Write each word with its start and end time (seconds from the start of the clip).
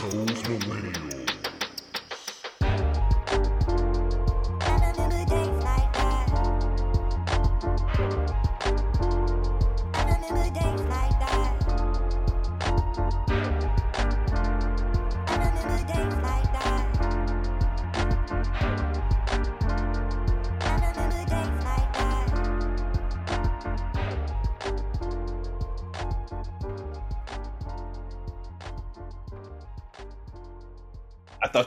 Those 0.00 0.42
millennials. 0.48 1.09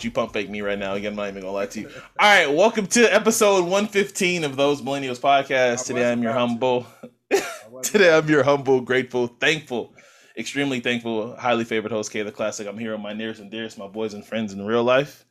You 0.03 0.11
pump 0.11 0.33
fake 0.33 0.49
me 0.49 0.61
right 0.61 0.77
now. 0.77 0.93
Again, 0.93 1.13
I'm 1.13 1.15
not 1.15 1.29
even 1.29 1.41
gonna 1.41 1.53
lie 1.53 1.65
to 1.67 1.81
you. 1.81 1.89
All 2.19 2.29
right, 2.29 2.47
welcome 2.47 2.87
to 2.87 3.13
episode 3.13 3.63
115 3.63 4.43
of 4.43 4.55
those 4.55 4.81
Millennials 4.81 5.19
podcast. 5.19 5.85
Today 5.85 6.11
I'm 6.11 6.21
your 6.21 6.33
humble. 6.33 6.85
Today 7.83 8.15
I'm 8.15 8.27
your 8.27 8.43
humble, 8.43 8.81
grateful, 8.81 9.27
thankful, 9.27 9.95
extremely 10.37 10.79
thankful, 10.79 11.35
highly 11.35 11.63
favored 11.63 11.91
host, 11.91 12.11
K 12.11 12.21
the 12.21 12.31
Classic. 12.31 12.67
I'm 12.67 12.77
here 12.77 12.91
with 12.91 13.01
my 13.01 13.13
nearest 13.13 13.39
and 13.39 13.49
dearest, 13.49 13.77
my 13.77 13.87
boys 13.87 14.13
and 14.13 14.25
friends 14.25 14.53
in 14.53 14.65
real 14.65 14.83
life. 14.83 15.25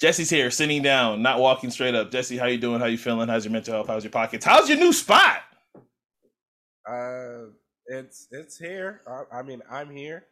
Jesse's 0.00 0.30
here, 0.30 0.50
sitting 0.50 0.82
down, 0.82 1.22
not 1.22 1.40
walking 1.40 1.70
straight 1.70 1.94
up. 1.94 2.10
Jesse, 2.10 2.36
how 2.36 2.46
you 2.46 2.58
doing? 2.58 2.80
How 2.80 2.86
you 2.86 2.98
feeling? 2.98 3.28
How's 3.28 3.44
your 3.44 3.52
mental 3.52 3.74
health? 3.74 3.86
How's 3.86 4.04
your 4.04 4.10
pockets? 4.10 4.44
How's 4.44 4.68
your 4.68 4.78
new 4.78 4.92
spot? 4.92 5.40
Uh, 6.88 7.46
it's 7.86 8.28
it's 8.30 8.58
here. 8.58 9.00
I, 9.06 9.38
I 9.38 9.42
mean, 9.42 9.62
I'm 9.70 9.90
here. 9.90 10.26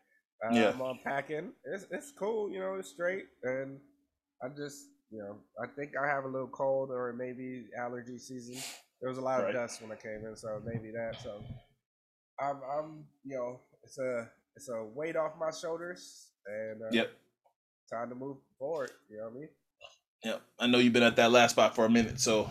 Uh, 0.45 0.55
Yeah. 0.55 0.71
I'm 0.75 0.81
unpacking. 0.81 1.53
It's 1.65 1.87
it's 1.91 2.13
cool. 2.19 2.51
You 2.51 2.61
know, 2.61 2.75
it's 2.75 2.91
straight, 2.91 3.25
and 3.43 3.79
I 4.43 4.49
just 4.49 4.87
you 5.11 5.19
know, 5.21 5.37
I 5.63 5.67
think 5.77 5.93
I 6.03 6.07
have 6.07 6.25
a 6.25 6.29
little 6.29 6.49
cold 6.49 6.91
or 6.91 7.13
maybe 7.13 7.67
allergy 7.79 8.19
season. 8.19 8.57
There 9.01 9.09
was 9.09 9.19
a 9.19 9.23
lot 9.23 9.45
of 9.45 9.53
dust 9.53 9.81
when 9.83 9.93
I 9.93 9.97
came 9.97 10.25
in, 10.27 10.37
so 10.37 10.61
maybe 10.65 10.91
that. 10.93 11.21
So 11.23 11.43
I'm 12.41 12.57
I'm 12.71 13.05
you 13.25 13.37
know, 13.37 13.61
it's 13.85 13.99
a 13.99 14.29
it's 14.57 14.69
a 14.69 14.85
weight 14.95 15.17
off 15.17 15.33
my 15.39 15.51
shoulders, 15.51 16.31
and 16.47 16.83
uh, 16.83 16.89
Yep. 16.93 17.11
time 17.93 18.09
to 18.11 18.15
move 18.15 18.39
forward. 18.59 18.91
You 19.11 19.19
know 19.19 19.25
what 19.25 19.31
I 19.31 19.35
mean? 19.41 19.49
Yep. 20.25 20.43
I 20.59 20.67
know 20.67 20.79
you've 20.79 20.93
been 20.93 21.03
at 21.03 21.17
that 21.17 21.31
last 21.31 21.53
spot 21.53 21.75
for 21.75 21.85
a 21.85 21.91
minute, 21.91 22.19
so 22.19 22.51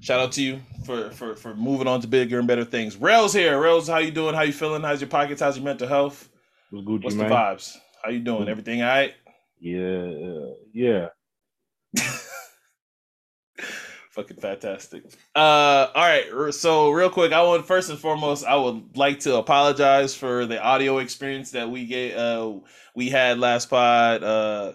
shout 0.00 0.20
out 0.20 0.32
to 0.32 0.42
you 0.42 0.60
for 0.84 1.10
for 1.12 1.36
for 1.36 1.54
moving 1.54 1.86
on 1.86 2.00
to 2.02 2.06
bigger 2.08 2.38
and 2.38 2.48
better 2.48 2.64
things. 2.64 2.96
Rails 2.96 3.32
here. 3.32 3.58
Rails, 3.60 3.88
how 3.88 3.98
you 3.98 4.10
doing? 4.10 4.34
How 4.34 4.42
you 4.42 4.52
feeling? 4.52 4.82
How's 4.82 5.00
your 5.00 5.08
pockets? 5.10 5.40
How's 5.40 5.56
your 5.56 5.64
mental 5.64 5.88
health? 5.88 6.28
What's 6.74 6.86
Gucci, 6.88 7.04
What's 7.04 7.16
the 7.16 7.24
vibes? 7.24 7.76
How 8.02 8.10
you 8.10 8.18
doing? 8.20 8.48
Everything 8.48 8.82
all 8.82 8.88
right? 8.88 9.14
Yeah, 9.60 10.50
yeah. 10.72 11.08
Fucking 14.10 14.38
fantastic. 14.38 15.04
Uh, 15.34 15.88
all 15.94 16.02
right. 16.02 16.52
So 16.52 16.90
real 16.90 17.10
quick, 17.10 17.32
I 17.32 17.42
want 17.42 17.66
first 17.66 17.90
and 17.90 17.98
foremost, 17.98 18.44
I 18.44 18.56
would 18.56 18.96
like 18.96 19.20
to 19.20 19.36
apologize 19.36 20.14
for 20.14 20.46
the 20.46 20.60
audio 20.60 20.98
experience 20.98 21.52
that 21.52 21.70
we 21.70 21.86
get. 21.86 22.16
Uh, 22.16 22.60
we 22.94 23.08
had 23.08 23.38
last 23.38 23.70
pod. 23.70 24.22
Uh, 24.22 24.72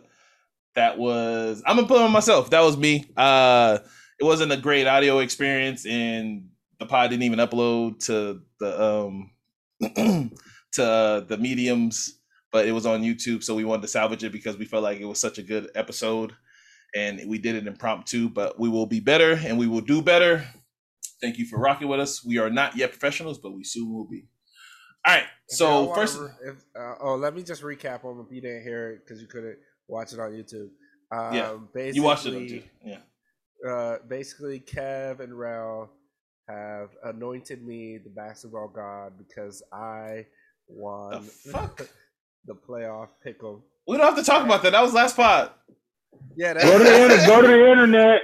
that 0.75 0.97
was 0.97 1.61
I'm 1.65 1.75
gonna 1.75 1.87
put 1.87 1.99
it 1.99 2.03
on 2.03 2.11
myself. 2.11 2.49
That 2.49 2.61
was 2.61 2.77
me. 2.77 3.05
Uh, 3.17 3.79
it 4.19 4.23
wasn't 4.23 4.51
a 4.51 4.57
great 4.57 4.87
audio 4.87 5.19
experience, 5.19 5.85
and 5.85 6.49
the 6.79 6.85
pod 6.85 7.09
didn't 7.09 7.23
even 7.23 7.39
upload 7.39 8.05
to 8.05 8.41
the 8.59 8.81
um 8.81 9.31
to 10.73 11.25
the 11.27 11.37
mediums, 11.37 12.19
but 12.51 12.67
it 12.67 12.71
was 12.71 12.85
on 12.85 13.03
YouTube, 13.03 13.43
so 13.43 13.55
we 13.55 13.65
wanted 13.65 13.83
to 13.83 13.87
salvage 13.87 14.23
it 14.23 14.31
because 14.31 14.57
we 14.57 14.65
felt 14.65 14.83
like 14.83 14.99
it 14.99 15.05
was 15.05 15.19
such 15.19 15.37
a 15.37 15.43
good 15.43 15.69
episode 15.75 16.33
and 16.95 17.21
we 17.27 17.37
did 17.37 17.55
it 17.55 17.67
impromptu, 17.67 18.29
but 18.29 18.59
we 18.59 18.69
will 18.69 18.85
be 18.85 18.99
better 18.99 19.33
and 19.33 19.57
we 19.57 19.67
will 19.67 19.81
do 19.81 20.01
better. 20.01 20.45
Thank 21.21 21.37
you 21.37 21.45
for 21.45 21.59
rocking 21.59 21.87
with 21.87 21.99
us. 21.99 22.23
We 22.23 22.37
are 22.37 22.49
not 22.49 22.77
yet 22.77 22.91
professionals, 22.91 23.37
but 23.37 23.51
we 23.51 23.63
soon 23.63 23.93
will 23.93 24.07
be. 24.07 24.27
All 25.05 25.15
right. 25.15 25.23
If 25.47 25.57
So 25.57 25.93
first, 25.93 26.19
if, 26.43 26.55
uh, 26.79 26.95
oh, 27.01 27.15
let 27.15 27.35
me 27.35 27.43
just 27.43 27.61
recap 27.61 28.05
on 28.05 28.23
if 28.25 28.33
you 28.33 28.41
didn't 28.41 28.63
hear 28.63 28.91
it 28.91 29.05
because 29.05 29.21
you 29.21 29.27
couldn't 29.27 29.57
watch 29.87 30.13
it 30.13 30.19
on 30.19 30.31
YouTube. 30.31 30.69
Um, 31.11 31.33
Yeah, 31.33 31.57
basically, 31.73 31.95
you 31.95 32.03
watched 32.03 32.25
it 32.25 32.35
on 32.35 32.41
YouTube. 32.41 32.63
Yeah. 32.85 33.69
uh, 33.69 33.97
basically, 34.07 34.59
Kev 34.59 35.19
and 35.19 35.37
Rel 35.37 35.91
have 36.47 36.89
anointed 37.03 37.65
me 37.65 37.97
the 37.97 38.09
basketball 38.09 38.67
god 38.67 39.13
because 39.17 39.61
I 39.71 40.25
won 40.69 41.11
The 41.11 41.19
fuck? 41.51 41.89
the 42.45 42.55
playoff 42.55 43.09
pickle. 43.23 43.65
We 43.87 43.97
don't 43.97 44.05
have 44.05 44.15
to 44.17 44.23
talk 44.23 44.45
about 44.45 44.63
that. 44.63 44.71
That 44.71 44.81
was 44.81 44.93
last 44.93 45.15
pod. 45.15 45.51
Yeah, 46.35 46.53
Go 46.53 46.77
to 46.77 46.83
the 46.83 47.03
inter- 47.03 47.25
go 47.27 47.41
to 47.41 47.47
the 47.47 47.71
internet. 47.71 48.21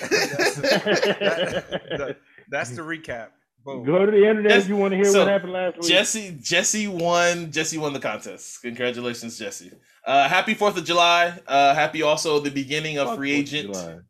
that's, 0.00 0.54
that- 0.56 1.88
that- 1.98 2.16
that's 2.50 2.70
the 2.70 2.82
recap. 2.82 3.28
Boom. 3.64 3.84
Go 3.84 4.06
to 4.06 4.10
the 4.10 4.26
internet 4.28 4.50
Yes, 4.50 4.62
if 4.64 4.68
you 4.70 4.76
want 4.76 4.92
to 4.92 4.96
hear 4.96 5.04
so, 5.04 5.20
what 5.20 5.28
happened 5.28 5.52
last 5.52 5.76
week. 5.76 5.86
Jesse, 5.88 6.38
Jesse 6.40 6.88
won. 6.88 7.52
Jesse 7.52 7.76
won 7.78 7.92
the 7.92 8.00
contest. 8.00 8.62
Congratulations, 8.62 9.38
Jesse. 9.38 9.70
Uh, 10.04 10.26
happy 10.28 10.54
Fourth 10.54 10.78
of 10.78 10.84
July. 10.84 11.38
Uh, 11.46 11.74
happy 11.74 12.02
also 12.02 12.40
the 12.40 12.50
beginning 12.50 12.98
of 12.98 13.08
Fuck 13.08 13.18
free 13.18 13.44
Fourth 13.44 13.52
of 13.52 13.76
agent. 13.86 14.02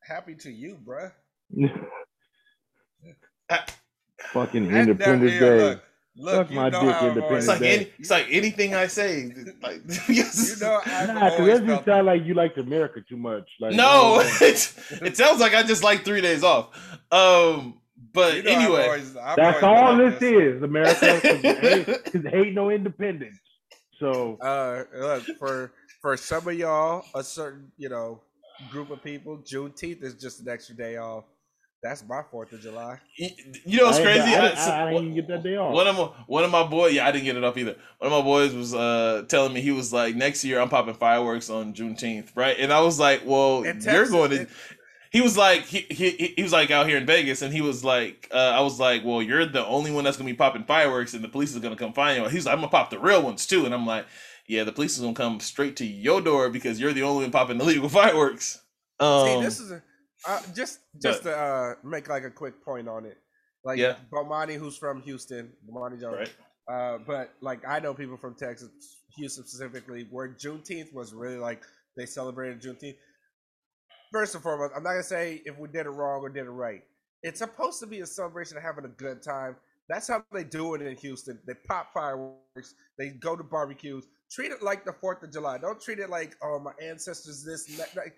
Happy 0.00 0.34
to 0.36 0.50
you, 0.50 0.78
bruh. 0.86 1.12
Fucking 4.32 4.70
Independence 4.70 5.32
Day. 5.32 5.58
Look, 5.70 5.82
look 6.16 6.34
Suck 6.48 6.50
my 6.50 6.70
dick, 6.70 6.80
how 6.80 6.88
I've 6.88 7.02
Independence 7.16 7.38
It's 7.44 7.48
like 7.48 7.60
Day. 7.60 7.74
any, 7.76 7.92
it's 7.98 8.10
like 8.10 8.26
anything 8.30 8.74
I 8.74 8.86
say. 8.86 9.32
Like 9.62 9.80
You 10.08 10.24
know, 10.60 10.80
I've 10.84 11.08
Nah, 11.08 11.14
because 11.14 11.40
always 11.40 11.60
that 11.60 11.66
just 11.66 11.84
sound 11.84 12.06
like 12.06 12.24
you 12.24 12.34
liked 12.34 12.58
America 12.58 13.00
too 13.08 13.16
much. 13.16 13.48
Like 13.60 13.74
no, 13.74 14.20
it, 14.40 14.74
it 15.02 15.16
sounds 15.16 15.40
like 15.40 15.54
I 15.54 15.62
just 15.62 15.82
like 15.82 16.04
three 16.04 16.20
days 16.20 16.42
off. 16.44 16.68
Um, 17.10 17.78
but 18.12 18.36
You 18.36 18.42
know, 18.42 18.50
I've 18.50 18.56
anyway, 18.62 18.84
always- 18.86 19.16
I've 19.16 19.36
that's 19.36 19.62
all 19.62 19.96
been 19.96 20.10
this 20.10 20.22
is, 20.22 20.62
America. 20.62 21.20
Because 22.04 22.26
hate 22.30 22.54
no 22.54 22.70
independence. 22.70 23.38
So 23.98 24.36
Uh, 24.40 24.84
look 24.98 25.22
for 25.38 25.72
for 26.00 26.16
some 26.16 26.46
of 26.48 26.54
y'all, 26.58 27.04
a 27.14 27.22
certain 27.22 27.70
you 27.78 27.88
know 27.88 28.20
group 28.70 28.90
of 28.90 29.02
people, 29.02 29.38
Juneteenth 29.38 30.02
is 30.02 30.14
just 30.14 30.40
an 30.40 30.48
extra 30.48 30.74
day 30.74 30.96
off. 30.96 31.24
That's 31.82 32.04
my 32.06 32.22
Fourth 32.30 32.52
of 32.52 32.60
July. 32.60 33.00
you 33.16 33.28
you 33.64 33.78
know 33.78 33.86
what's 33.86 33.98
I, 33.98 34.02
ain't- 34.02 34.22
crazy? 34.22 34.36
I, 34.36 34.46
I- 34.48 34.84
I, 34.84 34.88
I, 34.88 34.92
didn't 34.92 35.02
even 35.04 35.14
get 35.16 35.28
that 35.28 35.42
day 35.42 35.56
off. 35.56 35.74
One 35.74 35.86
of 35.88 35.96
my 35.96 36.04
one 36.26 36.44
of 36.44 36.50
my 36.50 36.62
boys, 36.64 36.94
yeah, 36.94 37.06
I 37.06 37.10
didn't 37.12 37.24
get 37.24 37.36
it 37.36 37.42
off 37.42 37.56
either. 37.58 37.76
One 37.98 38.12
of 38.12 38.18
my 38.18 38.22
boys 38.24 38.54
was 38.54 38.72
uh 38.74 39.24
telling 39.28 39.52
me 39.52 39.60
he 39.62 39.72
was 39.72 39.92
like, 39.92 40.14
next 40.14 40.44
year 40.44 40.60
I'm 40.60 40.68
popping 40.68 40.94
fireworks 40.94 41.50
on 41.50 41.74
Juneteenth, 41.74 42.28
right? 42.36 42.56
And 42.58 42.72
I 42.72 42.80
was 42.80 43.00
like, 43.00 43.22
well, 43.24 43.64
In 43.64 43.80
you're 43.80 44.08
going 44.08 44.30
to. 44.30 44.40
it- 44.42 44.48
He 45.10 45.20
was 45.20 45.36
like, 45.36 45.64
he, 45.64 45.80
he 45.90 46.32
he 46.36 46.42
was 46.42 46.52
like 46.52 46.70
out 46.70 46.86
here 46.88 46.96
in 46.98 47.04
Vegas, 47.04 47.42
and 47.42 47.52
he 47.52 47.60
was 47.60 47.84
like, 47.84 48.28
uh, 48.32 48.36
I 48.38 48.60
was 48.60 48.78
like, 48.80 49.04
well, 49.04 49.20
you're 49.20 49.44
the 49.44 49.66
only 49.66 49.90
one 49.90 50.04
that's 50.04 50.16
gonna 50.16 50.30
be 50.30 50.34
popping 50.36 50.64
fireworks, 50.64 51.12
and 51.14 51.22
the 51.22 51.28
police 51.28 51.52
is 51.52 51.58
gonna 51.58 51.76
come 51.76 51.92
find 51.92 52.22
you. 52.22 52.28
He's 52.30 52.46
like, 52.46 52.54
I'm 52.54 52.60
gonna 52.60 52.70
pop 52.70 52.88
the 52.90 52.98
real 52.98 53.22
ones 53.22 53.44
too, 53.46 53.66
and 53.66 53.74
I'm 53.74 53.84
like, 53.86 54.06
yeah, 54.46 54.64
the 54.64 54.72
police 54.72 54.94
is 54.96 55.02
gonna 55.02 55.12
come 55.14 55.38
straight 55.40 55.76
to 55.76 55.84
your 55.84 56.20
door 56.22 56.48
because 56.48 56.80
you're 56.80 56.94
the 56.94 57.02
only 57.02 57.24
one 57.24 57.32
popping 57.32 57.60
illegal 57.60 57.88
fireworks. 58.00 58.62
Um, 59.00 59.26
See, 59.26 59.40
this 59.42 59.60
is 59.60 59.72
a, 59.72 59.82
uh, 60.26 60.40
just 60.54 60.80
just 61.02 61.22
to 61.24 61.36
uh, 61.36 61.74
make 61.84 62.08
like 62.08 62.24
a 62.24 62.30
quick 62.30 62.64
point 62.64 62.88
on 62.88 63.04
it. 63.04 63.18
Like 63.64 63.78
Yeah. 63.78 63.96
Bomani, 64.12 64.56
who's 64.56 64.76
from 64.76 65.02
Houston, 65.02 65.52
Bomani 65.68 66.00
Jones. 66.00 66.16
right. 66.18 66.34
Uh, 66.68 66.98
but 67.06 67.32
like 67.40 67.66
I 67.66 67.80
know 67.80 67.94
people 67.94 68.16
from 68.16 68.34
Texas, 68.34 68.68
Houston 69.16 69.44
specifically, 69.46 70.06
where 70.10 70.28
Juneteenth 70.28 70.92
was 70.92 71.12
really 71.12 71.38
like 71.38 71.62
they 71.96 72.06
celebrated 72.06 72.60
Juneteenth. 72.60 72.96
First 74.12 74.34
and 74.34 74.42
foremost, 74.42 74.72
I'm 74.76 74.82
not 74.82 74.90
gonna 74.90 75.02
say 75.02 75.42
if 75.44 75.58
we 75.58 75.68
did 75.68 75.86
it 75.86 75.90
wrong 75.90 76.20
or 76.20 76.28
did 76.28 76.46
it 76.46 76.50
right. 76.50 76.82
It's 77.22 77.38
supposed 77.38 77.80
to 77.80 77.86
be 77.86 78.00
a 78.00 78.06
celebration 78.06 78.56
of 78.56 78.62
having 78.62 78.84
a 78.84 78.88
good 78.88 79.22
time. 79.22 79.56
That's 79.88 80.08
how 80.08 80.24
they 80.32 80.44
do 80.44 80.74
it 80.74 80.82
in 80.82 80.96
Houston. 80.96 81.38
They 81.46 81.54
pop 81.68 81.92
fireworks. 81.92 82.74
They 82.98 83.10
go 83.10 83.36
to 83.36 83.42
barbecues. 83.42 84.06
Treat 84.30 84.50
it 84.52 84.62
like 84.62 84.84
the 84.84 84.92
Fourth 84.92 85.22
of 85.22 85.32
July. 85.32 85.58
Don't 85.58 85.80
treat 85.80 85.98
it 85.98 86.10
like 86.10 86.36
oh 86.42 86.58
my 86.58 86.72
ancestors 86.82 87.44
this 87.44 87.68
and 87.68 87.78
that. 87.78 87.94
Like, 87.96 88.14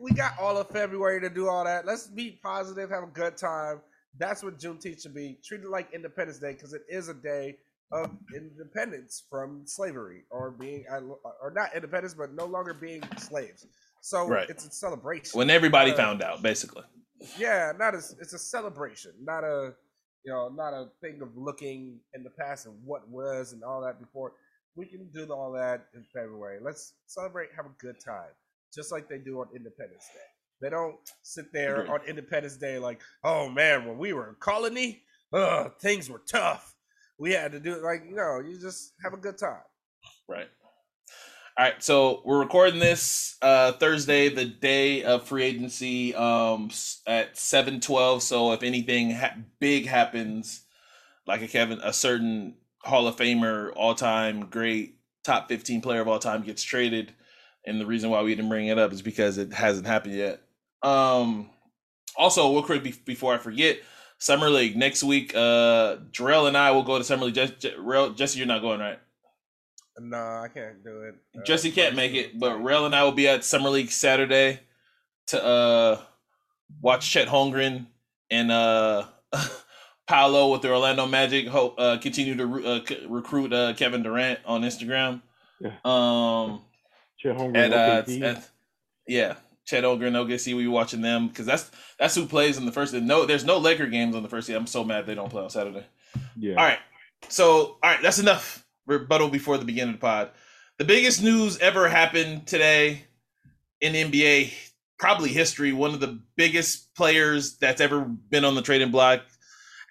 we 0.00 0.12
got 0.12 0.38
all 0.38 0.56
of 0.56 0.68
February 0.70 1.20
to 1.20 1.30
do 1.30 1.48
all 1.48 1.64
that. 1.64 1.86
Let's 1.86 2.06
be 2.08 2.38
positive, 2.42 2.90
have 2.90 3.04
a 3.04 3.06
good 3.08 3.36
time. 3.36 3.80
That's 4.18 4.42
what 4.42 4.58
Juneteenth 4.58 5.02
should 5.02 5.14
be. 5.14 5.38
Treat 5.44 5.60
it 5.62 5.68
like 5.68 5.88
Independence 5.94 6.38
Day 6.38 6.52
because 6.52 6.72
it 6.72 6.82
is 6.88 7.08
a 7.08 7.14
day 7.14 7.56
of 7.92 8.10
independence 8.34 9.24
from 9.28 9.62
slavery 9.66 10.22
or 10.30 10.52
being 10.52 10.84
or 10.90 11.52
not 11.54 11.74
independence, 11.74 12.14
but 12.14 12.32
no 12.34 12.44
longer 12.46 12.72
being 12.74 13.02
slaves. 13.18 13.66
So 14.00 14.26
Right. 14.28 14.48
it's 14.48 14.64
a 14.66 14.70
celebration. 14.70 15.36
When 15.36 15.50
everybody 15.50 15.92
Uh, 15.92 15.96
found 15.96 16.22
out, 16.22 16.42
basically. 16.42 16.84
yeah, 17.36 17.72
not 17.76 17.94
as 17.94 18.16
it's 18.20 18.32
a 18.32 18.38
celebration, 18.38 19.12
not 19.22 19.44
a 19.44 19.74
you 20.22 20.30
know, 20.30 20.48
not 20.50 20.74
a 20.74 20.90
thing 21.00 21.22
of 21.22 21.34
looking 21.34 21.98
in 22.12 22.22
the 22.22 22.28
past 22.30 22.66
and 22.66 22.84
what 22.84 23.08
was 23.08 23.54
and 23.54 23.64
all 23.64 23.80
that 23.80 23.98
before. 23.98 24.34
We 24.76 24.84
can 24.84 25.08
do 25.12 25.24
all 25.32 25.50
that 25.52 25.86
in 25.94 26.04
February. 26.12 26.58
Let's 26.60 26.92
celebrate, 27.06 27.48
have 27.56 27.64
a 27.64 27.74
good 27.78 27.98
time, 28.04 28.28
just 28.74 28.92
like 28.92 29.08
they 29.08 29.18
do 29.18 29.40
on 29.40 29.48
Independence 29.54 30.06
Day. 30.12 30.20
They 30.60 30.70
don't 30.70 30.96
sit 31.22 31.52
there 31.52 31.82
Agreed. 31.82 31.90
on 31.90 32.00
Independence 32.06 32.56
Day 32.56 32.78
like, 32.78 33.00
oh 33.24 33.48
man, 33.48 33.86
when 33.86 33.98
we 33.98 34.12
were 34.12 34.30
a 34.30 34.34
colony, 34.34 35.02
uh, 35.32 35.70
things 35.80 36.10
were 36.10 36.22
tough. 36.30 36.74
We 37.18 37.32
had 37.32 37.52
to 37.52 37.60
do 37.60 37.74
it 37.74 37.82
like, 37.82 38.04
no, 38.04 38.40
you 38.40 38.58
just 38.60 38.92
have 39.02 39.12
a 39.12 39.18
good 39.18 39.38
time. 39.38 39.62
Right. 40.28 40.48
All 41.58 41.66
right, 41.66 41.82
so 41.82 42.22
we're 42.24 42.38
recording 42.38 42.78
this 42.80 43.36
uh, 43.42 43.72
Thursday, 43.72 44.28
the 44.30 44.46
day 44.46 45.02
of 45.02 45.24
free 45.26 45.42
agency, 45.42 46.14
um, 46.14 46.70
at 47.06 47.36
seven 47.36 47.80
twelve. 47.80 48.22
So 48.22 48.52
if 48.52 48.62
anything 48.62 49.10
ha- 49.10 49.34
big 49.58 49.86
happens, 49.86 50.62
like 51.26 51.42
a 51.42 51.48
Kevin, 51.48 51.80
a 51.82 51.92
certain 51.92 52.54
Hall 52.82 53.06
of 53.06 53.16
Famer, 53.16 53.72
all 53.76 53.94
time 53.94 54.46
great, 54.46 55.00
top 55.22 55.48
fifteen 55.48 55.82
player 55.82 56.00
of 56.00 56.08
all 56.08 56.20
time 56.20 56.44
gets 56.44 56.62
traded, 56.62 57.12
and 57.66 57.80
the 57.80 57.86
reason 57.86 58.10
why 58.10 58.22
we 58.22 58.34
didn't 58.34 58.48
bring 58.50 58.66
it 58.68 58.78
up 58.78 58.92
is 58.92 59.02
because 59.02 59.38
it 59.38 59.52
hasn't 59.52 59.86
happened 59.86 60.14
yet. 60.14 60.40
Um, 60.82 61.50
also, 62.16 62.52
real 62.52 62.62
quick 62.62 63.04
before 63.04 63.34
I 63.34 63.38
forget, 63.38 63.78
Summer 64.18 64.50
League 64.50 64.76
next 64.76 65.02
week. 65.02 65.34
Uh, 65.34 65.96
Jarrell 66.12 66.48
and 66.48 66.56
I 66.56 66.70
will 66.72 66.82
go 66.82 66.98
to 66.98 67.04
Summer 67.04 67.24
League. 67.26 67.34
Jess- 67.34 67.52
Je- 67.58 67.70
Jarrell- 67.74 68.14
Jesse, 68.16 68.38
you're 68.38 68.46
not 68.46 68.60
going, 68.62 68.80
right? 68.80 68.98
No, 69.98 70.16
I 70.16 70.48
can't 70.52 70.82
do 70.82 71.02
it. 71.02 71.14
Uh, 71.36 71.42
Jesse 71.44 71.70
can't 71.70 71.94
make 71.94 72.14
it, 72.14 72.38
but 72.38 72.56
Rail 72.62 72.86
and 72.86 72.94
I 72.94 73.02
will 73.04 73.12
be 73.12 73.28
at 73.28 73.44
Summer 73.44 73.68
League 73.70 73.90
Saturday 73.90 74.60
to 75.26 75.44
uh 75.44 76.00
watch 76.80 77.10
Chet 77.10 77.28
Holmgren 77.28 77.86
and 78.30 78.50
uh 78.50 79.04
Paolo 80.06 80.50
with 80.52 80.62
the 80.62 80.70
Orlando 80.70 81.06
Magic 81.06 81.46
hope 81.48 81.74
uh, 81.78 81.98
continue 81.98 82.34
to 82.36 82.46
re- 82.46 82.66
uh, 82.66 82.80
c- 82.86 83.06
recruit 83.08 83.52
uh, 83.52 83.74
Kevin 83.74 84.02
Durant 84.02 84.40
on 84.44 84.62
Instagram. 84.62 85.22
Yeah. 85.60 85.72
Um 85.84 86.62
Shit, 87.20 87.36
hungry. 87.36 87.62
and 87.62 87.74
uh 87.74 88.02
at- 88.24 88.48
yeah, 89.06 89.34
Chet 89.66 89.84
Holmgren, 89.84 90.12
OKC, 90.12 90.56
we 90.56 90.66
watching 90.68 91.00
them 91.02 91.28
because 91.28 91.46
that's 91.46 91.70
that's 91.98 92.14
who 92.14 92.26
plays 92.26 92.56
in 92.56 92.64
the 92.64 92.72
first. 92.72 92.94
No, 92.94 93.26
there's 93.26 93.44
no 93.44 93.58
Laker 93.58 93.86
games 93.86 94.16
on 94.16 94.22
the 94.22 94.28
first 94.28 94.48
day. 94.48 94.54
I'm 94.54 94.66
so 94.66 94.84
mad 94.84 95.06
they 95.06 95.14
don't 95.14 95.30
play 95.30 95.42
on 95.42 95.50
Saturday. 95.50 95.84
yeah. 96.36 96.54
All 96.56 96.64
right. 96.64 96.78
So, 97.28 97.76
all 97.82 97.90
right, 97.90 98.00
that's 98.02 98.18
enough 98.18 98.64
rebuttal 98.86 99.28
before 99.28 99.58
the 99.58 99.64
beginning 99.64 99.94
of 99.94 100.00
the 100.00 100.06
pod. 100.06 100.30
The 100.78 100.84
biggest 100.86 101.22
news 101.22 101.58
ever 101.58 101.88
happened 101.88 102.46
today 102.46 103.04
in 103.82 103.92
NBA, 103.92 104.52
probably 104.98 105.28
history. 105.28 105.72
One 105.74 105.92
of 105.92 106.00
the 106.00 106.18
biggest 106.36 106.94
players 106.94 107.58
that's 107.58 107.82
ever 107.82 108.00
been 108.00 108.46
on 108.46 108.54
the 108.54 108.62
trading 108.62 108.90
block 108.90 109.20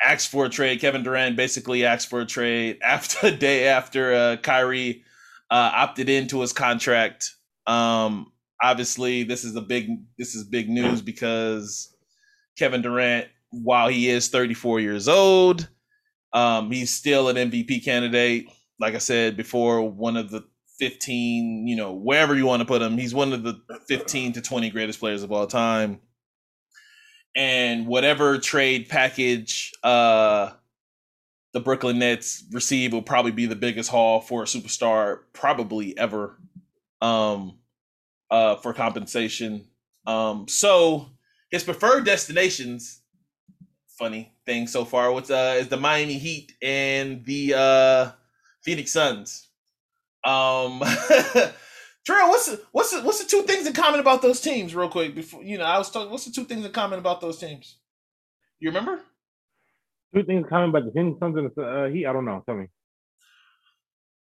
asked 0.03 0.29
for 0.31 0.45
a 0.45 0.49
trade. 0.49 0.81
Kevin 0.81 1.03
Durant 1.03 1.35
basically 1.35 1.85
asked 1.85 2.09
for 2.09 2.21
a 2.21 2.25
trade 2.25 2.79
after 2.83 3.27
a 3.27 3.31
day 3.31 3.67
after 3.67 4.13
uh, 4.13 4.37
Kyrie 4.37 5.03
uh, 5.51 5.71
opted 5.75 6.09
into 6.09 6.41
his 6.41 6.53
contract. 6.53 7.35
Um, 7.67 8.31
obviously, 8.61 9.23
this 9.23 9.43
is 9.43 9.55
a 9.55 9.61
big 9.61 9.89
this 10.17 10.35
is 10.35 10.43
big 10.43 10.69
news 10.69 11.01
because 11.01 11.95
Kevin 12.57 12.81
Durant, 12.81 13.27
while 13.51 13.87
he 13.87 14.09
is 14.09 14.27
34 14.29 14.79
years 14.79 15.07
old, 15.07 15.69
um, 16.33 16.71
he's 16.71 16.91
still 16.91 17.29
an 17.29 17.35
MVP 17.35 17.83
candidate. 17.83 18.47
Like 18.79 18.95
I 18.95 18.99
said 18.99 19.35
before, 19.35 19.81
one 19.89 20.17
of 20.17 20.29
the 20.29 20.43
15, 20.79 21.67
you 21.67 21.75
know, 21.75 21.93
wherever 21.93 22.35
you 22.35 22.45
want 22.45 22.61
to 22.61 22.65
put 22.65 22.81
him, 22.81 22.97
he's 22.97 23.13
one 23.13 23.33
of 23.33 23.43
the 23.43 23.59
15 23.87 24.33
to 24.33 24.41
20 24.41 24.69
greatest 24.69 24.99
players 24.99 25.23
of 25.23 25.31
all 25.31 25.47
time. 25.47 25.99
And 27.35 27.85
whatever 27.85 28.37
trade 28.37 28.89
package 28.89 29.71
uh, 29.83 30.51
the 31.53 31.59
Brooklyn 31.59 31.99
Nets 31.99 32.43
receive 32.51 32.93
will 32.93 33.01
probably 33.01 33.31
be 33.31 33.45
the 33.45 33.55
biggest 33.55 33.89
haul 33.89 34.21
for 34.21 34.43
a 34.43 34.45
superstar 34.45 35.19
probably 35.33 35.97
ever 35.97 36.37
um, 37.01 37.57
uh, 38.29 38.55
for 38.57 38.73
compensation. 38.73 39.67
Um, 40.05 40.47
so 40.47 41.07
his 41.51 41.63
preferred 41.63 42.05
destinations 42.05 42.99
funny 43.99 44.31
thing 44.45 44.65
so 44.65 44.85
far. 44.85 45.11
What's 45.11 45.29
uh 45.29 45.57
is 45.59 45.67
the 45.67 45.77
Miami 45.77 46.17
Heat 46.17 46.53
and 46.61 47.23
the 47.25 47.53
uh 47.55 48.11
Phoenix 48.63 48.91
Suns. 48.91 49.49
Um 50.23 50.79
what's 50.79 52.47
the, 52.47 52.61
what's 52.71 52.91
the, 52.91 53.01
what's 53.01 53.21
the 53.21 53.29
two 53.29 53.43
things 53.43 53.67
in 53.67 53.73
common 53.73 53.99
about 53.99 54.21
those 54.21 54.39
teams, 54.39 54.73
real 54.73 54.89
quick? 54.89 55.13
Before 55.13 55.43
you 55.43 55.57
know, 55.57 55.65
I 55.65 55.77
was 55.77 55.91
talking. 55.91 56.09
What's 56.09 56.25
the 56.25 56.31
two 56.31 56.45
things 56.45 56.65
in 56.65 56.71
common 56.71 56.97
about 56.97 57.19
those 57.19 57.37
teams? 57.37 57.75
You 58.59 58.69
remember? 58.69 59.01
Two 60.13 60.23
things 60.23 60.45
coming 60.50 60.69
about 60.69 60.85
the 60.85 60.91
Phoenix 60.91 61.19
Suns 61.19 61.38
and 61.38 61.51
the 61.56 61.61
uh, 61.61 61.88
Heat. 61.89 62.06
I 62.06 62.13
don't 62.13 62.25
know. 62.25 62.41
Tell 62.45 62.56
me. 62.56 62.67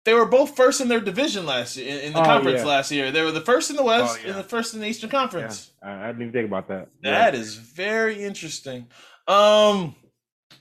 They 0.05 0.13
were 0.13 0.25
both 0.25 0.55
first 0.55 0.81
in 0.81 0.87
their 0.87 0.99
division 1.01 1.45
last 1.45 1.77
year 1.77 1.87
in, 1.89 1.99
in 2.07 2.13
the 2.13 2.21
Oh, 2.21 2.25
conference 2.25 2.59
yeah. 2.61 2.65
last 2.65 2.91
year. 2.91 3.11
They 3.11 3.21
were 3.21 3.31
the 3.31 3.41
first 3.41 3.69
in 3.69 3.75
the 3.75 3.83
West 3.83 4.17
Oh, 4.17 4.21
yeah. 4.21 4.29
and 4.31 4.39
the 4.39 4.43
first 4.43 4.73
in 4.73 4.79
the 4.79 4.87
Eastern 4.87 5.09
Yeah, 5.09 5.19
Conference. 5.19 5.71
I, 5.83 5.91
I 5.91 6.07
didn't 6.07 6.21
even 6.23 6.33
think 6.33 6.47
about 6.47 6.67
that. 6.69 6.87
That 7.03 7.35
is 7.35 7.55
very 7.55 8.23
interesting. 8.23 8.87
Um, 9.27 9.95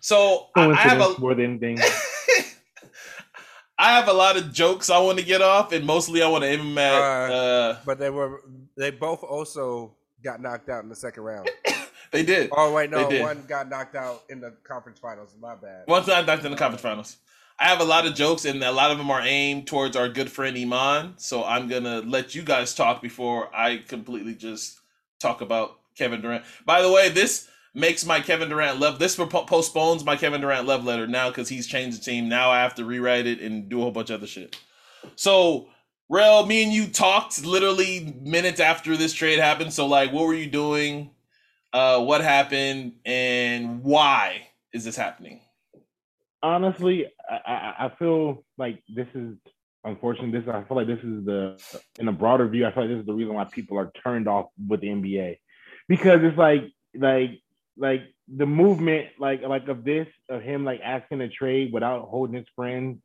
so 0.01 0.49
I, 0.55 0.69
I 0.71 0.75
have 0.75 1.01
a 1.01 1.19
more 1.19 1.35
than 1.35 1.45
anything. 1.63 1.79
I 3.81 3.93
have 3.97 4.09
a 4.09 4.13
lot 4.13 4.37
of 4.37 4.53
jokes 4.53 4.91
I 4.91 4.99
want 4.99 5.19
to 5.19 5.25
get 5.25 5.41
off, 5.41 5.73
and 5.73 5.87
mostly 5.87 6.21
I 6.23 6.29
want 6.29 6.43
to 6.43 6.49
aim 6.51 6.59
them 6.59 6.79
at. 6.79 7.01
Uh, 7.01 7.35
Uh, 7.35 7.77
But 7.87 7.99
they 7.99 8.11
were 8.11 8.43
they 8.77 8.91
both 8.91 9.23
also 9.23 9.95
got 10.23 10.43
knocked 10.43 10.69
out 10.69 10.83
in 10.83 10.89
the 10.89 10.97
second 10.97 11.23
round. 11.23 11.49
they 12.11 12.25
did. 12.25 12.51
Oh 12.57 12.73
wait, 12.73 12.91
no, 12.91 13.09
one 13.09 13.45
got 13.47 13.69
knocked 13.69 13.95
out 13.95 14.25
in 14.29 14.41
the 14.41 14.53
conference 14.65 14.99
finals. 14.99 15.35
My 15.41 15.55
bad. 15.55 15.83
One 15.87 16.09
I 16.11 16.23
knocked 16.23 16.45
in 16.45 16.51
the 16.51 16.57
conference 16.57 16.83
finals. 16.83 17.17
I 17.61 17.69
have 17.69 17.81
a 17.81 17.85
lot 17.85 18.07
of 18.07 18.15
jokes, 18.15 18.45
and 18.45 18.63
a 18.63 18.71
lot 18.71 18.93
of 18.93 18.99
them 18.99 19.11
are 19.11 19.23
aimed 19.23 19.67
towards 19.67 19.97
our 19.97 20.09
good 20.09 20.31
friend 20.31 20.57
Iman. 20.57 21.15
So 21.17 21.45
I'm 21.45 21.69
gonna 21.69 22.01
let 22.01 22.35
you 22.35 22.43
guys 22.43 22.75
talk 22.75 23.03
before 23.03 23.55
I 23.55 23.79
completely 23.79 24.35
just 24.35 24.79
talk 25.21 25.41
about 25.41 25.79
Kevin 25.97 26.21
Durant. 26.21 26.45
By 26.65 26.83
the 26.83 26.93
way, 26.93 27.09
this 27.09 27.49
makes 27.75 28.05
my 28.05 28.21
Kevin 28.21 28.49
Durant 28.49 28.79
love. 28.79 28.99
This 28.99 29.17
postpones 29.17 30.05
my 30.05 30.17
Kevin 30.17 30.41
Durant 30.41 30.67
love 30.67 30.85
letter 30.85 31.07
now 31.07 31.29
because 31.29 31.49
he's 31.49 31.67
changed 31.67 32.01
the 32.01 32.05
team. 32.05 32.29
Now 32.29 32.51
I 32.51 32.61
have 32.61 32.75
to 32.77 32.85
rewrite 32.85 33.27
it 33.27 33.41
and 33.41 33.69
do 33.69 33.81
a 33.81 33.83
whole 33.83 33.91
bunch 33.91 34.11
of 34.11 34.21
other 34.21 34.27
shit. 34.27 34.57
So, 35.17 35.69
Rel, 36.09 36.47
me 36.47 36.63
and 36.63 36.73
you 36.73 36.87
talked 36.87 37.45
literally 37.45 38.17
minutes 38.21 38.61
after 38.61 38.97
this 38.97 39.13
trade 39.13 39.39
happened. 39.39 39.73
So, 39.73 39.87
like, 39.87 40.13
what 40.13 40.27
were 40.27 40.35
you 40.35 40.51
doing? 40.51 41.11
Uh, 41.73 42.03
what 42.03 42.23
happened, 42.23 42.95
and 43.05 43.83
why 43.83 44.49
is 44.73 44.85
this 44.85 44.97
happening? 44.97 45.41
honestly, 46.43 47.07
I, 47.29 47.75
I, 47.79 47.93
feel 47.99 48.45
like 48.57 48.83
this 48.89 49.07
is 49.15 49.35
unfortunate. 49.85 50.33
This 50.33 50.49
I 50.53 50.63
feel 50.65 50.77
like 50.77 50.87
this 50.87 50.99
is 50.99 51.25
the 51.25 51.61
in 51.99 52.09
a 52.09 52.13
broader 52.13 52.49
view. 52.49 52.67
I 52.67 52.73
feel 52.73 52.85
like 52.85 52.91
this 52.91 53.01
is 53.01 53.07
the 53.07 53.15
reason 53.15 53.35
why 53.35 53.45
people 53.45 53.79
are 53.79 53.93
turned 54.05 54.29
off 54.29 54.47
with 54.67 54.81
the 54.81 54.89
NBA 54.89 55.39
because 55.89 56.21
it's 56.23 56.39
like 56.39 56.65
like 56.95 57.41
like 57.77 58.03
the 58.35 58.47
movement 58.47 59.09
like 59.19 59.43
like 59.43 59.69
of 59.69 59.85
this 59.85 60.07
of 60.29 60.43
him 60.43 60.65
like 60.65 60.81
asking 60.83 61.21
a 61.21 61.29
trade 61.29 61.73
without 61.73 62.09
holding 62.09 62.37
his 62.37 62.47
friends. 62.55 62.99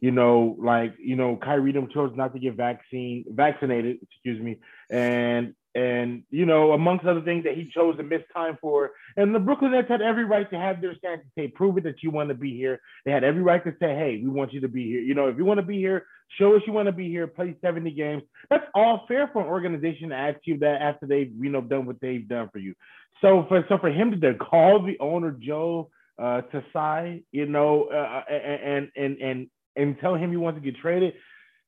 You 0.00 0.10
know, 0.10 0.56
like 0.58 0.94
you 0.98 1.16
know, 1.16 1.36
Kyrie 1.36 1.72
them 1.72 1.88
chose 1.88 2.12
not 2.14 2.34
to 2.34 2.38
get 2.38 2.56
vaccine 2.56 3.24
vaccinated. 3.28 3.98
Excuse 4.02 4.38
me, 4.38 4.58
and 4.90 5.54
and 5.74 6.22
you 6.30 6.44
know, 6.44 6.72
amongst 6.72 7.06
other 7.06 7.22
things 7.22 7.44
that 7.44 7.54
he 7.54 7.70
chose 7.72 7.96
to 7.96 8.02
miss 8.02 8.22
time 8.34 8.58
for. 8.60 8.90
And 9.16 9.34
the 9.34 9.38
Brooklyn 9.38 9.72
Nets 9.72 9.88
had 9.88 10.02
every 10.02 10.24
right 10.24 10.48
to 10.50 10.56
have 10.56 10.80
their 10.80 10.94
stance 10.96 11.22
to 11.22 11.28
say, 11.40 11.48
prove 11.48 11.78
it 11.78 11.84
that 11.84 12.02
you 12.02 12.10
want 12.10 12.28
to 12.28 12.34
be 12.34 12.56
here. 12.56 12.80
They 13.04 13.10
had 13.10 13.24
every 13.24 13.42
right 13.42 13.64
to 13.64 13.70
say, 13.80 13.94
hey, 13.94 14.20
we 14.22 14.28
want 14.28 14.52
you 14.52 14.60
to 14.60 14.68
be 14.68 14.86
here. 14.86 15.00
You 15.00 15.14
know, 15.14 15.28
if 15.28 15.38
you 15.38 15.44
want 15.44 15.58
to 15.58 15.66
be 15.66 15.78
here, 15.78 16.06
show 16.38 16.54
us 16.54 16.62
you 16.66 16.72
want 16.72 16.86
to 16.86 16.92
be 16.92 17.08
here, 17.08 17.26
play 17.26 17.56
70 17.62 17.90
games. 17.92 18.22
That's 18.50 18.64
all 18.74 19.04
fair 19.08 19.30
for 19.32 19.42
an 19.42 19.48
organization 19.48 20.10
to 20.10 20.14
ask 20.14 20.40
you 20.44 20.58
that 20.58 20.82
after 20.82 21.06
they've, 21.06 21.32
you 21.40 21.50
know, 21.50 21.62
done 21.62 21.86
what 21.86 22.00
they've 22.00 22.26
done 22.26 22.50
for 22.52 22.58
you. 22.58 22.74
So 23.22 23.46
for 23.48 23.64
so 23.68 23.78
for 23.78 23.88
him 23.88 24.20
to 24.20 24.34
call 24.34 24.84
the 24.84 24.98
owner 24.98 25.30
Joe 25.30 25.90
uh 26.22 26.42
Tsai, 26.72 27.22
you 27.30 27.46
know, 27.46 27.84
uh, 27.84 28.30
and 28.30 28.90
and 28.96 29.16
and 29.18 29.46
and 29.76 29.96
tell 30.00 30.16
him 30.16 30.30
he 30.30 30.36
wants 30.36 30.60
to 30.60 30.64
get 30.64 30.78
traded, 30.80 31.14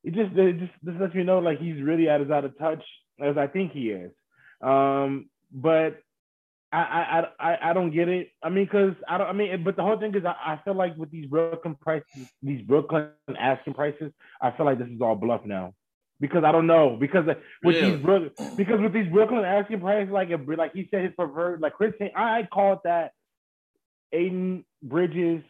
it 0.03 0.13
just 0.13 0.37
it 0.37 0.59
just 0.59 0.73
this 0.83 0.95
lets 0.99 1.15
me 1.15 1.23
know 1.23 1.39
like 1.39 1.59
he's 1.59 1.81
really 1.81 2.09
out 2.09 2.21
as 2.21 2.29
out 2.29 2.45
of 2.45 2.57
touch 2.59 2.83
as 3.19 3.37
I 3.37 3.47
think 3.47 3.71
he 3.71 3.89
is. 3.89 4.11
Um, 4.61 5.29
but 5.51 5.99
I, 6.71 6.79
I 6.79 7.51
I 7.51 7.69
I 7.69 7.73
don't 7.73 7.91
get 7.91 8.09
it. 8.09 8.29
I 8.43 8.49
mean, 8.49 8.65
because 8.65 8.95
I 9.07 9.17
don't. 9.17 9.27
I 9.27 9.33
mean, 9.33 9.63
but 9.63 9.75
the 9.75 9.83
whole 9.83 9.97
thing 9.97 10.13
is, 10.15 10.25
I, 10.25 10.35
I 10.53 10.61
feel 10.63 10.73
like 10.75 10.95
with 10.97 11.11
these 11.11 11.27
Brooklyn 11.27 11.75
prices, 11.79 12.29
these 12.41 12.61
Brooklyn 12.61 13.09
asking 13.37 13.73
prices, 13.75 14.11
I 14.41 14.51
feel 14.51 14.65
like 14.65 14.79
this 14.79 14.89
is 14.89 15.01
all 15.01 15.15
bluff 15.15 15.45
now. 15.45 15.73
Because 16.19 16.45
I 16.45 16.51
don't 16.53 16.67
know. 16.67 16.95
Because 16.97 17.25
with 17.25 17.37
Really? 17.75 17.91
these 17.91 18.01
Brook, 18.01 18.33
because 18.55 18.79
with 18.79 18.93
these 18.93 19.11
Brooklyn 19.11 19.43
asking 19.43 19.81
prices, 19.81 20.11
like 20.11 20.29
if, 20.29 20.41
like 20.47 20.73
he 20.73 20.87
said, 20.89 21.03
his 21.03 21.13
preferred, 21.13 21.61
like 21.61 21.73
Chris, 21.73 21.93
I 22.01 22.39
I 22.39 22.47
called 22.51 22.79
that 22.85 23.11
Aiden 24.13 24.63
Bridges, 24.81 25.43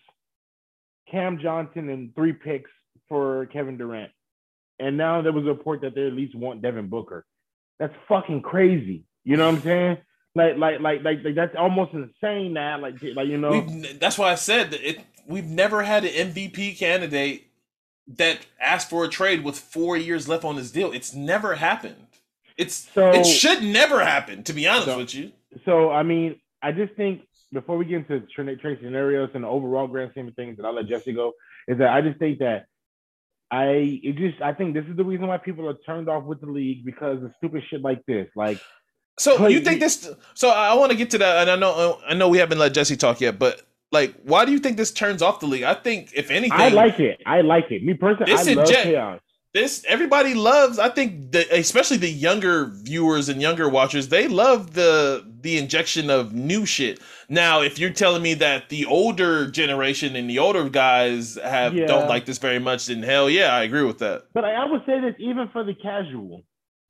Cam 1.10 1.40
Johnson, 1.40 1.90
and 1.90 2.16
three 2.16 2.34
picks 2.34 2.72
for 3.08 3.46
Kevin 3.48 3.78
Durant. 3.78 4.12
And 4.80 4.98
now 4.98 5.22
there 5.22 5.32
was 5.32 5.46
a 5.46 5.50
report 5.50 5.82
that 5.82 5.94
they 5.96 6.08
at 6.08 6.14
least 6.14 6.36
want 6.36 6.62
Devin 6.62 6.88
Booker. 6.88 7.26
That's 7.80 7.94
fucking 8.08 8.42
crazy. 8.42 9.04
You 9.24 9.38
know 9.38 9.48
what 9.48 9.56
I'm 9.56 9.62
saying? 9.62 9.98
Like, 10.36 10.58
like, 10.58 10.80
like, 10.82 11.04
like, 11.04 11.24
like 11.24 11.36
that's 11.36 11.56
almost 11.58 11.94
insane. 11.94 12.54
Now, 12.54 12.80
like, 12.80 12.96
like 13.16 13.28
you 13.28 13.38
know, 13.38 13.52
We've, 13.52 14.00
that's 14.00 14.18
why 14.18 14.32
I 14.32 14.36
said 14.36 14.72
that 14.72 14.88
it. 14.88 15.00
We've 15.28 15.46
never 15.46 15.82
had 15.82 16.06
an 16.06 16.32
MVP 16.34 16.78
candidate 16.78 17.48
that 18.08 18.46
asked 18.62 18.90
for 18.92 19.04
a 19.04 19.08
trade 19.08 19.44
with 19.44 19.58
four 19.58 19.98
years 19.98 20.28
left 20.28 20.44
on 20.44 20.56
his 20.58 20.72
deal. 20.72 20.92
It's 20.92 21.16
never 21.16 21.56
happened. 21.56 22.06
It's 22.58 22.76
So- 22.94 23.12
it 23.12 23.26
should 23.26 23.64
never 23.64 24.04
happen. 24.04 24.44
To 24.44 24.54
be 24.54 24.68
honest 24.68 24.86
So- 24.86 24.98
with 24.98 25.16
you, 25.16 25.32
so 25.66 25.90
I 25.90 26.04
mean, 26.04 26.40
I 26.62 26.72
just 26.72 26.94
think 26.94 27.22
before 27.52 27.78
we 27.78 27.86
get 27.86 27.98
into 28.10 28.20
trade 28.28 28.60
trade 28.60 28.80
scenarios 28.82 29.30
and 29.34 29.44
the 29.44 29.48
overall 29.48 29.88
grand 29.88 30.12
scheme 30.12 30.28
of 30.28 30.36
things, 30.36 30.58
and 30.60 30.68
I'll 30.68 30.74
let 30.74 30.88
Jesse 30.88 31.14
go, 31.14 31.34
is 31.68 31.78
that 31.80 31.90
I 31.90 32.02
just 32.02 32.20
think 32.20 32.40
that 32.40 32.66
I 33.52 34.00
it 34.04 34.16
just 34.18 34.42
I 34.42 34.54
think 34.54 34.74
this 34.74 34.86
is 34.90 34.96
the 34.98 35.04
reason 35.04 35.28
why 35.28 35.38
people 35.38 35.68
are 35.70 35.76
turned 35.86 36.10
off 36.10 36.24
with 36.24 36.42
the 36.42 36.48
league 36.48 36.84
because 36.86 37.24
of 37.24 37.32
stupid 37.38 37.64
shit 37.70 37.82
like 37.82 38.06
this. 38.06 38.28
Like 38.36 38.60
So 39.20 39.48
you 39.48 39.62
think 39.62 39.80
this? 39.80 40.10
So 40.34 40.50
I 40.50 40.74
want 40.74 40.92
to 40.92 40.98
get 40.98 41.12
to 41.12 41.18
that, 41.20 41.42
and 41.48 41.52
I 41.52 41.56
know 41.56 42.00
I 42.08 42.14
know 42.16 42.28
we 42.30 42.38
haven't 42.40 42.58
let 42.58 42.74
Jesse 42.74 42.98
talk 42.98 43.22
yet, 43.22 43.38
but 43.40 43.62
like, 43.92 44.16
why 44.24 44.44
do 44.46 44.52
you 44.52 44.60
think 44.60 44.78
this 44.78 44.92
turns 44.92 45.22
off 45.22 45.40
the 45.40 45.46
league? 45.48 45.64
I 45.64 45.74
think 45.76 46.12
if 46.16 46.32
anything, 46.32 46.60
I 46.60 46.70
like 46.70 47.00
it. 47.00 47.22
I 47.26 47.42
like 47.42 47.72
it. 47.72 47.84
Me 47.84 47.94
personally, 47.94 48.32
This 48.34 48.48
I 48.48 48.54
love 48.54 48.66
inject- 48.68 48.84
chaos. 48.84 49.22
this. 49.54 49.86
Everybody 49.88 50.34
loves. 50.34 50.80
I 50.80 50.90
think 50.90 51.32
the, 51.32 51.48
especially 51.58 51.98
the 51.98 52.10
younger 52.10 52.72
viewers 52.74 53.30
and 53.30 53.42
younger 53.42 53.70
watchers, 53.70 54.10
they 54.10 54.28
love 54.28 54.74
the 54.74 55.24
the 55.46 55.58
injection 55.58 56.10
of 56.10 56.34
new 56.34 56.66
shit. 56.66 57.00
Now, 57.30 57.62
if 57.62 57.80
you're 57.80 57.92
telling 57.92 58.22
me 58.24 58.34
that 58.36 58.70
the 58.70 58.86
older 58.86 59.50
generation 59.50 60.16
and 60.16 60.30
the 60.30 60.40
older 60.40 60.68
guys 60.70 61.36
have 61.36 61.74
Yeah. 61.76 61.86
don't 61.88 62.08
like 62.08 62.26
this 62.26 62.40
very 62.40 62.60
much, 62.60 62.88
then 62.88 63.04
hell 63.04 63.30
yeah, 63.30 63.56
I 63.56 63.64
agree 63.64 63.84
with 63.84 64.00
that. 64.00 64.26
But 64.34 64.44
I, 64.44 64.54
I 64.54 64.66
would 64.66 64.82
say 64.86 65.00
this 65.00 65.16
even 65.20 65.48
for 65.54 65.64
the 65.64 65.76
casual, 65.76 66.44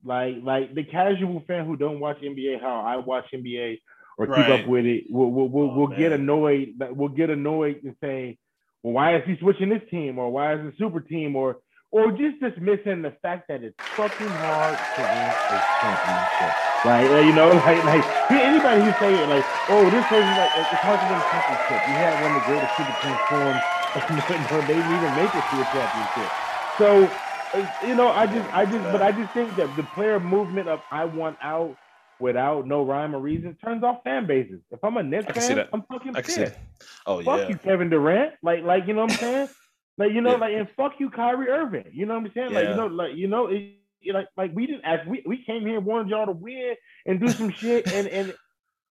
like 0.04 0.36
like 0.42 0.74
the 0.74 0.84
casual 0.84 1.42
fan 1.46 1.66
who 1.66 1.76
don't 1.76 2.00
watch 2.00 2.18
NBA, 2.22 2.60
how 2.60 2.80
I 2.80 2.96
watch 2.96 3.26
NBA 3.32 3.78
or 4.18 4.26
keep 4.26 4.48
up 4.48 4.66
with 4.66 4.86
it, 4.86 5.04
will 5.10 5.30
will 5.30 5.48
will, 5.48 5.70
Oh, 5.70 5.74
will 5.76 5.86
get 5.88 6.12
annoyed. 6.12 6.68
We'll 6.78 7.10
get 7.10 7.28
annoyed 7.30 7.80
and 7.84 7.94
say, 8.00 8.38
"Well, 8.82 8.94
why 8.94 9.16
is 9.16 9.22
he 9.26 9.36
switching 9.38 9.68
this 9.68 9.82
team? 9.90 10.18
Or 10.18 10.30
why 10.30 10.54
is 10.54 10.66
it 10.66 10.74
super 10.78 11.00
team? 11.00 11.36
Or 11.36 11.58
or 11.90 12.10
just 12.12 12.40
dismissing 12.40 13.02
the 13.02 13.14
fact 13.22 13.48
that 13.48 13.62
it's 13.62 13.76
fucking 13.94 14.28
hard 14.28 14.76
to 14.76 15.00
win 15.00 15.28
a 15.30 15.58
championship. 15.80 16.52
Like 16.84 17.08
uh, 17.10 17.22
you 17.24 17.34
know, 17.34 17.48
like 17.66 17.82
like 17.84 18.04
anybody 18.30 18.82
who 18.82 18.92
say 18.98 19.14
it 19.14 19.28
like, 19.28 19.46
oh, 19.70 19.84
this 19.90 20.04
person 20.06 20.28
like 20.36 20.52
it's 20.56 20.82
hard 20.82 20.98
to 21.00 21.06
win 21.06 21.18
a 21.18 21.26
championship. 21.30 21.80
You 21.86 21.96
had 21.96 22.14
one 22.20 22.30
of 22.30 22.36
the 22.38 22.46
greatest 22.46 22.72
super 22.76 22.96
teams 23.00 23.22
form, 23.30 23.56
and 24.52 24.64
they 24.68 24.76
didn't 24.76 24.94
even 24.94 25.12
make 25.14 25.32
it 25.32 25.44
to 25.50 25.56
a 25.62 25.66
championship. 25.72 26.30
So 26.78 27.08
uh, 27.54 27.66
you 27.86 27.94
know, 27.94 28.08
I 28.08 28.26
just, 28.26 28.52
I 28.52 28.64
just, 28.64 28.82
but 28.92 29.02
I 29.02 29.12
just 29.12 29.32
think 29.32 29.54
that 29.56 29.74
the 29.76 29.84
player 29.94 30.18
movement 30.20 30.68
of 30.68 30.80
I 30.90 31.04
want 31.04 31.38
out 31.40 31.76
without 32.18 32.66
no 32.66 32.84
rhyme 32.84 33.14
or 33.14 33.20
reason 33.20 33.56
turns 33.62 33.82
off 33.82 34.02
fan 34.04 34.26
bases. 34.26 34.60
If 34.70 34.82
I'm 34.82 34.96
a 34.96 35.02
Nets 35.02 35.26
I 35.28 35.32
can 35.32 35.42
see 35.42 35.54
fan. 35.54 35.68
I'm 35.72 35.82
fucking 35.82 36.16
I 36.16 36.22
pissed. 36.22 36.54
Oh 37.06 37.20
yeah. 37.20 37.24
Fuck 37.24 37.40
yeah, 37.40 37.48
you, 37.48 37.58
Kevin 37.58 37.90
Durant. 37.90 38.34
Like, 38.42 38.62
like 38.64 38.86
you 38.86 38.94
know 38.94 39.02
what 39.02 39.12
I'm 39.12 39.18
saying? 39.18 39.48
Like 39.98 40.12
you 40.12 40.20
know, 40.20 40.32
Yeah. 40.32 40.36
like 40.36 40.54
and 40.54 40.68
fuck 40.76 40.92
you, 40.98 41.10
Kyrie 41.10 41.48
Irving. 41.48 41.84
You 41.92 42.06
know 42.06 42.14
what 42.18 42.26
I'm 42.26 42.32
saying? 42.34 42.52
Like 42.52 42.68
you 42.68 42.74
know, 42.76 42.86
like 42.86 43.14
you 43.16 43.28
know, 43.28 43.46
it, 43.48 43.56
it- 44.02 44.14
like 44.14 44.28
like 44.36 44.52
we 44.54 44.66
didn't 44.66 44.84
ask. 44.84 45.04
We, 45.08 45.22
we 45.26 45.42
came 45.44 45.62
here 45.62 45.80
wanted 45.80 46.10
y'all 46.10 46.26
to 46.26 46.32
win 46.32 46.74
and 47.06 47.18
do 47.20 47.28
some 47.28 47.50
shit 47.50 47.90
and 47.92 48.06
and. 48.08 48.34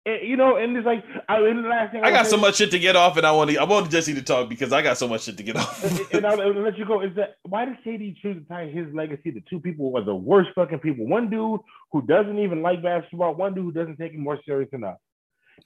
And, 0.07 0.21
you 0.21 0.37
know, 0.37 0.55
and 0.57 0.77
it's 0.77 0.85
like, 0.85 1.03
I, 1.27 1.39
and 1.47 1.65
the 1.65 1.67
last 1.67 1.91
thing 1.91 2.03
I 2.03 2.11
got 2.11 2.17
wanna 2.17 2.29
so 2.29 2.37
much 2.37 2.57
shit 2.57 2.69
to 2.69 2.77
get 2.77 2.95
off, 2.95 3.17
and 3.17 3.25
I 3.25 3.31
want 3.31 3.49
to. 3.49 3.57
I 3.57 3.63
want 3.63 3.89
Jesse 3.89 4.13
to 4.13 4.21
talk 4.21 4.49
because 4.49 4.71
I 4.71 4.83
got 4.83 4.99
so 4.99 5.07
much 5.07 5.23
shit 5.23 5.35
to 5.37 5.41
get 5.41 5.55
off. 5.55 5.83
and, 5.83 5.99
and 6.13 6.25
I'll, 6.27 6.39
I'll 6.39 6.61
let 6.61 6.77
you 6.77 6.85
go. 6.85 7.01
Is 7.01 7.15
that 7.15 7.37
why 7.41 7.65
did 7.65 7.77
KD 7.83 8.15
choose 8.21 8.37
to 8.39 8.47
tie 8.47 8.67
his 8.67 8.85
legacy 8.93 9.31
to 9.31 9.41
two 9.49 9.59
people 9.59 9.89
who 9.89 9.97
are 9.97 10.03
the 10.03 10.13
worst 10.13 10.51
fucking 10.53 10.77
people? 10.77 11.07
One 11.07 11.31
dude 11.31 11.59
who 11.91 12.03
doesn't 12.03 12.37
even 12.37 12.61
like 12.61 12.83
basketball, 12.83 13.33
one 13.33 13.55
dude 13.55 13.63
who 13.63 13.71
doesn't 13.71 13.97
take 13.97 14.13
it 14.13 14.19
more 14.19 14.39
serious 14.45 14.69
enough. 14.73 14.97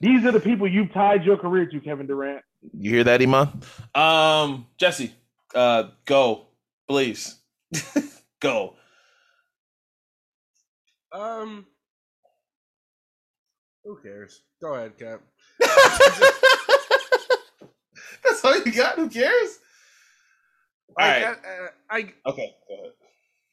These 0.00 0.24
are 0.24 0.32
the 0.32 0.40
people 0.40 0.66
you've 0.66 0.90
tied 0.94 1.22
your 1.24 1.36
career 1.36 1.66
to, 1.66 1.78
Kevin 1.80 2.06
Durant. 2.06 2.42
You 2.72 2.92
hear 2.92 3.04
that, 3.04 3.20
Iman? 3.20 3.48
Um, 3.94 4.66
Jesse, 4.78 5.12
uh, 5.54 5.84
go, 6.04 6.46
please, 6.88 7.36
go. 8.40 8.74
Um, 11.12 11.66
who 13.84 13.98
cares? 14.02 14.42
Go 14.62 14.74
ahead, 14.74 14.96
Cap. 14.98 15.20
That's 18.24 18.44
all 18.44 18.56
you 18.62 18.72
got. 18.72 18.96
Who 18.96 19.08
cares? 19.08 19.58
All 20.98 21.06
I, 21.06 21.22
right. 21.22 21.24
uh, 21.24 21.68
I 21.90 22.12
Okay. 22.26 22.54
Go 22.68 22.74
ahead. 22.74 22.92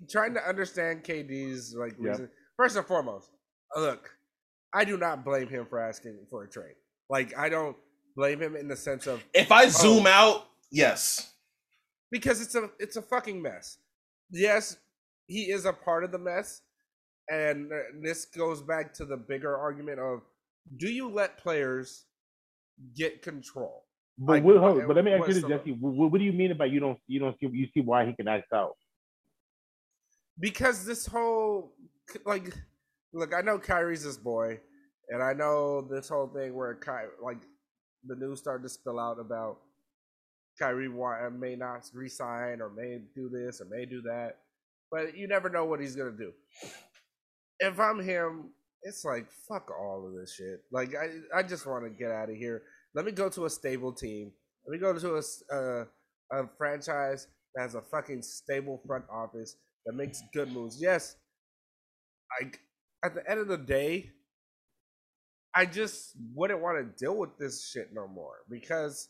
trying 0.10 0.34
to 0.36 0.42
understand 0.48 1.04
KD's 1.04 1.74
like 1.76 1.96
Yeah. 2.00 2.10
reason. 2.10 2.30
First 2.58 2.76
and 2.76 2.86
foremost, 2.86 3.30
look, 3.76 4.10
I 4.74 4.84
do 4.86 4.98
not 4.98 5.24
blame 5.24 5.48
him 5.48 5.66
for 5.68 5.80
asking 5.80 6.26
for 6.30 6.44
a 6.44 6.50
trade. 6.50 6.76
Like 7.10 7.38
I 7.38 7.50
don't 7.50 7.78
blame 8.16 8.42
him 8.42 8.56
in 8.56 8.68
the 8.68 8.76
sense 8.76 9.08
of 9.08 9.24
If 9.34 9.52
I 9.52 9.70
zoom 9.70 10.06
Oh. 10.08 10.10
out, 10.10 10.48
yes. 10.72 11.34
Because 12.12 12.42
it's 12.42 12.56
a 12.56 12.70
it's 12.80 12.96
a 12.96 13.02
fucking 13.02 13.42
mess. 13.42 13.78
Yes, 14.32 14.78
he 15.28 15.52
is 15.52 15.66
a 15.66 15.74
part 15.74 16.04
of 16.04 16.12
the 16.12 16.20
mess, 16.20 16.62
and 17.30 17.72
uh, 17.72 17.78
this 18.02 18.26
goes 18.26 18.62
back 18.62 18.94
to 18.96 19.06
the 19.06 19.18
bigger 19.18 19.58
argument 19.58 20.00
of 20.00 20.22
do 20.78 20.90
you 20.90 21.10
let 21.10 21.38
players 21.38 22.06
get 22.96 23.22
control? 23.22 23.86
But, 24.20 24.44
Like, 24.44 24.44
what, 24.44 24.88
but 24.88 24.96
let 24.96 25.06
me 25.06 25.14
ask 25.14 25.28
you 25.28 25.36
this, 25.36 25.44
Jesse. 25.44 25.78
What, 25.80 26.12
what 26.12 26.18
do 26.18 26.26
you 26.26 26.34
mean 26.34 26.58
by 26.58 26.66
you 26.66 26.80
don't 26.80 27.00
you 27.08 27.20
don't 27.20 27.38
see 27.40 27.48
you 27.52 27.68
see 27.74 27.82
why 27.82 28.06
he 28.06 28.14
can 28.14 28.28
act 28.28 28.52
out? 28.54 28.76
because 30.40 30.86
this 30.86 31.06
whole 31.06 31.74
like 32.26 32.54
look 33.14 33.34
i 33.34 33.42
know 33.42 33.58
kyrie's 33.58 34.04
his 34.04 34.18
boy 34.18 34.60
and 35.10 35.22
i 35.22 35.34
know 35.34 35.82
this 35.82 36.10
whole 36.10 36.28
thing 36.28 36.54
where 36.54 36.76
Ky, 36.76 37.08
like 37.24 37.42
the 38.06 38.16
news 38.16 38.40
started 38.40 38.64
to 38.64 38.70
spill 38.70 39.00
out 39.00 39.20
about 39.20 39.60
Kyrie 40.60 40.90
may 41.32 41.56
not 41.56 41.90
resign 41.94 42.62
or 42.62 42.70
may 42.70 43.00
do 43.16 43.30
this 43.30 43.62
or 43.62 43.66
may 43.66 43.86
do 43.86 44.02
that 44.02 44.38
but 44.92 45.18
you 45.18 45.28
never 45.28 45.50
know 45.50 45.66
what 45.66 45.80
he's 45.80 45.96
gonna 45.96 46.12
do. 46.12 46.32
If 47.60 47.80
i'm 47.80 48.00
him 48.00 48.52
it's 48.84 49.04
like 49.04 49.28
fuck 49.48 49.70
all 49.72 50.08
of 50.08 50.14
this 50.16 50.36
shit. 50.36 50.62
Like 50.72 50.94
i, 50.96 51.40
I 51.40 51.44
just 51.44 51.66
want 51.66 51.84
to 51.84 51.90
get 51.90 52.12
out 52.12 52.30
of 52.30 52.36
here. 52.36 52.64
Let 52.96 53.06
me 53.06 53.12
go 53.12 53.30
to 53.30 53.46
a 53.46 53.50
stable 53.50 53.92
team. 53.92 54.32
Let 54.66 54.72
me 54.72 54.80
go 54.80 54.98
to 54.98 55.16
a, 55.16 55.56
uh, 55.56 55.86
a 56.32 56.48
franchise 56.58 57.28
that 57.56 57.62
has 57.62 57.76
a 57.76 57.82
fucking 57.82 58.22
stable 58.22 58.82
front 58.86 59.06
office 59.12 59.56
that 59.86 59.94
makes 59.94 60.22
good 60.34 60.52
moves. 60.52 60.82
Yes, 60.82 61.16
I 62.40 62.52
at 63.04 63.16
the 63.16 63.30
end 63.30 63.40
of 63.40 63.48
the 63.48 63.58
day, 63.58 64.12
I 65.56 65.66
just 65.66 66.14
wouldn't 66.34 66.62
want 66.62 66.78
to 66.78 67.06
deal 67.06 67.18
with 67.18 67.38
this 67.38 67.70
shit 67.70 67.90
no 67.94 68.08
more 68.08 68.36
because 68.50 69.10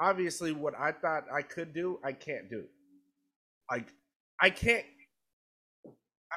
obviously 0.00 0.52
what 0.52 0.74
I 0.78 0.92
thought 0.92 1.24
I 1.32 1.42
could 1.42 1.72
do, 1.74 1.98
I 2.02 2.12
can't 2.12 2.48
do. 2.50 2.64
Like 3.70 3.92
I 4.40 4.50
can't 4.50 4.84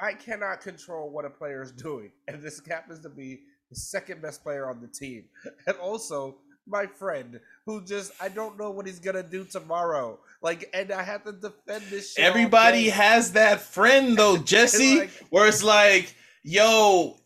I 0.00 0.12
cannot 0.12 0.60
control 0.60 1.10
what 1.10 1.24
a 1.24 1.30
player 1.30 1.62
is 1.62 1.72
doing. 1.88 2.10
And 2.28 2.42
this 2.42 2.60
happens 2.68 3.00
to 3.00 3.08
be 3.08 3.40
the 3.70 3.76
second 3.76 4.22
best 4.22 4.42
player 4.42 4.68
on 4.68 4.80
the 4.80 4.88
team. 4.88 5.24
And 5.66 5.76
also 5.78 6.36
my 6.66 6.86
friend 6.86 7.40
who 7.66 7.84
just 7.84 8.12
I 8.20 8.28
don't 8.28 8.58
know 8.58 8.70
what 8.70 8.86
he's 8.86 9.00
gonna 9.00 9.22
do 9.22 9.44
tomorrow. 9.44 10.18
Like 10.42 10.70
and 10.74 10.92
I 10.92 11.02
have 11.02 11.24
to 11.24 11.32
defend 11.32 11.84
this 11.90 12.12
shit. 12.12 12.24
Everybody 12.24 12.90
has 12.90 13.32
that 13.32 13.60
friend 13.60 14.16
though, 14.16 14.36
Jesse, 14.52 15.00
like- 15.00 15.10
where 15.30 15.48
it's 15.48 15.62
like, 15.64 16.14
yo, 16.42 17.16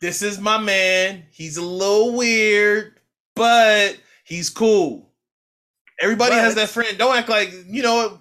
this 0.00 0.22
is 0.22 0.38
my 0.38 0.58
man. 0.58 1.24
He's 1.30 1.56
a 1.56 1.62
little 1.62 2.14
weird, 2.14 3.00
but 3.34 3.96
he's 4.24 4.50
cool. 4.50 5.07
Everybody 6.00 6.34
has 6.34 6.54
that 6.56 6.68
friend. 6.68 6.96
Don't 6.98 7.16
act 7.16 7.28
like 7.28 7.52
you 7.66 7.82
know. 7.82 8.20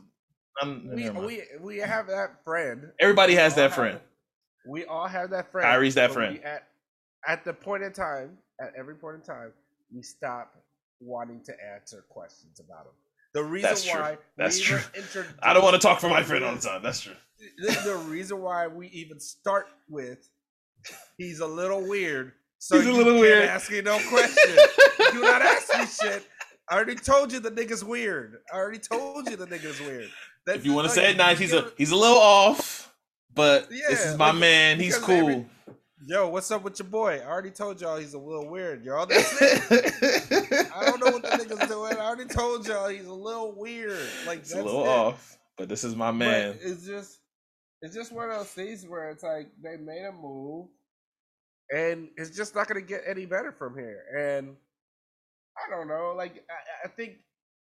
I'm, 0.62 0.90
we, 0.96 1.10
we 1.12 1.44
we 1.62 1.78
have 1.78 2.08
that 2.08 2.44
friend. 2.44 2.90
Everybody 3.00 3.36
has 3.36 3.56
that 3.56 3.74
friend. 3.74 3.94
have- 3.94 4.02
we 4.70 4.84
all 4.86 5.08
have 5.08 5.30
that 5.30 5.52
friend. 5.52 5.66
Kyrie's 5.66 5.96
that 5.96 6.12
friend. 6.12 6.42
At, 6.44 6.68
at 7.26 7.46
the 7.46 7.54
point 7.54 7.84
in 7.84 7.94
time, 7.94 8.38
at 8.60 8.74
every 8.78 8.96
point 8.96 9.16
in 9.16 9.22
time, 9.22 9.52
we 9.96 10.02
stop 10.02 10.54
wanting 11.00 11.42
to 11.46 11.54
answer 11.74 12.04
questions 12.10 12.60
about 12.60 12.86
him. 12.88 12.92
The 13.34 13.44
reason 13.44 13.70
That's 13.70 13.86
true. 13.86 14.00
why 14.02 14.18
That's 14.38 14.58
we 14.58 14.64
true. 14.66 15.24
I 15.44 15.54
don't 15.54 15.64
want 15.64 15.76
to 15.76 15.80
talk 15.82 16.00
for 16.02 16.10
my 16.10 16.24
friend 16.24 16.44
all 16.44 16.56
the 16.56 16.62
time. 16.62 16.82
That's 16.82 17.00
true. 17.02 17.14
The, 17.60 17.80
the 17.86 17.96
reason 18.10 18.42
why 18.42 18.68
we 18.68 18.88
even 18.88 19.20
start 19.20 19.68
with 19.88 20.28
he's 21.18 21.40
a 21.40 21.48
little 21.48 21.88
weird. 21.88 22.34
So 22.58 22.78
He's 22.78 22.88
a 22.88 22.92
little 22.92 23.20
weird. 23.20 23.44
ask 23.46 23.72
me 23.72 23.82
no 23.82 24.00
question. 24.10 24.56
Do 25.12 25.22
not 25.22 25.42
ask 25.44 25.78
me 25.78 25.86
shit. 25.86 26.28
I 26.70 26.76
already 26.76 26.96
told 26.96 27.32
you 27.32 27.40
the 27.40 27.52
nigga's 27.52 27.84
weird. 27.84 28.38
I 28.54 28.58
already 28.58 28.80
told 28.80 29.30
you 29.30 29.36
the 29.38 29.46
nigga's 29.48 29.80
weird. 29.80 30.10
That's 30.46 30.60
If 30.60 30.66
you 30.66 30.74
want 30.74 30.88
to 30.88 30.94
say 30.94 31.12
it 31.12 31.18
nice, 31.18 31.38
he's 31.40 31.54
a 31.54 31.72
he's 31.78 31.92
a 31.92 31.96
little 31.96 32.18
off, 32.18 32.94
but 33.34 33.70
this 33.70 34.06
is 34.06 34.18
my 34.18 34.32
like, 34.32 34.40
man. 34.40 34.80
He's 34.80 34.98
cool. 34.98 35.16
every- 35.16 35.46
Yo, 36.06 36.30
what's 36.30 36.50
up 36.52 36.64
with 36.64 36.78
your 36.80 36.88
boy? 36.88 37.20
I 37.22 37.26
already 37.28 37.50
told 37.52 37.82
y'all 37.82 37.98
he's 37.98 38.14
a 38.14 38.20
little 38.20 38.48
weird, 38.50 38.86
y'all. 38.86 39.06
That's 39.08 39.42
it. 39.42 40.68
I 40.74 40.86
don't 40.86 41.04
know 41.04 41.12
what 41.12 41.24
the 41.24 41.30
nigga's 41.30 41.68
doing. 41.68 41.98
I 41.98 42.00
already 42.06 42.26
told 42.26 42.66
y'all 42.68 42.88
he's 42.88 43.08
a 43.08 43.14
little 43.14 43.54
weird. 43.58 44.08
Like 44.26 44.40
It's 44.40 44.54
a 44.54 44.64
little 44.64 44.86
it. 44.86 44.88
off, 44.90 45.38
but 45.58 45.68
this 45.68 45.84
is 45.84 45.96
my 45.96 46.12
man. 46.12 46.54
But 46.54 46.62
it's 46.70 46.86
just 46.86 47.20
it's 47.82 47.94
just 47.96 48.12
one 48.14 48.30
of 48.30 48.38
those 48.38 48.48
things 48.48 48.86
where 48.88 49.10
it's 49.10 49.24
like 49.24 49.50
they 49.62 49.76
made 49.78 50.06
a 50.06 50.12
move 50.14 50.68
and 51.72 52.10
it's 52.16 52.30
just 52.36 52.56
not 52.56 52.68
gonna 52.68 52.82
get 52.82 53.02
any 53.06 53.26
better 53.26 53.52
from 53.52 53.76
here. 53.78 54.04
And 54.18 54.56
I 55.66 55.70
don't 55.76 55.88
know, 55.88 56.14
like 56.16 56.44
I, 56.50 56.88
I 56.88 56.90
think 56.90 57.18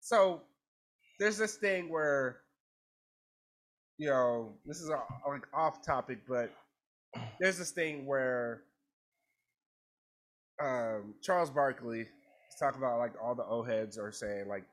so 0.02 0.42
there's 1.20 1.38
this 1.38 1.56
thing 1.56 1.90
where 1.90 2.42
you 3.98 4.10
know, 4.10 4.54
this 4.66 4.82
is 4.82 4.90
a, 4.90 5.00
like 5.28 5.48
off 5.54 5.86
topic, 5.86 6.20
but 6.28 6.52
there's 7.40 7.58
this 7.58 7.72
thing 7.72 8.06
where 8.06 8.64
um 10.62 11.14
Charles 11.22 11.50
Barkley 11.50 12.02
is 12.02 12.60
talking 12.60 12.82
about 12.82 13.00
like 13.00 13.14
all 13.22 13.36
the 13.36 13.46
O 13.46 13.64
heads 13.64 13.98
are 13.98 14.12
saying 14.12 14.48
like 14.48 14.64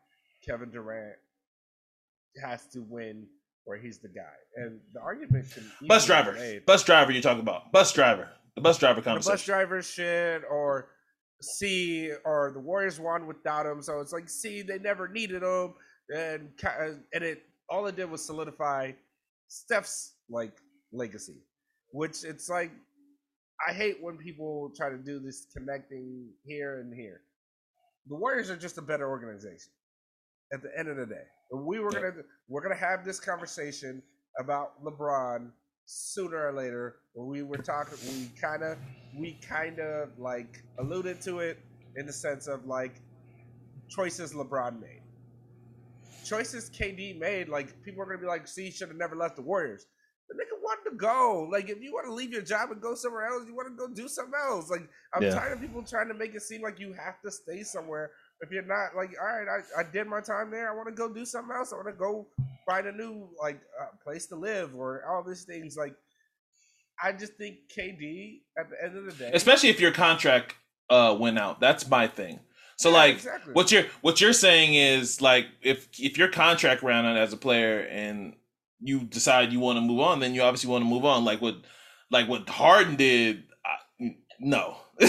Kevin 0.46 0.70
Durant 0.70 1.14
has 2.42 2.66
to 2.68 2.80
win 2.80 3.26
where 3.64 3.78
he's 3.78 3.98
the 3.98 4.08
guy. 4.08 4.22
And 4.56 4.80
the 4.92 5.00
argument 5.00 5.46
can 5.52 5.70
Bus 5.86 6.06
driver, 6.06 6.36
bus 6.66 6.84
driver. 6.84 7.12
You're 7.12 7.22
talking 7.22 7.40
about 7.40 7.72
bus 7.72 7.92
driver, 7.92 8.28
the 8.54 8.60
bus 8.60 8.78
driver 8.78 9.00
the 9.00 9.20
bus 9.20 9.44
driver 9.44 9.82
shit 9.82 10.42
or 10.50 10.88
see 11.42 12.12
or 12.24 12.50
the 12.52 12.60
Warriors 12.60 13.00
won 13.00 13.26
without 13.26 13.66
him. 13.66 13.82
So 13.82 14.00
it's 14.00 14.12
like 14.12 14.28
see 14.28 14.62
they 14.62 14.78
never 14.78 15.08
needed 15.08 15.42
him 15.42 15.74
and 16.14 16.48
uh, 16.64 16.94
and 17.12 17.24
it 17.24 17.42
all 17.68 17.86
it 17.86 17.96
did 17.96 18.10
was 18.10 18.24
solidify 18.24 18.92
Steph's 19.48 20.14
like 20.28 20.56
legacy, 20.92 21.36
which 21.90 22.24
it's 22.24 22.48
like 22.48 22.70
I 23.66 23.72
hate 23.72 23.98
when 24.00 24.16
people 24.16 24.72
try 24.76 24.90
to 24.90 24.98
do 24.98 25.20
this 25.20 25.46
connecting 25.56 26.28
here 26.44 26.80
and 26.80 26.94
here. 26.94 27.20
The 28.08 28.16
Warriors 28.16 28.50
are 28.50 28.56
just 28.56 28.78
a 28.78 28.82
better 28.82 29.08
organization 29.08 29.72
at 30.52 30.62
the 30.62 30.70
end 30.76 30.88
of 30.88 30.96
the 30.96 31.06
day. 31.06 31.24
We 31.52 31.78
were 31.80 31.90
gonna 31.90 32.12
we're 32.48 32.62
gonna 32.62 32.74
have 32.74 33.04
this 33.04 33.20
conversation 33.20 34.02
about 34.38 34.82
LeBron 34.84 35.50
sooner 35.86 36.48
or 36.48 36.52
later. 36.52 36.96
When 37.14 37.28
we 37.28 37.42
were 37.42 37.58
talking, 37.58 37.98
we 38.08 38.30
kind 38.40 38.62
of 38.62 38.78
we 39.18 39.38
kind 39.46 39.78
of 39.78 40.10
like 40.18 40.62
alluded 40.78 41.20
to 41.22 41.40
it 41.40 41.58
in 41.96 42.06
the 42.06 42.12
sense 42.12 42.46
of 42.46 42.64
like 42.66 43.02
choices 43.88 44.32
LeBron 44.32 44.80
made, 44.80 45.02
choices 46.24 46.70
KD 46.70 47.18
made. 47.18 47.48
Like 47.48 47.82
people 47.82 48.02
are 48.02 48.06
gonna 48.06 48.18
be 48.18 48.26
like, 48.26 48.46
"See, 48.48 48.70
should 48.70 48.88
have 48.88 48.96
never 48.96 49.16
left 49.16 49.36
the 49.36 49.42
Warriors." 49.42 49.86
The 50.28 50.34
nigga 50.36 50.62
wanted 50.62 50.90
to 50.90 50.96
go. 50.96 51.48
Like, 51.50 51.68
if 51.68 51.82
you 51.82 51.92
want 51.92 52.06
to 52.06 52.14
leave 52.14 52.32
your 52.32 52.40
job 52.42 52.70
and 52.70 52.80
go 52.80 52.94
somewhere 52.94 53.26
else, 53.26 53.44
you 53.46 53.54
want 53.54 53.68
to 53.68 53.74
go 53.76 53.92
do 53.92 54.08
something 54.08 54.32
else. 54.48 54.70
Like, 54.70 54.88
I'm 55.12 55.22
Yeah. 55.22 55.34
tired 55.34 55.52
of 55.52 55.60
people 55.60 55.82
trying 55.82 56.08
to 56.08 56.14
make 56.14 56.34
it 56.34 56.40
seem 56.42 56.62
like 56.62 56.78
you 56.78 56.94
have 56.94 57.20
to 57.22 57.30
stay 57.30 57.62
somewhere. 57.64 58.12
If 58.40 58.50
you're 58.50 58.62
not, 58.64 58.96
like, 58.96 59.10
all 59.20 59.26
right, 59.26 59.46
I, 59.76 59.80
I 59.80 59.84
did 59.84 60.06
my 60.06 60.20
time 60.22 60.50
there. 60.50 60.70
I 60.70 60.74
want 60.74 60.88
to 60.88 60.94
go 60.94 61.12
do 61.12 61.26
something 61.26 61.54
else. 61.54 61.72
I 61.72 61.76
want 61.76 61.88
to 61.88 61.92
go 61.92 62.28
find 62.72 62.86
a 62.86 62.92
new 62.92 63.28
like 63.40 63.60
uh, 63.80 63.86
place 64.02 64.26
to 64.28 64.36
live 64.36 64.74
or 64.74 65.04
all 65.08 65.22
these 65.22 65.44
things. 65.44 65.76
Like, 65.76 65.94
I 67.02 67.12
just 67.12 67.34
think 67.34 67.56
KD 67.76 68.40
at 68.58 68.70
the 68.70 68.76
end 68.84 68.96
of 68.96 69.04
the 69.04 69.12
day, 69.12 69.30
Especially 69.34 69.68
if 69.68 69.80
your 69.80 69.92
contract 69.92 70.54
uh 70.90 71.16
went 71.18 71.38
out. 71.38 71.60
That's 71.60 71.88
my 71.88 72.06
thing. 72.06 72.40
So 72.76 72.88
Yeah, 72.90 72.96
like 72.96 73.14
exactly. 73.16 73.52
what 73.52 73.70
you're 73.72 73.84
what 74.00 74.20
you're 74.20 74.32
saying 74.32 74.74
is 74.74 75.20
like 75.20 75.46
if 75.62 75.88
if 75.98 76.16
your 76.18 76.28
contract 76.28 76.82
ran 76.82 77.04
out 77.06 77.16
as 77.16 77.32
a 77.32 77.36
player 77.36 77.80
and 77.80 78.34
you 78.80 79.00
decide 79.00 79.52
you 79.52 79.60
want 79.60 79.76
to 79.76 79.80
move 79.80 80.00
on, 80.00 80.18
then 80.20 80.34
you 80.34 80.42
obviously 80.42 80.70
want 80.70 80.82
to 80.84 80.88
move 80.88 81.04
on. 81.04 81.24
Like 81.24 81.40
what 81.40 81.56
like 82.10 82.28
what 82.28 82.48
Harden 82.48 82.96
did. 82.96 83.44
I, 83.64 84.16
no, 84.40 84.76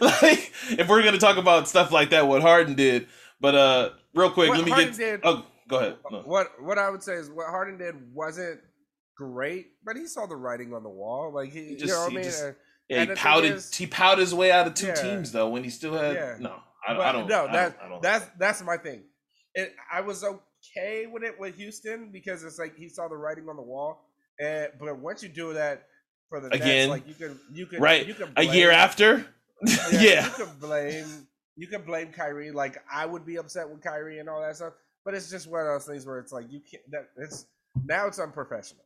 like 0.00 0.52
if 0.70 0.88
we're 0.88 1.02
gonna 1.02 1.18
talk 1.18 1.36
about 1.36 1.68
stuff 1.68 1.92
like 1.92 2.10
that, 2.10 2.26
what 2.26 2.42
Harden 2.42 2.74
did. 2.74 3.06
But 3.40 3.54
uh, 3.54 3.90
real 4.14 4.30
quick, 4.30 4.48
What 4.48 4.58
let 4.58 4.64
me 4.64 4.70
Harden 4.72 4.90
get. 4.90 4.96
did- 4.98 5.20
Oh, 5.24 5.44
go 5.68 5.78
ahead. 5.78 5.96
No. 6.10 6.20
What 6.22 6.48
what 6.62 6.78
I 6.78 6.90
would 6.90 7.02
say 7.02 7.14
is 7.14 7.30
what 7.30 7.46
Harden 7.48 7.78
did 7.78 7.94
wasn't 8.12 8.60
great, 9.16 9.66
but 9.84 9.96
he 9.96 10.06
saw 10.06 10.26
the 10.26 10.36
writing 10.36 10.74
on 10.74 10.82
the 10.82 10.88
wall. 10.90 11.32
Like 11.34 11.52
he, 11.52 11.60
you 11.60 11.78
just- 11.78 11.92
know 11.92 12.00
what 12.02 12.10
he 12.12 12.18
I 12.18 12.20
mean. 12.20 12.24
just- 12.30 12.44
Yeah, 12.88 13.00
And 13.00 13.10
he 13.10 13.16
pouted. 13.16 13.52
is- 13.52 13.74
he 13.74 13.86
pouted 13.86 14.20
his 14.20 14.34
way 14.34 14.50
out 14.52 14.66
of 14.66 14.74
two 14.74 14.88
Yeah. 14.88 14.94
teams 14.94 15.32
though 15.32 15.48
when 15.48 15.64
he 15.64 15.70
still 15.70 15.94
had. 15.94 16.14
Yeah. 16.14 16.36
No, 16.40 16.56
I, 16.86 16.94
But 16.94 17.00
I 17.06 17.12
don't. 17.12 17.28
no, 17.28 17.46
I 17.46 17.52
that 17.52 17.78
don't, 17.78 17.86
I 17.86 17.88
don't. 17.88 18.02
that's 18.02 18.26
that's 18.38 18.62
my 18.62 18.76
thing. 18.76 19.04
It, 19.54 19.72
I 19.92 20.00
was 20.00 20.24
okay 20.24 21.06
with 21.06 21.22
it 21.22 21.38
with 21.38 21.54
Houston 21.56 22.10
because 22.12 22.42
it's 22.44 22.58
like 22.58 22.74
he 22.76 22.88
saw 22.88 23.08
the 23.08 23.16
writing 23.16 23.48
on 23.48 23.56
the 23.56 23.62
wall. 23.62 24.10
And 24.40 24.68
but 24.80 24.98
once 24.98 25.22
you 25.22 25.28
do 25.28 25.52
that 25.54 25.86
for 26.28 26.40
the 26.40 26.48
Again, 26.48 26.88
Nets, 26.88 26.90
like 26.90 27.08
you 27.08 27.14
can 27.14 27.40
you 27.52 27.66
can 27.66 27.80
right, 27.80 28.04
you 28.06 28.14
can 28.14 28.32
a 28.36 28.42
year 28.42 28.70
after. 28.72 29.24
yeah. 29.92 30.26
you 30.26 30.32
can 30.44 30.58
blame 30.60 31.06
you 31.56 31.68
can 31.68 31.82
blame 31.82 32.10
Kyrie. 32.12 32.50
Like 32.50 32.82
I 32.92 33.06
would 33.06 33.24
be 33.24 33.36
upset 33.36 33.70
with 33.70 33.80
Kyrie 33.82 34.18
and 34.18 34.28
all 34.28 34.42
that 34.42 34.56
stuff. 34.56 34.72
But 35.04 35.14
it's 35.14 35.30
just 35.30 35.46
one 35.48 35.60
of 35.60 35.66
those 35.66 35.86
things 35.86 36.06
where 36.06 36.18
it's 36.18 36.32
like 36.32 36.46
you 36.50 36.60
can't. 36.60 36.82
That 36.90 37.08
it's 37.18 37.46
now 37.84 38.06
it's 38.06 38.18
unprofessional. 38.18 38.84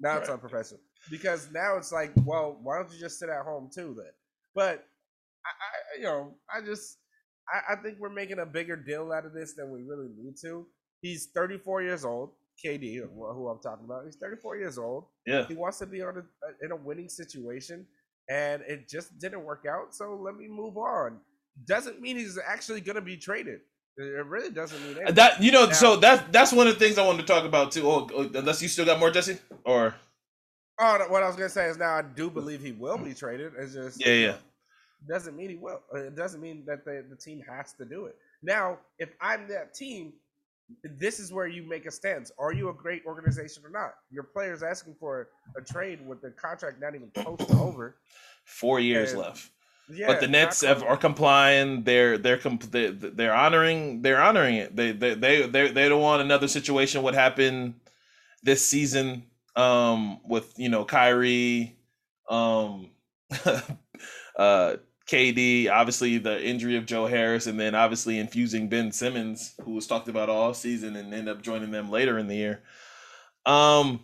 Now 0.00 0.16
it's 0.16 0.30
unprofessional 0.30 0.80
because 1.10 1.48
now 1.52 1.76
it's 1.76 1.92
like, 1.92 2.10
well, 2.24 2.58
why 2.62 2.78
don't 2.78 2.90
you 2.92 2.98
just 2.98 3.18
sit 3.18 3.28
at 3.28 3.44
home 3.44 3.70
too 3.72 3.94
then? 3.96 4.12
But 4.54 4.86
I, 5.44 5.50
I 5.50 5.98
you 5.98 6.04
know, 6.04 6.34
I 6.52 6.64
just 6.64 6.98
I, 7.52 7.74
I 7.74 7.76
think 7.76 7.98
we're 7.98 8.08
making 8.08 8.38
a 8.38 8.46
bigger 8.46 8.76
deal 8.76 9.12
out 9.12 9.26
of 9.26 9.32
this 9.32 9.54
than 9.54 9.70
we 9.70 9.82
really 9.82 10.08
need 10.16 10.36
to. 10.42 10.66
He's 11.02 11.26
34 11.34 11.82
years 11.82 12.04
old. 12.04 12.30
KD, 12.64 12.96
who 12.96 13.32
who 13.32 13.48
I'm 13.48 13.60
talking 13.60 13.86
about, 13.86 14.04
he's 14.04 14.16
34 14.16 14.58
years 14.58 14.76
old. 14.76 15.04
Yeah. 15.26 15.46
He 15.46 15.54
wants 15.54 15.78
to 15.78 15.86
be 15.86 16.02
on 16.02 16.18
a, 16.18 16.64
in 16.64 16.72
a 16.72 16.76
winning 16.76 17.08
situation, 17.08 17.86
and 18.28 18.62
it 18.68 18.88
just 18.88 19.18
didn't 19.18 19.44
work 19.44 19.64
out. 19.68 19.94
So 19.94 20.14
let 20.22 20.36
me 20.36 20.46
move 20.46 20.76
on. 20.76 21.18
Doesn't 21.66 22.00
mean 22.00 22.16
he's 22.16 22.38
actually 22.46 22.82
going 22.82 22.96
to 22.96 23.02
be 23.02 23.16
traded. 23.16 23.60
It 23.96 24.26
really 24.26 24.50
doesn't 24.50 24.80
mean 24.82 24.96
anything. 24.96 25.14
That 25.14 25.42
you 25.42 25.52
know, 25.52 25.66
Now- 25.66 25.72
so 25.72 25.96
that 25.96 26.32
that's 26.32 26.52
one 26.52 26.66
of 26.66 26.74
the 26.74 26.80
things 26.80 26.96
I 26.98 27.06
wanted 27.06 27.22
to 27.22 27.26
talk 27.26 27.44
about 27.44 27.72
too. 27.72 27.86
Oh, 27.88 28.08
oh, 28.14 28.30
unless 28.34 28.62
you 28.62 28.68
still 28.68 28.86
got 28.86 28.98
more, 28.98 29.10
Jesse, 29.10 29.38
or 29.64 29.94
oh, 30.78 30.98
what 31.08 31.22
I 31.22 31.26
was 31.26 31.36
going 31.36 31.48
to 31.48 31.52
say 31.54 31.66
is 31.68 31.76
now 31.76 31.96
I 31.96 32.02
do 32.02 32.30
believe 32.30 32.60
he 32.62 32.72
will 32.72 32.96
be 32.98 33.12
traded. 33.14 33.52
It's 33.58 33.74
just 33.74 34.04
yeah, 34.04 34.12
yeah, 34.14 34.36
doesn't 35.08 35.36
mean 35.36 35.50
he 35.50 35.56
will. 35.56 35.80
It 35.94 36.16
doesn't 36.16 36.40
mean 36.40 36.64
that 36.66 36.84
the, 36.84 37.04
the 37.10 37.16
team 37.16 37.42
has 37.48 37.72
to 37.74 37.84
do 37.84 38.06
it. 38.06 38.16
Now, 38.42 38.78
if 38.98 39.10
I'm 39.20 39.48
that 39.48 39.74
team, 39.74 40.14
this 40.82 41.18
is 41.20 41.30
where 41.32 41.46
you 41.48 41.62
make 41.68 41.84
a 41.84 41.90
stance. 41.90 42.30
Are 42.38 42.54
you 42.54 42.70
a 42.70 42.72
great 42.72 43.02
organization 43.04 43.62
or 43.66 43.70
not? 43.70 43.94
Your 44.10 44.22
players 44.22 44.62
asking 44.62 44.94
for 44.98 45.28
a 45.58 45.60
trade 45.60 46.06
with 46.06 46.22
the 46.22 46.30
contract 46.30 46.80
not 46.80 46.94
even 46.94 47.10
close 47.14 47.38
to 47.48 47.58
over. 47.58 47.96
four 48.46 48.80
years 48.80 49.10
And- 49.12 49.20
left. 49.20 49.50
Yeah, 49.92 50.06
but 50.06 50.20
the 50.20 50.28
Nets 50.28 50.62
have, 50.62 50.82
are 50.82 50.96
complying. 50.96 51.82
They're 51.82 52.18
they're 52.18 52.38
comp- 52.38 52.70
they, 52.70 52.90
they're 52.90 53.34
honoring 53.34 54.02
they're 54.02 54.22
honoring 54.22 54.56
it. 54.56 54.76
They 54.76 54.92
they 54.92 55.14
they 55.14 55.46
they, 55.46 55.70
they 55.70 55.88
don't 55.88 56.02
want 56.02 56.22
another 56.22 56.48
situation. 56.48 57.02
What 57.02 57.14
happened 57.14 57.74
this 58.42 58.64
season 58.64 59.24
um, 59.56 60.20
with 60.26 60.52
you 60.58 60.68
know 60.68 60.84
Kyrie, 60.84 61.76
um, 62.28 62.90
uh, 64.36 64.76
KD, 65.10 65.70
obviously 65.70 66.18
the 66.18 66.42
injury 66.42 66.76
of 66.76 66.86
Joe 66.86 67.06
Harris, 67.06 67.46
and 67.46 67.58
then 67.58 67.74
obviously 67.74 68.18
infusing 68.18 68.68
Ben 68.68 68.92
Simmons, 68.92 69.54
who 69.64 69.72
was 69.72 69.86
talked 69.86 70.08
about 70.08 70.28
all 70.28 70.54
season 70.54 70.96
and 70.96 71.12
end 71.12 71.28
up 71.28 71.42
joining 71.42 71.72
them 71.72 71.90
later 71.90 72.18
in 72.18 72.28
the 72.28 72.36
year. 72.36 72.62
Um, 73.44 74.00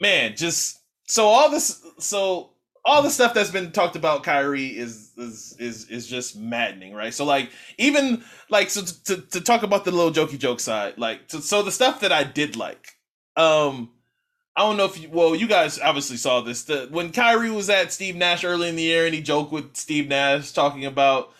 man, 0.00 0.34
just 0.36 0.80
so 1.06 1.26
all 1.26 1.50
this 1.50 1.82
so 1.98 2.50
all 2.86 3.02
the 3.02 3.10
stuff 3.10 3.34
that's 3.34 3.50
been 3.50 3.72
talked 3.72 3.96
about 3.96 4.22
Kyrie 4.22 4.78
is 4.78 5.10
is 5.18 5.56
is 5.58 5.90
is 5.90 6.06
just 6.06 6.36
maddening, 6.36 6.94
right? 6.94 7.12
So 7.12 7.24
like 7.24 7.50
even 7.78 8.22
like 8.48 8.70
so 8.70 8.82
to, 8.82 9.20
to 9.20 9.40
talk 9.40 9.64
about 9.64 9.84
the 9.84 9.90
little 9.90 10.12
jokey 10.12 10.38
joke 10.38 10.60
side, 10.60 10.96
like 10.96 11.22
so, 11.26 11.62
the 11.62 11.72
stuff 11.72 12.00
that 12.00 12.12
I 12.12 12.22
did 12.22 12.54
like, 12.54 12.96
um, 13.36 13.90
I 14.56 14.62
don't 14.62 14.76
know 14.76 14.84
if 14.84 15.02
you 15.02 15.10
well 15.10 15.34
you 15.34 15.48
guys 15.48 15.80
obviously 15.80 16.16
saw 16.16 16.40
this 16.40 16.62
the 16.62 16.86
when 16.90 17.10
Kyrie 17.10 17.50
was 17.50 17.68
at 17.68 17.92
Steve 17.92 18.14
Nash 18.14 18.44
early 18.44 18.68
in 18.68 18.76
the 18.76 18.82
year 18.82 19.06
and 19.06 19.14
he 19.14 19.20
joked 19.20 19.52
with 19.52 19.76
Steve 19.76 20.08
Nash 20.08 20.52
talking 20.52 20.86
about. 20.86 21.32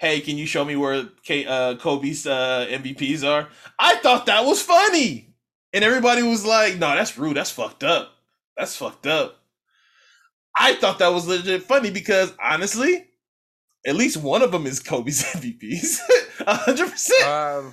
Hey, 0.00 0.20
can 0.20 0.36
you 0.36 0.44
show 0.44 0.64
me 0.64 0.74
where 0.74 1.04
K, 1.22 1.46
uh, 1.46 1.76
Kobe's 1.76 2.26
uh, 2.26 2.66
MVPs 2.68 3.26
are? 3.26 3.48
I 3.78 3.94
thought 3.94 4.26
that 4.26 4.44
was 4.44 4.60
funny, 4.60 5.34
and 5.72 5.84
everybody 5.84 6.20
was 6.22 6.44
like, 6.44 6.74
"No, 6.74 6.94
that's 6.94 7.16
rude. 7.16 7.36
That's 7.36 7.52
fucked 7.52 7.84
up. 7.84 8.12
That's 8.56 8.76
fucked 8.76 9.06
up." 9.06 9.43
I 10.56 10.74
thought 10.76 10.98
that 11.00 11.08
was 11.12 11.26
legit 11.26 11.62
funny 11.64 11.90
because 11.90 12.32
honestly, 12.42 13.06
at 13.86 13.96
least 13.96 14.16
one 14.16 14.42
of 14.42 14.52
them 14.52 14.66
is 14.66 14.80
Kobe's 14.80 15.22
MVPs, 15.34 15.98
hundred 16.46 16.90
percent, 16.90 17.26
Um, 17.28 17.72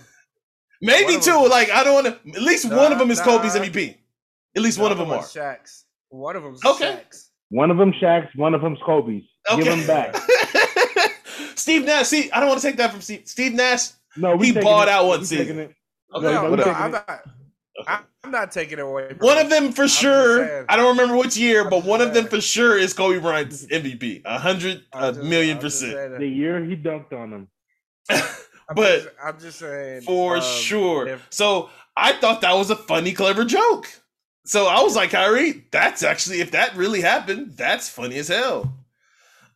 maybe 0.82 1.14
two. 1.20 1.32
them- 1.32 1.50
Like 1.50 1.70
I 1.72 1.84
don't 1.84 1.94
want 2.04 2.08
to. 2.08 2.32
At 2.38 2.42
least 2.42 2.66
one 2.72 2.92
of 2.92 3.00
them 3.00 3.12
is 3.12 3.20
Nah, 3.20 3.26
Kobe's. 3.26 3.56
MVP. 3.56 3.98
At 4.56 4.62
least 4.64 4.80
one 4.80 4.92
of 4.92 4.98
them 4.98 5.10
are. 5.12 5.18
was 5.18 5.34
Shaq's. 5.34 5.86
One 6.10 6.36
of 6.36 6.44
them's 6.44 6.64
Okay. 6.66 7.00
Shaq's. 7.10 7.30
One 7.50 7.72
of 7.72 7.78
them 7.78 7.94
Shaq's, 8.02 8.36
one 8.36 8.54
of 8.54 8.62
them's 8.62 8.80
Kobe's. 8.86 9.24
Give 9.50 9.60
Okay. 9.60 9.70
them 9.70 9.88
back. 9.88 10.16
Steve 11.56 11.86
Nash. 11.86 12.08
See, 12.08 12.32
I 12.32 12.40
don't 12.40 12.50
want 12.50 12.62
to 12.62 12.68
take 12.68 12.78
that 12.78 12.92
from 12.92 13.02
Steve. 13.02 13.22
Steve 13.26 13.54
Nash. 13.54 13.90
No, 14.18 14.36
we 14.36 14.48
He 14.48 14.54
taking 14.54 14.68
balled 14.68 14.84
it. 14.84 14.90
out 14.90 15.06
one 15.06 15.20
We 15.22 15.26
season. 15.26 15.60
it. 15.60 15.76
Okay, 16.14 16.26
no, 16.26 16.44
no, 16.44 16.50
whatever. 16.52 16.72
I'm 16.72 16.92
not. 16.92 17.24
I'm 17.88 18.32
not 18.32 18.52
taking 18.52 18.80
it 18.80 18.82
away. 18.82 19.16
One 19.20 19.38
him. 19.38 19.46
of 19.46 19.50
them 19.50 19.72
for 19.72 19.84
just 19.84 20.00
sure. 20.00 20.66
I 20.70 20.76
don't 20.78 20.98
remember 20.98 21.18
which 21.18 21.38
year, 21.38 21.70
but 21.70 21.84
one 21.84 22.02
of 22.02 22.14
them 22.14 22.28
for 22.28 22.40
sure 22.42 22.78
is 22.78 22.94
Kobe 22.94 23.20
Bryant's 23.20 23.66
MVP. 23.66 24.22
A 24.26 24.40
hundred, 24.40 24.84
a 24.94 24.98
I'm 24.98 25.14
just- 25.16 25.28
million 25.28 25.58
percent. 25.58 26.20
The 26.20 26.28
year 26.28 26.64
he 26.64 26.76
dunked 26.76 27.14
on 27.14 27.32
him. 27.34 27.48
I'm 28.10 28.76
but- 28.76 29.04
just, 29.04 29.10
I'm 29.24 29.40
just 29.40 29.60
saying 29.60 30.02
for 30.04 30.38
um, 30.38 30.42
sure. 30.44 31.08
if- 31.08 31.28
so 31.30 31.70
I 31.98 32.14
thought 32.14 32.42
that 32.42 32.54
was 32.54 32.70
a 32.70 32.76
funny, 32.76 33.12
clever 33.14 33.44
joke. 33.46 33.88
So 34.46 34.66
I 34.68 34.82
was 34.82 34.96
like, 34.96 35.12
Kyrie, 35.12 35.66
that's 35.72 36.02
actually 36.04 36.42
if 36.42 36.52
that 36.52 36.76
really 36.76 37.02
happened, 37.02 37.54
that's 37.58 37.90
funny 37.90 38.18
as 38.18 38.28
hell. 38.28 38.74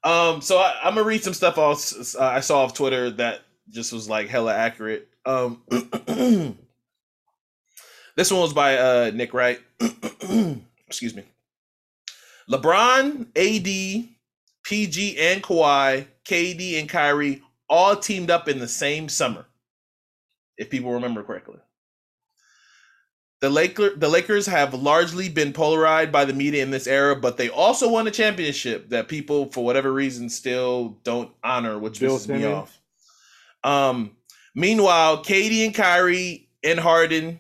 Um, 0.03 0.41
so 0.41 0.57
I, 0.59 0.75
I'm 0.83 0.93
gonna 0.93 1.07
read 1.07 1.23
some 1.23 1.33
stuff 1.33 1.57
off, 1.57 1.91
uh, 2.15 2.23
I 2.23 2.39
saw 2.41 2.63
off 2.63 2.75
Twitter 2.75 3.09
that 3.11 3.41
just 3.69 3.91
was 3.91 4.07
like 4.07 4.27
hella 4.27 4.53
accurate. 4.53 5.07
Um, 5.25 5.63
this 8.15 8.31
one 8.31 8.41
was 8.41 8.53
by 8.53 8.77
uh, 8.77 9.11
Nick 9.13 9.33
Wright. 9.33 9.59
Excuse 10.87 11.15
me. 11.15 11.23
LeBron, 12.49 13.27
AD, 13.35 14.09
PG, 14.63 15.17
and 15.19 15.43
Kawhi, 15.43 16.07
KD, 16.25 16.79
and 16.79 16.89
Kyrie 16.89 17.41
all 17.69 17.95
teamed 17.95 18.29
up 18.29 18.47
in 18.47 18.59
the 18.59 18.67
same 18.67 19.09
summer 19.09 19.45
if 20.57 20.69
people 20.69 20.91
remember 20.93 21.23
correctly. 21.23 21.57
the 23.41 23.49
Laker 23.49 23.95
the 23.95 24.07
Lakers 24.09 24.45
have 24.45 24.73
largely 24.73 25.29
been 25.29 25.53
polarized 25.53 26.11
by 26.11 26.25
the 26.25 26.33
media 26.33 26.63
in 26.63 26.71
this 26.71 26.87
era, 26.87 27.15
but 27.15 27.37
they 27.37 27.49
also 27.49 27.89
won 27.89 28.07
a 28.07 28.11
championship 28.11 28.89
that 28.89 29.07
people, 29.07 29.51
for 29.51 29.65
whatever 29.65 29.91
reason, 29.91 30.29
still 30.29 30.99
don't 31.03 31.31
honor, 31.43 31.77
which 31.79 31.99
Bill 31.99 32.17
pisses 32.17 32.27
me 32.27 32.45
off. 32.45 32.79
Um, 33.63 34.15
meanwhile, 34.55 35.23
KD 35.23 35.65
and 35.65 35.75
Kyrie 35.75 36.49
and 36.63 36.79
Harden, 36.79 37.39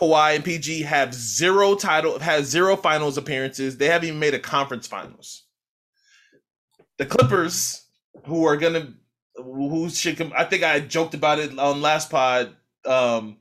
Kawhi 0.00 0.34
and 0.36 0.44
PG 0.44 0.82
have 0.82 1.14
zero 1.14 1.74
title, 1.74 2.18
has 2.18 2.46
zero 2.46 2.76
finals 2.76 3.16
appearances. 3.16 3.76
They 3.76 3.86
haven't 3.86 4.08
even 4.08 4.20
made 4.20 4.34
a 4.34 4.38
conference 4.38 4.86
finals. 4.86 5.44
The 6.98 7.06
Clippers, 7.06 7.86
who 8.26 8.44
are 8.44 8.56
gonna, 8.56 8.94
who 9.36 9.88
should 9.90 10.16
come, 10.16 10.32
I 10.36 10.44
think 10.44 10.62
I 10.62 10.80
joked 10.80 11.14
about 11.14 11.38
it 11.38 11.58
on 11.58 11.80
last 11.80 12.10
pod. 12.10 12.54
Um, 12.84 13.38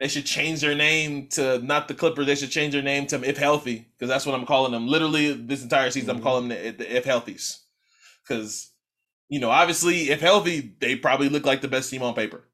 they 0.00 0.08
should 0.08 0.26
change 0.26 0.60
their 0.60 0.74
name 0.74 1.28
to 1.30 1.58
not 1.60 1.88
the 1.88 1.94
Clippers. 1.94 2.26
They 2.26 2.34
should 2.34 2.50
change 2.50 2.72
their 2.74 2.82
name 2.82 3.06
to 3.08 3.22
If 3.22 3.38
Healthy 3.38 3.86
because 3.96 4.08
that's 4.08 4.26
what 4.26 4.34
I'm 4.34 4.46
calling 4.46 4.72
them. 4.72 4.86
Literally, 4.88 5.32
this 5.32 5.62
entire 5.62 5.90
season, 5.90 6.10
I'm 6.10 6.20
Mhm. 6.20 6.22
calling 6.22 6.48
them 6.48 6.58
the, 6.62 6.70
the 6.84 6.96
If 6.96 7.04
Healthies 7.04 7.60
because 8.22 8.72
you 9.28 9.40
know, 9.40 9.50
obviously, 9.50 10.10
if 10.10 10.20
healthy, 10.20 10.76
they 10.78 10.94
probably 10.94 11.28
look 11.28 11.44
like 11.44 11.60
the 11.60 11.68
best 11.68 11.90
team 11.90 12.02
on 12.02 12.14
paper. 12.14 12.44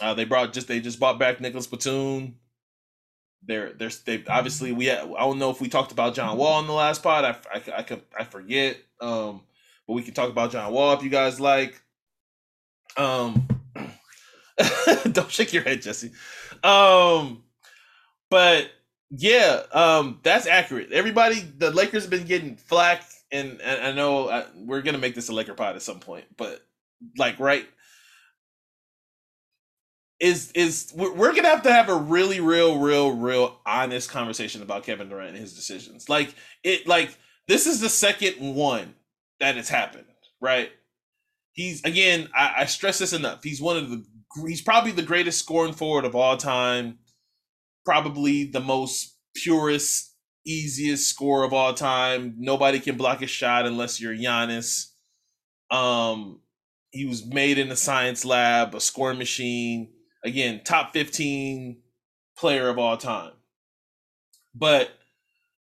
Uh, 0.00 0.14
they 0.14 0.24
brought 0.24 0.52
just 0.52 0.66
they 0.66 0.80
just 0.80 0.98
bought 0.98 1.18
back 1.18 1.40
Nicolas 1.40 1.66
Batum. 1.68 2.36
They're 3.44 3.72
they're 3.72 3.90
they 4.04 4.24
obviously 4.28 4.72
we 4.72 4.90
I 4.90 5.04
don't 5.04 5.38
know 5.38 5.50
if 5.50 5.60
we 5.60 5.68
talked 5.68 5.92
about 5.92 6.14
John 6.14 6.36
Wall 6.36 6.60
in 6.60 6.66
the 6.66 6.72
last 6.72 7.02
pod. 7.02 7.24
I 7.24 7.36
I, 7.52 7.78
I 7.78 7.82
could 7.82 8.02
I 8.18 8.24
forget. 8.24 8.76
Um, 9.00 9.42
but 9.86 9.94
we 9.94 10.02
can 10.02 10.14
talk 10.14 10.30
about 10.30 10.52
John 10.52 10.72
Wall 10.72 10.92
if 10.94 11.02
you 11.02 11.10
guys 11.10 11.40
like. 11.40 11.82
Um, 12.96 13.48
don't 15.12 15.30
shake 15.30 15.52
your 15.52 15.62
head, 15.62 15.82
Jesse. 15.82 16.12
Um, 16.62 17.42
but 18.30 18.70
yeah, 19.10 19.62
um, 19.72 20.20
that's 20.22 20.46
accurate. 20.46 20.92
Everybody, 20.92 21.40
the 21.40 21.70
Lakers 21.70 22.04
have 22.04 22.10
been 22.10 22.26
getting 22.26 22.56
flack, 22.56 23.04
and, 23.30 23.60
and 23.60 23.86
I 23.86 23.92
know 23.92 24.28
uh 24.28 24.46
we're 24.54 24.82
gonna 24.82 24.98
make 24.98 25.14
this 25.14 25.28
a 25.28 25.34
Laker 25.34 25.54
pod 25.54 25.76
at 25.76 25.82
some 25.82 26.00
point, 26.00 26.24
but 26.36 26.64
like, 27.16 27.40
right? 27.40 27.66
Is 30.22 30.52
is 30.52 30.92
we're, 30.94 31.34
gonna 31.34 31.48
have 31.48 31.64
to 31.64 31.72
have 31.72 31.88
a 31.88 31.96
really 31.96 32.38
real, 32.38 32.78
real, 32.78 33.10
real 33.10 33.58
honest 33.66 34.08
conversation 34.08 34.62
about 34.62 34.84
Kevin 34.84 35.08
Durant 35.08 35.30
and 35.30 35.38
his 35.38 35.52
decisions. 35.52 36.08
Like 36.08 36.32
it, 36.62 36.86
like 36.86 37.18
this 37.48 37.66
is 37.66 37.80
the 37.80 37.88
second 37.88 38.36
one 38.38 38.94
that 39.40 39.56
has 39.56 39.68
happened, 39.68 40.06
right? 40.40 40.70
He's 41.54 41.82
again, 41.84 42.28
I, 42.38 42.52
I 42.58 42.64
stress 42.66 43.00
this 43.00 43.12
enough. 43.12 43.42
He's 43.42 43.60
one 43.60 43.76
of 43.76 43.90
the 43.90 44.04
he's 44.46 44.62
probably 44.62 44.92
the 44.92 45.02
greatest 45.02 45.40
scoring 45.40 45.72
forward 45.72 46.04
of 46.04 46.14
all 46.14 46.36
time. 46.36 46.98
Probably 47.84 48.44
the 48.44 48.60
most 48.60 49.16
purest, 49.34 50.14
easiest 50.46 51.08
score 51.08 51.42
of 51.42 51.52
all 51.52 51.74
time. 51.74 52.36
Nobody 52.38 52.78
can 52.78 52.96
block 52.96 53.22
a 53.22 53.26
shot 53.26 53.66
unless 53.66 54.00
you're 54.00 54.14
Giannis. 54.14 54.92
Um, 55.68 56.40
he 56.92 57.06
was 57.06 57.26
made 57.26 57.58
in 57.58 57.72
a 57.72 57.76
science 57.76 58.24
lab, 58.24 58.74
a 58.74 58.80
scoring 58.80 59.18
machine. 59.18 59.90
Again, 60.24 60.60
top 60.64 60.92
15 60.92 61.78
player 62.36 62.68
of 62.68 62.78
all 62.78 62.96
time. 62.96 63.32
But 64.54 64.90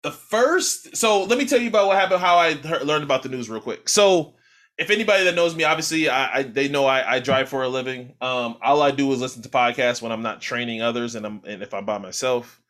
the 0.02 0.12
first, 0.12 0.96
so 0.96 1.24
let 1.24 1.38
me 1.38 1.46
tell 1.46 1.60
you 1.60 1.68
about 1.68 1.88
what 1.88 1.96
happened, 1.96 2.20
how 2.20 2.36
I 2.36 2.54
heard, 2.54 2.82
learned 2.82 3.04
about 3.04 3.22
the 3.22 3.28
news 3.28 3.50
real 3.50 3.60
quick. 3.60 3.88
So, 3.88 4.34
if 4.78 4.90
anybody 4.90 5.24
that 5.24 5.34
knows 5.34 5.56
me, 5.56 5.64
obviously, 5.64 6.08
I, 6.08 6.38
I 6.38 6.42
they 6.42 6.68
know 6.68 6.84
I, 6.84 7.14
I 7.14 7.18
drive 7.18 7.48
for 7.48 7.62
a 7.62 7.68
living. 7.68 8.14
Um, 8.20 8.58
all 8.62 8.82
I 8.82 8.90
do 8.90 9.10
is 9.12 9.20
listen 9.20 9.42
to 9.42 9.48
podcasts 9.48 10.02
when 10.02 10.12
I'm 10.12 10.22
not 10.22 10.42
training 10.42 10.82
others, 10.82 11.14
and 11.14 11.24
I'm 11.24 11.40
and 11.46 11.62
if 11.62 11.72
I'm 11.72 11.86
by 11.86 11.98
myself. 11.98 12.60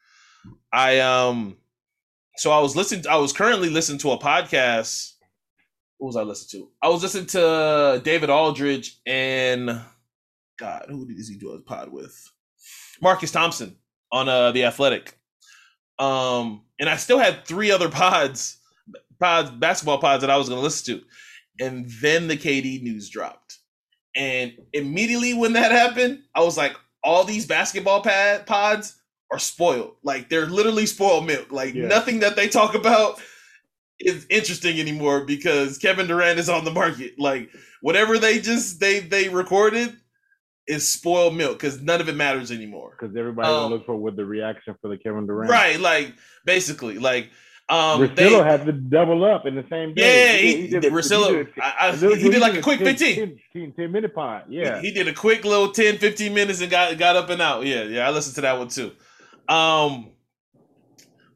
I 0.72 1.00
um, 1.00 1.56
so 2.36 2.52
I 2.52 2.60
was 2.60 2.76
listening. 2.76 3.06
I 3.08 3.16
was 3.16 3.32
currently 3.32 3.70
listening 3.70 3.98
to 3.98 4.12
a 4.12 4.18
podcast. 4.18 5.14
What 5.98 6.06
was 6.08 6.16
I 6.16 6.22
listening 6.22 6.62
to? 6.62 6.70
I 6.80 6.88
was 6.88 7.02
listening 7.02 7.26
to 7.26 8.00
David 8.04 8.30
Aldridge 8.30 9.00
and 9.04 9.80
God, 10.58 10.86
who 10.88 11.06
does 11.06 11.28
he 11.28 11.36
do 11.36 11.52
his 11.52 11.62
pod 11.62 11.90
with? 11.90 12.30
Marcus 13.02 13.30
Thompson 13.30 13.76
on 14.12 14.28
uh 14.28 14.52
the 14.52 14.64
Athletic. 14.64 15.18
Um, 15.98 16.62
and 16.78 16.88
I 16.88 16.96
still 16.96 17.18
had 17.18 17.44
three 17.46 17.70
other 17.70 17.88
pods, 17.90 18.58
pods, 19.18 19.50
basketball 19.50 19.98
pods 19.98 20.20
that 20.22 20.30
I 20.30 20.36
was 20.36 20.48
going 20.48 20.58
to 20.60 20.64
listen 20.64 20.98
to 20.98 21.04
and 21.58 21.88
then 22.02 22.28
the 22.28 22.36
KD 22.36 22.82
news 22.82 23.08
dropped. 23.08 23.58
And 24.14 24.52
immediately 24.72 25.34
when 25.34 25.54
that 25.54 25.72
happened, 25.72 26.20
I 26.34 26.40
was 26.42 26.56
like, 26.56 26.74
all 27.02 27.24
these 27.24 27.46
basketball 27.46 28.02
pad 28.02 28.46
pods 28.46 29.00
are 29.32 29.38
spoiled. 29.38 29.96
Like 30.02 30.28
they're 30.28 30.46
literally 30.46 30.86
spoiled 30.86 31.26
milk. 31.26 31.52
Like 31.52 31.74
Yeah. 31.74 31.86
nothing 31.86 32.20
that 32.20 32.36
they 32.36 32.48
talk 32.48 32.74
about 32.74 33.20
is 33.98 34.26
interesting 34.28 34.78
anymore 34.80 35.24
because 35.24 35.78
Kevin 35.78 36.06
Durant 36.06 36.38
is 36.38 36.48
on 36.48 36.64
the 36.64 36.70
market. 36.72 37.18
Like 37.18 37.50
whatever 37.80 38.18
they 38.18 38.38
just 38.40 38.80
they 38.80 39.00
they 39.00 39.28
recorded 39.28 39.96
is 40.66 40.88
spoiled 40.88 41.34
milk 41.36 41.58
because 41.58 41.80
none 41.80 42.00
of 42.00 42.08
it 42.08 42.16
matters 42.16 42.50
anymore. 42.50 42.90
because 42.98 43.16
everybody 43.16 43.48
Um, 43.48 43.54
gonna 43.54 43.74
look 43.76 43.86
for 43.86 43.96
what 43.96 44.16
the 44.16 44.24
reaction 44.24 44.74
for 44.82 44.88
the 44.88 44.96
Kevin 44.98 45.26
Durant. 45.26 45.50
Right, 45.50 45.78
like 45.80 46.14
basically, 46.44 46.98
like 46.98 47.30
um 47.68 48.00
Russillo 48.02 48.14
they, 48.16 48.32
had 48.32 48.64
to 48.66 48.72
double 48.72 49.24
up 49.24 49.44
in 49.46 49.54
the 49.56 49.64
same 49.68 49.88
game. 49.94 49.96
yeah, 49.96 50.32
day. 50.32 50.56
he, 50.60 50.66
did- 50.68 50.84
Russillo, 50.92 51.32
did- 51.32 51.48
I, 51.60 51.74
I, 51.80 51.90
literally, 51.92 52.20
he 52.20 52.30
did 52.30 52.40
like 52.40 52.54
a 52.54 52.62
quick 52.62 52.78
10 52.78 52.86
15. 52.96 53.14
10, 53.16 53.38
10, 53.52 53.72
10 53.72 53.92
minute 53.92 54.14
pod. 54.14 54.44
Yeah. 54.48 54.80
He, 54.80 54.88
he 54.88 54.94
did 54.94 55.08
a 55.08 55.12
quick 55.12 55.44
little 55.44 55.72
10, 55.72 55.98
15 55.98 56.32
minutes 56.34 56.60
and 56.60 56.70
got 56.70 56.96
got 56.98 57.16
up 57.16 57.28
and 57.30 57.42
out. 57.42 57.64
Yeah, 57.66 57.82
yeah, 57.84 58.06
I 58.06 58.10
listened 58.10 58.34
to 58.36 58.40
that 58.42 58.56
one 58.58 58.68
too. 58.68 58.92
Um 59.48 60.10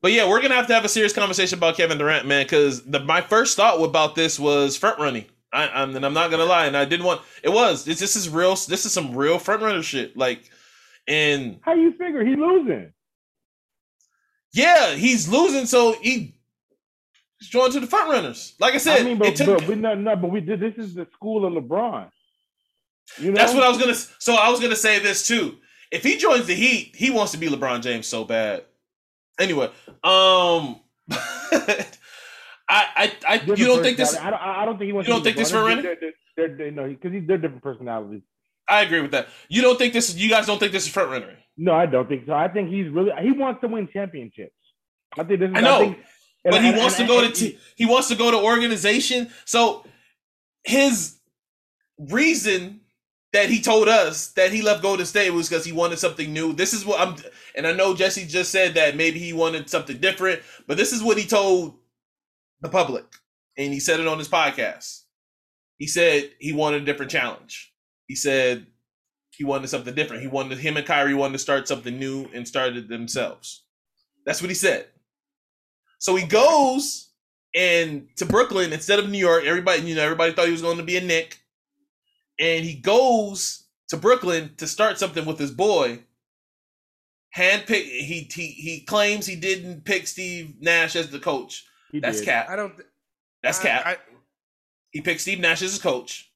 but 0.02 0.12
yeah, 0.12 0.28
we're 0.28 0.40
gonna 0.40 0.54
have 0.54 0.66
to 0.68 0.74
have 0.74 0.84
a 0.84 0.88
serious 0.88 1.12
conversation 1.12 1.58
about 1.58 1.76
Kevin 1.76 1.98
Durant, 1.98 2.26
man, 2.26 2.44
because 2.44 2.82
the 2.84 3.00
my 3.00 3.20
first 3.20 3.56
thought 3.56 3.82
about 3.82 4.14
this 4.14 4.38
was 4.40 4.76
front 4.76 4.98
running. 4.98 5.26
I, 5.52 5.68
I'm 5.68 5.96
and 5.96 6.04
I'm 6.04 6.14
not 6.14 6.30
gonna 6.30 6.44
lie, 6.44 6.66
and 6.66 6.76
I 6.76 6.84
didn't 6.84 7.06
want 7.06 7.22
it 7.42 7.48
was 7.48 7.84
this, 7.84 7.98
this 7.98 8.16
is 8.16 8.28
real 8.28 8.50
this 8.54 8.84
is 8.84 8.92
some 8.92 9.16
real 9.16 9.38
front 9.38 9.62
runner 9.62 9.82
shit. 9.82 10.16
Like 10.16 10.42
and 11.08 11.58
How 11.62 11.74
you 11.74 11.92
figure 11.92 12.24
he 12.24 12.36
losing? 12.36 12.92
yeah, 14.52 14.94
he's 14.94 15.28
losing, 15.28 15.66
so 15.66 15.92
he 16.00 16.34
he's 17.38 17.48
joined 17.48 17.72
to 17.72 17.80
the 17.80 17.86
front 17.86 18.10
runners. 18.10 18.54
Like 18.58 18.74
I 18.74 18.78
said, 18.78 19.00
I 19.00 19.04
mean, 19.04 19.18
but, 19.18 19.36
took, 19.36 19.58
but 19.58 19.68
we 19.68 19.74
no, 19.74 19.94
no, 19.94 20.16
but 20.16 20.30
we 20.30 20.40
did. 20.40 20.60
This 20.60 20.74
is 20.76 20.94
the 20.94 21.06
school 21.14 21.44
of 21.44 21.62
LeBron. 21.62 22.10
You 23.18 23.32
know, 23.32 23.36
That's 23.36 23.54
what 23.54 23.62
I 23.62 23.68
was 23.68 23.78
gonna. 23.78 23.94
So 23.94 24.34
I 24.34 24.50
was 24.50 24.60
gonna 24.60 24.76
say 24.76 24.98
this 24.98 25.26
too. 25.26 25.58
If 25.90 26.04
he 26.04 26.16
joins 26.16 26.46
the 26.46 26.54
Heat, 26.54 26.94
he 26.94 27.10
wants 27.10 27.32
to 27.32 27.38
be 27.38 27.48
LeBron 27.48 27.82
James 27.82 28.06
so 28.06 28.24
bad. 28.24 28.64
Anyway, 29.40 29.70
um, 30.04 30.80
I, 32.72 32.86
I, 32.96 33.12
I, 33.28 33.42
you 33.56 33.66
don't 33.66 33.82
think 33.82 33.96
this? 33.96 34.16
I 34.16 34.30
don't. 34.30 34.40
I 34.40 34.64
don't 34.64 34.78
think 34.78 34.86
he 34.86 34.92
wants. 34.92 35.08
You 35.08 35.14
don't 35.14 35.24
think 35.24 35.36
this 35.36 35.50
for 35.50 35.64
Rennie? 35.64 35.82
They're, 35.82 35.96
they're, 36.00 36.12
they're, 36.36 36.56
they're, 36.56 36.70
no, 36.70 36.88
because 36.88 37.10
they're 37.26 37.38
different 37.38 37.62
personalities. 37.62 38.22
I 38.68 38.82
agree 38.82 39.00
with 39.00 39.10
that. 39.10 39.26
You 39.48 39.60
don't 39.62 39.76
think 39.76 39.92
this? 39.92 40.14
You 40.14 40.30
guys 40.30 40.46
don't 40.46 40.58
think 40.60 40.70
this 40.70 40.86
is 40.86 40.92
front 40.92 41.10
runner? 41.10 41.36
No, 41.56 41.72
I 41.74 41.86
don't 41.86 42.08
think 42.08 42.26
so. 42.26 42.32
I 42.32 42.46
think 42.48 42.70
he's 42.70 42.88
really. 42.88 43.10
He 43.22 43.32
wants 43.32 43.60
to 43.62 43.68
win 43.68 43.88
championships. 43.92 44.54
I 45.18 45.24
think 45.24 45.40
this 45.40 45.50
is. 45.50 45.56
I 45.56 45.60
know, 45.60 45.78
think, 45.80 45.96
and- 46.44 46.52
But 46.52 46.62
he 46.62 46.68
and- 46.68 46.78
wants 46.78 46.98
and- 47.00 47.08
to 47.08 47.12
go 47.14 47.20
to 47.26 47.32
t- 47.32 47.58
he 47.74 47.86
wants 47.86 48.06
to 48.08 48.14
go 48.14 48.30
to 48.30 48.36
organization. 48.36 49.30
So 49.44 49.84
his 50.62 51.18
reason 51.98 52.80
that 53.32 53.48
he 53.48 53.60
told 53.60 53.88
us 53.88 54.28
that 54.32 54.52
he 54.52 54.62
left 54.62 54.82
Golden 54.82 55.06
State 55.06 55.30
was 55.30 55.48
because 55.48 55.64
he 55.64 55.72
wanted 55.72 55.98
something 55.98 56.32
new. 56.32 56.52
This 56.52 56.72
is 56.72 56.84
what 56.84 57.00
I'm, 57.00 57.16
and 57.56 57.66
I 57.66 57.72
know 57.72 57.94
Jesse 57.94 58.26
just 58.26 58.50
said 58.50 58.74
that 58.74 58.96
maybe 58.96 59.18
he 59.18 59.32
wanted 59.32 59.68
something 59.70 59.98
different, 59.98 60.40
but 60.66 60.76
this 60.76 60.92
is 60.92 61.02
what 61.02 61.16
he 61.18 61.26
told 61.26 61.76
the 62.60 62.68
public, 62.68 63.04
and 63.56 63.72
he 63.72 63.80
said 63.80 64.00
it 64.00 64.06
on 64.06 64.18
his 64.18 64.28
podcast. 64.28 65.02
He 65.78 65.86
said 65.86 66.30
he 66.38 66.52
wanted 66.52 66.82
a 66.82 66.84
different 66.84 67.10
challenge. 67.10 67.72
He 68.06 68.14
said 68.14 68.66
he 69.30 69.44
wanted 69.44 69.68
something 69.68 69.94
different. 69.94 70.22
He 70.22 70.28
wanted 70.28 70.58
him 70.58 70.76
and 70.76 70.86
Kyrie 70.86 71.14
wanted 71.14 71.34
to 71.34 71.38
start 71.38 71.66
something 71.66 71.98
new 71.98 72.28
and 72.34 72.46
started 72.46 72.88
themselves. 72.88 73.64
That's 74.26 74.42
what 74.42 74.50
he 74.50 74.54
said. 74.54 74.86
So 75.98 76.16
he 76.16 76.26
goes 76.26 77.10
and 77.54 78.08
to 78.16 78.26
Brooklyn 78.26 78.72
instead 78.72 78.98
of 78.98 79.08
New 79.08 79.18
York. 79.18 79.44
Everybody, 79.44 79.82
you 79.82 79.94
know, 79.94 80.02
everybody 80.02 80.32
thought 80.32 80.46
he 80.46 80.52
was 80.52 80.62
going 80.62 80.76
to 80.76 80.82
be 80.82 80.96
a 80.96 81.00
Knick, 81.00 81.38
and 82.38 82.64
he 82.64 82.74
goes 82.74 83.64
to 83.88 83.96
Brooklyn 83.96 84.54
to 84.58 84.66
start 84.66 84.98
something 84.98 85.24
with 85.24 85.38
his 85.38 85.50
boy. 85.50 86.00
Handpick. 87.36 87.84
He 87.84 88.28
he 88.32 88.48
he 88.48 88.80
claims 88.80 89.26
he 89.26 89.36
didn't 89.36 89.84
pick 89.84 90.06
Steve 90.06 90.56
Nash 90.60 90.96
as 90.96 91.10
the 91.10 91.18
coach. 91.18 91.64
He 91.92 92.00
That's 92.00 92.18
did. 92.18 92.26
cap. 92.26 92.48
I 92.48 92.56
don't. 92.56 92.76
th- 92.76 92.88
That's 93.42 93.60
I- 93.60 93.62
cap. 93.62 93.86
I, 93.86 93.96
he 94.90 95.00
picked 95.00 95.20
Steve 95.20 95.38
Nash 95.40 95.62
as 95.62 95.70
his 95.72 95.80
coach 95.80 96.26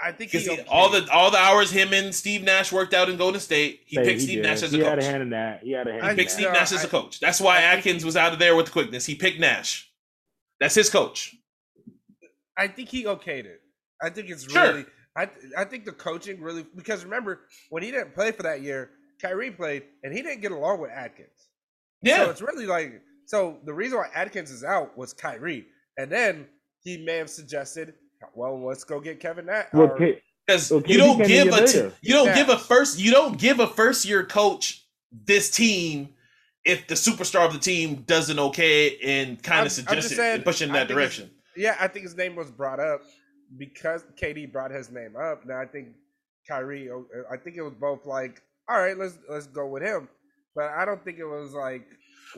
I 0.00 0.12
think 0.12 0.30
he, 0.30 0.38
because 0.38 0.48
okay. 0.60 0.68
all 0.68 0.90
the 0.90 1.08
all 1.12 1.30
the 1.30 1.38
hours 1.38 1.70
him 1.70 1.92
and 1.92 2.14
Steve 2.14 2.42
Nash 2.42 2.72
worked 2.72 2.94
out 2.94 3.08
in 3.08 3.16
Golden 3.16 3.40
State. 3.40 3.82
He 3.86 3.96
Hey, 3.96 4.04
picked 4.04 4.20
he 4.20 4.26
Steve 4.26 4.36
did. 4.42 4.48
Nash 4.48 4.62
as 4.62 4.72
a 4.74 4.76
he 4.76 4.82
coach. 4.82 4.84
He 4.84 4.88
had 4.90 4.98
a 4.98 5.04
hand 5.04 5.22
in 5.22 5.30
that. 5.30 5.62
He 5.62 5.70
had 5.72 5.86
a 5.88 5.92
hand. 5.92 6.02
I 6.04 6.10
in 6.10 6.16
picked 6.16 6.30
that. 6.30 6.34
Steve 6.34 6.46
No, 6.48 6.52
Nash 6.52 6.72
as 6.72 6.84
a 6.84 6.86
I- 6.86 6.90
coach. 6.90 7.20
That's 7.20 7.40
why 7.40 7.58
I 7.58 7.60
think- 7.60 7.78
Atkins 7.86 8.04
was 8.04 8.16
out 8.16 8.32
of 8.32 8.38
there 8.38 8.54
with 8.56 8.66
the 8.66 8.72
quickness. 8.72 9.06
He 9.06 9.14
picked 9.14 9.40
Nash. 9.40 9.90
That's 10.60 10.74
his 10.74 10.88
coach. 10.90 11.34
I 12.56 12.68
think 12.68 12.88
he 12.88 13.04
okayed 13.04 13.44
it. 13.46 13.60
I 14.02 14.10
think 14.10 14.30
it's 14.30 14.50
Sure. 14.50 14.62
really. 14.62 14.84
I 15.16 15.28
I 15.56 15.64
think 15.64 15.84
the 15.84 15.92
coaching 15.92 16.40
really 16.40 16.64
because 16.76 17.04
remember 17.04 17.42
when 17.70 17.82
he 17.82 17.90
didn't 17.90 18.14
play 18.14 18.32
for 18.32 18.42
that 18.44 18.62
year, 18.62 18.90
Kyrie 19.22 19.50
played, 19.52 19.84
and 20.02 20.12
he 20.12 20.22
didn't 20.22 20.40
get 20.42 20.52
along 20.52 20.80
with 20.80 20.90
Atkins. 20.90 21.48
Yeah, 22.02 22.24
So 22.24 22.30
it's 22.30 22.42
really 22.42 22.66
like 22.66 23.00
so 23.26 23.58
the 23.64 23.72
reason 23.72 23.98
why 23.98 24.08
Atkins 24.14 24.50
is 24.50 24.64
out 24.64 24.96
was 24.96 25.12
Kyrie, 25.12 25.66
and 25.98 26.10
then 26.10 26.46
he 26.82 26.98
may 26.98 27.16
have 27.16 27.30
suggested, 27.30 27.94
well, 28.34 28.64
let's 28.64 28.84
go 28.84 29.00
get 29.00 29.20
Kevin 29.20 29.46
Nat. 29.46 29.68
Well, 29.72 29.96
because 30.46 30.70
Well, 30.70 30.82
you 30.86 30.98
don't 30.98 31.16
came 31.18 31.24
a 31.24 31.28
give 31.28 31.46
a 31.48 31.50
t- 31.66 31.78
later. 31.80 31.92
you 32.02 32.14
don't 32.14 32.26
Yeah. 32.26 32.34
give 32.34 32.48
a 32.50 32.58
first 32.58 32.98
you 32.98 33.10
don't 33.10 33.38
give 33.38 33.60
a 33.60 33.66
first 33.66 34.04
year 34.04 34.24
coach 34.24 34.86
this 35.10 35.50
team 35.50 36.14
if 36.64 36.86
the 36.86 36.94
superstar 36.94 37.46
of 37.46 37.52
the 37.54 37.58
team 37.58 38.02
doesn't 38.06 38.38
okay 38.38 38.98
and 38.98 39.42
kind 39.42 39.60
I'm- 39.60 39.60
I'm 39.60 39.66
of 39.66 39.72
just 39.72 39.76
suggest 39.76 40.12
it 40.12 40.16
saying, 40.16 40.34
and 40.36 40.44
push 40.44 40.60
in 40.62 40.72
that 40.72 40.88
direction. 40.88 41.30
yeah, 41.56 41.76
I 41.80 41.88
think 41.88 42.04
his 42.04 42.16
name 42.16 42.36
was 42.36 42.50
brought 42.50 42.80
up 42.80 43.00
because 43.56 44.02
KD 44.20 44.46
brought 44.52 44.70
his 44.70 44.90
name 44.90 45.16
up. 45.16 45.46
Now 45.46 45.60
I 45.60 45.66
think 45.66 45.88
Kyrie, 46.48 46.90
oh, 46.90 47.06
I 47.30 47.36
think 47.38 47.56
it 47.56 47.62
was 47.62 47.74
both 47.74 48.04
like, 48.04 48.42
all 48.68 48.78
right, 48.78 48.96
let's 48.98 49.18
let's 49.28 49.46
go 49.46 49.66
with 49.66 49.82
him, 49.82 50.08
but 50.54 50.70
I 50.70 50.84
don't 50.84 51.02
think 51.04 51.18
it 51.18 51.24
was 51.26 51.52
like. 51.52 51.86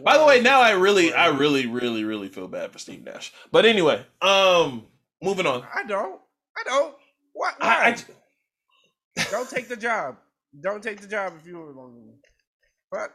By 0.03 0.19
the 0.19 0.25
way, 0.25 0.41
now 0.41 0.61
I 0.61 0.73
really, 0.73 1.13
I 1.13 1.29
really, 1.29 1.67
really, 1.67 2.05
really 2.05 2.29
feel 2.29 2.49
bad 2.49 2.73
for 2.73 2.79
Steve 2.79 3.05
Nash. 3.05 3.33
But 3.51 3.65
anyway, 3.65 4.05
um, 4.21 4.87
moving 5.23 5.47
on. 5.47 5.65
I 5.75 5.85
don't, 5.85 6.21
I 6.57 6.63
don't. 6.65 6.95
What? 7.33 7.55
I, 7.61 7.97
I, 9.17 9.25
don't 9.31 9.49
take 9.49 9.69
the 9.69 9.77
job. 9.77 10.17
Don't 10.61 10.83
take 10.83 11.01
the 11.01 11.07
job 11.07 11.35
if 11.39 11.47
you. 11.47 12.15
But 12.91 13.11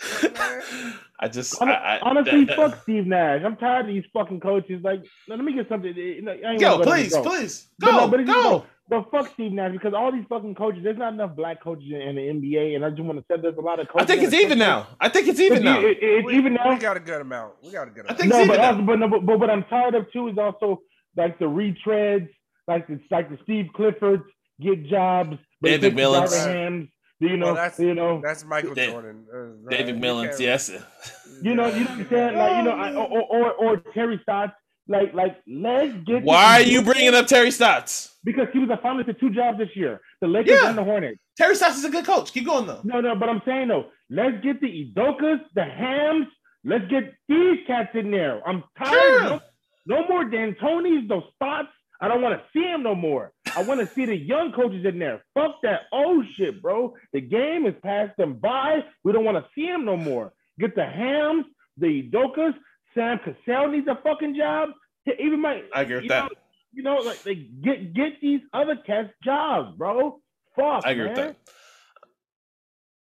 I 1.20 1.26
just, 1.28 1.58
hon- 1.58 1.68
I, 1.68 1.96
I, 1.96 2.00
honestly, 2.02 2.44
that- 2.44 2.56
fuck 2.56 2.82
Steve 2.82 3.06
Nash. 3.06 3.42
I'm 3.44 3.56
tired 3.56 3.88
of 3.88 3.94
these 3.94 4.04
fucking 4.12 4.40
coaches. 4.40 4.80
Like, 4.84 5.02
let 5.28 5.38
me 5.40 5.52
get 5.52 5.68
something. 5.68 5.92
I 5.96 6.50
ain't 6.52 6.60
Yo, 6.60 6.78
gonna 6.78 6.84
go 6.84 6.84
down 6.84 6.84
please, 6.84 7.12
this 7.12 7.26
please, 7.26 7.66
But 7.78 7.90
go, 7.90 7.96
no, 7.98 8.08
but 8.08 8.20
it's 8.20 8.30
just- 8.30 8.42
go. 8.42 8.64
But 8.90 9.10
fuck 9.10 9.30
Steve 9.34 9.52
Nash 9.52 9.72
because 9.72 9.92
all 9.92 10.10
these 10.10 10.24
fucking 10.30 10.54
coaches, 10.54 10.80
there's 10.82 10.96
not 10.96 11.12
enough 11.12 11.36
black 11.36 11.62
coaches 11.62 11.84
in, 11.92 12.00
in 12.00 12.14
the 12.16 12.22
NBA, 12.56 12.74
and 12.74 12.82
I 12.82 12.88
just 12.88 13.02
want 13.02 13.18
to 13.18 13.24
say 13.30 13.38
there's 13.38 13.58
a 13.58 13.60
lot 13.60 13.78
of 13.80 13.88
coaches. 13.88 14.02
I 14.02 14.06
think 14.06 14.22
it's 14.22 14.32
even 14.32 14.58
now. 14.58 14.86
I 14.98 15.10
think 15.10 15.28
it's 15.28 15.40
even 15.40 15.62
now. 15.62 15.78
it- 15.80 15.98
it's 16.00 16.24
we, 16.24 16.36
even 16.38 16.54
now. 16.54 16.70
We 16.70 16.78
got 16.78 16.96
a 16.96 17.00
good 17.00 17.20
amount. 17.20 17.52
We 17.62 17.70
got 17.70 17.88
a 17.88 17.90
good 17.90 18.06
amount. 18.06 18.12
I 18.12 18.14
amount. 18.14 18.18
think 18.18 18.32
no, 18.32 18.38
it's 18.40 18.48
but 18.48 18.54
even 18.54 18.64
also, 18.64 18.80
now. 18.80 18.86
but, 18.86 18.98
no, 18.98 19.08
but, 19.08 19.26
but 19.26 19.40
what 19.40 19.50
I'm 19.50 19.64
tired 19.64 19.94
of 19.94 20.10
too 20.10 20.28
is 20.28 20.38
also 20.38 20.80
like 21.18 21.38
the 21.38 21.44
retreads, 21.44 22.30
like 22.66 22.86
the 22.86 22.98
like 23.10 23.28
the 23.28 23.36
Steve 23.42 23.66
Cliffords 23.76 24.22
get 24.58 24.86
jobs, 24.86 25.36
but 25.60 25.68
David 25.68 25.94
the 25.94 26.00
Millens. 26.00 26.34
Hams, 26.46 26.88
you 27.20 27.36
know, 27.36 27.46
Well, 27.46 27.54
that's- 27.54 27.78
you 27.80 27.94
know, 27.94 28.20
That's 28.24 28.44
Michael 28.44 28.74
Da- 28.74 28.90
Jordan. 28.90 29.26
uh, 29.32 29.38
right. 29.38 29.70
David 29.78 29.96
You 29.96 30.00
Millens, 30.02 30.38
yes. 30.38 30.68
you 30.68 30.78
know, 30.78 30.82
you 31.42 31.54
know 31.54 31.62
what 31.64 31.74
I'm 31.74 32.08
saying? 32.08 32.36
Like 32.36 32.56
you 32.56 32.62
know, 32.62 32.70
I, 32.70 32.94
or, 32.94 33.22
or 33.22 33.52
or 33.54 33.76
Terry 33.94 34.18
Stotts, 34.22 34.52
like 34.88 35.12
like 35.14 35.36
let's 35.46 35.92
get. 36.06 36.22
Why 36.24 36.60
are 36.60 36.62
you 36.62 36.82
bringing 36.82 37.14
up 37.14 37.26
Terry 37.26 37.50
Stotts? 37.50 38.16
Because 38.24 38.48
he 38.52 38.58
was 38.58 38.68
a 38.70 38.76
finalist 38.84 39.08
at 39.08 39.20
two 39.20 39.30
jobs 39.30 39.58
this 39.58 39.68
year, 39.74 40.00
the 40.20 40.26
Lakers 40.28 40.58
Yeah. 40.62 40.68
and 40.68 40.76
the 40.78 40.84
Hornets. 40.84 41.20
Terry 41.36 41.54
Stotts 41.54 41.76
is 41.78 41.84
a 41.84 41.90
good 41.90 42.04
coach. 42.04 42.32
Keep 42.32 42.46
going 42.46 42.66
though. 42.66 42.80
No, 42.84 43.00
no, 43.00 43.14
but 43.14 43.28
I'm 43.28 43.42
saying 43.44 43.68
though, 43.68 43.86
let's 44.10 44.42
get 44.42 44.60
the 44.60 44.92
Udokas, 44.94 45.40
the 45.54 45.64
Hams, 45.64 46.26
let's 46.64 46.86
get 46.88 47.14
these 47.28 47.58
cats 47.66 47.90
in 47.94 48.10
there. 48.10 48.46
I'm 48.46 48.62
tired. 48.76 48.92
Sure. 48.92 49.20
No, 49.30 49.40
no 49.86 50.08
more 50.08 50.24
D'Antoni's, 50.24 51.08
those 51.08 51.22
spots. 51.34 51.68
I 52.00 52.06
don't 52.08 52.22
want 52.22 52.38
to 52.38 52.44
see 52.52 52.64
him 52.64 52.82
no 52.82 52.94
more. 52.94 53.32
I 53.56 53.62
want 53.62 53.80
to 53.80 53.86
see 53.86 54.06
the 54.06 54.16
young 54.16 54.52
coaches 54.52 54.84
in 54.84 54.98
there. 54.98 55.22
Fuck 55.34 55.56
that 55.62 55.82
old 55.92 56.26
shit, 56.36 56.62
bro. 56.62 56.94
The 57.12 57.20
game 57.20 57.64
has 57.64 57.74
passed 57.82 58.16
them 58.16 58.34
by. 58.34 58.84
We 59.04 59.12
don't 59.12 59.24
want 59.24 59.36
to 59.36 59.46
see 59.54 59.66
them 59.66 59.84
no 59.84 59.96
more. 59.96 60.32
Get 60.58 60.74
the 60.74 60.84
Hams, 60.84 61.46
the 61.76 62.02
Udokas. 62.10 62.54
Sam 62.94 63.18
Cassell 63.18 63.68
needs 63.68 63.86
a 63.86 63.98
fucking 64.02 64.34
job. 64.36 64.70
Even 65.18 65.40
my, 65.40 65.62
I 65.74 65.82
agree 65.82 65.96
with 65.96 66.04
you 66.04 66.08
that. 66.10 66.24
know, 66.24 66.30
you 66.72 66.82
know, 66.82 66.96
like 66.96 67.22
they 67.22 67.34
get 67.34 67.94
get 67.94 68.20
these 68.20 68.40
other 68.52 68.76
cats 68.76 69.10
jobs, 69.24 69.76
bro. 69.76 70.20
Fuck, 70.56 70.86
I 70.86 70.90
agree 70.90 71.04
man. 71.04 71.14
with 71.14 71.16
that. 71.16 71.36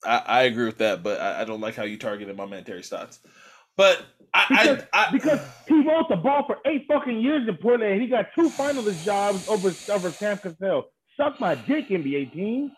I, 0.05 0.41
I 0.41 0.43
agree 0.43 0.67
with 0.67 0.79
that, 0.79 1.03
but 1.03 1.21
I, 1.21 1.43
I 1.43 1.45
don't 1.45 1.61
like 1.61 1.75
how 1.75 1.85
you 1.85 1.97
targeted 1.97 2.37
my 2.37 2.47
man 2.47 2.65
Terry 2.65 2.83
Stotts. 2.83 3.21
But 3.77 4.07
I, 4.35 4.47
Because, 4.49 4.85
I, 4.93 5.09
I 5.09 5.11
because 5.13 5.41
he 5.69 5.87
wrote 5.87 6.09
the 6.09 6.17
ball 6.17 6.45
for 6.47 6.59
eight 6.67 6.87
fucking 6.89 7.21
years 7.21 7.49
in 7.49 7.57
Portland, 7.57 7.93
and 7.93 8.03
he 8.03 8.09
got 8.09 8.27
two 8.35 8.51
finalist 8.51 9.05
jobs 9.05 9.49
over 9.49 9.69
over 9.93 10.11
Sam 10.11 10.39
Cassell. 10.39 10.87
Suck 11.17 11.41
my 11.41 11.55
dick, 11.55 11.89
NBA 11.89 12.33
team. 12.33 12.73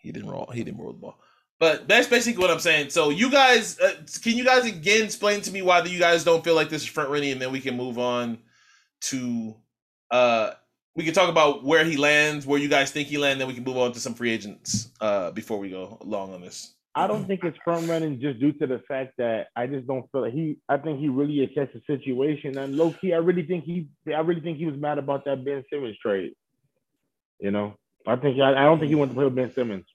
he 0.00 0.10
didn't 0.12 0.28
roll. 0.30 0.50
He 0.52 0.64
didn't 0.64 0.80
roll 0.80 0.92
the 0.92 0.98
ball. 0.98 1.18
But 1.60 1.88
that's 1.88 2.06
basically 2.06 2.40
what 2.40 2.50
I'm 2.52 2.60
saying. 2.60 2.90
So 2.90 3.10
you 3.10 3.30
guys, 3.30 3.78
uh, 3.80 3.94
can 4.22 4.36
you 4.36 4.44
guys 4.44 4.64
again 4.64 5.04
explain 5.04 5.40
to 5.42 5.50
me 5.52 5.62
why 5.62 5.82
you 5.84 5.98
guys 5.98 6.22
don't 6.24 6.42
feel 6.44 6.54
like 6.54 6.68
this 6.68 6.82
is 6.82 6.88
front 6.88 7.10
running, 7.10 7.32
and 7.32 7.40
then 7.42 7.50
we 7.52 7.60
can 7.60 7.76
move 7.76 7.98
on 7.98 8.38
to 9.02 9.54
uh 10.10 10.52
we 10.96 11.04
can 11.04 11.14
talk 11.14 11.28
about 11.28 11.62
where 11.64 11.84
he 11.84 11.96
lands, 11.96 12.44
where 12.46 12.58
you 12.58 12.68
guys 12.68 12.90
think 12.90 13.08
he 13.08 13.18
lands, 13.18 13.38
then 13.38 13.46
we 13.46 13.54
can 13.54 13.62
move 13.62 13.76
on 13.76 13.92
to 13.92 14.00
some 14.00 14.14
free 14.14 14.30
agents 14.30 14.90
uh 15.00 15.30
before 15.32 15.58
we 15.58 15.70
go 15.70 15.98
along 16.00 16.32
on 16.34 16.40
this. 16.40 16.74
I 16.98 17.06
don't 17.06 17.26
think 17.26 17.44
it's 17.44 17.56
front 17.64 17.88
running 17.88 18.20
just 18.20 18.40
due 18.40 18.52
to 18.54 18.66
the 18.66 18.80
fact 18.88 19.14
that 19.18 19.46
I 19.56 19.66
just 19.66 19.86
don't 19.86 20.10
feel 20.10 20.22
like 20.22 20.32
he. 20.32 20.58
I 20.68 20.76
think 20.78 20.98
he 21.00 21.08
really 21.08 21.44
assessed 21.44 21.72
the 21.74 21.82
situation, 21.86 22.58
and 22.58 22.76
low 22.76 22.92
key, 23.00 23.12
I 23.12 23.18
really 23.18 23.44
think 23.44 23.64
he. 23.64 23.88
I 24.08 24.20
really 24.20 24.40
think 24.40 24.58
he 24.58 24.66
was 24.66 24.76
mad 24.76 24.98
about 24.98 25.24
that 25.26 25.44
Ben 25.44 25.64
Simmons 25.70 25.96
trade. 26.04 26.32
You 27.40 27.50
know, 27.52 27.74
I 28.06 28.16
think 28.16 28.40
I, 28.40 28.50
I 28.52 28.64
don't 28.64 28.78
think 28.78 28.88
he 28.88 28.94
wanted 28.94 29.10
to 29.10 29.14
play 29.14 29.24
with 29.24 29.34
Ben 29.36 29.52
Simmons. 29.54 29.86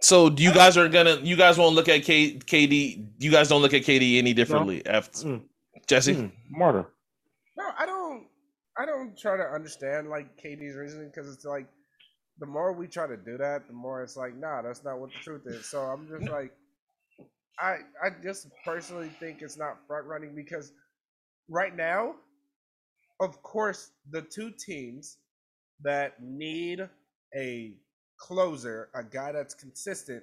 So 0.00 0.30
you 0.30 0.52
guys 0.54 0.76
are 0.76 0.88
gonna 0.88 1.16
you 1.22 1.36
guys 1.36 1.58
won't 1.58 1.74
look 1.74 1.88
at 1.88 2.02
K, 2.04 2.34
KD. 2.36 3.06
You 3.18 3.30
guys 3.30 3.48
don't 3.48 3.62
look 3.62 3.74
at 3.74 3.82
KD 3.82 4.18
any 4.18 4.32
differently 4.32 4.86
after 4.86 5.26
Mm. 5.26 5.42
Jesse. 5.86 6.14
Hmm, 6.14 6.26
martyr. 6.50 6.86
No, 7.56 7.64
I 7.78 7.84
don't. 7.86 8.26
I 8.78 8.86
don't 8.86 9.18
try 9.18 9.36
to 9.36 9.42
understand 9.42 10.08
like 10.08 10.36
KD's 10.42 10.76
reasoning 10.76 11.10
because 11.12 11.32
it's 11.32 11.44
like 11.44 11.66
the 12.40 12.46
more 12.46 12.72
we 12.72 12.86
try 12.86 13.06
to 13.06 13.16
do 13.16 13.36
that, 13.38 13.66
the 13.66 13.72
more 13.72 14.02
it's 14.02 14.16
like, 14.16 14.36
nah, 14.36 14.62
that's 14.62 14.84
not 14.84 14.98
what 14.98 15.10
the 15.10 15.18
truth 15.18 15.42
is. 15.46 15.66
So 15.66 15.80
I'm 15.80 16.08
just 16.08 16.30
like, 16.30 16.52
I 17.58 17.78
I 18.02 18.10
just 18.22 18.48
personally 18.64 19.10
think 19.20 19.42
it's 19.42 19.56
not 19.58 19.78
front 19.86 20.06
running 20.06 20.34
because 20.34 20.72
right 21.48 21.74
now, 21.74 22.14
of 23.20 23.42
course, 23.42 23.90
the 24.10 24.22
two 24.22 24.52
teams 24.64 25.18
that 25.82 26.22
need 26.22 26.88
a 27.36 27.74
closer, 28.18 28.88
a 28.94 29.02
guy 29.02 29.32
that's 29.32 29.54
consistent, 29.54 30.22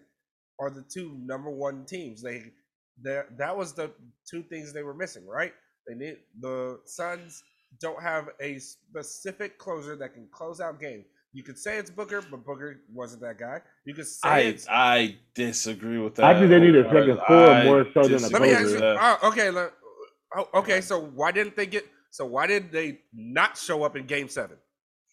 are 0.59 0.69
the 0.69 0.83
two 0.93 1.17
number 1.25 1.49
one 1.49 1.85
teams. 1.85 2.21
They 2.21 2.43
that 3.03 3.37
that 3.37 3.55
was 3.55 3.73
the 3.73 3.91
two 4.29 4.43
things 4.43 4.71
they 4.71 4.83
were 4.83 4.93
missing, 4.93 5.27
right? 5.27 5.53
They 5.87 5.95
need 5.95 6.17
the 6.39 6.79
Suns 6.85 7.43
don't 7.81 8.01
have 8.01 8.29
a 8.39 8.57
specific 8.59 9.57
closer 9.57 9.97
that 9.97 10.13
can 10.13 10.27
close 10.31 10.61
out 10.61 10.79
games. 10.79 11.05
You 11.35 11.43
could 11.43 11.57
say 11.57 11.77
it's 11.77 11.91
Booker, 11.91 12.21
but 12.31 12.45
Booker 12.45 12.79
wasn't 12.93 13.21
that 13.23 13.37
guy. 13.37 13.59
You 13.83 13.93
could 13.93 14.07
say 14.07 14.29
I 14.29 14.39
it's 14.39 14.67
I 14.69 15.17
disagree 15.33 15.97
with 15.97 16.15
that. 16.15 16.23
I 16.23 16.39
think 16.39 16.49
they 16.49 16.61
need 16.61 16.77
a 16.77 16.85
second 16.85 17.19
scorer 17.25 17.49
I 17.49 17.65
more 17.65 17.85
so 17.93 18.03
than 18.07 18.23
a 18.23 18.27
Let 18.29 18.41
me 18.41 18.51
ask 18.51 18.69
you. 18.69 18.79
Oh, 18.81 19.17
okay. 19.23 19.49
let- 19.49 19.73
oh, 20.37 20.47
okay. 20.53 20.79
So 20.79 20.97
why 20.97 21.33
didn't 21.33 21.57
they 21.57 21.65
get? 21.65 21.85
So 22.09 22.25
why 22.25 22.47
did 22.47 22.71
they 22.71 22.99
not 23.13 23.57
show 23.57 23.83
up 23.83 23.97
in 23.97 24.05
Game 24.05 24.29
Seven? 24.29 24.55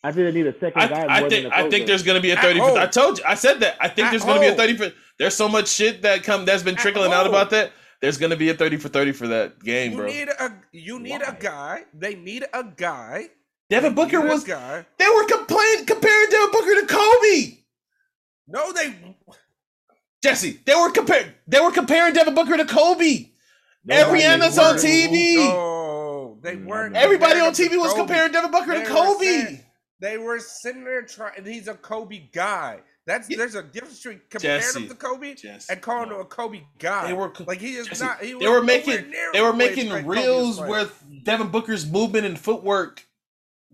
I 0.05 0.13
think 0.13 0.33
they 0.33 0.43
need 0.43 0.47
a 0.47 0.53
second 0.61 0.75
guy. 0.91 1.07
I 1.07 1.21
more 1.23 1.29
think 1.29 1.43
than 1.43 1.53
a 1.53 1.57
I 1.57 1.69
think 1.69 1.89
there's 1.89 2.05
gonna 2.05 2.21
be 2.21 2.31
a 2.31 2.37
thirty. 2.37 2.61
For. 2.61 2.79
I 2.79 2.87
told 2.87 3.19
you. 3.19 3.25
I 3.27 3.35
said 3.35 3.59
that. 3.59 3.77
I 3.81 3.89
think 3.89 4.07
At 4.07 4.11
there's 4.13 4.25
gonna 4.25 4.39
be 4.39 4.47
a 4.47 4.55
thirty 4.55 4.77
for. 4.77 4.93
There's 5.19 5.35
so 5.35 5.49
much 5.49 5.67
shit 5.67 6.03
that 6.03 6.23
come 6.23 6.45
that's 6.45 6.63
been 6.63 6.77
At 6.77 6.81
trickling 6.81 7.13
out 7.13 7.27
home. 7.27 7.35
about 7.35 7.51
that. 7.51 7.73
There's 8.01 8.17
gonna 8.17 8.37
be 8.37 8.49
a 8.51 8.55
thirty 8.55 8.77
for 8.77 8.89
thirty 8.89 9.11
for 9.11 9.27
that 9.27 9.59
game, 9.63 9.97
bro. 9.97 10.07
You 10.07 10.27
bro. 10.27 10.35
need 10.35 10.53
a 10.53 10.53
you 10.71 11.01
need 11.01 11.21
Why? 11.23 11.35
a 11.37 11.43
guy. 11.43 11.85
They 11.95 12.15
need 12.15 12.45
a 12.53 12.63
guy. 12.63 13.31
Devin 13.73 13.95
Booker 13.95 14.23
need 14.23 14.29
was. 14.29 14.45
guy. 14.45 14.85
They 14.99 15.07
were 15.09 15.25
complaining 15.25 15.87
comparing 15.87 16.27
Devin 16.29 16.51
Booker 16.53 16.81
to 16.83 16.87
Kobe. 16.87 17.57
No, 18.47 18.71
they 18.73 19.17
Jesse, 20.23 20.61
they 20.67 20.75
were 20.75 20.91
comparing. 20.91 21.33
They 21.49 21.59
were 21.59 21.73
comparing 21.73 22.13
Devin 22.13 22.35
Booker 22.35 22.59
to 22.59 22.67
Kobe. 22.67 23.31
Every 23.89 24.19
Nobody 24.19 24.23
analyst 24.25 24.59
on 24.59 24.77
TV. 24.77 25.37
no, 25.37 26.39
they 26.43 26.57
weren't. 26.57 26.95
Everybody 26.97 27.41
on 27.41 27.53
TV 27.55 27.79
was 27.79 27.95
comparing 27.95 28.31
Devin 28.31 28.51
Booker 28.51 28.75
to 28.75 28.81
They 28.81 28.85
were 28.85 28.87
Kobe. 28.91 29.25
saying- 29.25 29.61
They 30.01 30.19
were 30.19 30.39
sitting 30.39 30.85
there 30.85 31.03
trying. 31.03 31.45
He's 31.45 31.67
a 31.67 31.75
Kobe 31.75 32.29
guy. 32.31 32.81
That's 33.07 33.29
Yeah. 33.31 33.39
there's 33.39 33.55
a 33.55 33.63
difference 33.63 34.03
between 34.03 34.21
comparing 34.29 34.61
Jesse. 34.61 34.81
him 34.83 34.89
to 34.91 34.95
Kobe 34.95 35.35
Jesse, 35.35 35.73
and 35.73 35.81
calling 35.81 36.11
no. 36.11 36.17
him 36.17 36.21
a 36.21 36.25
Kobe 36.27 36.61
guy. 36.79 37.07
They 37.07 37.15
were 37.15 37.33
like 37.47 37.59
he 37.59 37.77
is 37.77 37.87
Jesse, 37.89 38.05
not. 38.05 38.23
He 38.23 38.35
they 38.35 38.49
were 38.49 38.63
making 38.63 39.11
they 39.33 39.41
were 39.41 39.53
the 39.53 39.57
way 39.57 39.69
making 39.71 40.07
reels 40.07 40.61
with 40.61 41.03
Devin 41.25 41.49
Booker's 41.49 41.87
movement 41.87 42.27
and 42.27 42.39
footwork. 42.39 43.07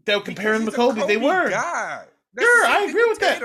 They 0.09 0.15
were 0.15 0.21
Because 0.21 0.35
comparing 0.37 0.61
him 0.63 0.67
to 0.67 0.71
he's 0.71 0.75
a 0.75 0.77
Kobe. 0.95 1.07
They 1.07 1.17
were. 1.19 1.51
Guy. 1.51 2.05
Sure, 2.39 2.67
I 2.67 2.85
agree 2.89 3.05
with 3.09 3.19
that. 3.21 3.43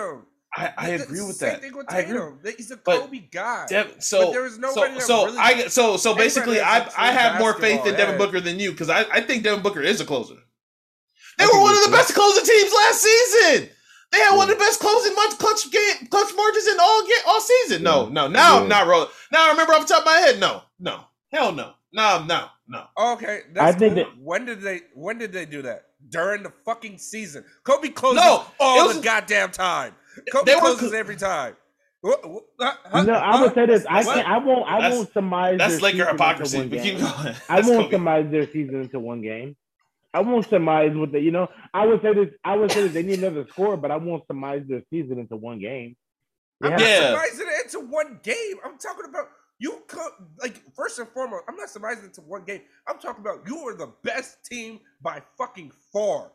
I, 0.56 0.72
I 0.78 0.90
agree 0.90 1.20
the 1.20 1.26
with 1.26 1.36
same 1.36 1.50
that. 1.50 1.62
thing 1.62 1.76
with 1.76 1.88
Tatum. 1.88 2.40
He's 2.58 2.72
a 2.72 2.78
But 2.78 3.02
Kobe 3.02 3.18
guy. 3.32 3.66
Dev, 3.68 3.96
so 4.00 4.32
there 4.32 4.44
was 4.44 4.54
so 4.56 4.62
nobody 4.62 4.94
that 4.94 5.02
so 5.02 5.26
really- 5.26 5.38
I 5.40 5.68
so 5.68 5.98
so 5.98 6.16
basically 6.16 6.58
that's 6.58 6.94
a 6.96 7.00
I 7.02 7.08
I 7.08 7.12
true 7.12 7.20
have 7.22 7.40
more 7.40 7.54
faith 7.56 7.86
in 7.86 7.96
Devin. 7.96 8.18
Booker 8.18 8.40
than 8.40 8.60
you 8.60 8.72
because 8.72 8.90
I, 8.90 9.02
I 9.12 9.22
think 9.22 9.44
Devin 9.44 9.62
Booker 9.64 9.82
is 9.82 10.00
a 10.00 10.06
closer. 10.06 10.36
They 11.38 11.44
I 11.46 11.48
were 11.52 11.60
one 11.60 11.74
of 11.76 11.82
the 11.82 11.90
good. 11.90 11.96
best 11.98 12.14
closing 12.14 12.46
teams 12.46 12.72
last 12.72 13.02
season. 13.02 13.70
They 14.12 14.20
had 14.20 14.36
one 14.38 14.48
of 14.50 14.56
the 14.58 14.64
best 14.64 14.80
closing 14.80 15.16
months, 15.16 15.36
clutch 15.36 15.72
game, 15.72 16.08
clutch 16.12 16.32
margins 16.36 16.68
in 16.68 16.78
all 16.80 17.02
game, 17.02 17.18
all 17.28 17.42
season. 17.42 17.82
No, 17.82 18.08
no, 18.10 18.28
now 18.28 18.62
I'm 18.62 18.70
not 18.70 18.86
rolling. 18.86 19.10
Now 19.32 19.48
I 19.48 19.52
remember 19.52 19.74
off 19.74 19.88
the 19.88 19.94
top 19.96 20.02
of 20.02 20.06
my 20.06 20.18
head. 20.20 20.40
No, 20.40 20.62
no, 20.80 21.00
hell 21.32 21.52
no, 21.52 21.74
no, 21.92 22.24
no, 22.26 22.46
no. 22.68 22.86
Okay, 23.14 23.42
that's 23.54 23.76
I 23.76 23.80
think 23.80 23.96
cool. 23.96 24.04
that- 24.04 24.18
when 24.22 24.46
did 24.46 24.62
they 24.62 24.82
when 24.94 25.18
did 25.18 25.34
they 25.34 25.46
do 25.48 25.64
that? 25.64 25.86
During 26.10 26.44
the 26.44 26.52
fucking 26.66 26.98
season. 26.98 27.44
Kobe 27.64 27.90
closes 27.90 28.22
No, 28.24 28.46
all 28.60 28.88
was- 28.88 28.98
the 28.98 29.04
goddamn 29.04 29.52
time. 29.52 29.96
Kobe 30.32 30.46
They 30.52 30.56
were 30.56 30.62
closes 30.62 30.90
cl- 30.90 30.96
every 31.00 31.16
time. 31.16 31.56
What- 32.02 32.30
what- 32.30 32.44
huh? 32.60 33.04
No, 33.04 33.14
I 33.14 33.42
would 33.42 33.54
say 33.54 33.66
this. 33.66 33.86
I 33.90 34.04
can't. 34.04 34.28
I 34.28 34.38
won't. 34.38 34.68
I 34.70 34.82
That's- 34.82 34.98
won't 34.98 35.14
surmise. 35.14 35.58
That's 35.58 35.74
their 35.76 35.82
Laker 35.82 35.98
season 35.98 36.10
into 36.10 36.12
hypocrisy. 36.12 36.58
one 36.58 36.70
But 36.70 36.80
keep 36.84 36.98
game. 36.98 37.02
going. 37.02 37.36
I 37.50 37.56
won't 37.62 37.68
Kobe. 37.86 37.92
surmise 37.92 38.32
their 38.32 38.52
season 38.52 38.82
into 38.82 39.00
one 39.00 39.22
game. 39.22 39.56
I 40.14 40.20
won't 40.20 40.48
surmise 40.48 40.94
with 40.96 41.12
the. 41.14 41.20
You 41.22 41.32
know, 41.32 41.48
I 41.74 41.86
would 41.88 42.02
say 42.02 42.14
this. 42.14 42.30
I 42.44 42.56
would 42.56 42.72
say 42.72 42.82
this. 42.84 42.94
They 42.94 43.04
need 43.04 43.20
another 43.20 43.48
score, 43.50 43.78
but 43.78 43.90
I 43.90 43.96
won't 43.98 44.28
surmise 44.28 44.64
their 44.68 44.82
season 44.90 45.18
into 45.20 45.36
one 45.38 45.60
game. 45.60 45.96
They 46.62 46.68
I'm 46.68 46.74
have- 46.74 46.82
not 46.82 46.88
Yeah. 46.90 47.10
surmising 47.12 47.48
it 47.48 47.66
into 47.74 47.80
one 47.92 48.20
game. 48.22 48.56
I'm 48.66 48.78
talking 48.78 49.06
about 49.10 49.30
you. 49.64 49.84
Co- 49.88 50.16
like 50.42 50.56
first 50.76 51.00
and 51.00 51.08
foremost, 51.10 51.44
I'm 51.48 51.56
not 51.56 51.70
surmising 51.70 52.06
into 52.06 52.22
one 52.22 52.44
game. 52.44 52.62
I'm 52.88 53.00
talking 53.00 53.22
about 53.22 53.48
you 53.48 53.64
were 53.64 53.76
the 53.76 53.92
best 54.04 54.32
team 54.46 54.80
by 55.02 55.22
fucking 55.38 55.72
far, 55.92 56.32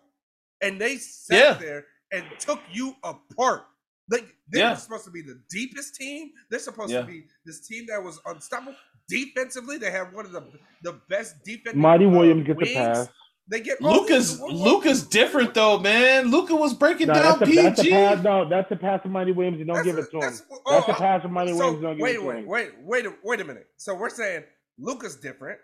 and 0.61 0.81
they 0.81 0.97
sat 0.97 1.37
Yeah. 1.39 1.55
there 1.67 1.85
and 2.13 2.25
took 2.39 2.61
you 2.73 2.95
apart. 3.05 3.63
Like 4.11 4.27
they 4.51 4.61
Yeah. 4.61 4.71
were 4.71 4.77
supposed 4.77 5.05
to 5.05 5.11
be 5.11 5.21
the 5.23 5.39
deepest 5.51 5.95
team. 5.95 6.33
They're 6.51 6.59
supposed 6.61 6.91
Yeah. 6.93 7.03
to 7.03 7.07
be 7.07 7.27
this 7.45 7.67
team 7.67 7.87
that 7.89 8.03
was 8.03 8.19
unstoppable 8.25 8.75
defensively. 9.09 9.77
They 9.79 9.91
have 9.91 10.13
one 10.15 10.25
of 10.27 10.33
the 10.33 10.43
the 10.83 10.95
best 11.09 11.43
defense. 11.45 11.77
Marty 11.77 12.07
uh, 12.07 12.11
Williams 12.11 12.47
gets 12.47 12.59
wings. 12.59 12.71
a 12.71 12.75
pass. 12.75 13.09
They 13.51 13.61
get 13.61 13.79
oh, 13.83 13.93
Luka's 14.01 14.39
what- 14.39 14.53
what- 14.53 14.61
Luka's 14.61 15.03
different 15.07 15.55
though, 15.55 15.79
man. 15.79 16.31
Luka 16.31 16.55
was 16.55 16.75
breaking 16.75 17.07
No, 17.09 17.15
down 17.15 17.39
that's 17.39 17.51
a, 17.51 17.55
that's 17.55 17.81
a 17.81 17.91
pass. 17.91 18.23
No, 18.23 18.49
that's 18.49 18.71
a 18.71 18.77
pass 18.77 19.03
to 19.05 19.09
Marty 19.09 19.33
Williams. 19.33 19.59
You 19.59 19.65
don't 19.65 19.77
That's 19.77 19.87
give 19.87 19.97
a- 19.97 20.01
it 20.01 20.11
to 20.11 20.17
him. 20.17 20.21
that's- 20.21 20.41
That's, 20.41 20.61
oh, 20.67 20.85
a 20.87 20.95
pass 20.95 21.23
to 21.23 21.29
Marty 21.29 21.53
so, 21.53 21.57
Williams. 21.59 21.83
Don't 21.83 21.97
give 21.97 22.03
wait, 22.03 22.17
it 22.17 22.19
to 22.19 22.25
wait, 22.25 22.39
him. 22.39 22.47
wait, 22.47 22.71
wait, 22.83 23.07
a- 23.07 23.15
wait 23.25 23.41
a 23.41 23.45
minute. 23.45 23.67
So 23.79 23.95
we're 23.95 24.11
saying 24.11 24.45
Luka's 24.79 25.17
different. 25.17 25.59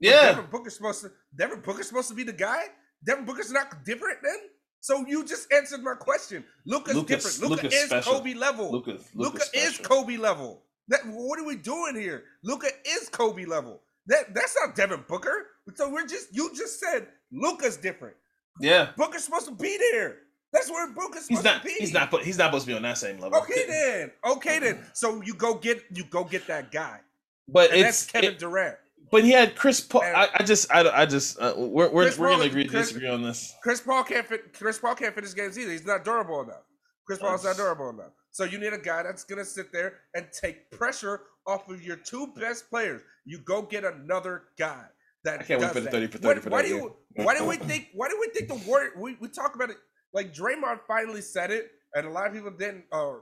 yeah, 0.00 0.32
Devin 0.32 0.46
Booker's 0.50 0.76
supposed 0.76 1.02
to. 1.02 1.10
Devin 1.36 1.60
Booker's 1.60 1.86
supposed 1.88 2.08
to 2.08 2.14
be 2.14 2.24
the 2.24 2.32
guy. 2.32 2.64
Devin 3.04 3.24
Booker's 3.24 3.52
not 3.52 3.84
different 3.84 4.18
then. 4.22 4.38
So 4.80 5.04
you 5.06 5.24
just 5.24 5.52
answered 5.52 5.82
my 5.82 5.94
question. 5.94 6.44
Luka's 6.66 6.94
Lucas- 6.96 7.24
different. 7.38 7.50
Luka 7.50 7.62
Lucas 7.64 7.80
is 7.82 7.86
special. 7.88 8.12
Kobe 8.14 8.34
level. 8.34 8.70
Luka. 8.72 8.98
Luka 9.14 9.42
is 9.54 9.78
Kobe 9.78 10.16
level. 10.16 10.64
That 10.88 11.00
what 11.06 11.38
are 11.38 11.44
we 11.44 11.56
doing 11.56 11.94
here? 11.96 12.24
Luka 12.42 12.68
is 12.84 13.08
Kobe 13.08 13.44
level. 13.44 13.80
That 14.06 14.34
that's 14.34 14.56
not 14.64 14.74
Devin 14.74 15.04
Booker. 15.08 15.46
So 15.74 15.90
we're 15.90 16.06
just 16.06 16.34
you 16.34 16.50
just 16.54 16.80
said 16.80 17.08
Luka's 17.32 17.76
different. 17.76 18.16
Yeah, 18.60 18.90
Booker's 18.96 19.24
supposed 19.24 19.46
to 19.46 19.52
be 19.54 19.76
there. 19.92 20.16
That's 20.52 20.70
where 20.70 20.88
Booker's 20.92 21.26
he's 21.28 21.38
supposed 21.38 21.44
not. 21.44 21.62
to 21.62 21.68
be. 21.68 21.74
He's 21.78 21.92
not. 21.92 22.22
He's 22.22 22.38
not 22.38 22.46
supposed 22.46 22.64
to 22.66 22.72
be 22.72 22.76
on 22.76 22.82
that 22.82 22.98
same 22.98 23.18
level. 23.20 23.38
Okay 23.40 23.66
then. 23.66 24.10
Okay 24.24 24.58
then. 24.58 24.78
So 24.94 25.20
you 25.22 25.34
go 25.34 25.54
get 25.54 25.82
you 25.92 26.04
go 26.04 26.24
get 26.24 26.46
that 26.46 26.72
guy. 26.72 27.00
But 27.46 27.70
And 27.70 27.80
it's 27.80 28.02
that's 28.04 28.12
Kevin 28.12 28.30
it- 28.32 28.38
Durant. 28.38 28.76
but 29.10 29.24
he 29.24 29.30
had 29.30 29.56
Chris 29.56 29.80
Paul. 29.80 30.02
I, 30.02 30.28
I 30.34 30.42
just 30.42 30.72
I, 30.72 30.88
I 31.02 31.06
just 31.06 31.38
uh, 31.38 31.52
we're 31.56 31.88
we're, 31.90 32.04
Chris 32.04 32.18
we're 32.18 32.28
Paul- 32.28 32.36
gonna 32.38 32.48
agree 32.50 32.64
to 32.64 32.68
Chris- 32.70 32.88
disagree 32.88 33.08
on 33.08 33.22
this. 33.22 33.54
Chris 33.62 33.80
Paul 33.80 34.04
can't 34.04 34.26
fit. 34.26 34.52
Chris 34.54 34.78
Paul 34.78 34.94
can't 34.94 35.14
finish 35.14 35.34
games 35.34 35.58
either. 35.58 35.70
He's 35.72 35.86
not 35.86 36.04
durable 36.04 36.40
enough. 36.42 36.62
Chris 37.06 37.18
Paul's 37.18 37.44
not 37.44 37.56
durable 37.56 37.90
enough. 37.90 38.12
So 38.30 38.44
you 38.44 38.58
need 38.58 38.72
a 38.72 38.78
guy 38.78 39.02
that's 39.02 39.24
gonna 39.24 39.44
sit 39.44 39.72
there 39.72 39.94
and 40.14 40.26
take 40.32 40.70
pressure 40.70 41.22
off 41.46 41.68
of 41.70 41.82
your 41.82 41.96
two 41.96 42.32
best 42.36 42.68
players. 42.68 43.00
You 43.24 43.38
go 43.38 43.62
get 43.62 43.84
another 43.84 44.44
guy 44.58 44.84
that 45.24 45.40
I 45.40 45.42
can't 45.42 45.60
wait 45.60 45.72
for 45.72 45.80
the 45.80 45.90
30 45.90 46.06
for 46.08 46.18
What- 46.18 46.36
30 46.36 46.40
for 46.40 46.50
why 46.50 46.62
that 46.62 46.68
do 46.68 46.74
you? 46.74 46.96
Why 47.16 47.36
do 47.38 47.44
we 47.46 47.56
think? 47.56 47.88
Why 47.94 48.08
do 48.08 48.16
we 48.20 48.28
think 48.28 48.48
the 48.48 48.68
Warrior? 48.68 48.92
We, 48.96 49.16
we 49.20 49.28
talk 49.28 49.54
about 49.54 49.70
it 49.70 49.76
like 50.12 50.32
Draymond 50.34 50.80
finally 50.86 51.20
said 51.20 51.50
it, 51.50 51.70
and 51.94 52.06
a 52.06 52.10
lot 52.10 52.26
of 52.28 52.32
people 52.32 52.50
didn't. 52.50 52.84
Uh, 52.92 53.14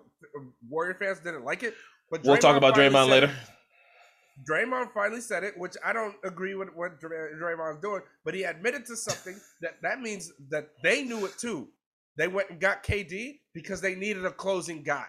Warrior 0.69 0.95
fans 0.95 1.21
didn't 1.21 1.45
like 1.45 1.63
it. 1.63 1.75
But 2.11 2.23
We'll 2.23 2.37
talk 2.37 2.57
about 2.57 2.75
Draymond 2.75 3.09
later. 3.09 3.27
it. 3.27 3.33
Draymond 4.49 4.93
finally 4.93 5.21
said 5.23 5.45
it, 5.45 5.57
which 5.59 5.75
I 5.85 5.93
don't 5.93 6.15
agree 6.23 6.55
with 6.55 6.69
what 6.75 7.01
Dray- 7.01 7.33
Draymond's 7.41 7.81
doing, 7.81 8.03
but 8.25 8.35
he 8.35 8.43
admitted 8.45 8.85
to 8.87 8.97
something 8.97 9.35
that 9.63 9.81
that 9.83 10.01
means 10.01 10.31
that 10.51 10.69
they 10.83 11.03
knew 11.03 11.25
it 11.25 11.37
too. 11.39 11.69
They 12.19 12.29
went 12.29 12.51
and 12.51 12.61
got 12.61 12.83
KD 12.85 13.41
because 13.55 13.81
they 13.81 13.95
needed 13.95 14.25
a 14.27 14.31
closing 14.31 14.83
guy. 14.83 15.07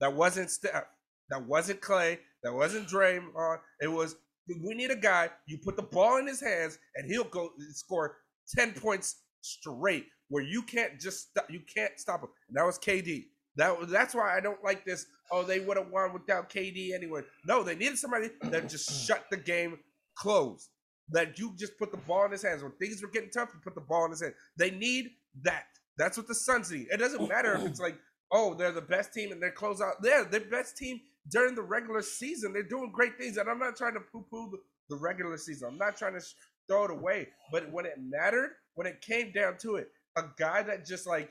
That 0.00 0.12
wasn't 0.12 0.50
Steph. 0.50 0.84
That 1.30 1.44
wasn't 1.46 1.80
Clay. 1.80 2.18
That 2.42 2.52
wasn't 2.52 2.88
Draymond. 2.88 3.60
It 3.80 3.88
was 3.88 4.16
we 4.48 4.74
need 4.74 4.90
a 4.90 4.96
guy. 4.96 5.30
You 5.46 5.58
put 5.58 5.76
the 5.76 5.82
ball 5.82 6.18
in 6.18 6.26
his 6.26 6.40
hands 6.40 6.78
and 6.96 7.10
he'll 7.10 7.24
go 7.24 7.50
score 7.70 8.16
ten 8.54 8.72
points 8.72 9.16
straight, 9.40 10.06
where 10.28 10.42
you 10.42 10.62
can't 10.62 11.00
just 11.00 11.30
stop, 11.30 11.46
you 11.50 11.60
can't 11.74 11.98
stop 11.98 12.22
him. 12.22 12.28
And 12.48 12.56
that 12.56 12.64
was 12.64 12.78
KD. 12.78 13.24
That 13.56 13.88
that's 13.88 14.14
why 14.14 14.36
I 14.36 14.40
don't 14.40 14.62
like 14.64 14.84
this. 14.84 15.06
Oh, 15.30 15.42
they 15.42 15.60
would 15.60 15.76
have 15.76 15.90
won 15.90 16.12
without 16.12 16.50
KD 16.50 16.92
anyway. 16.94 17.22
No, 17.46 17.62
they 17.62 17.74
needed 17.74 17.98
somebody 17.98 18.30
that 18.42 18.68
just 18.68 19.06
shut 19.06 19.24
the 19.30 19.36
game 19.36 19.78
closed. 20.16 20.68
That 21.10 21.38
you 21.38 21.54
just 21.58 21.78
put 21.78 21.90
the 21.90 21.98
ball 21.98 22.24
in 22.24 22.32
his 22.32 22.42
hands 22.42 22.62
when 22.62 22.72
things 22.72 23.02
were 23.02 23.10
getting 23.10 23.30
tough. 23.30 23.50
You 23.52 23.60
put 23.62 23.74
the 23.74 23.82
ball 23.82 24.06
in 24.06 24.10
his 24.10 24.22
hand. 24.22 24.34
They 24.56 24.70
need 24.70 25.10
that. 25.42 25.66
That's 25.98 26.16
what 26.16 26.26
the 26.26 26.34
Suns 26.34 26.70
need. 26.70 26.86
It 26.90 26.98
doesn't 26.98 27.28
matter 27.28 27.54
if 27.54 27.64
it's 27.66 27.80
like, 27.80 27.96
oh, 28.32 28.54
they're 28.54 28.72
the 28.72 28.80
best 28.80 29.12
team 29.12 29.30
and 29.30 29.40
they 29.40 29.50
close 29.50 29.80
out. 29.80 30.02
They're 30.02 30.24
the 30.24 30.40
best 30.40 30.76
team 30.76 31.00
during 31.30 31.54
the 31.54 31.62
regular 31.62 32.02
season. 32.02 32.52
They're 32.52 32.62
doing 32.62 32.90
great 32.92 33.18
things, 33.18 33.36
and 33.36 33.48
I'm 33.48 33.58
not 33.58 33.76
trying 33.76 33.94
to 33.94 34.00
poo-poo 34.00 34.50
the, 34.50 34.58
the 34.90 34.96
regular 34.96 35.36
season. 35.38 35.68
I'm 35.72 35.78
not 35.78 35.96
trying 35.96 36.14
to 36.14 36.20
sh- 36.20 36.34
throw 36.68 36.84
it 36.84 36.90
away. 36.90 37.28
But 37.52 37.70
when 37.72 37.86
it 37.86 37.94
mattered, 37.98 38.50
when 38.74 38.86
it 38.86 39.00
came 39.00 39.32
down 39.32 39.56
to 39.58 39.76
it, 39.76 39.88
a 40.16 40.24
guy 40.38 40.62
that 40.62 40.86
just 40.86 41.06
like 41.06 41.30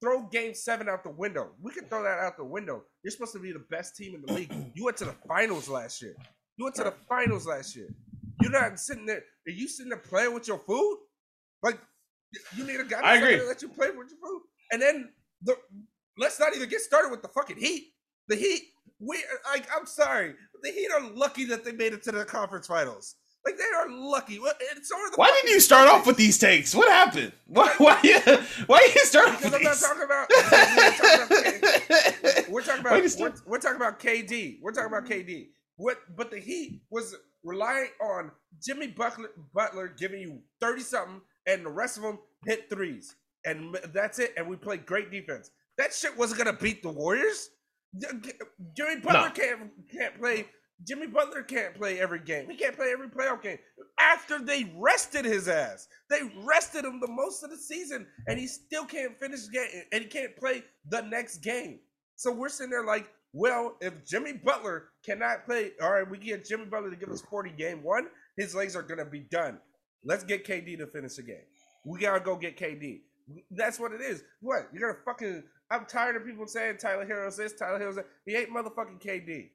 throw 0.00 0.22
game 0.28 0.54
seven 0.54 0.88
out 0.88 1.02
the 1.04 1.10
window. 1.10 1.50
We 1.60 1.72
can 1.72 1.84
throw 1.84 2.02
that 2.02 2.18
out 2.18 2.36
the 2.36 2.44
window. 2.44 2.82
You're 3.02 3.10
supposed 3.10 3.32
to 3.34 3.38
be 3.38 3.52
the 3.52 3.64
best 3.70 3.96
team 3.96 4.14
in 4.14 4.22
the 4.22 4.32
league. 4.32 4.52
You 4.74 4.84
went 4.84 4.96
to 4.98 5.04
the 5.04 5.14
finals 5.28 5.68
last 5.68 6.02
year. 6.02 6.14
You 6.56 6.64
went 6.64 6.76
to 6.76 6.84
the 6.84 6.94
finals 7.08 7.46
last 7.46 7.76
year. 7.76 7.88
You're 8.40 8.52
not 8.52 8.78
sitting 8.78 9.06
there. 9.06 9.22
Are 9.46 9.50
you 9.50 9.68
sitting 9.68 9.90
there 9.90 9.98
playing 9.98 10.34
with 10.34 10.48
your 10.48 10.58
food? 10.58 10.98
Like 11.62 11.78
you 12.56 12.64
need 12.64 12.80
a 12.80 12.84
guy 12.84 13.00
I 13.00 13.16
agree. 13.16 13.36
gonna 13.36 13.48
let 13.48 13.62
you 13.62 13.68
play 13.68 13.88
with 13.88 14.08
your 14.10 14.18
food. 14.22 14.42
And 14.72 14.80
then 14.80 15.10
the 15.42 15.56
let's 16.18 16.40
not 16.40 16.54
even 16.54 16.68
get 16.68 16.80
started 16.80 17.10
with 17.10 17.22
the 17.22 17.28
fucking 17.28 17.56
Heat. 17.56 17.92
The 18.28 18.36
Heat, 18.36 18.62
we 19.00 19.22
like. 19.52 19.66
I'm 19.76 19.86
sorry, 19.86 20.34
the 20.62 20.70
Heat 20.70 20.88
are 20.94 21.10
lucky 21.12 21.44
that 21.46 21.64
they 21.64 21.72
made 21.72 21.92
it 21.92 22.02
to 22.04 22.12
the 22.12 22.24
conference 22.24 22.66
finals. 22.66 23.16
Like 23.44 23.56
they 23.58 23.64
are 23.64 23.88
lucky. 23.88 24.40
What- 24.40 24.60
And 24.74 24.84
so 24.84 24.96
are 24.98 25.10
the 25.10 25.16
Why 25.16 25.28
didn't 25.30 25.50
you 25.52 25.60
start 25.60 25.88
off 25.88 26.04
with 26.06 26.16
these 26.16 26.36
takes? 26.36 26.74
What 26.74 26.88
happened? 26.90 27.32
Why 27.46 27.72
why 27.78 28.00
you 28.02 28.18
why 28.66 28.90
you 28.94 29.04
start 29.04 29.28
Because 29.38 29.54
I'm 29.54 29.62
not 29.62 29.76
talking 29.76 30.02
about. 30.02 30.28
we're 30.30 30.90
talking 30.92 31.30
about 31.30 32.48
We're 32.48 32.62
talking 32.62 32.80
about 32.80 33.10
start- 33.10 33.34
we're, 33.46 33.52
we're 33.52 33.58
talking 33.60 33.76
about 33.76 34.00
KD. 34.00 34.58
We're 34.62 34.72
talking 34.72 34.88
about 34.92 35.06
KD. 35.08 35.48
What? 35.76 35.98
But 36.16 36.30
the 36.30 36.38
Heat 36.38 36.80
was 36.90 37.14
relying 37.44 37.88
on 38.02 38.30
Jimmy 38.64 38.88
Butler, 38.88 39.28
Butler 39.54 39.94
giving 39.96 40.20
you 40.20 40.40
thirty 40.60 40.82
something, 40.82 41.20
and 41.46 41.64
the 41.64 41.70
rest 41.70 41.96
of 41.98 42.02
them 42.02 42.18
hit 42.46 42.68
threes, 42.70 43.14
and 43.44 43.76
that's 43.92 44.18
it. 44.18 44.32
And 44.36 44.48
we 44.48 44.56
played 44.56 44.86
great 44.86 45.10
defense. 45.10 45.50
That 45.78 45.92
shit 45.94 46.16
wasn't 46.16 46.38
gonna 46.38 46.56
beat 46.58 46.82
the 46.82 46.88
Warriors. 46.90 47.50
Jimmy 47.98 49.00
Butler 49.00 49.28
No. 49.28 49.30
can't 49.30 49.60
can't 49.90 50.18
play. 50.18 50.46
Jimmy 50.86 51.06
Butler 51.06 51.42
can't 51.42 51.74
play 51.74 51.98
every 51.98 52.18
game. 52.20 52.50
He 52.50 52.56
can't 52.56 52.76
play 52.76 52.90
every 52.92 53.08
playoff 53.08 53.40
game. 53.42 53.58
After 53.98 54.38
they 54.38 54.70
rested 54.76 55.24
his 55.24 55.48
ass, 55.48 55.88
they 56.10 56.20
rested 56.44 56.84
him 56.84 57.00
the 57.00 57.08
most 57.08 57.42
of 57.42 57.48
the 57.50 57.56
season, 57.56 58.06
and 58.26 58.38
he 58.38 58.46
still 58.46 58.84
can't 58.84 59.18
finish 59.18 59.48
game, 59.50 59.68
and 59.92 60.02
he 60.02 60.08
can't 60.08 60.36
play 60.36 60.62
the 60.90 61.00
next 61.00 61.38
game. 61.38 61.80
So 62.16 62.30
we're 62.30 62.50
sitting 62.50 62.70
there 62.70 62.84
like, 62.84 63.08
well, 63.32 63.76
if 63.80 64.04
Jimmy 64.06 64.34
Butler 64.34 64.88
cannot 65.04 65.46
play, 65.46 65.70
all 65.80 65.92
right, 65.92 66.08
we 66.08 66.18
get 66.18 66.44
Jimmy 66.44 66.66
Butler 66.66 66.90
to 66.90 66.96
give 66.96 67.08
us 67.08 67.22
40 67.22 67.50
game 67.52 67.82
one, 67.82 68.08
his 68.36 68.54
legs 68.54 68.76
are 68.76 68.82
gonna 68.82 69.04
be 69.06 69.20
done. 69.20 69.58
Let's 70.04 70.24
get 70.24 70.46
KD 70.46 70.76
to 70.78 70.86
finish 70.86 71.16
the 71.16 71.22
game. 71.22 71.44
We 71.86 72.00
gotta 72.00 72.20
go 72.20 72.36
get 72.36 72.58
KD. 72.58 73.00
That's 73.50 73.80
what 73.80 73.92
it 73.92 74.02
is. 74.02 74.22
What? 74.40 74.68
You're 74.74 74.92
gonna 74.92 75.02
fucking 75.06 75.42
I'm 75.70 75.84
tired 75.86 76.16
of 76.16 76.24
people 76.24 76.46
saying 76.46 76.76
Tyler 76.78 77.04
Heroes 77.04 77.36
this, 77.36 77.52
Tyler 77.54 77.78
Heroes 77.78 77.96
that. 77.96 78.06
He 78.24 78.36
ain't 78.36 78.50
motherfucking 78.50 79.00
KD. 79.04 79.50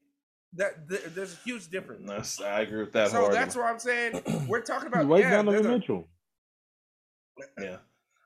That 0.53 0.89
th- 0.89 1.03
there's 1.15 1.33
a 1.33 1.37
huge 1.45 1.69
difference. 1.69 2.05
That's- 2.07 2.41
I 2.41 2.61
agree 2.61 2.81
with 2.81 2.91
that. 2.93 3.09
so 3.11 3.21
hard. 3.21 3.33
that's 3.33 3.55
what 3.55 3.65
I'm 3.65 3.79
saying. 3.79 4.21
We're 4.47 4.61
talking 4.61 4.87
about 4.87 5.07
Wait, 5.07 5.21
yeah, 5.21 5.31
Donovan 5.31 5.53
they're 5.53 5.71
the- 5.71 5.77
Mitchell. 5.79 6.07
yeah. 7.59 7.77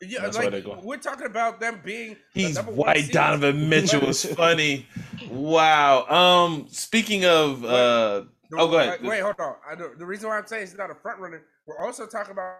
yeah, 0.02 0.22
That's 0.22 0.38
like 0.38 0.52
they 0.52 0.62
we're 0.82 0.98
talking 0.98 1.28
about 1.28 1.60
them 1.60 1.80
being 1.86 2.18
He's 2.34 2.56
number 2.56 2.72
one 2.72 2.88
white. 2.88 3.12
Donovan 3.12 3.70
Mitchell 3.70 4.02
was 4.06 4.26
funny. 4.26 4.88
Wow. 5.30 6.06
Um. 6.08 6.68
Speaking 6.70 7.26
of, 7.26 7.64
uh, 7.64 8.26
The- 8.50 8.58
Oh, 8.58 8.68
go 8.70 8.80
ahead. 8.80 9.02
Wait, 9.02 9.10
wait, 9.10 9.20
hold 9.22 9.40
on. 9.40 9.56
I 9.70 9.76
know, 9.76 9.92
the 9.96 10.06
reason 10.06 10.30
why 10.30 10.38
I'm 10.38 10.46
saying 10.48 10.68
he's 10.68 10.78
not 10.78 10.90
a 10.92 10.96
front 10.96 11.20
runner, 11.20 11.44
we're 11.68 11.80
also 11.80 12.06
talking 12.08 12.32
about 12.32 12.58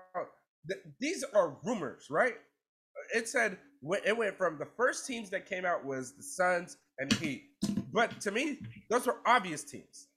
th- 0.68 0.82
these 1.00 1.24
are 1.34 1.58
rumors, 1.64 2.08
right? 2.10 2.36
It 3.14 3.28
said 3.28 3.58
it 4.06 4.18
went 4.18 4.38
from 4.38 4.58
the 4.58 4.66
first 4.78 5.06
teams 5.06 5.30
that 5.30 5.46
came 5.48 5.66
out 5.66 5.86
was 5.86 6.14
the 6.14 6.24
Suns 6.24 6.78
and 7.00 7.12
Heat, 7.14 7.44
but 7.94 8.20
to 8.22 8.32
me, 8.32 8.60
those 8.90 9.06
were 9.06 9.18
obvious 9.26 9.64
teams. 9.64 10.08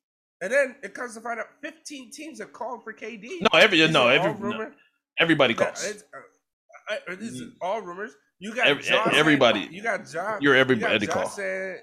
And 0.40 0.52
then 0.52 0.76
it 0.82 0.94
comes 0.94 1.14
to 1.14 1.20
find 1.20 1.40
out 1.40 1.46
15 1.62 2.10
teams 2.12 2.38
have 2.38 2.52
called 2.52 2.84
for 2.84 2.92
KD. 2.92 3.40
no, 3.52 3.58
every 3.58 3.86
no, 3.88 4.08
every 4.08 4.32
no, 4.48 4.70
everybody 5.18 5.54
Yeah, 5.54 5.64
calls. 5.64 5.84
it's, 5.84 6.04
uh, 6.14 6.94
uh, 6.94 7.16
this 7.16 7.32
is 7.32 7.52
all 7.60 7.82
rumors. 7.82 8.12
You 8.38 8.54
got 8.54 8.68
Every- 8.68 8.82
Josh 8.84 9.04
saying- 9.04 9.16
everybody. 9.18 9.68
You 9.70 9.82
got 9.82 10.06
John. 10.08 10.40
You're 10.40 10.54
You 10.54 10.60
everybody 10.60 11.06
got 11.06 11.12
call. 11.14 11.28
Saying, 11.28 11.80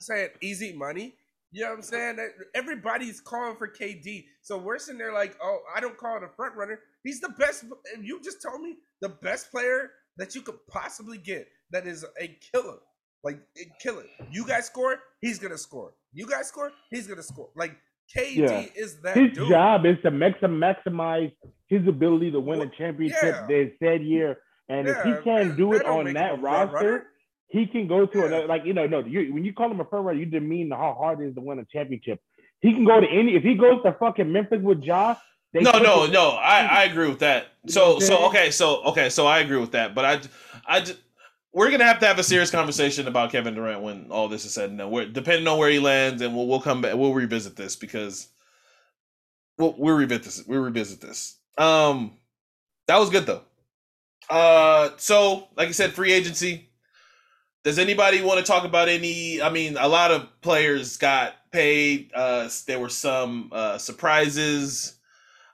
saying 0.00 0.30
easy 0.40 0.72
money. 0.72 1.14
You 1.52 1.64
know 1.64 1.70
what 1.70 1.76
I'm 1.76 1.82
saying? 1.82 2.18
Everybody's 2.54 3.20
calling 3.20 3.56
for 3.56 3.68
KD. 3.68 4.24
So 4.40 4.56
we're 4.56 4.78
sitting 4.78 4.98
there 4.98 5.12
like, 5.12 5.36
oh, 5.42 5.58
I 5.74 5.80
don't 5.80 5.96
call 5.98 6.16
it 6.16 6.22
a 6.22 6.28
front 6.28 6.54
runner. 6.54 6.78
He's 7.04 7.20
the 7.20 7.28
best. 7.30 7.64
and 7.94 8.04
You 8.04 8.20
just 8.22 8.40
told 8.40 8.62
me 8.62 8.76
the 9.02 9.08
best 9.10 9.50
player 9.50 9.90
that 10.20 10.34
you 10.34 10.42
could 10.42 10.58
possibly 10.68 11.18
get 11.18 11.48
that 11.72 11.86
is 11.86 12.04
a 12.20 12.28
killer. 12.52 12.78
Like 13.22 13.40
a 13.58 13.64
killer. 13.82 14.04
You 14.30 14.46
guys 14.46 14.66
score, 14.66 14.96
he's 15.20 15.38
gonna 15.38 15.58
score. 15.58 15.92
You 16.12 16.26
guys 16.26 16.48
score, 16.48 16.72
he's 16.90 17.06
gonna 17.06 17.22
score. 17.22 17.50
Like 17.56 17.76
KD 18.16 18.36
Yeah. 18.36 18.66
is 18.74 19.00
that 19.02 19.16
His 19.16 19.32
dude. 19.32 19.48
job 19.48 19.84
is 19.86 19.96
to 20.04 20.10
max- 20.10 20.40
maximize 20.40 21.32
his 21.68 21.86
ability 21.86 22.30
to 22.32 22.40
win 22.40 22.60
a 22.62 22.68
championship 22.78 23.18
yeah. 23.22 23.46
this 23.46 23.70
said 23.82 24.02
year. 24.02 24.38
And 24.68 24.88
if 24.88 25.02
he 25.02 25.12
can't 25.24 25.56
do 25.56 25.74
it 25.74 25.84
on 25.84 26.04
that 26.14 26.34
him 26.34 26.38
a 26.38 26.42
front 26.42 26.72
roster, 26.72 27.06
he 27.48 27.66
can 27.66 27.86
go 27.88 28.06
to 28.06 28.18
Yeah. 28.18 28.24
another. 28.26 28.46
Like 28.46 28.64
you 28.64 28.72
know, 28.72 28.86
no, 28.86 29.00
you, 29.04 29.34
when 29.34 29.44
you 29.44 29.52
call 29.52 29.70
him 29.70 29.80
a 29.80 29.84
front 29.84 30.06
runner, 30.06 30.18
you 30.18 30.26
demean 30.26 30.70
how 30.70 30.94
hard 30.98 31.20
it 31.20 31.28
is 31.28 31.34
to 31.34 31.40
win 31.40 31.58
a 31.58 31.64
championship. 31.66 32.20
He 32.60 32.72
can 32.72 32.84
go 32.84 33.00
to 33.00 33.06
any. 33.08 33.36
If 33.36 33.42
he 33.42 33.54
goes 33.54 33.82
to 33.84 33.92
fucking 33.98 34.30
Memphis 34.32 34.60
with 34.62 34.82
Ja, 34.82 35.16
they 35.52 35.60
no, 35.60 35.72
no, 35.72 36.06
the- 36.06 36.12
no. 36.12 36.30
I, 36.30 36.60
I 36.64 36.84
agree 36.84 37.08
with 37.08 37.20
that. 37.20 37.48
So, 37.66 37.98
so 37.98 38.26
okay, 38.28 38.50
so 38.50 38.82
okay, 38.84 39.10
so 39.10 39.26
I 39.26 39.40
agree 39.40 39.58
with 39.58 39.72
that. 39.72 39.94
But 39.94 40.04
I, 40.04 40.20
I, 40.78 40.86
we're 41.52 41.70
gonna 41.70 41.84
have 41.84 41.98
to 42.00 42.06
have 42.06 42.18
a 42.18 42.22
serious 42.22 42.50
conversation 42.50 43.08
about 43.08 43.32
Kevin 43.32 43.54
Durant 43.54 43.82
when 43.82 44.06
all 44.10 44.28
this 44.28 44.44
is 44.44 44.54
said 44.54 44.70
and 44.70 44.78
done. 44.78 44.90
We're, 44.90 45.06
depending 45.06 45.46
on 45.48 45.58
where 45.58 45.70
he 45.70 45.78
lands, 45.78 46.22
and 46.22 46.34
we'll 46.34 46.46
we'll 46.46 46.60
come 46.60 46.80
back. 46.80 46.94
We'll 46.94 47.12
revisit 47.14 47.56
this 47.56 47.76
because 47.76 48.28
we'll 49.58 49.74
we'll 49.76 49.96
revisit 49.96 50.24
this. 50.24 50.44
We'll 50.46 50.60
revisit 50.62 51.00
this. 51.00 51.36
Um, 51.58 52.12
that 52.86 52.98
was 52.98 53.10
good 53.10 53.26
though. 53.26 53.42
Uh, 54.30 54.90
so 54.96 55.48
like 55.56 55.68
I 55.68 55.72
said, 55.72 55.92
free 55.92 56.12
agency. 56.12 56.68
Does 57.62 57.78
anybody 57.78 58.22
want 58.22 58.38
to 58.38 58.44
talk 58.44 58.64
about 58.64 58.88
any? 58.88 59.42
I 59.42 59.50
mean, 59.50 59.76
a 59.76 59.88
lot 59.88 60.12
of 60.12 60.28
players 60.40 60.96
got 60.96 61.34
paid. 61.52 62.10
Uh, 62.14 62.48
there 62.66 62.78
were 62.78 62.88
some 62.88 63.50
uh, 63.52 63.76
surprises. 63.76 64.94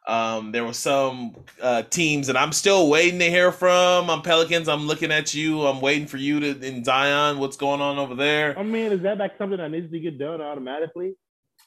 Um, 0.06 0.52
there 0.52 0.64
were 0.64 0.72
some 0.72 1.36
uh, 1.60 1.82
teams 1.82 2.28
that 2.28 2.36
I'm 2.36 2.52
still 2.52 2.88
waiting 2.88 3.18
to 3.18 3.28
hear 3.28 3.50
from. 3.50 4.08
I'm 4.08 4.22
Pelicans. 4.22 4.68
I'm 4.68 4.86
looking 4.86 5.10
at 5.10 5.34
you. 5.34 5.66
I'm 5.66 5.80
waiting 5.80 6.06
for 6.06 6.16
you 6.16 6.38
to 6.40 6.66
in 6.66 6.84
Zion. 6.84 7.38
What's 7.38 7.56
going 7.56 7.80
on 7.80 7.98
over 7.98 8.14
there? 8.14 8.56
I 8.56 8.62
mean, 8.62 8.92
is 8.92 9.02
that 9.02 9.18
like 9.18 9.36
something 9.36 9.58
that 9.58 9.70
needs 9.70 9.90
to 9.90 9.98
get 9.98 10.18
done 10.18 10.40
automatically? 10.40 11.14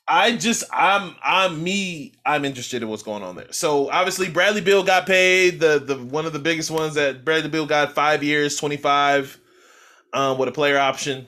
I 0.07 0.35
just 0.37 0.63
I'm 0.73 1.15
I'm 1.23 1.63
me. 1.63 2.13
I'm 2.25 2.43
interested 2.43 2.81
in 2.81 2.89
what's 2.89 3.03
going 3.03 3.21
on 3.21 3.35
there. 3.35 3.51
So 3.51 3.91
obviously 3.91 4.29
Bradley 4.29 4.61
Beal 4.61 4.83
got 4.83 5.05
paid. 5.05 5.59
The 5.59 5.77
the 5.79 5.97
one 5.97 6.25
of 6.25 6.33
the 6.33 6.39
biggest 6.39 6.71
ones 6.71 6.95
that 6.95 7.23
Bradley 7.23 7.49
Beal 7.49 7.67
got 7.67 7.93
five 7.93 8.23
years, 8.23 8.55
twenty 8.55 8.77
five, 8.77 9.39
um, 10.13 10.39
with 10.39 10.49
a 10.49 10.51
player 10.51 10.79
option. 10.79 11.27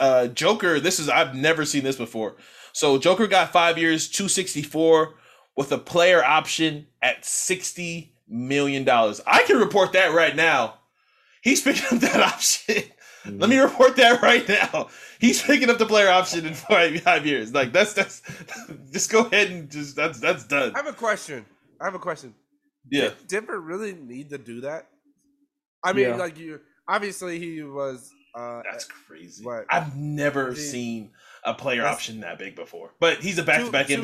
Uh, 0.00 0.28
Joker. 0.28 0.80
This 0.80 0.98
is 0.98 1.10
I've 1.10 1.34
never 1.34 1.66
seen 1.66 1.84
this 1.84 1.96
before. 1.96 2.36
So 2.72 2.96
Joker 2.98 3.26
got 3.26 3.52
five 3.52 3.76
years, 3.76 4.08
two 4.08 4.28
sixty 4.28 4.62
four, 4.62 5.16
with 5.56 5.72
a 5.72 5.78
player 5.78 6.22
option 6.24 6.86
at 7.02 7.24
sixty 7.24 8.12
million 8.28 8.84
dollars. 8.84 9.20
I 9.26 9.42
can 9.44 9.58
report 9.58 9.92
that 9.92 10.14
right 10.14 10.34
now. 10.36 10.74
He's 11.42 11.62
picking 11.62 11.84
up 11.96 12.00
that 12.02 12.20
option. 12.34 12.82
Let 13.24 13.50
me 13.50 13.58
report 13.58 13.96
that 13.96 14.22
right 14.22 14.48
now. 14.48 14.88
He's 15.18 15.42
picking 15.42 15.68
up 15.68 15.78
the 15.78 15.86
player 15.86 16.08
option 16.08 16.46
in 16.46 16.54
five, 16.54 17.00
five 17.00 17.26
years. 17.26 17.52
Like 17.52 17.72
that's 17.72 17.92
that's 17.92 18.22
just 18.92 19.10
go 19.10 19.20
ahead 19.26 19.50
and 19.50 19.70
just 19.70 19.96
that's 19.96 20.20
that's 20.20 20.44
done. 20.46 20.72
I 20.74 20.78
have 20.78 20.86
a 20.86 20.92
question. 20.92 21.44
I 21.80 21.84
have 21.86 21.94
a 21.94 21.98
question. 21.98 22.34
Yeah. 22.90 23.08
Did 23.08 23.26
Denver 23.28 23.58
really 23.60 23.94
need 23.94 24.30
to 24.30 24.38
do 24.38 24.60
that? 24.60 24.86
I 25.82 25.92
mean, 25.92 26.08
Yeah. 26.10 26.16
like 26.16 26.38
you 26.38 26.60
obviously 26.88 27.38
he 27.40 27.62
was 27.62 28.12
uh 28.36 28.62
That's 28.70 28.84
crazy. 28.84 29.44
What? 29.44 29.66
I've 29.70 29.96
never 29.96 30.54
See, 30.54 30.62
seen 30.70 31.10
a 31.44 31.54
player 31.54 31.84
option 31.84 32.20
that 32.20 32.38
big 32.38 32.54
before. 32.54 32.92
But 33.00 33.18
he's 33.18 33.38
a 33.38 33.42
back 33.42 33.64
to 33.64 33.72
back 33.72 33.86
Two- 33.88 33.94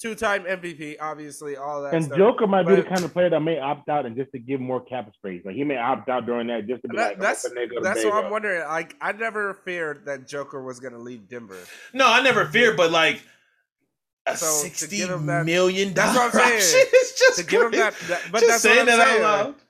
two- 0.00 0.10
MVP. 0.10 0.12
two 0.12 0.14
time 0.14 0.44
MVP, 0.44 0.96
obviously, 1.00 1.56
all 1.56 1.82
that 1.82 1.94
And 1.94 2.04
stuff. 2.04 2.18
Joker 2.18 2.46
might 2.46 2.66
be 2.66 2.74
the 2.76 2.82
kind 2.82 3.04
of 3.04 3.12
player 3.12 3.30
that 3.30 3.40
may 3.40 3.58
opt 3.58 3.88
out 3.88 4.06
and 4.06 4.16
just 4.16 4.32
to 4.32 4.38
give 4.38 4.60
more 4.60 4.80
cap 4.84 5.12
space. 5.14 5.42
Like 5.44 5.54
he 5.54 5.64
may 5.64 5.76
opt 5.76 6.08
out 6.08 6.26
during 6.26 6.46
that 6.48 6.66
just 6.66 6.82
to 6.82 6.88
be 6.88 6.96
That- 6.96 7.10
like, 7.10 7.18
that's 7.20 7.44
"I'm 7.44 7.54
gonna 7.54 7.66
go 7.66 7.76
to 7.76 7.80
that's 7.82 8.04
what 8.04 8.12
Vegas." 8.14 8.24
I'm 8.24 8.30
wondering. 8.30 8.62
Like 8.64 8.96
I 9.00 9.12
never 9.12 9.54
feared 9.54 10.06
that 10.06 10.26
Joker 10.26 10.62
was 10.62 10.80
gonna 10.80 10.98
leave 10.98 11.28
Denver. 11.28 11.58
No, 11.92 12.06
I 12.06 12.22
never 12.22 12.46
feared, 12.46 12.76
but 12.76 12.90
like 12.90 13.20
a 14.26 14.36
So, 14.36 14.46
to 14.46 14.52
sixty 14.52 15.02
that- 15.02 15.44
million 15.44 15.94
That's 15.94 16.16
what 16.16 16.26
I'm 16.26 16.30
saying. 16.32 16.56
option 16.58 16.80
is 17.00 17.14
just 17.18 17.38
To 17.40 17.44
give 17.46 17.62
him 17.62 17.72
that, 17.72 17.94
that 18.08 18.22
but 18.30 18.40
just 18.40 18.48
that's 18.50 18.62
saying 18.62 18.86
what 18.86 18.92
I'm 18.92 18.98
that 18.98 19.08
saying. 19.08 19.22
out 19.24 19.46
loud. 19.46 19.54
just 19.54 19.64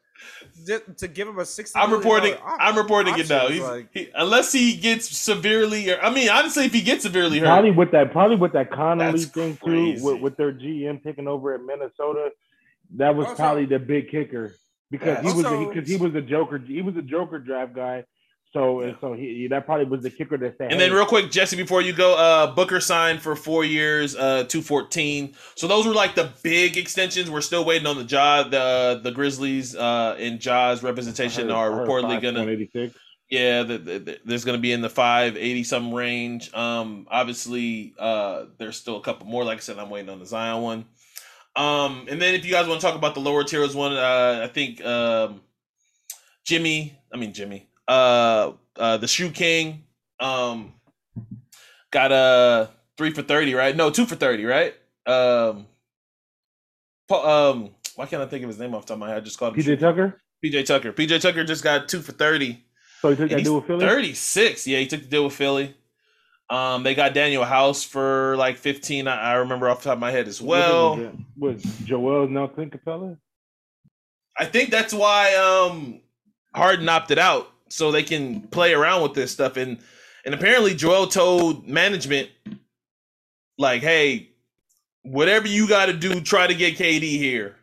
to 0.97 1.09
give 1.09 1.29
him 1.29 1.39
a 1.39 1.45
sixty. 1.45 1.79
I'm 1.79 1.93
reporting. 1.93 2.35
dollar 2.35 2.61
I'm 2.61 2.77
reporting 2.77 3.19
it 3.19 3.29
now. 3.29 3.49
He's, 3.49 3.61
like, 3.63 3.89
he, 3.93 4.09
unless 4.15 4.53
he 4.53 4.77
gets 4.77 5.09
severely, 5.17 5.91
or 5.91 6.01
I 6.01 6.13
mean, 6.13 6.29
honestly, 6.29 6.65
if 6.65 6.73
he 6.73 6.83
gets 6.83 7.03
severely 7.03 7.39
hurt, 7.39 7.47
Probably 7.47 7.71
with 7.71 7.91
that, 7.93 8.13
probably 8.13 8.37
with 8.37 8.53
that 8.53 8.71
Connelly 8.71 9.13
That's 9.21 9.25
thing 9.27 9.57
crazy. 9.57 9.99
too, 9.99 10.05
with, 10.05 10.21
with 10.21 10.37
their 10.37 10.53
GM 10.53 11.03
taking 11.03 11.29
over 11.29 11.55
at 11.55 11.63
Minnesota, 11.63 12.31
that 12.97 13.15
was 13.15 13.27
Also- 13.27 13.37
probably 13.37 13.67
the 13.67 13.79
big 13.79 14.11
kicker 14.11 14.55
because 14.91 15.19
he 15.21 15.33
was 15.33 15.69
because 15.75 15.89
he, 15.89 15.97
was 15.97 16.15
a 16.15 16.21
Joker, 16.21 16.59
he 16.59 16.83
was 16.83 16.97
a 16.97 17.03
Joker 17.03 17.39
draft 17.39 17.75
guy. 17.75 18.05
So 18.53 18.81
and 18.81 18.97
so 19.01 19.13
he 19.13 19.47
that 19.51 19.65
probably 19.65 19.85
was 19.87 20.03
the 20.03 20.11
kicker 20.11 20.37
that 20.39 20.59
said. 20.59 20.73
And 20.73 20.81
then 20.81 20.93
real 20.93 21.07
quick, 21.07 21.31
Jesse, 21.31 21.57
before 21.57 21.83
you 21.83 21.93
go, 21.93 22.17
uh, 22.17 22.53
Booker 22.53 22.81
signed 22.81 23.23
for 23.23 23.37
four 23.37 23.65
years, 23.65 24.17
uh, 24.17 24.43
two 24.49 24.61
fourteen. 24.61 25.35
So 25.55 25.69
those 25.69 25.87
were 25.87 25.95
like 25.95 26.17
the 26.17 26.33
big 26.43 26.77
extensions. 26.77 27.31
We're 27.31 27.43
still 27.43 27.65
waiting 27.65 27.87
on 27.87 27.97
the 27.97 28.03
Ja. 28.05 28.43
The 28.43 29.01
the 29.05 29.13
Grizzlies 29.13 29.77
uh, 29.77 30.17
and 30.19 30.41
Ja's 30.41 30.83
representation 30.83 31.49
are 31.53 31.71
heard- 31.71 31.79
heard 31.79 31.89
reportedly 31.89 32.15
five 32.15 32.23
gonna. 32.23 32.39
point 32.41 32.51
eighty 32.51 32.71
six. 32.73 32.97
Yeah, 33.29 33.63
the, 33.63 33.79
the, 33.79 33.99
the- 34.01 34.19
there's 34.25 34.45
gonna 34.45 34.59
be 34.59 34.73
in 34.73 34.81
the 34.81 34.91
five 34.91 35.37
eighty 35.37 35.63
some 35.63 35.95
range. 35.95 36.53
Um, 36.53 37.07
obviously, 37.09 37.95
uh, 38.01 38.47
there's 38.59 38.77
still 38.77 38.97
a 38.97 39.01
couple 39.01 39.29
more. 39.29 39.45
Like 39.45 39.59
I 39.59 39.61
said, 39.61 39.79
I'm 39.79 39.91
waiting 39.91 40.11
on 40.11 40.19
the 40.19 40.27
Zion 40.27 40.61
one. 40.63 40.85
Um, 41.55 42.07
and 42.11 42.21
then 42.21 42.35
if 42.35 42.45
you 42.45 42.51
guys 42.51 42.67
want 42.67 42.81
to 42.81 42.87
talk 42.87 42.97
about 42.97 43.15
the 43.15 43.21
lower 43.21 43.45
tiers 43.45 43.77
one, 43.77 43.93
uh, 43.93 44.41
I 44.43 44.49
think 44.49 44.85
um, 44.85 45.41
Jimmy. 46.45 46.99
I 47.13 47.17
mean 47.17 47.33
Jimmy. 47.33 47.69
Uh, 47.91 48.53
uh, 48.77 48.97
the 48.99 49.09
Shoe 49.09 49.31
King. 49.31 49.83
Um, 50.21 50.75
got 51.91 52.13
a 52.13 52.71
three 52.97 53.11
for 53.13 53.23
thirty, 53.23 53.53
right? 53.55 53.75
No, 53.75 53.91
two 53.91 54.07
for 54.07 54.15
thirty, 54.15 54.45
right? 54.45 54.75
Um, 55.07 55.67
um, 57.11 57.71
why 57.97 58.07
can't 58.07 58.23
I 58.23 58.27
think 58.27 58.45
of 58.45 58.49
his 58.49 58.61
name 58.61 58.77
off 58.77 58.83
the 58.83 58.89
top 58.89 58.95
of 58.95 59.01
my 59.01 59.09
head? 59.09 59.17
I 59.17 59.21
just 59.21 59.41
called 59.41 59.57
him 59.57 59.65
PJ 59.65 59.81
Tucker. 59.81 60.17
PJ 60.45 60.67
Tucker. 60.67 60.93
PJ 60.93 61.21
Tucker 61.21 61.43
just 61.43 61.65
got 61.65 61.89
two 61.89 62.01
for 62.01 62.13
thirty. 62.13 62.65
So 63.01 63.11
he 63.11 63.17
took 63.17 63.31
that 63.31 63.43
deal 63.43 63.57
with 63.57 63.67
Philly. 63.67 63.81
36. 63.81 64.67
Yeah, 64.67 64.79
he 64.79 64.87
took 64.87 65.01
the 65.01 65.09
deal 65.09 65.25
with 65.25 65.33
Philly. 65.33 65.75
Um, 66.49 66.83
they 66.83 66.95
got 66.95 67.15
Danuel 67.15 67.47
House 67.47 67.83
for 67.83 68.37
like 68.37 68.59
15. 68.59 69.09
I, 69.09 69.17
I 69.17 69.33
remember 69.37 69.71
off 69.71 69.79
the 69.79 69.85
top 69.89 69.95
of 69.95 70.01
my 70.01 70.11
head 70.11 70.29
as 70.29 70.41
well. 70.43 71.13
was 71.39 71.63
Joel 71.85 72.29
Nelson 72.29 72.69
Capella? 72.69 73.17
I 74.39 74.45
think 74.45 74.71
that's 74.71 74.93
why 74.93 75.35
um 75.35 76.01
Harden 76.55 76.89
opted 76.89 77.19
out 77.19 77.51
so 77.71 77.91
they 77.91 78.03
can 78.03 78.43
play 78.49 78.75
around 78.75 79.03
with 79.03 79.15
this 79.15 79.31
stuff. 79.33 79.57
And 79.57 79.79
and 80.25 80.35
apparently 80.35 80.75
Joel 80.75 81.07
told 81.07 81.67
management, 81.67 82.29
like, 83.59 83.81
hey, 83.83 84.31
whatever 85.03 85.49
you 85.49 85.67
gotta 85.69 85.93
do, 85.95 86.21
try 86.21 86.47
to 86.47 86.55
get 86.55 86.77
KD 86.77 87.03
here. 87.17 87.57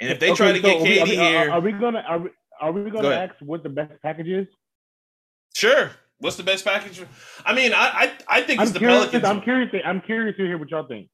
And 0.00 0.10
if 0.10 0.20
they 0.20 0.32
try 0.32 0.52
to 0.52 0.58
Okay, 0.58 0.78
get 0.78 0.80
KD 0.80 0.82
are 0.82 0.86
we, 0.86 1.00
are 1.00 1.04
we- 1.04 1.16
here, 1.16 1.38
Are, 1.38 1.50
are 1.50 1.60
we 1.60 1.72
gonna 1.72 2.04
are 2.08 2.18
we, 2.18 2.30
are 2.60 2.72
we 2.72 2.90
gonna 2.90 3.08
ahead. 3.08 3.30
ask 3.30 3.40
what 3.42 3.62
the 3.62 3.68
best 3.68 3.92
package 4.02 4.28
is? 4.28 4.46
sure. 5.54 5.90
What's 6.20 6.34
the 6.36 6.42
best 6.42 6.64
package? 6.64 7.00
I 7.46 7.54
mean, 7.54 7.72
I 7.72 8.12
I, 8.28 8.38
I 8.38 8.42
think 8.42 8.58
I'm 8.58 8.64
it's 8.64 8.72
the 8.72 8.80
curious. 8.80 8.98
Pelicans. 9.02 9.24
I'm 9.24 9.40
curious. 9.40 9.70
To, 9.70 9.86
I'm 9.86 10.00
curious 10.00 10.36
to 10.36 10.44
hear 10.44 10.58
what 10.58 10.68
y'all 10.68 10.84
think. 10.86 11.08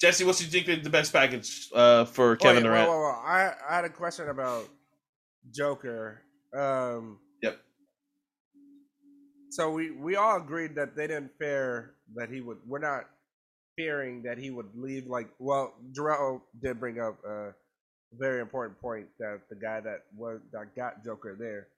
Jesse, 0.00 0.24
what's 0.24 0.42
you 0.42 0.48
think 0.48 0.82
the 0.82 0.90
best 0.90 1.12
package 1.12 1.68
uh, 1.72 2.04
for 2.04 2.34
Kevin 2.34 2.64
Wait, 2.64 2.68
Durant? 2.68 2.88
Whoa, 2.88 2.96
whoa, 2.98 3.12
whoa. 3.12 3.20
I, 3.24 3.52
I 3.70 3.76
had 3.76 3.84
a 3.84 3.88
question 3.90 4.28
about 4.28 4.68
Joker. 5.50 6.22
Um, 6.56 7.18
Yep. 7.42 7.58
So 9.50 9.70
we 9.70 9.90
we 9.90 10.16
all 10.16 10.36
agreed 10.36 10.74
that 10.76 10.96
they 10.96 11.06
didn't 11.06 11.32
fear 11.38 11.94
that 12.14 12.30
he 12.30 12.40
would. 12.40 12.58
We're 12.66 12.78
not 12.78 13.08
fearing 13.76 14.22
that 14.22 14.38
he 14.38 14.50
would 14.50 14.70
leave. 14.74 15.06
Like, 15.06 15.28
well, 15.38 15.74
Jarrell 15.92 16.40
did 16.62 16.80
bring 16.80 17.00
up 17.00 17.22
a 17.24 17.52
very 18.18 18.40
important 18.40 18.80
point 18.80 19.06
that 19.18 19.40
the 19.50 19.56
guy 19.56 19.80
that 19.80 20.04
was 20.16 20.40
that 20.52 20.74
got 20.76 21.04
Joker 21.04 21.36
there 21.38 21.68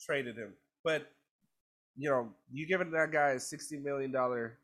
traded 0.00 0.36
him, 0.36 0.54
but 0.84 1.10
you 1.96 2.08
know, 2.08 2.30
you 2.52 2.66
giving 2.66 2.90
that 2.92 3.12
guy 3.12 3.30
a 3.30 3.40
sixty 3.40 3.76
million 3.76 4.10
dollar 4.10 4.58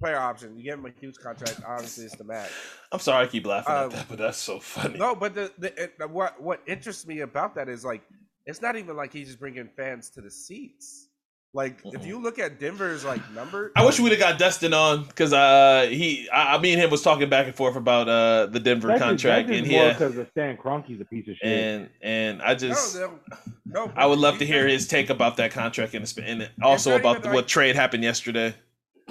player 0.00 0.16
option. 0.18 0.56
You 0.56 0.64
give 0.64 0.78
him 0.78 0.86
a 0.86 0.90
huge 1.00 1.16
contract. 1.18 1.60
Obviously, 1.66 2.06
it's 2.06 2.16
the 2.16 2.24
max. 2.24 2.50
I'm 2.90 2.98
sorry, 2.98 3.24
I 3.24 3.28
keep 3.28 3.46
laughing 3.46 3.74
Um, 3.74 3.84
at 3.84 3.90
that, 3.92 4.06
but 4.08 4.18
that's 4.18 4.38
so 4.38 4.58
funny. 4.58 4.98
No, 4.98 5.14
but 5.14 5.34
the, 5.34 5.52
the 5.58 5.84
it, 5.84 6.10
what 6.10 6.40
what 6.42 6.60
interests 6.66 7.06
me 7.06 7.20
about 7.20 7.54
that 7.54 7.68
is 7.68 7.84
like 7.84 8.02
it's 8.46 8.62
not 8.62 8.76
even 8.76 8.96
like 8.96 9.12
he's 9.12 9.28
just 9.28 9.38
bringing 9.38 9.68
fans 9.76 10.10
to 10.10 10.20
the 10.20 10.30
seats. 10.30 11.06
Like 11.52 11.80
if 11.84 12.02
Mhm. 12.02 12.06
you 12.06 12.22
look 12.22 12.38
at 12.38 12.60
Denver's 12.60 13.04
like 13.04 13.20
number, 13.32 13.72
I 13.74 13.84
wish 13.84 13.98
we'd 13.98 14.10
have 14.12 14.20
got 14.20 14.38
Dustin 14.38 14.72
on 14.72 15.04
because 15.04 15.32
uh, 15.32 15.88
he, 15.90 16.28
I, 16.30 16.54
I, 16.54 16.58
me 16.60 16.72
and 16.72 16.80
him 16.80 16.90
was 16.90 17.02
talking 17.02 17.28
back 17.28 17.46
and 17.46 17.54
forth 17.56 17.74
about 17.74 18.08
uh 18.08 18.46
the 18.46 18.60
Denver 18.60 18.86
That's 18.88 19.00
just- 19.00 19.08
contract, 19.08 19.48
that's 19.48 19.58
and 19.58 19.66
just 19.66 19.76
more 19.76 19.86
yeah, 19.86 19.92
because 19.92 20.28
Stan 20.30 20.56
Kroenke's 20.56 21.00
a 21.00 21.04
piece 21.04 21.26
of 21.28 21.34
shit. 21.36 21.48
and 21.48 21.90
and 22.02 22.40
I 22.42 22.54
just, 22.54 22.94
no, 22.96 23.18
no. 23.66 23.92
I 23.96 24.06
would 24.06 24.20
love 24.20 24.38
to 24.38 24.46
hear 24.46 24.66
his 24.68 24.86
take 24.86 25.10
about 25.10 25.36
that 25.38 25.50
contract 25.50 25.92
and, 25.94 26.06
and 26.24 26.48
also 26.62 26.96
about 26.96 27.24
like- 27.24 27.34
what 27.34 27.48
trade 27.48 27.74
happened 27.74 28.04
yesterday. 28.04 28.54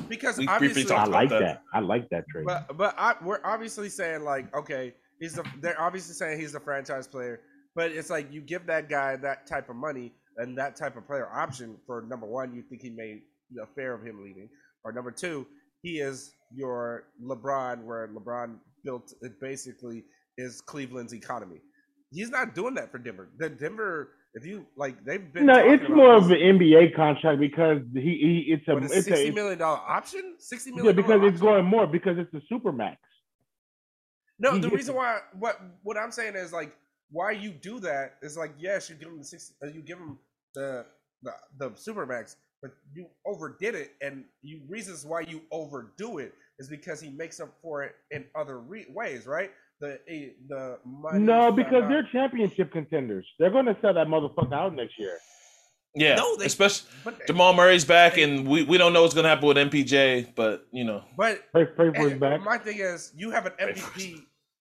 Because 0.09 0.37
we 0.37 0.45
briefly 0.57 0.69
obviously, 0.69 0.83
talked 0.85 0.99
I 0.99 1.03
about 1.03 1.11
like 1.11 1.29
that. 1.29 1.39
that. 1.39 1.61
I 1.73 1.79
like 1.79 2.09
that 2.09 2.25
trade. 2.29 2.45
but 2.45 2.77
but 2.77 2.95
I, 2.97 3.15
we're 3.23 3.39
obviously 3.43 3.89
saying 3.89 4.23
like 4.23 4.53
okay, 4.55 4.93
he's 5.19 5.33
the 5.33 5.45
they're 5.61 5.79
obviously 5.79 6.15
saying 6.15 6.39
he's 6.39 6.53
the 6.53 6.59
franchise 6.59 7.07
player, 7.07 7.41
But 7.75 7.91
it's 7.91 8.09
like 8.09 8.31
you 8.31 8.41
give 8.41 8.65
that 8.67 8.89
guy 8.89 9.15
that 9.17 9.47
type 9.47 9.69
of 9.69 9.75
money 9.75 10.11
and 10.37 10.57
that 10.57 10.75
type 10.75 10.97
of 10.97 11.05
player 11.05 11.29
option 11.31 11.77
for 11.85 12.01
number 12.01 12.25
one, 12.25 12.53
you 12.55 12.63
think 12.63 12.81
he 12.81 12.89
made 12.89 13.21
a 13.61 13.67
fair 13.75 13.93
of 13.93 14.03
him 14.05 14.23
leaving, 14.23 14.49
or 14.83 14.91
number 14.91 15.11
two, 15.11 15.45
he 15.81 15.99
is 15.99 16.33
your 16.53 17.05
LeBron, 17.23 17.83
where 17.83 18.07
LeBron 18.07 18.57
built 18.83 19.13
it 19.21 19.39
basically 19.41 20.03
is 20.37 20.61
Cleveland's 20.61 21.13
economy. 21.13 21.57
He's 22.11 22.29
not 22.29 22.55
doing 22.55 22.73
that 22.75 22.91
for 22.91 22.97
Denver. 22.97 23.29
The 23.37 23.49
Denver, 23.49 24.09
if 24.33 24.45
you 24.45 24.65
like, 24.75 25.03
they've 25.03 25.33
been. 25.33 25.47
No, 25.47 25.55
it's 25.57 25.87
more 25.89 26.15
of 26.15 26.29
an 26.29 26.37
NBA 26.37 26.95
contract 26.95 27.39
because 27.39 27.81
he, 27.93 27.99
he 28.01 28.53
it's 28.53 28.67
a 28.67 28.77
it's 28.77 29.05
sixty 29.05 29.29
a 29.29 29.33
million 29.33 29.57
dollar 29.57 29.79
option. 29.79 30.35
Sixty 30.37 30.71
million. 30.71 30.85
yeah 30.85 30.91
because 30.91 31.21
it's 31.23 31.41
option? 31.41 31.47
going 31.47 31.65
more 31.65 31.87
because 31.87 32.17
it's 32.17 32.33
a 32.33 32.41
super 32.47 32.71
max. 32.71 32.99
No, 34.37 34.53
he 34.53 34.59
the 34.59 34.69
reason 34.69 34.95
why 34.95 35.19
what 35.37 35.59
what 35.83 35.97
I'm 35.97 36.11
saying 36.11 36.35
is 36.35 36.53
like 36.53 36.75
why 37.11 37.31
you 37.31 37.49
do 37.49 37.79
that 37.79 38.17
is 38.21 38.37
like 38.37 38.51
yes, 38.59 38.89
you 38.89 38.95
give 38.95 39.09
him 39.09 39.17
the 39.17 39.23
six, 39.23 39.53
uh, 39.63 39.67
you 39.67 39.81
give 39.81 39.97
him 39.97 40.19
the 40.53 40.85
the 41.23 41.31
the 41.57 41.69
supermax, 41.71 42.35
but 42.61 42.71
you 42.93 43.07
overdid 43.25 43.73
it, 43.73 43.93
and 44.01 44.25
you 44.43 44.61
reasons 44.69 45.05
why 45.05 45.21
you 45.21 45.41
overdo 45.51 46.19
it 46.19 46.33
is 46.59 46.69
because 46.69 47.01
he 47.01 47.09
makes 47.09 47.39
up 47.39 47.49
for 47.61 47.83
it 47.83 47.95
in 48.11 48.25
other 48.35 48.59
re- 48.59 48.85
ways, 48.93 49.25
right? 49.25 49.51
The 49.81 49.99
the 50.47 50.79
money. 50.85 51.19
No, 51.19 51.51
because 51.51 51.87
they're 51.87 52.07
championship 52.11 52.71
contenders. 52.71 53.25
They're 53.39 53.49
going 53.51 53.65
to 53.65 53.77
sell 53.81 53.93
that 53.93 54.07
motherfucker 54.07 54.53
out 54.53 54.75
next 54.75 54.99
year. 54.99 55.17
Yeah, 55.95 56.15
No, 56.15 56.35
they- 56.37 56.45
especially 56.45 56.87
but 57.03 57.25
Jamal 57.27 57.53
Murray's 57.53 57.83
back, 57.85 58.17
and 58.17 58.47
we, 58.47 58.63
we 58.63 58.77
don't 58.77 58.93
know 58.93 59.01
what's 59.01 59.15
gonna 59.15 59.27
happen 59.27 59.47
with 59.47 59.57
MPJ, 59.57 60.35
but 60.35 60.67
you 60.71 60.83
know, 60.83 61.03
but 61.17 61.51
Pray, 61.51 61.65
pray 61.65 61.91
for 61.91 62.09
his 62.09 62.19
back. 62.19 62.41
my 62.43 62.59
thing 62.59 62.77
is 62.77 63.11
you 63.17 63.31
have 63.31 63.47
an 63.47 63.53
MVP, 63.59 64.17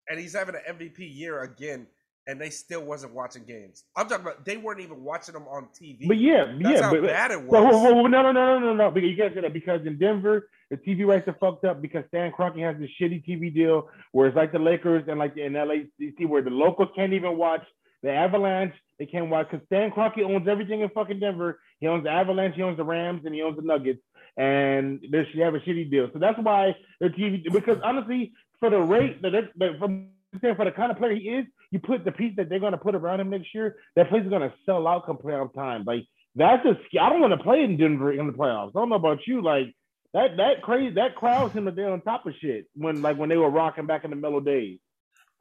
and 0.09 0.19
he's 0.19 0.35
having 0.35 0.55
an 0.55 0.63
MVP 0.77 1.01
year 1.01 1.43
again. 1.43 1.87
And 2.29 2.39
they 2.39 2.51
still 2.51 2.85
wasn't 2.85 3.15
watching 3.15 3.45
games. 3.45 3.85
I'm 3.97 4.07
talking 4.07 4.27
about 4.27 4.45
they 4.45 4.59
weren't 4.59 4.81
even 4.81 5.03
watching 5.03 5.33
them 5.33 5.49
on 5.49 5.69
TV. 5.75 6.07
But 6.07 6.19
yeah, 6.19 6.45
That's 6.61 6.81
yeah, 6.81 6.83
how 6.83 6.91
but, 6.93 7.03
bad 7.03 7.31
it 7.31 7.49
but 7.51 7.65
was. 7.65 7.73
whoa, 7.73 7.79
whoa, 7.83 7.95
whoa, 7.95 8.07
no, 8.07 8.23
no, 8.23 8.33
no, 8.33 8.59
no, 8.59 8.67
no, 8.67 8.75
no. 8.75 8.91
Because 8.91 9.11
you 9.11 9.17
can't 9.17 9.35
say 9.35 9.41
that 9.41 9.55
because 9.55 9.81
in 9.87 9.99
Denver, 9.99 10.49
the 10.71 10.77
TV 10.77 11.07
rights 11.07 11.27
are 11.27 11.37
fucked 11.41 11.65
up 11.65 11.81
because 11.81 12.05
Stan 12.09 12.31
Kroenke 12.31 12.61
has 12.61 12.79
this 12.79 12.91
shitty 13.01 13.27
TV 13.27 13.53
deal 13.53 13.89
where 14.13 14.29
it's 14.29 14.37
like 14.37 14.53
the 14.53 14.59
Lakers 14.59 15.05
and 15.09 15.19
like 15.19 15.37
in 15.39 15.55
LACC 15.55 16.29
where 16.29 16.43
the 16.43 16.51
locals 16.51 16.91
can't 16.95 17.15
even 17.15 17.39
watch 17.39 17.63
the 18.03 18.13
Avalanche. 18.13 18.75
They 18.99 19.07
can't 19.07 19.31
watch 19.31 19.49
because 19.51 19.65
Stan 19.67 19.91
Kroenke 19.91 20.23
owns 20.23 20.47
everything 20.49 20.83
in 20.83 20.91
fucking 20.91 21.21
Denver. 21.21 21.61
He 21.81 21.87
owns 21.87 22.05
the 22.05 22.11
Avalanche, 22.11 22.57
he 22.57 22.63
owns 22.63 22.77
the 22.77 22.85
Rams, 22.85 23.23
and 23.25 23.35
he 23.35 23.43
owns 23.43 23.57
the 23.57 23.63
Nuggets. 23.63 24.01
And 24.37 25.01
they 25.11 25.27
should 25.31 25.41
have 25.41 25.55
a 25.55 25.61
shitty 25.61 25.91
deal. 25.91 26.09
So 26.13 26.19
that's 26.19 26.39
why 26.39 26.77
their 27.01 27.11
TV 27.11 27.43
because 27.51 27.79
honestly, 27.83 28.33
for 28.61 28.71
the 28.71 28.79
rate 28.81 29.23
that 29.23 29.33
they're, 29.57 29.79
for 29.79 30.65
the 30.65 30.73
kind 30.73 30.93
of 30.93 30.99
player 30.99 31.15
he 31.15 31.29
is, 31.29 31.47
you 31.71 31.79
put 31.79 32.05
the 32.05 32.13
piece 32.13 32.35
that 32.37 32.49
they're 32.49 32.61
going 32.61 32.73
to 32.73 32.79
put 32.79 32.95
around 32.95 33.21
him 33.21 33.31
next 33.31 33.55
year, 33.55 33.77
that 33.97 34.09
place 34.09 34.23
is 34.23 34.31
going 34.31 34.43
to 34.43 34.55
sell 34.65 34.87
out 34.87 35.07
come 35.07 35.19
playoff 35.19 35.53
time. 35.55 35.85
Like 35.87 36.05
that's 36.35 36.63
just 36.63 36.81
I 37.01 37.09
don't 37.09 37.21
want 37.21 37.33
to 37.33 37.43
play 37.43 37.63
in 37.63 37.77
Denver 37.77 38.13
in 38.13 38.27
the 38.27 38.33
playoffs. 38.33 38.71
I 38.75 38.81
don't 38.81 38.89
know 38.89 38.97
about 38.97 39.27
you, 39.27 39.43
like 39.43 39.75
that 40.15 40.37
that 40.39 40.63
crazy 40.63 40.95
that 40.95 41.17
crowd 41.17 41.53
seemed 41.53 41.67
like 41.67 41.75
they're 41.75 41.91
on 41.91 42.01
top 42.01 42.27
of 42.27 42.35
shit 42.41 42.67
when 42.75 43.03
like 43.03 43.17
when 43.19 43.29
they 43.29 43.37
were 43.37 43.51
rocking 43.51 43.87
back 43.87 44.05
in 44.05 44.11
the 44.11 44.17
Melo 44.17 44.41
days. 44.41 44.79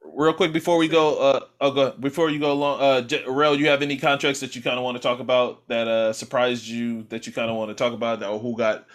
real 0.02 0.32
quick 0.32 0.52
before 0.52 0.76
we 0.76 0.88
go, 0.88 1.18
uh, 1.18 1.40
oh, 1.60 1.70
go 1.70 1.90
before 1.92 2.30
you 2.30 2.38
go 2.38 2.52
along, 2.52 2.80
uh, 2.80 3.00
J- 3.02 3.24
Rel, 3.26 3.56
you 3.56 3.68
have 3.68 3.82
any 3.82 3.96
contracts 3.96 4.40
that 4.40 4.54
you 4.56 4.62
kind 4.62 4.78
of 4.78 4.84
want 4.84 4.96
to 4.96 5.02
talk 5.02 5.20
about 5.20 5.66
that 5.68 5.88
uh 5.88 6.12
surprised 6.12 6.66
you 6.66 7.04
that 7.04 7.26
you 7.26 7.32
kind 7.32 7.50
of 7.50 7.56
want 7.56 7.70
to 7.70 7.74
talk 7.74 7.92
about 7.92 8.20
that 8.20 8.28
or 8.28 8.38
who 8.38 8.56
got? 8.56 8.86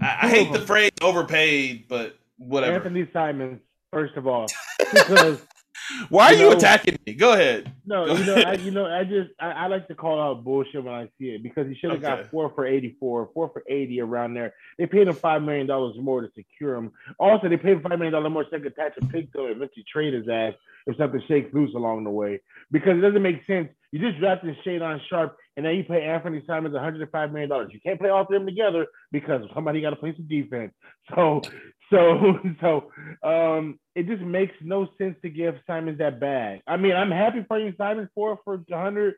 I, 0.00 0.18
I 0.22 0.28
hate 0.28 0.52
the 0.52 0.60
phrase 0.60 0.92
overpaid, 1.02 1.86
but 1.88 2.16
whatever. 2.38 2.76
Anthony 2.76 3.08
Simons, 3.12 3.60
first 3.92 4.16
of 4.16 4.26
all, 4.26 4.46
because 4.78 5.44
Why 6.08 6.26
are 6.26 6.34
you 6.34 6.46
you 6.46 6.52
attacking 6.52 6.98
me? 7.06 7.14
Go 7.14 7.32
ahead. 7.32 7.72
no, 7.84 8.06
Go 8.06 8.14
you 8.16 8.24
know, 8.24 8.34
I, 8.36 8.52
you 8.54 8.70
know, 8.70 8.86
I 8.86 9.04
just 9.04 9.30
I, 9.40 9.50
I 9.50 9.66
like 9.66 9.88
to 9.88 9.94
call 9.94 10.20
out 10.20 10.44
bullshit 10.44 10.84
when 10.84 10.94
I 10.94 11.08
see 11.18 11.26
it 11.30 11.42
because 11.42 11.66
he 11.66 11.74
should 11.74 11.90
have 11.90 12.02
Okay. 12.04 12.22
got 12.22 12.30
four 12.30 12.52
for 12.54 12.66
eighty 12.66 12.96
four, 13.00 13.28
four 13.34 13.50
for 13.52 13.62
eighty 13.68 14.00
around 14.00 14.34
there. 14.34 14.54
They 14.78 14.86
paid 14.86 15.08
him 15.08 15.14
five 15.14 15.42
million 15.42 15.66
dollars 15.66 15.96
more 15.98 16.20
to 16.20 16.28
secure 16.36 16.76
him. 16.76 16.92
Also, 17.18 17.48
they 17.48 17.56
paid 17.56 17.72
him 17.72 17.82
five 17.82 17.98
million 17.98 18.12
dollars 18.12 18.30
more 18.32 18.44
so 18.44 18.50
they 18.52 18.58
could 18.60 18.72
attach 18.72 18.92
a 18.98 19.06
pig 19.06 19.32
to 19.32 19.40
him 19.40 19.46
and 19.46 19.56
eventually 19.56 19.84
trade 19.92 20.14
his 20.14 20.28
ass 20.28 20.54
if 20.86 20.96
something 20.96 21.22
shakes 21.28 21.52
loose 21.52 21.74
along 21.74 22.04
the 22.04 22.10
way. 22.10 22.40
Because 22.70 22.96
it 22.98 23.00
doesn't 23.02 23.22
make 23.22 23.44
sense. 23.46 23.68
You 23.92 23.98
just 23.98 24.20
drafted 24.20 24.56
Shaedon 24.64 25.00
Sharpe 25.08 25.36
and 25.56 25.66
then 25.66 25.74
you 25.74 25.84
pay 25.84 26.02
Anthony 26.04 26.42
Simons 26.46 26.72
one 26.74 26.82
hundred 26.82 27.02
and 27.02 27.10
five 27.10 27.32
million 27.32 27.48
dollars. 27.50 27.70
You 27.72 27.80
can't 27.80 27.98
play 27.98 28.10
all 28.10 28.24
three 28.26 28.36
of 28.36 28.42
them 28.42 28.48
together 28.48 28.86
because 29.10 29.42
somebody 29.54 29.80
got 29.80 29.90
to 29.90 29.96
play 29.96 30.14
some 30.16 30.28
defense. 30.28 30.72
So, 31.14 31.42
so, 31.90 32.38
so, 32.60 32.92
um, 33.28 33.78
it 33.94 34.06
just 34.06 34.22
makes 34.22 34.54
no 34.62 34.88
sense 34.98 35.16
to 35.22 35.28
give 35.28 35.54
Simons 35.66 35.98
that 35.98 36.20
bag. 36.20 36.60
I 36.66 36.76
mean, 36.76 36.92
I'm 36.92 37.10
happy 37.10 37.44
for 37.46 37.58
you, 37.58 37.74
Simons, 37.76 38.08
for 38.14 38.38
for 38.44 38.56
one 38.56 38.82
hundred 38.82 39.14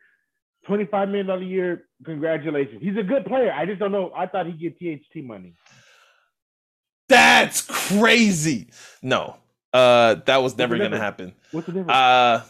twenty-five 0.66 1.08
million 1.08 1.26
dollars 1.26 1.42
a 1.42 1.46
year. 1.46 1.88
Congratulations. 2.04 2.80
He's 2.82 2.96
a 2.96 3.02
good 3.02 3.26
player. 3.26 3.52
I 3.52 3.66
just 3.66 3.78
don't 3.78 3.92
know. 3.92 4.12
I 4.16 4.26
thought 4.26 4.46
he'd 4.46 4.60
get 4.60 4.78
THT 4.78 5.24
money. 5.24 5.54
That's 7.08 7.62
crazy. 7.62 8.70
No, 9.02 9.36
uh, 9.72 10.16
that 10.26 10.42
was 10.42 10.56
never 10.56 10.78
gonna 10.78 10.98
happen. 10.98 11.34
What's 11.50 11.66
the 11.66 11.72
difference? 11.72 11.92
Uh, 11.92 12.44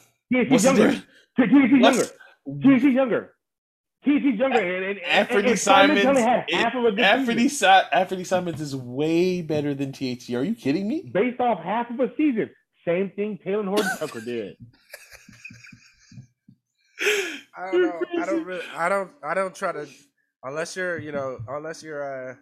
what's 0.48 0.62
the 0.62 0.68
younger. 0.68 0.90
difference? 0.90 1.06
THT's 1.38 1.80
younger. 1.80 2.78
THT's 2.78 2.94
younger. 2.94 3.31
THT's 4.02 4.38
younger. 4.38 4.58
And, 4.58 4.84
and, 4.84 4.98
and, 4.98 5.00
Anthony 5.04 5.56
Simons 5.56 6.02
Simons, 6.02 6.04
only 6.06 6.22
had 6.22 6.44
half 6.50 6.74
of 6.74 6.84
a 6.84 6.90
good 6.90 7.00
Anthony 7.00 7.48
season. 7.48 7.68
Si- 7.82 7.88
Anthony 7.96 8.24
Simons 8.24 8.60
is 8.60 8.74
way 8.74 9.42
better 9.42 9.74
than 9.74 9.92
THT. 9.92 10.30
Are 10.30 10.42
you 10.42 10.54
kidding 10.54 10.88
me? 10.88 11.10
based 11.12 11.40
off 11.40 11.60
half 11.62 11.88
of 11.90 12.00
a 12.00 12.10
season. 12.16 12.50
Same 12.84 13.10
thing 13.14 13.38
Talen 13.46 13.68
Horton 13.68 13.90
Tucker 13.98 14.20
did. 14.20 14.56
I 17.56 17.70
don't 17.70 17.82
know. 17.82 18.00
I 18.20 18.26
don't 18.26 18.44
really. 18.44 18.64
I 18.76 18.88
don't. 18.88 19.10
I 19.22 19.34
don't 19.34 19.54
try 19.54 19.72
to. 19.72 19.86
Unless 20.44 20.74
you're, 20.76 20.98
you 20.98 21.12
know, 21.12 21.38
unless 21.48 21.82
you're 21.82 22.02
a 22.02 22.38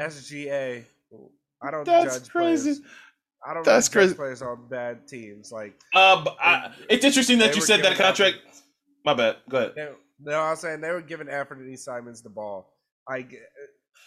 SGA. 0.00 0.84
I 1.62 1.70
don't 1.70 1.84
That's 1.84 2.18
judge 2.18 2.28
crazy. 2.30 2.62
players. 2.64 2.80
I 3.46 3.54
don't 3.54 3.64
That's 3.64 3.94
really 3.94 4.06
crazy. 4.06 4.10
judge 4.10 4.16
players 4.16 4.42
on 4.42 4.68
bad 4.68 5.06
teams. 5.06 5.52
Like 5.52 5.74
Uh, 5.94 6.24
but 6.24 6.36
I, 6.40 6.72
it's 6.88 7.04
interesting 7.04 7.38
that 7.38 7.54
you 7.54 7.62
said 7.62 7.78
that 7.78 7.90
giving 7.90 7.98
contract. 7.98 8.38
My 9.04 9.14
bad. 9.14 9.36
Go 9.48 9.58
ahead. 9.58 9.72
they, 9.76 9.88
no, 10.24 10.40
I'm 10.40 10.56
saying 10.56 10.80
they 10.80 10.90
were 10.90 11.00
giving 11.02 11.28
Anthony 11.28 11.76
Simons 11.76 12.22
the 12.22 12.30
ball. 12.30 12.72
I, 13.08 13.26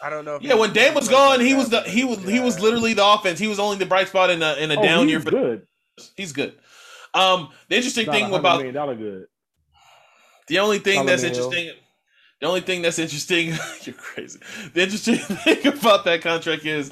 I 0.02 0.10
don't 0.10 0.24
know. 0.24 0.36
If 0.36 0.42
Yeah, 0.42 0.54
when 0.54 0.72
Dan 0.72 0.94
was 0.94 1.08
gone, 1.08 1.40
he 1.40 1.54
was 1.54 1.70
the 1.70 1.82
he 1.82 2.04
was 2.04 2.18
he 2.22 2.40
was 2.40 2.60
literally 2.60 2.94
the 2.94 3.06
offense. 3.06 3.38
He 3.38 3.48
was 3.48 3.58
only 3.58 3.76
the 3.76 3.86
bright 3.86 4.08
spot 4.08 4.30
in 4.30 4.42
a 4.42 4.54
in 4.54 4.70
a 4.70 4.78
Oh, 4.78 4.82
down 4.82 5.02
he's 5.04 5.10
year 5.10 5.20
for. 5.20 5.30
good. 5.30 5.66
He's 6.16 6.32
good. 6.32 6.54
Um, 7.14 7.50
the 7.68 7.76
interesting 7.76 8.06
thing 8.06 8.34
about 8.34 8.62
million 8.62 8.96
good. 8.98 9.26
the 10.48 10.58
only 10.58 10.78
thing 10.78 11.06
that's 11.06 11.22
Solomon 11.22 11.38
Hill. 11.38 11.52
interesting, 11.52 11.74
the 12.40 12.46
only 12.46 12.60
thing 12.60 12.82
that's 12.82 12.98
interesting, 12.98 13.54
you're 13.82 13.94
crazy. 13.94 14.38
The 14.74 14.82
interesting 14.82 15.16
thing 15.18 15.66
about 15.66 16.04
that 16.04 16.20
contract 16.20 16.66
is, 16.66 16.90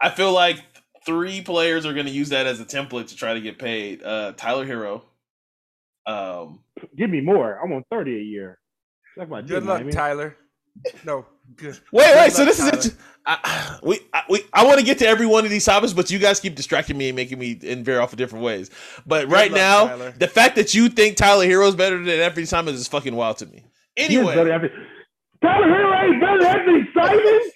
I 0.00 0.10
feel 0.10 0.32
like 0.32 0.60
three 1.06 1.40
players 1.42 1.86
are 1.86 1.92
going 1.94 2.06
to 2.06 2.12
use 2.12 2.30
that 2.30 2.46
as 2.46 2.58
a 2.58 2.64
template 2.64 3.08
to 3.08 3.16
try 3.16 3.34
to 3.34 3.40
get 3.40 3.58
paid. 3.58 4.02
Uh, 4.02 4.32
Tyler 4.36 4.66
Herro. 4.66 5.02
Um, 6.06 6.60
Give 6.96 7.10
me 7.10 7.20
more. 7.20 7.58
I'm 7.62 7.72
on 7.72 7.84
30 7.90 8.16
a 8.16 8.20
year. 8.22 8.58
That's 9.16 9.30
my 9.30 9.40
Good 9.42 9.60
deal, 9.60 9.60
luck, 9.68 9.78
Miami. 9.80 9.92
Tyler. 9.92 10.36
No, 11.04 11.26
good. 11.56 11.78
Wait, 11.92 12.04
Good 12.06 12.16
wait. 12.16 12.32
So 12.32 12.44
this 12.46 12.58
Tyler. 12.58 12.78
is 12.78 12.96
I, 13.26 13.78
we 13.82 14.00
I, 14.14 14.22
we 14.30 14.40
I 14.54 14.64
want 14.64 14.78
to 14.80 14.84
get 14.86 14.98
to 15.00 15.06
every 15.06 15.26
one 15.26 15.44
of 15.44 15.50
these 15.50 15.64
topics, 15.66 15.92
but 15.92 16.10
you 16.10 16.18
guys 16.18 16.40
keep 16.40 16.54
distracting 16.54 16.96
me 16.96 17.08
and 17.10 17.16
making 17.16 17.38
me 17.38 17.58
and 17.66 17.84
veer 17.84 18.00
off 18.00 18.12
in 18.12 18.16
different 18.16 18.42
ways. 18.44 18.70
But 19.06 19.28
right 19.28 19.50
luck, 19.50 19.58
now, 19.60 19.86
Tyler. 19.88 20.14
the 20.18 20.28
fact 20.28 20.56
that 20.56 20.72
you 20.74 20.88
think 20.88 21.16
Tyler 21.18 21.44
Herro 21.46 21.68
is 21.68 21.76
better 21.76 22.02
than 22.02 22.20
Anthony 22.20 22.46
Simons 22.46 22.80
is 22.80 22.88
fucking 22.88 23.14
wild 23.14 23.36
to 23.38 23.46
me. 23.46 23.64
He 23.96 24.16
is 24.16 24.24
better 24.26 24.50
Anyway, 24.50 24.68
than- 24.68 24.86
Tyler 25.42 25.66
Herro 25.66 26.04
ain't 26.04 26.20
better 26.20 26.38
than 26.40 26.56
Anthony 26.56 26.88
Simons. 26.94 27.52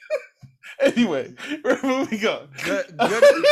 anyway, 0.96 1.34
we're 1.64 1.82
moving 1.82 2.26
on. 2.26 2.48
Good, 2.64 2.86
good, 2.98 3.44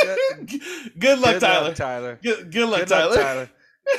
good, 0.48 0.60
Good 0.98 1.18
luck, 1.20 1.32
good 1.34 1.40
Tyler. 1.40 1.64
luck, 1.68 1.74
Tyler. 1.76 2.18
Good, 2.22 2.50
good 2.52 2.68
luck, 2.68 2.80
Good 2.80 2.88
Tyler. 2.88 3.50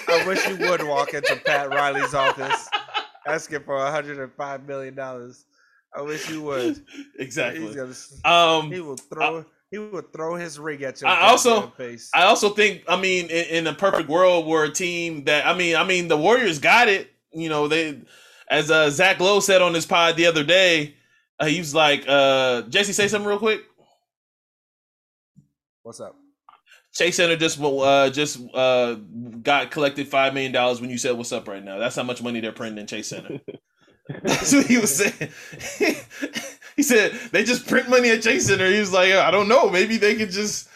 I 0.07 0.25
wish 0.27 0.47
you 0.47 0.57
would 0.57 0.83
walk 0.83 1.13
into 1.13 1.35
Pat 1.45 1.69
Riley's 1.69 2.13
office 2.13 2.67
asking 3.27 3.61
for 3.63 3.75
105 3.75 4.67
million 4.67 4.95
dollars. 4.95 5.45
I 5.95 6.01
wish 6.01 6.29
you 6.29 6.41
would. 6.43 6.83
exactly. 7.19 7.61
He's 7.65 7.75
gonna, 7.75 7.93
Um, 8.59 8.71
he 8.71 8.81
will 8.81 8.97
throw. 8.97 9.45
he 9.71 9.77
would 9.77 10.11
throw 10.11 10.35
his 10.35 10.59
ring 10.59 10.83
at 10.83 10.99
your 11.01 11.09
I 11.09 11.21
also- 11.27 11.67
face. 11.77 12.09
I 12.13 12.23
also 12.23 12.49
think, 12.49 12.83
I 12.87 12.99
mean, 12.99 13.25
in, 13.27 13.45
in 13.45 13.67
a 13.67 13.73
perfect 13.73 14.09
world 14.09 14.45
where 14.45 14.63
a 14.65 14.71
team 14.71 15.23
that, 15.25 15.45
I 15.47 15.53
mean, 15.53 15.75
I 15.75 15.83
mean, 15.85 16.07
the 16.07 16.17
Warriors 16.17 16.59
got 16.59 16.87
it. 16.89 17.11
You 17.31 17.49
know, 17.49 17.67
they, 17.67 18.01
as 18.49 18.69
uh, 18.71 18.89
Zach 18.89 19.19
Lowe 19.19 19.39
said 19.39 19.61
on 19.61 19.73
his 19.73 19.85
pod 19.85 20.15
the 20.17 20.25
other 20.27 20.43
day, 20.43 20.95
uh, 21.39 21.45
he 21.45 21.59
was 21.59 21.73
like, 21.75 22.03
uh, 22.07 22.61
Jesse, 22.63 22.93
say 22.93 23.07
something 23.07 23.27
real 23.27 23.39
quick. 23.39 23.61
What's 25.83 25.99
up? 25.99 26.15
Chase 26.95 27.17
Center 27.17 27.35
just 27.35 27.61
uh, 27.61 28.09
just 28.09 28.39
uh, 28.53 28.95
got 29.43 29.69
collected 29.69 30.07
five 30.07 30.33
million 30.33 30.53
dollars 30.53 30.79
when 30.79 30.89
you 30.89 30.97
said 30.97 31.17
what's 31.17 31.33
up 31.33 31.47
right 31.47 31.63
now. 31.63 31.77
That's 31.77 31.95
how 31.95 32.03
much 32.03 32.23
money 32.23 32.39
they're 32.39 32.53
printing 32.53 32.79
in 32.79 32.87
Chase 32.87 33.07
Center. 33.07 33.41
That's 34.23 34.53
what 34.53 34.65
he 34.67 34.77
was 34.77 34.95
saying. 34.95 35.31
he 36.75 36.83
said 36.83 37.11
they 37.31 37.43
just 37.43 37.67
print 37.67 37.89
money 37.89 38.09
at 38.11 38.21
Chase 38.21 38.47
Center. 38.47 38.69
He 38.71 38.79
was 38.79 38.93
like, 38.93 39.11
I 39.11 39.29
don't 39.29 39.47
know, 39.49 39.69
maybe 39.69 39.97
they 39.97 40.15
could 40.15 40.31
just. 40.31 40.69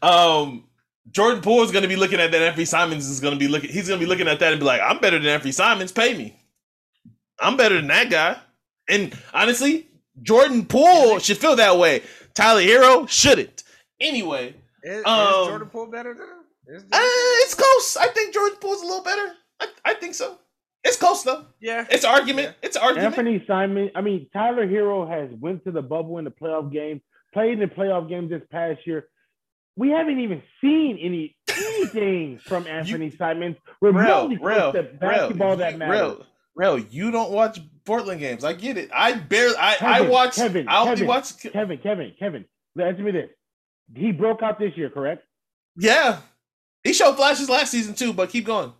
Um, 0.00 0.64
Jordan 1.10 1.42
Poole 1.42 1.62
is 1.62 1.72
going 1.72 1.82
to 1.82 1.88
be 1.88 1.96
looking 1.96 2.20
at 2.20 2.30
that. 2.32 2.42
Anthony 2.42 2.64
Simons 2.64 3.08
is 3.08 3.20
going 3.20 3.34
to 3.34 3.38
be 3.38 3.48
looking. 3.48 3.70
He's 3.70 3.88
going 3.88 3.98
to 3.98 4.04
be 4.04 4.08
looking 4.08 4.28
at 4.28 4.38
that 4.40 4.52
and 4.52 4.60
be 4.60 4.66
like, 4.66 4.80
"I'm 4.80 4.98
better 4.98 5.18
than 5.18 5.28
Anthony 5.28 5.52
Simons. 5.52 5.92
Pay 5.92 6.16
me. 6.16 6.38
I'm 7.40 7.56
better 7.56 7.76
than 7.76 7.88
that 7.88 8.10
guy." 8.10 8.38
And 8.88 9.16
honestly, 9.32 9.88
Jordan 10.22 10.66
Poole 10.66 11.18
should 11.18 11.38
feel 11.38 11.56
that 11.56 11.78
way. 11.78 12.02
Tyler 12.34 12.62
Herro 12.62 13.08
shouldn't. 13.08 13.64
Anyway, 14.00 14.54
Is, 14.84 14.98
is 15.00 15.06
Um, 15.06 15.46
Jordan 15.48 15.68
Poole 15.68 15.86
better 15.86 16.14
than 16.14 16.28
him? 16.28 16.76
Is 16.76 16.82
uh, 16.84 16.98
it's 17.42 17.54
close. 17.54 17.96
I 17.96 18.08
think 18.08 18.32
Jordan 18.34 18.58
Poole's 18.60 18.82
a 18.82 18.86
little 18.86 19.02
better. 19.02 19.32
I, 19.60 19.66
I 19.84 19.94
think 19.94 20.14
so. 20.14 20.38
It's 20.84 20.96
close 20.98 21.22
though. 21.22 21.46
yeah. 21.60 21.86
It's 21.90 22.04
an 22.04 22.10
argument. 22.10 22.54
It's 22.62 22.76
argument. 22.76 23.16
Anthony 23.16 23.42
Simon, 23.46 23.90
I 23.94 24.02
mean 24.02 24.28
Tyler 24.32 24.66
Herro 24.66 25.08
has 25.08 25.30
went 25.40 25.64
to 25.64 25.70
the 25.70 25.80
bubble 25.82 26.18
in 26.18 26.24
the 26.24 26.30
playoff 26.30 26.70
game, 26.72 27.00
played 27.32 27.54
in 27.54 27.60
the 27.60 27.66
playoff 27.74 28.08
game 28.08 28.28
this 28.28 28.42
past 28.50 28.86
year. 28.86 29.08
We 29.76 29.90
haven't 29.90 30.20
even 30.20 30.42
seen 30.60 30.98
any 31.00 31.36
anything 31.48 32.38
from 32.44 32.66
Anthony 32.66 33.10
Simons 33.10 33.56
remotely 33.80 34.36
real, 34.36 34.72
close 34.72 34.74
to 34.74 34.82
basketball 34.82 35.56
that 35.56 35.78
matters. 35.78 35.94
real, 36.00 36.26
real. 36.54 36.78
You 36.78 37.10
don't 37.10 37.30
watch 37.32 37.60
Portland 37.86 38.20
games. 38.20 38.44
I 38.44 38.52
get 38.52 38.76
it. 38.76 38.90
I 38.94 39.14
barely. 39.14 39.56
I, 39.56 39.76
I 39.80 40.00
watch. 40.02 40.36
Kevin, 40.36 40.68
I 40.68 40.80
only 40.80 40.90
Kevin. 40.96 41.06
watch. 41.08 41.38
Kevin, 41.38 41.78
Kevin, 41.78 42.12
Kevin, 42.18 42.44
answer 42.80 43.02
me 43.02 43.10
this. 43.10 43.30
He 43.94 44.12
broke 44.12 44.42
out 44.42 44.58
this 44.58 44.76
year, 44.76 44.90
correct? 44.90 45.24
Yeah, 45.76 46.18
he 46.82 46.92
showed 46.92 47.16
flashes 47.16 47.48
last 47.50 47.70
season 47.70 47.94
too. 47.94 48.12
But 48.12 48.30
keep 48.30 48.44
going. 48.46 48.72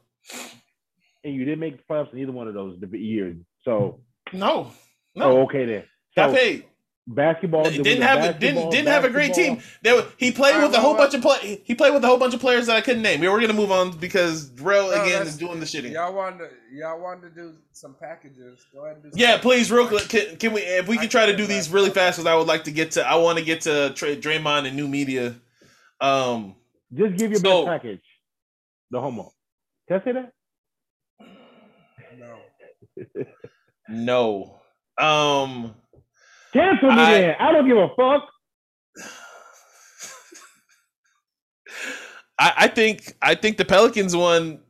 And 1.24 1.34
you 1.34 1.44
didn't 1.44 1.60
make 1.60 1.76
the 1.78 1.82
playoffs 1.90 2.12
in 2.12 2.18
either 2.18 2.32
one 2.32 2.48
of 2.48 2.54
those 2.54 2.78
years. 2.92 3.36
So, 3.64 4.00
No, 4.32 4.66
oh, 4.66 4.72
no. 5.16 5.40
okay 5.42 5.64
then. 5.64 5.84
Got 6.16 6.30
So 6.30 6.36
paid. 6.36 6.64
Basketball 7.06 7.64
Didn't 7.64 8.00
have 8.02 8.24
a, 8.24 8.38
didn't 8.38 8.70
didn't 8.70 8.88
have 8.88 9.04
a 9.04 9.10
great 9.10 9.34
team. 9.34 9.56
basketball- 9.56 9.80
There 9.82 9.94
were- 9.96 10.08
he 10.16 10.32
played 10.32 10.62
with 10.62 10.72
a 10.74 10.80
whole 10.80 10.96
bunch 10.96 11.12
of 11.14 11.20
play. 11.20 11.60
He 11.64 11.74
played 11.74 11.92
with 11.92 12.02
a 12.02 12.06
whole 12.06 12.16
bunch 12.18 12.32
of 12.32 12.40
players 12.40 12.66
that 12.66 12.76
I 12.76 12.80
couldn't 12.80 13.02
name. 13.02 13.20
We're 13.20 13.40
gonna 13.40 13.52
move 13.52 13.70
on 13.70 13.90
because 13.98 14.50
Rel 14.60 14.86
No, 14.86 14.92
again 14.92 15.06
that's- 15.10 15.28
is 15.28 15.36
doing 15.36 15.60
the 15.60 15.66
shitting. 15.66 15.92
Y'all 15.92 16.14
want 16.14 16.38
to 16.38 16.48
y'all 16.72 16.98
want 17.00 17.20
to 17.22 17.28
do 17.30 17.54
some 17.72 17.94
packages? 18.00 18.64
Go 18.72 18.84
ahead 18.86 18.96
and 18.96 19.04
do. 19.04 19.10
Some 19.10 19.18
Yeah, 19.20 19.36
please, 19.38 19.70
real 19.70 19.86
quick. 19.86 20.08
Can, 20.08 20.36
can 20.36 20.52
we? 20.54 20.62
If 20.62 20.88
we 20.88 20.96
can 20.96 21.08
try 21.10 21.26
to 21.26 21.36
do 21.36 21.46
these 21.46 21.68
really 21.70 21.90
fast, 21.90 22.16
because 22.18 22.26
I 22.26 22.34
would 22.36 22.46
like 22.46 22.64
to 22.64 22.70
get 22.72 22.92
to. 22.92 23.06
I 23.06 23.16
want 23.16 23.38
to 23.38 23.44
get 23.44 23.60
to 23.62 23.90
Tra- 23.94 24.16
Draymond 24.16 24.66
and 24.66 24.74
new 24.76 24.88
media. 24.88 25.34
Um, 26.00 26.56
Just 26.94 27.16
give 27.16 27.30
your 27.32 27.40
So- 27.40 27.66
best 27.66 27.82
package. 27.82 28.02
The 28.90 29.00
homo. 29.00 29.32
Can 29.88 30.00
I 30.00 30.04
say 30.04 30.12
that? 30.12 30.32
No. 32.18 33.24
no. 33.88 34.60
Um, 34.98 35.74
Cancel 36.54 36.92
me 36.92 37.02
I- 37.02 37.20
then. 37.20 37.36
I 37.40 37.52
don't 37.52 37.68
give 37.68 37.78
a 37.78 37.88
fuck. 37.96 38.30
I, 42.38 42.52
I 42.56 42.68
think 42.68 43.14
I 43.22 43.34
think 43.34 43.58
the 43.58 43.64
Pelicans 43.64 44.16
one. 44.16 44.60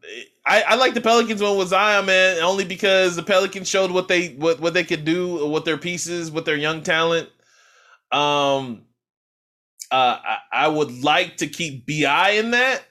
I, 0.47 0.63
I 0.63 0.75
like 0.75 0.93
the 0.95 1.01
Pelicans 1.01 1.43
one 1.43 1.57
with 1.57 1.69
Zion, 1.69 2.05
man, 2.07 2.43
only 2.43 2.67
because 2.67 3.17
the 3.17 3.23
Pelicans 3.23 3.69
showed 3.69 3.91
what 3.91 4.09
they 4.09 4.31
what 4.35 4.61
what 4.61 4.75
they 4.75 4.85
could 4.85 5.05
do 5.05 5.49
with 5.49 5.65
their 5.65 5.79
pieces, 5.79 6.31
with 6.31 6.45
their 6.45 6.57
young 6.57 6.83
talent. 6.83 7.31
Um, 8.13 8.83
uh, 9.91 10.19
I, 10.25 10.39
I 10.53 10.69
would 10.69 11.03
like 11.03 11.39
to 11.39 11.47
keep 11.47 11.87
BI 11.87 12.31
in 12.33 12.51
that 12.53 12.83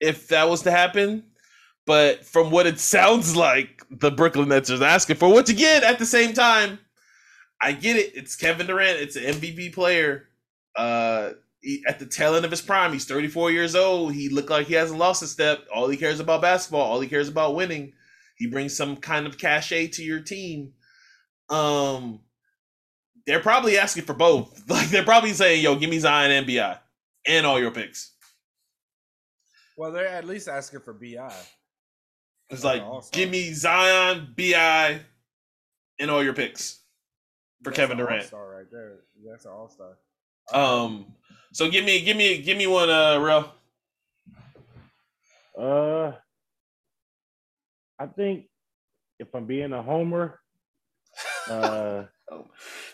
if 0.00 0.28
that 0.28 0.48
was 0.48 0.62
to 0.62 0.70
happen, 0.70 1.24
but 1.86 2.24
from 2.24 2.50
what 2.50 2.66
it 2.66 2.80
sounds 2.80 3.36
like, 3.36 3.82
the 3.90 4.10
Brooklyn 4.10 4.50
Nets 4.50 4.70
are 4.70 4.82
asking 4.84 5.16
for. 5.16 5.32
Which 5.32 5.48
again, 5.48 5.84
at 5.84 5.98
the 5.98 6.06
same 6.06 6.34
time, 6.34 6.78
I 7.60 7.72
get 7.72 7.96
it. 7.96 8.12
It's 8.14 8.36
Kevin 8.36 8.66
Durant. 8.66 9.00
It's 9.00 9.16
an 9.16 9.24
MVP 9.24 9.72
player. 9.72 10.28
Uh, 10.76 11.30
he, 11.60 11.82
at 11.88 11.98
the 11.98 12.06
tail 12.06 12.34
end 12.34 12.44
of 12.44 12.50
his 12.50 12.62
prime. 12.62 12.92
He's 12.92 13.04
34 13.04 13.50
years 13.50 13.74
old. 13.74 14.14
He 14.14 14.28
looked 14.28 14.50
like 14.50 14.66
he 14.66 14.74
hasn't 14.74 14.98
lost 14.98 15.22
a 15.22 15.26
step. 15.26 15.66
All 15.74 15.88
he 15.88 15.96
cares 15.96 16.20
about 16.20 16.40
basketball. 16.42 16.82
All 16.82 17.00
he 17.00 17.08
cares 17.08 17.28
about 17.28 17.54
winning. 17.54 17.92
He 18.36 18.46
brings 18.46 18.76
some 18.76 18.96
kind 18.96 19.26
of 19.26 19.38
cachet 19.38 19.88
to 19.88 20.04
your 20.04 20.20
team. 20.20 20.74
Um, 21.50 22.20
they're 23.26 23.40
probably 23.40 23.76
asking 23.78 24.04
for 24.04 24.14
both. 24.14 24.64
Like 24.68 24.90
they're 24.90 25.02
probably 25.02 25.32
saying, 25.32 25.62
"Yo, 25.64 25.76
give 25.76 25.90
me 25.90 25.98
Zion 25.98 26.30
and 26.30 26.46
BI 26.46 26.78
and 27.26 27.46
all 27.46 27.58
your 27.58 27.70
picks." 27.70 28.12
Well, 29.76 29.92
they're 29.92 30.06
at 30.06 30.26
least 30.26 30.46
asking 30.46 30.80
for 30.80 30.92
BI. 30.92 31.32
It's 32.50 32.64
like, 32.64 32.82
give 33.12 33.30
me 33.30 33.52
Zion, 33.52 34.34
BI, 34.36 35.00
and 35.98 36.10
all 36.10 36.22
your 36.22 36.34
picks 36.34 36.80
for 37.62 37.70
Kevin 37.72 37.96
Durant. 37.98 38.24
Star 38.24 38.56
right 38.56 38.70
there. 38.70 39.00
That's 39.28 39.44
an 39.44 39.52
all 39.52 39.68
star. 39.68 39.98
Um, 40.52 41.06
so 41.52 41.68
give 41.70 41.84
me, 41.84 42.02
give 42.02 42.16
me, 42.16 42.40
give 42.42 42.56
me 42.56 42.66
one, 42.66 42.88
uh, 42.90 43.18
real. 43.18 43.52
Uh, 45.58 46.12
I 47.98 48.06
think 48.06 48.46
if 49.18 49.34
I'm 49.34 49.46
being 49.46 49.72
a 49.72 49.82
homer, 49.82 50.38
uh, 51.50 52.04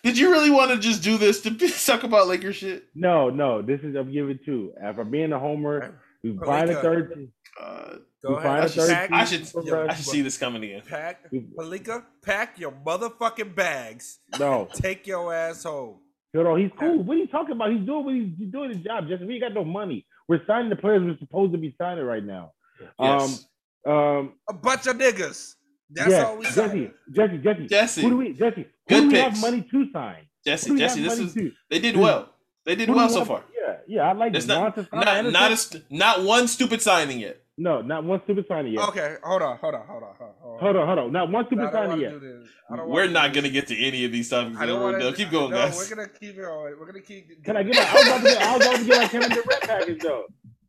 Did 0.02 0.16
you 0.16 0.30
really 0.30 0.50
want 0.50 0.70
to 0.70 0.78
just 0.78 1.02
do 1.02 1.18
this 1.18 1.42
to 1.42 1.50
talk 1.86 2.04
about 2.04 2.26
Lakers 2.26 2.56
shit? 2.56 2.84
no, 2.94 3.28
no, 3.30 3.60
this 3.62 3.80
is 3.82 3.94
I'm 3.96 4.10
giving 4.12 4.38
two. 4.44 4.72
If 4.80 4.98
I'm 4.98 5.10
being 5.10 5.32
a 5.32 5.38
homer, 5.38 6.00
we 6.22 6.36
find 6.38 6.70
a 6.70 6.74
Pelinka. 6.76 6.82
third. 6.82 7.28
Uh, 7.60 7.96
Go 8.22 8.34
ahead. 8.34 8.64
a 8.64 8.68
third. 8.68 8.88
Pack, 8.88 9.12
I 9.12 9.24
should, 9.24 9.48
Yo. 9.64 9.86
I 9.86 9.94
should 9.94 10.04
see 10.06 10.22
this 10.22 10.36
coming 10.38 10.64
again. 10.64 10.82
pack, 10.88 11.30
Pelinka, 11.32 12.04
pack 12.22 12.58
your 12.58 12.72
motherfucking 12.72 13.54
bags. 13.54 14.18
No, 14.40 14.68
Take 14.74 15.06
your 15.06 15.32
ass 15.32 15.62
home. 15.62 15.98
hold 16.34 16.46
on. 16.46 16.60
He's 16.60 16.70
cool. 16.78 17.02
What 17.04 17.16
are 17.16 17.20
you 17.20 17.26
talking 17.28 17.52
about? 17.52 17.70
He's 17.70 17.84
doing 17.86 18.04
what 18.04 18.14
he's, 18.14 18.30
he's 18.38 18.50
doing 18.52 18.70
his 18.70 18.78
job. 18.78 19.08
Just 19.08 19.22
we 19.24 19.34
ain't 19.34 19.42
got 19.42 19.54
no 19.54 19.64
money. 19.64 20.06
We're 20.28 20.44
signing 20.46 20.70
the 20.70 20.76
players 20.76 21.02
we're 21.04 21.18
supposed 21.18 21.52
to 21.52 21.58
be 21.58 21.74
signing 21.78 22.04
right 22.04 22.24
now. 22.24 22.52
Yes. 22.98 23.46
Um, 23.86 23.92
um, 23.92 24.32
A 24.48 24.54
bunch 24.54 24.86
of 24.86 24.96
niggas. 24.96 25.54
That's 25.90 26.10
yeah, 26.10 26.24
all 26.24 26.38
we 26.38 26.46
Jesse, 26.46 26.56
say. 26.56 26.90
Jesse, 27.12 27.38
Jesse, 27.38 27.66
Jesse. 27.68 28.02
Who 28.02 28.10
do 28.10 28.16
we, 28.16 28.32
Jesse? 28.32 28.62
Who 28.62 28.66
Good 28.88 29.00
do 29.02 29.06
we 29.08 29.12
picks. 29.14 29.22
have 29.22 29.40
money 29.40 29.68
to 29.70 29.92
sign? 29.92 30.26
Jesse, 30.44 30.76
Jesse, 30.76 31.02
this 31.02 31.18
is 31.18 31.34
to? 31.34 31.52
they 31.70 31.78
did 31.78 31.96
well. 31.96 32.30
They 32.64 32.74
did 32.74 32.88
Who 32.88 32.94
well 32.96 33.06
we 33.06 33.12
so 33.12 33.18
have- 33.20 33.28
far. 33.28 33.44
Yeah, 33.54 33.76
yeah, 33.86 34.08
I 34.08 34.12
like 34.12 34.34
It's 34.34 34.46
not 34.46 34.76
not 34.92 35.24
not 35.30 35.52
a 35.52 35.82
not 35.90 36.22
one 36.24 36.48
stupid 36.48 36.80
signing 36.82 37.20
yet. 37.20 37.40
No, 37.56 37.80
not 37.82 38.04
one 38.04 38.20
stupid 38.24 38.46
signing 38.48 38.72
yet. 38.74 38.88
Okay, 38.88 39.16
hold 39.22 39.42
on, 39.42 39.56
hold 39.58 39.74
on, 39.74 39.86
hold 39.86 40.02
on, 40.02 40.14
hold 40.18 40.30
on. 40.42 40.58
Hold 40.60 40.76
on, 40.76 40.86
hold 40.86 40.98
on. 40.98 41.12
Not 41.12 41.30
one 41.30 41.44
I 41.44 41.46
stupid 41.48 41.62
don't 41.62 41.72
signing 41.72 42.00
yet. 42.00 42.10
do 42.12 42.20
this. 42.20 42.48
I 42.70 42.76
don't 42.76 42.88
We're 42.90 43.06
not 43.08 43.32
do 43.32 43.40
gonna 43.40 43.52
get 43.52 43.68
to 43.68 43.76
any 43.78 44.04
of 44.04 44.12
these 44.12 44.28
topics. 44.28 44.56
I 44.58 44.66
don't 44.66 44.80
want 44.82 45.00
to 45.00 45.12
keep 45.12 45.30
going, 45.30 45.50
no, 45.50 45.56
guys. 45.56 45.76
We're 45.76 45.96
gonna 45.96 46.08
keep 46.08 46.36
going. 46.36 46.74
We're 46.78 46.86
gonna 46.86 47.00
keep. 47.00 47.44
Can 47.44 47.56
I 47.56 47.62
get? 47.62 47.76
I 47.76 47.94
was 47.94 48.06
about 48.06 48.16
to 48.18 48.22
get. 48.24 48.42
I 48.42 48.56
was 48.56 48.66
about 48.66 48.76
to 48.78 48.84
get 48.84 48.98
my 49.02 49.08
Kevin 49.08 49.28
Durant 49.30 49.62
package 49.62 50.00
though. 50.02 50.24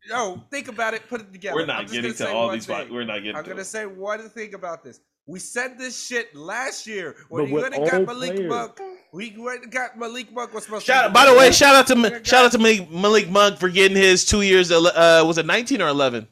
Yo, 0.08 0.40
think 0.52 0.68
about 0.68 0.94
it. 0.94 1.08
Put 1.08 1.20
it 1.22 1.32
together. 1.32 1.56
We're 1.56 1.66
not 1.66 1.90
getting 1.90 2.12
gonna 2.12 2.30
all 2.32 2.50
these. 2.50 2.66
thing. 2.66 2.92
We're 2.92 3.04
not 3.04 3.18
getting 3.18 3.34
I'm 3.36 3.42
gonna 3.44 3.62
it. 3.62 3.64
say 3.64 3.86
one 3.86 4.28
thing 4.30 4.54
about 4.54 4.84
this. 4.84 5.00
We 5.28 5.40
said 5.40 5.76
this 5.76 6.00
shit 6.06 6.36
last 6.36 6.86
year 6.86 7.16
when 7.28 7.46
But 7.46 7.52
we 7.52 7.60
went 7.60 7.74
and 7.74 7.90
got 7.90 8.06
Malik 8.06 8.36
players. 8.36 8.48
Monk. 8.48 8.80
We 9.12 9.34
went 9.36 9.64
and 9.64 9.72
got 9.72 9.98
Malik 9.98 10.32
Monk 10.32 10.54
was 10.54 10.62
supposed 10.62 10.86
Shout 10.86 11.08
to. 11.08 11.10
by 11.12 11.26
the 11.26 11.34
way, 11.36 11.50
shout 11.50 11.74
out 11.74 11.88
to 11.88 11.96
We 11.96 12.02
Ma- 12.02 12.08
got- 12.10 12.24
shout 12.26 12.44
out 12.44 12.52
to 12.52 12.58
Malik, 12.58 12.88
Malik 12.92 13.28
Monk 13.28 13.58
for 13.58 13.68
getting 13.68 13.96
his 13.96 14.24
two 14.24 14.42
years. 14.42 14.70
Uh, 14.70 15.24
was 15.26 15.38
it 15.38 15.46
nineteen 15.46 15.82
or 15.82 15.88
eleven? 15.88 16.28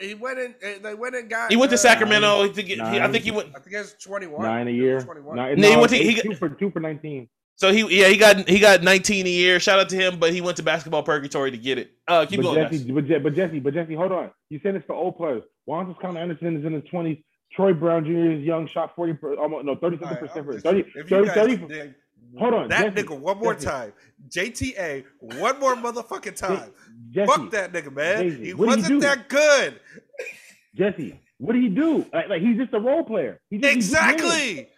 He 0.00 0.14
went 0.14 0.38
in. 0.38 0.54
uh, 0.64 0.68
They 0.82 0.94
went 0.94 1.14
and 1.14 1.30
got. 1.30 1.50
He 1.50 1.56
went 1.56 1.70
to 1.70 1.74
uh, 1.74 1.78
Sacramento. 1.78 2.42
I 2.42 2.48
think, 2.48 2.68
he, 2.68 2.80
I 2.80 3.10
think 3.10 3.24
he 3.24 3.30
went. 3.30 3.48
I 3.54 3.60
think 3.60 3.76
it's 3.76 3.94
21. 4.04 4.42
Nine 4.42 4.68
a 4.68 4.70
year. 4.70 5.00
21. 5.00 5.36
Nine, 5.36 5.60
No, 5.60 5.70
he 5.70 5.76
went 5.76 5.90
to- 5.90 5.96
he 5.96 6.08
eight- 6.10 6.16
got- 6.16 6.24
two 6.24 6.34
for 6.34 6.48
two 6.48 6.70
for 6.70 6.80
nineteen. 6.80 7.28
So 7.56 7.72
he 7.72 7.80
yeah 8.00 8.06
he 8.08 8.16
got 8.16 8.48
he 8.48 8.60
got 8.60 8.82
nineteen 8.84 9.26
a 9.26 9.30
year. 9.30 9.58
Shout 9.58 9.80
out 9.80 9.88
to 9.88 9.96
him, 9.96 10.18
but 10.20 10.32
he 10.32 10.40
went 10.40 10.56
to 10.58 10.62
basketball 10.62 11.02
purgatory 11.02 11.50
to 11.50 11.58
get 11.58 11.76
it. 11.78 11.90
Uh, 12.06 12.24
keep 12.24 12.38
but 12.38 12.42
going, 12.54 12.56
Jesse, 12.70 12.84
guys. 12.84 12.92
but, 12.94 13.06
Je- 13.06 13.18
but 13.18 13.34
Jesse, 13.34 13.58
but 13.58 13.74
Jesse, 13.74 13.94
hold 13.94 14.12
on. 14.12 14.30
You 14.48 14.60
said 14.62 14.76
it's 14.76 14.86
for 14.86 14.94
old 14.94 15.16
players. 15.16 15.42
Juan 15.66 15.86
Toscano 15.92 16.20
Anderson 16.20 16.56
is 16.56 16.64
in 16.64 16.72
his 16.72 16.84
twenties. 16.90 17.18
Troy 17.52 17.72
Brown 17.72 18.04
Jr. 18.04 18.30
is 18.32 18.44
young, 18.44 18.68
shot 18.68 18.94
forty, 18.94 19.12
per, 19.14 19.34
almost 19.34 19.64
no 19.64 19.74
thirty 19.74 19.96
All 19.96 20.02
seven 20.08 20.14
right, 20.14 20.20
percent 20.20 20.38
I'm 20.38 20.44
for 20.44 20.52
just- 20.52 20.64
30, 20.64 20.84
if 20.94 21.08
30, 21.08 21.28
30 21.30 21.56
did 21.66 21.94
Hold 22.36 22.54
on, 22.54 22.68
that 22.68 22.94
Jesse, 22.94 23.06
nigga 23.08 23.18
one 23.18 23.38
more 23.38 23.54
Jesse. 23.54 23.66
time. 23.66 23.92
JTA 24.28 25.04
one 25.20 25.58
more 25.60 25.76
motherfucking 25.76 26.36
time. 26.36 26.70
Jesse, 27.10 27.26
Fuck 27.26 27.50
that 27.52 27.72
nigga, 27.72 27.92
man. 27.92 28.28
Jesse, 28.30 28.44
he 28.44 28.54
what 28.54 28.66
did 28.76 28.76
he 28.76 28.82
wasn't 28.82 28.86
do? 28.88 29.00
that 29.00 29.28
good. 29.28 29.80
Jesse, 30.74 31.20
what 31.38 31.52
did 31.54 31.62
he 31.62 31.68
do? 31.68 32.04
Like, 32.12 32.28
like 32.28 32.42
he's 32.42 32.56
just 32.58 32.72
a 32.74 32.80
role 32.80 33.04
player. 33.04 33.40
He 33.50 33.58
just, 33.58 33.74
he 33.74 33.80
just 33.80 33.92
wins. 33.92 34.12
Exactly. 34.14 34.68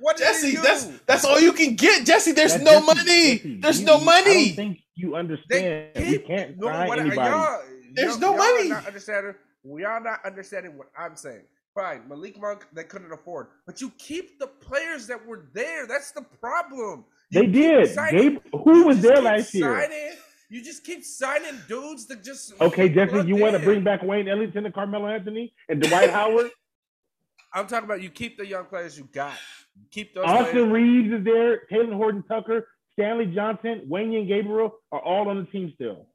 What 0.00 0.16
Jesse, 0.16 0.50
he 0.52 0.56
that's 0.56 0.86
that's 1.06 1.24
all 1.24 1.38
you 1.38 1.52
can 1.52 1.74
get, 1.76 2.06
Jesse. 2.06 2.32
There's 2.32 2.52
That's 2.54 2.64
no 2.64 2.80
Jesse, 2.80 2.86
money. 2.86 3.36
Jesse, 3.36 3.56
There's 3.60 3.80
you- 3.80 3.86
no 3.86 3.94
you- 3.96 4.00
I 4.00 4.04
money. 4.04 4.46
don't 4.46 4.56
think 4.56 4.78
you 4.96 5.10
They 5.10 5.16
understand. 5.18 5.90
we 5.96 6.18
can't 6.18 6.56
no, 6.58 6.66
sign 6.68 6.88
what- 6.88 6.98
anybody. 6.98 7.30
Y'all, 7.30 7.62
There's 7.92 8.10
y'all- 8.12 8.20
no 8.20 8.32
y'all 8.32 8.40
are 8.42 8.54
money. 8.56 8.68
Not 8.70 8.86
understanding. 8.86 9.34
We 9.62 9.84
are 9.84 10.00
not 10.00 10.20
understanding 10.24 10.76
what 10.78 10.88
I'm 10.98 11.16
saying. 11.16 11.42
Fine, 11.74 12.08
Malik 12.08 12.40
Monk 12.40 12.66
they 12.72 12.82
couldn't 12.82 13.12
afford, 13.12 13.48
but 13.64 13.80
you 13.80 13.90
keep 13.96 14.38
the 14.40 14.48
players 14.48 15.06
that 15.06 15.24
were 15.24 15.48
there. 15.52 15.86
That's 15.86 16.10
the 16.10 16.22
problem. 16.22 17.04
You 17.30 17.42
They 17.42 17.46
did. 17.46 17.94
signing- 17.94 18.34
Gabe, 18.34 18.38
who 18.64 18.78
you 18.78 18.86
was 18.86 19.00
there 19.00 19.20
last 19.20 19.54
year? 19.54 19.88
You 20.48 20.64
just 20.64 20.84
keep 20.84 21.04
signing 21.04 21.60
dudes 21.68 22.06
that 22.06 22.24
just 22.24 22.60
Okay, 22.60 22.88
Jesse, 22.88 23.24
you 23.28 23.36
want 23.36 23.56
to 23.56 23.60
bring 23.62 23.84
back 23.84 24.02
Wayne 24.02 24.26
Ellington 24.26 24.64
and 24.66 24.74
Carmelo 24.74 25.06
Anthony 25.06 25.54
and 25.68 25.80
Dwight 25.80 26.10
Howard? 26.10 26.50
I'm 27.54 27.68
talking 27.68 27.84
about 27.84 28.02
you 28.02 28.10
keep 28.10 28.36
the 28.36 28.46
young 28.46 28.64
players 28.64 28.98
you 28.98 29.08
got. 29.12 29.34
Keep 29.92 30.14
those 30.14 30.24
Austin 30.24 30.52
players. 30.52 30.72
Reaves 30.72 31.12
is 31.12 31.24
there. 31.24 31.62
Talen 31.70 31.94
Horton 31.94 32.24
Tucker, 32.24 32.68
Stanley 32.92 33.26
Johnson, 33.26 33.86
Wenyen 33.88 34.26
Gabriel 34.26 34.74
are 34.90 35.00
all 35.00 35.28
on 35.28 35.36
the 35.38 35.44
team 35.44 35.72
still. 35.76 36.08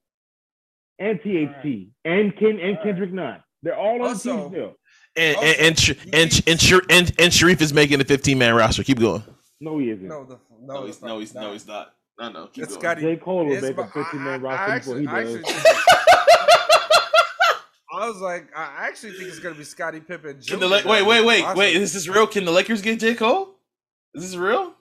and 0.99 1.19
THT 1.21 1.91
and 2.05 2.35
Ken 2.37 2.59
and 2.59 2.77
Kendrick 2.83 3.11
Nunn. 3.13 3.41
They're 3.63 3.77
all 3.77 4.01
on 4.01 4.09
also, 4.09 4.33
the 4.35 4.41
team 4.41 4.49
still. 4.49 4.75
Oh, 5.17 5.21
and 5.21 5.37
and 5.37 5.59
and 5.59 6.13
and, 6.13 6.43
and, 6.47 6.81
and, 6.89 7.13
and 7.19 7.31
Shareef 7.31 7.61
is 7.61 7.73
making 7.73 7.99
the 7.99 8.05
15 8.05 8.37
man 8.37 8.53
roster. 8.53 8.83
Keep 8.83 8.99
going. 8.99 9.23
No, 9.61 9.77
he 9.77 9.89
isn't. 9.91 10.07
No, 10.07 10.25
the, 10.25 10.37
no, 10.61 10.73
no, 10.73 10.85
he's, 10.85 11.01
no, 11.01 11.19
he's, 11.19 11.33
no, 11.33 11.53
he's 11.53 11.65
not. 11.65 11.93
No, 12.19 12.29
no, 12.29 12.47
keep 12.47 12.65
it's 12.65 12.75
going. 12.75 12.99
J. 12.99 13.15
Cole 13.15 13.45
will 13.45 13.61
make 13.61 13.77
a 13.77 13.87
15 13.87 14.23
man 14.23 14.41
roster 14.41 14.79
before 14.79 14.99
he 14.99 15.05
does. 15.05 15.43
I 17.93 18.09
was 18.09 18.17
like, 18.17 18.49
I 18.53 18.87
actually 18.87 19.13
think 19.13 19.29
it's 19.29 19.39
gonna 19.39 19.55
be 19.55 19.63
Scottie 19.63 20.01
Pippen. 20.01 20.41
Can 20.41 20.59
the, 20.59 20.67
wait, 20.67 20.85
wait, 21.05 21.25
wait, 21.25 21.55
wait! 21.55 21.75
Is 21.77 21.93
this 21.93 22.09
real? 22.09 22.27
Can 22.27 22.43
the 22.43 22.51
Lakers 22.51 22.81
get 22.81 22.99
J. 22.99 23.15
Cole? 23.15 23.55
Is 24.13 24.23
this 24.23 24.35
real? 24.35 24.73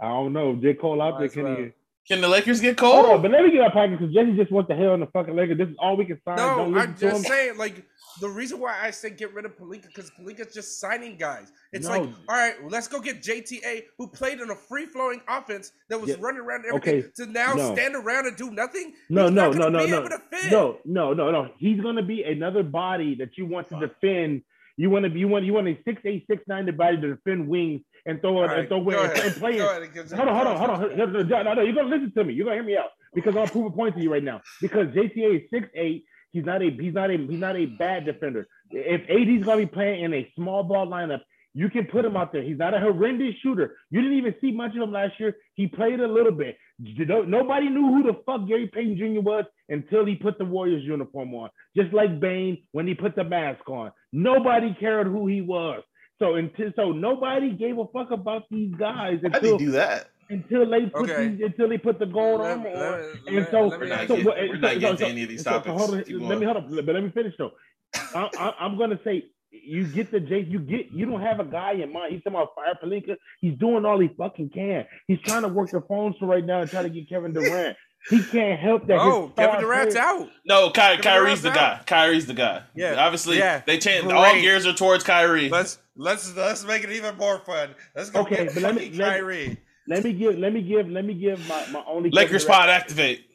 I 0.00 0.08
don't 0.08 0.32
know. 0.32 0.56
J. 0.56 0.74
Cole 0.74 1.00
out 1.00 1.20
there. 1.20 1.28
Can 1.28 1.44
well. 1.44 1.56
he? 1.56 1.72
Can 2.08 2.22
the 2.22 2.28
Lakers 2.28 2.60
get 2.60 2.78
Cole? 2.78 3.04
Oh, 3.06 3.18
but 3.18 3.30
let 3.30 3.44
me 3.44 3.50
get 3.50 3.60
our 3.60 3.70
package 3.70 3.98
because 3.98 4.14
Jesse 4.14 4.34
just 4.34 4.50
wants 4.50 4.68
the 4.68 4.74
hell 4.74 4.94
in 4.94 5.00
the 5.00 5.06
fucking 5.08 5.36
Lakers. 5.36 5.58
This 5.58 5.68
is 5.68 5.76
all 5.78 5.94
we 5.94 6.06
can 6.06 6.18
sign. 6.24 6.36
No, 6.36 6.78
I'm 6.78 6.96
just 6.96 7.26
saying, 7.26 7.58
like 7.58 7.84
the 8.22 8.28
reason 8.28 8.58
why 8.58 8.78
I 8.80 8.90
said 8.90 9.18
get 9.18 9.34
rid 9.34 9.44
of 9.44 9.56
Pelinka 9.58 9.88
because 9.88 10.10
Pelinka's 10.18 10.54
just 10.54 10.80
signing 10.80 11.18
guys. 11.18 11.52
It's 11.72 11.86
no. 11.86 11.92
like, 11.92 12.08
all 12.28 12.36
right, 12.36 12.60
well, 12.62 12.70
let's 12.70 12.88
go 12.88 12.98
get 12.98 13.22
JTA 13.22 13.84
who 13.98 14.06
played 14.06 14.40
in 14.40 14.48
a 14.48 14.54
free 14.54 14.86
flowing 14.86 15.20
offense 15.28 15.72
that 15.90 16.00
was 16.00 16.10
yeah. 16.10 16.16
running 16.18 16.40
around 16.40 16.64
everything 16.66 17.00
okay. 17.00 17.08
to 17.16 17.26
now 17.26 17.52
no. 17.52 17.74
stand 17.74 17.94
around 17.94 18.26
and 18.26 18.36
do 18.38 18.50
nothing. 18.50 18.94
No, 19.10 19.26
He's 19.26 19.34
no, 19.34 19.52
no, 19.52 19.68
no, 19.68 19.68
no, 19.68 19.86
no, 19.86 20.78
no, 20.84 21.12
no, 21.12 21.30
no. 21.30 21.50
He's 21.58 21.78
gonna 21.80 22.02
be 22.02 22.22
another 22.22 22.62
body 22.62 23.16
that 23.16 23.36
you 23.36 23.44
want 23.44 23.68
to 23.68 23.78
defend. 23.80 24.42
You 24.78 24.88
want 24.88 25.04
to 25.04 25.10
be 25.10 25.20
you 25.20 25.28
want 25.28 25.44
you 25.44 25.52
want 25.52 25.68
a 25.68 25.76
six 25.84 26.00
eight 26.06 26.24
six 26.30 26.42
nine 26.48 26.74
body 26.74 26.98
to 27.00 27.16
defend 27.16 27.48
wings 27.48 27.82
and 28.08 28.20
throw 28.20 28.42
it 28.42 28.46
right, 28.46 28.58
and 28.60 28.68
throw 28.68 28.82
it 29.04 29.24
and 29.26 29.36
play 29.36 29.56
it. 29.56 29.60
Hold 30.16 30.28
on, 30.28 30.34
hold 30.34 30.46
on, 30.48 30.56
hold 30.58 30.70
on. 30.70 30.96
No, 30.98 31.54
no, 31.54 31.62
you're 31.62 31.74
gonna 31.74 31.88
listen 31.88 32.12
to 32.16 32.24
me. 32.24 32.34
You're 32.34 32.46
gonna 32.46 32.56
hear 32.56 32.64
me 32.64 32.76
out 32.76 32.90
because 33.14 33.36
I'll 33.36 33.46
prove 33.46 33.66
a 33.66 33.70
point 33.70 33.96
to 33.96 34.02
you 34.02 34.12
right 34.12 34.24
now. 34.24 34.42
Because 34.60 34.88
JTA 34.88 35.36
is 35.44 35.50
six 35.50 35.68
eight. 35.74 36.04
He's 36.32 36.44
not 36.44 36.62
a 36.62 36.70
he's 36.70 36.94
not 36.94 37.10
a 37.10 37.16
he's 37.16 37.40
not 37.40 37.56
a 37.56 37.66
bad 37.66 38.04
defender. 38.06 38.48
If 38.70 39.02
AD's 39.08 39.44
gonna 39.46 39.58
be 39.58 39.66
playing 39.66 40.04
in 40.04 40.14
a 40.14 40.32
small 40.36 40.62
ball 40.64 40.86
lineup, 40.86 41.20
you 41.54 41.70
can 41.70 41.86
put 41.86 42.04
him 42.04 42.16
out 42.16 42.32
there. 42.32 42.42
He's 42.42 42.58
not 42.58 42.74
a 42.74 42.78
horrendous 42.80 43.34
shooter. 43.42 43.76
You 43.90 44.02
didn't 44.02 44.18
even 44.18 44.34
see 44.40 44.52
much 44.52 44.76
of 44.76 44.82
him 44.82 44.92
last 44.92 45.18
year. 45.18 45.36
He 45.54 45.66
played 45.66 46.00
a 46.00 46.06
little 46.06 46.32
bit. 46.32 46.58
Nobody 46.78 47.68
knew 47.70 47.88
who 47.88 48.02
the 48.04 48.20
fuck 48.26 48.46
Gary 48.46 48.68
Payton 48.68 48.96
Jr. 48.98 49.20
was 49.20 49.44
until 49.68 50.04
he 50.04 50.14
put 50.14 50.38
the 50.38 50.44
Warriors 50.44 50.84
uniform 50.84 51.34
on. 51.34 51.50
Just 51.76 51.92
like 51.92 52.20
Bane 52.20 52.58
when 52.72 52.86
he 52.86 52.94
put 52.94 53.16
the 53.16 53.24
mask 53.24 53.68
on. 53.68 53.90
Nobody 54.12 54.76
cared 54.78 55.08
who 55.08 55.26
he 55.26 55.40
was. 55.40 55.82
So 56.18 56.34
until 56.34 56.72
so 56.74 56.92
nobody 56.92 57.52
gave 57.52 57.78
a 57.78 57.86
fuck 57.86 58.10
about 58.10 58.44
these 58.50 58.74
guys 58.74 59.20
until 59.22 59.52
How 59.52 59.58
do 59.58 59.70
that? 59.72 60.10
Until 60.30 60.68
they 60.68 60.86
put 60.86 61.10
okay. 61.10 61.28
these, 61.28 61.40
until 61.42 61.68
they 61.68 61.78
put 61.78 61.98
the 61.98 62.06
gold 62.06 62.40
let, 62.40 62.50
armor 62.50 62.68
on. 62.68 63.24
Let, 63.24 63.34
and 63.34 63.48
so, 63.50 63.68
we're 63.68 63.86
not, 63.86 64.08
so, 64.08 64.16
get, 64.16 64.26
we're 64.26 64.56
not 64.56 64.72
so, 64.74 64.78
getting 64.80 64.98
so, 64.98 65.06
any 65.06 65.22
of 65.22 65.28
these 65.28 65.44
topics. 65.44 65.80
hold 65.80 65.94
on, 65.94 66.28
let 66.28 66.38
me 66.38 66.44
hold 66.44 66.58
up, 66.58 66.68
but 66.68 66.94
let 66.94 67.02
me 67.02 67.10
finish 67.10 67.34
though. 67.38 67.52
I, 68.14 68.28
I, 68.38 68.54
I'm 68.60 68.76
gonna 68.76 69.00
say 69.04 69.24
you 69.50 69.86
get 69.86 70.10
the 70.10 70.20
J. 70.20 70.40
You 70.40 70.58
get. 70.58 70.90
You 70.92 71.06
don't 71.06 71.22
have 71.22 71.40
a 71.40 71.44
guy 71.44 71.72
in 71.72 71.92
mind. 71.92 72.12
He's 72.12 72.22
talking 72.22 72.36
about 72.36 72.54
Fire 72.54 72.74
Pelinka. 72.82 73.16
He's 73.40 73.56
doing 73.58 73.84
all 73.84 73.98
he 73.98 74.08
fucking 74.18 74.50
can. 74.50 74.86
He's 75.06 75.20
trying 75.20 75.42
to 75.42 75.48
work 75.48 75.70
the 75.70 75.80
phones 75.80 76.16
for 76.18 76.26
right 76.26 76.44
now 76.44 76.60
and 76.60 76.70
try 76.70 76.82
to 76.82 76.90
get 76.90 77.08
Kevin 77.08 77.32
Durant. 77.32 77.76
He 78.10 78.22
can't 78.22 78.58
help 78.60 78.86
that. 78.86 78.98
Oh, 78.98 79.32
Kevin 79.36 79.60
Durant's 79.60 79.94
player. 79.94 80.06
out. 80.06 80.28
No, 80.46 80.70
Ky- 80.70 80.98
Kyrie's 80.98 81.42
the 81.42 81.50
out. 81.50 81.54
guy. 81.54 81.80
Kyrie's 81.86 82.26
the 82.26 82.34
guy. 82.34 82.62
Yeah, 82.74 82.94
obviously, 82.96 83.38
yeah. 83.38 83.62
they 83.66 83.78
changed. 83.78 84.10
All 84.10 84.34
gears 84.34 84.66
are 84.66 84.72
towards 84.72 85.04
Kyrie. 85.04 85.48
Let's 85.48 85.78
let's 85.98 86.34
let's 86.34 86.64
make 86.64 86.84
it 86.84 86.90
even 86.90 87.16
more 87.16 87.40
fun. 87.40 87.74
Let's 87.94 88.10
go. 88.10 88.20
Okay, 88.20 88.48
but 88.54 88.62
let 88.62 88.74
me 88.74 88.96
Kyrie. 88.96 89.58
Let 89.86 90.04
me 90.04 90.12
give. 90.12 90.38
Let 90.38 90.52
me 90.52 90.62
give. 90.62 90.88
Let 90.88 91.04
me 91.04 91.14
give 91.14 91.46
my 91.48 91.66
my 91.72 91.82
only. 91.86 92.10
Lakers 92.10 92.44
spot 92.44 92.68
activate. 92.68 93.26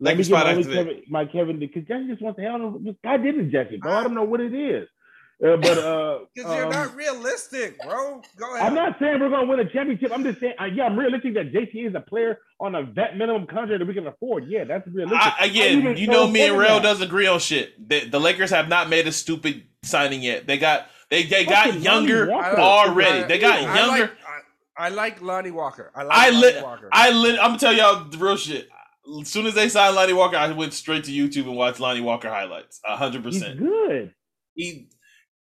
Let 0.00 0.16
Lakers 0.16 0.30
me 0.30 0.36
give 0.36 0.44
my, 0.44 0.74
Kevin, 0.74 1.02
my 1.08 1.24
Kevin 1.24 1.58
because 1.58 1.84
Jesse 1.84 2.08
just 2.08 2.22
wants 2.22 2.38
to 2.38 2.42
hell. 2.42 2.80
I 3.04 3.16
didn't 3.16 3.50
Jesse, 3.50 3.78
bro. 3.78 3.92
I 3.92 4.02
don't 4.02 4.14
know 4.14 4.24
what 4.24 4.40
it 4.40 4.54
is. 4.54 4.88
Uh, 5.44 5.56
but 5.60 5.78
uh, 5.78 6.18
because 6.34 6.54
you're 6.54 6.64
um, 6.64 6.70
not 6.70 6.94
realistic, 6.94 7.80
bro. 7.82 8.22
Go 8.36 8.54
ahead. 8.54 8.66
I'm 8.66 8.74
not 8.74 8.98
saying 8.98 9.20
we're 9.20 9.30
gonna 9.30 9.46
win 9.46 9.60
a 9.60 9.68
championship. 9.68 10.12
I'm 10.12 10.22
just 10.22 10.40
saying, 10.40 10.54
uh, 10.60 10.64
yeah, 10.66 10.84
I'm 10.84 10.98
realistic 10.98 11.34
that 11.34 11.52
JT 11.52 11.88
is 11.88 11.94
a 11.94 12.00
player 12.00 12.38
on 12.60 12.74
a 12.74 12.82
vet 12.82 13.16
minimum 13.16 13.46
contract 13.46 13.80
that 13.80 13.86
we 13.86 13.94
can 13.94 14.06
afford. 14.06 14.46
Yeah, 14.48 14.64
that's 14.64 14.86
realistic. 14.88 15.20
I, 15.40 15.46
again, 15.46 15.96
you 15.96 16.06
know, 16.06 16.26
me 16.26 16.48
and 16.48 16.58
Rail 16.58 16.80
does 16.80 17.00
agree 17.00 17.26
on 17.26 17.38
shit. 17.38 17.88
The, 17.88 18.08
the, 18.08 18.18
Lakers 18.20 18.50
have 18.50 18.68
not 18.68 18.88
made 18.88 19.06
a 19.06 19.12
stupid 19.12 19.64
signing 19.82 20.22
yet. 20.22 20.46
They 20.46 20.56
got 20.56 20.86
they 21.10 21.24
they 21.24 21.44
got 21.44 21.80
younger 21.80 22.32
already. 22.32 23.24
They 23.24 23.38
got 23.38 23.58
I, 23.58 23.86
younger. 23.86 24.12
I 24.12 24.30
like, 24.30 24.44
I, 24.76 24.88
like 24.88 25.22
Lonnie 25.22 25.50
Walker. 25.50 25.92
I 25.94 26.02
like 26.02 26.18
I 26.18 26.30
lit, 26.30 26.62
Walker. 26.62 26.88
I 26.92 27.10
lit. 27.10 27.38
I'm 27.38 27.50
gonna 27.50 27.58
tell 27.58 27.72
y'all 27.72 28.04
the 28.04 28.18
real 28.18 28.36
shit. 28.36 28.68
As 29.20 29.28
soon 29.28 29.46
as 29.46 29.54
they 29.54 29.68
signed 29.68 29.94
Lonnie 29.94 30.12
Walker, 30.12 30.36
I 30.36 30.50
went 30.52 30.72
straight 30.72 31.04
to 31.04 31.12
YouTube 31.12 31.44
and 31.44 31.56
watched 31.56 31.78
Lonnie 31.78 32.00
Walker 32.00 32.28
highlights. 32.28 32.80
hundred 32.84 33.22
percent. 33.22 33.58
Good. 33.58 34.14
He 34.54 34.88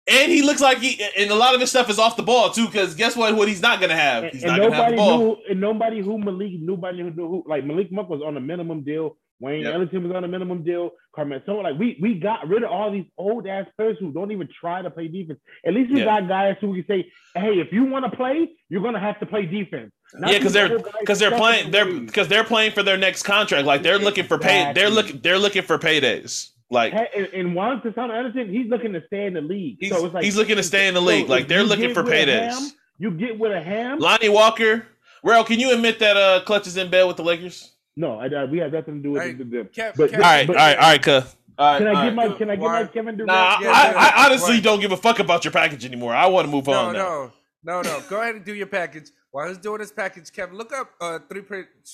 and 0.07 0.31
he 0.31 0.43
looks 0.43 0.61
like 0.61 0.77
he, 0.77 1.03
and 1.17 1.31
a 1.31 1.35
lot 1.35 1.55
of 1.55 1.61
his 1.61 1.71
stuff 1.71 1.89
is 1.89 1.97
off 1.97 2.15
the 2.15 2.23
ball 2.23 2.51
too. 2.51 2.67
Because 2.67 2.93
guess 2.93 3.15
what? 3.15 3.35
What 3.35 3.47
he's 3.47 3.61
not 3.61 3.79
gonna 3.79 3.95
have, 3.95 4.25
he's 4.25 4.43
and, 4.43 4.51
not 4.51 4.61
gonna 4.61 4.75
have 4.75 4.91
the 4.91 4.97
ball. 4.97 5.17
Knew, 5.17 5.37
and 5.49 5.59
nobody 5.59 6.01
who 6.01 6.19
Malik, 6.19 6.51
nobody 6.59 6.99
who 6.99 7.09
knew 7.09 7.27
who 7.27 7.43
like 7.47 7.65
Malik 7.65 7.91
Monk 7.91 8.09
was 8.09 8.21
on 8.21 8.37
a 8.37 8.41
minimum 8.41 8.83
deal. 8.83 9.17
Wayne 9.45 9.61
yep. 9.61 9.75
Ellington 9.75 10.03
was 10.03 10.15
on 10.15 10.23
a 10.23 10.27
minimum 10.27 10.63
deal. 10.63 10.91
Carmen, 11.15 11.41
so 11.45 11.57
like 11.57 11.77
we 11.77 11.97
we 12.01 12.15
got 12.15 12.47
rid 12.47 12.63
of 12.63 12.71
all 12.71 12.91
these 12.91 13.05
old 13.15 13.47
ass 13.47 13.67
players 13.77 13.95
who 13.99 14.11
don't 14.11 14.31
even 14.31 14.49
try 14.59 14.81
to 14.81 14.89
play 14.89 15.07
defense. 15.07 15.39
At 15.65 15.75
least 15.75 15.93
we 15.93 16.03
got 16.03 16.27
guys 16.27 16.55
who 16.59 16.71
we 16.71 16.81
can 16.81 16.87
say, 16.87 17.11
"Hey, 17.35 17.59
if 17.59 17.71
you 17.71 17.85
want 17.85 18.03
to 18.05 18.17
play, 18.17 18.49
you're 18.69 18.81
gonna 18.81 18.99
have 18.99 19.19
to 19.19 19.25
play 19.27 19.45
defense." 19.45 19.91
Not 20.15 20.31
yeah, 20.31 20.39
because 20.39 20.53
they're 20.53 20.79
because 20.99 21.19
they're 21.19 21.37
playing 21.37 21.69
they're 21.69 21.85
because 21.85 22.27
they're 22.27 22.43
playing 22.43 22.71
for 22.71 22.81
their 22.81 22.97
next 22.97 23.23
contract. 23.23 23.67
Like 23.67 23.83
they're 23.83 23.99
looking 23.99 24.25
for 24.25 24.39
pay. 24.39 24.73
They're 24.73 24.89
looking 24.89 25.19
they're 25.21 25.39
looking 25.39 25.61
for 25.61 25.77
paydays. 25.77 26.49
Like 26.71 26.93
and, 26.93 27.27
and 27.27 27.55
Juan 27.55 27.81
Toscano 27.83 28.13
Anderson, 28.13 28.49
he's 28.49 28.67
looking 28.67 28.93
to 28.93 29.03
stay 29.05 29.27
in 29.27 29.35
the 29.35 29.41
league. 29.41 29.77
He's, 29.79 29.91
so 29.91 30.05
it's 30.05 30.13
like 30.15 30.23
he's 30.23 30.35
looking 30.35 30.55
to 30.55 30.63
stay 30.63 30.87
in 30.87 30.95
the 30.95 31.01
league. 31.01 31.27
So 31.27 31.31
like 31.31 31.47
they're 31.47 31.63
looking 31.63 31.93
for 31.93 32.03
paydays. 32.03 32.49
Ham, 32.49 32.71
you 32.97 33.11
get 33.11 33.37
with 33.37 33.51
a 33.51 33.61
ham. 33.61 33.99
Lonnie 33.99 34.29
Walker. 34.29 34.87
Well, 35.23 35.43
can 35.43 35.59
you 35.59 35.71
admit 35.73 35.99
that 35.99 36.17
uh 36.17 36.41
Klutch 36.45 36.65
is 36.65 36.77
in 36.77 36.89
bed 36.89 37.03
with 37.03 37.17
the 37.17 37.23
Lakers? 37.23 37.74
No, 37.97 38.19
I, 38.19 38.27
I, 38.27 38.45
we 38.45 38.57
have 38.59 38.73
nothing 38.73 38.95
to 38.95 39.01
do 39.01 39.11
with 39.11 39.21
hey, 39.21 39.33
them. 39.33 39.49
Kev, 39.49 39.95
but, 39.95 40.11
Kev, 40.11 40.15
all 40.15 40.19
right, 40.19 40.47
but, 40.47 40.57
all 40.57 40.65
right, 40.65 40.77
all 40.77 40.89
right, 40.91 41.01
cuh. 41.01 41.23
All 41.57 41.77
can 41.77 41.87
I 41.87 42.05
get 42.05 42.15
my 42.15 42.27
can 42.29 42.49
I 42.49 42.55
get 42.57 42.63
my 42.63 42.83
Kevin 42.85 43.17
Durant? 43.17 43.27
Nah, 43.27 43.57
yeah, 43.61 43.71
I, 43.71 43.93
I, 43.95 44.25
honestly 44.25 44.59
don't 44.59 44.81
give 44.81 44.91
a 44.91 44.97
fuck 44.97 45.19
about 45.19 45.45
your 45.45 45.53
package 45.53 45.85
anymore. 45.85 46.13
I 46.13 46.25
want 46.25 46.45
to 46.45 46.51
move 46.51 46.67
no, 46.67 46.73
on. 46.73 46.93
No, 46.93 47.31
no, 47.63 47.81
no, 47.81 47.81
no. 47.81 48.03
Go 48.09 48.21
ahead 48.21 48.35
and 48.35 48.43
do 48.43 48.53
your 48.53 48.67
package. 48.67 49.09
While 49.31 49.47
he's 49.47 49.57
doing 49.57 49.79
his 49.79 49.91
package, 49.91 50.31
Kevin, 50.33 50.57
look 50.57 50.73
up 50.73 50.91
uh 50.99 51.19
three 51.29 51.43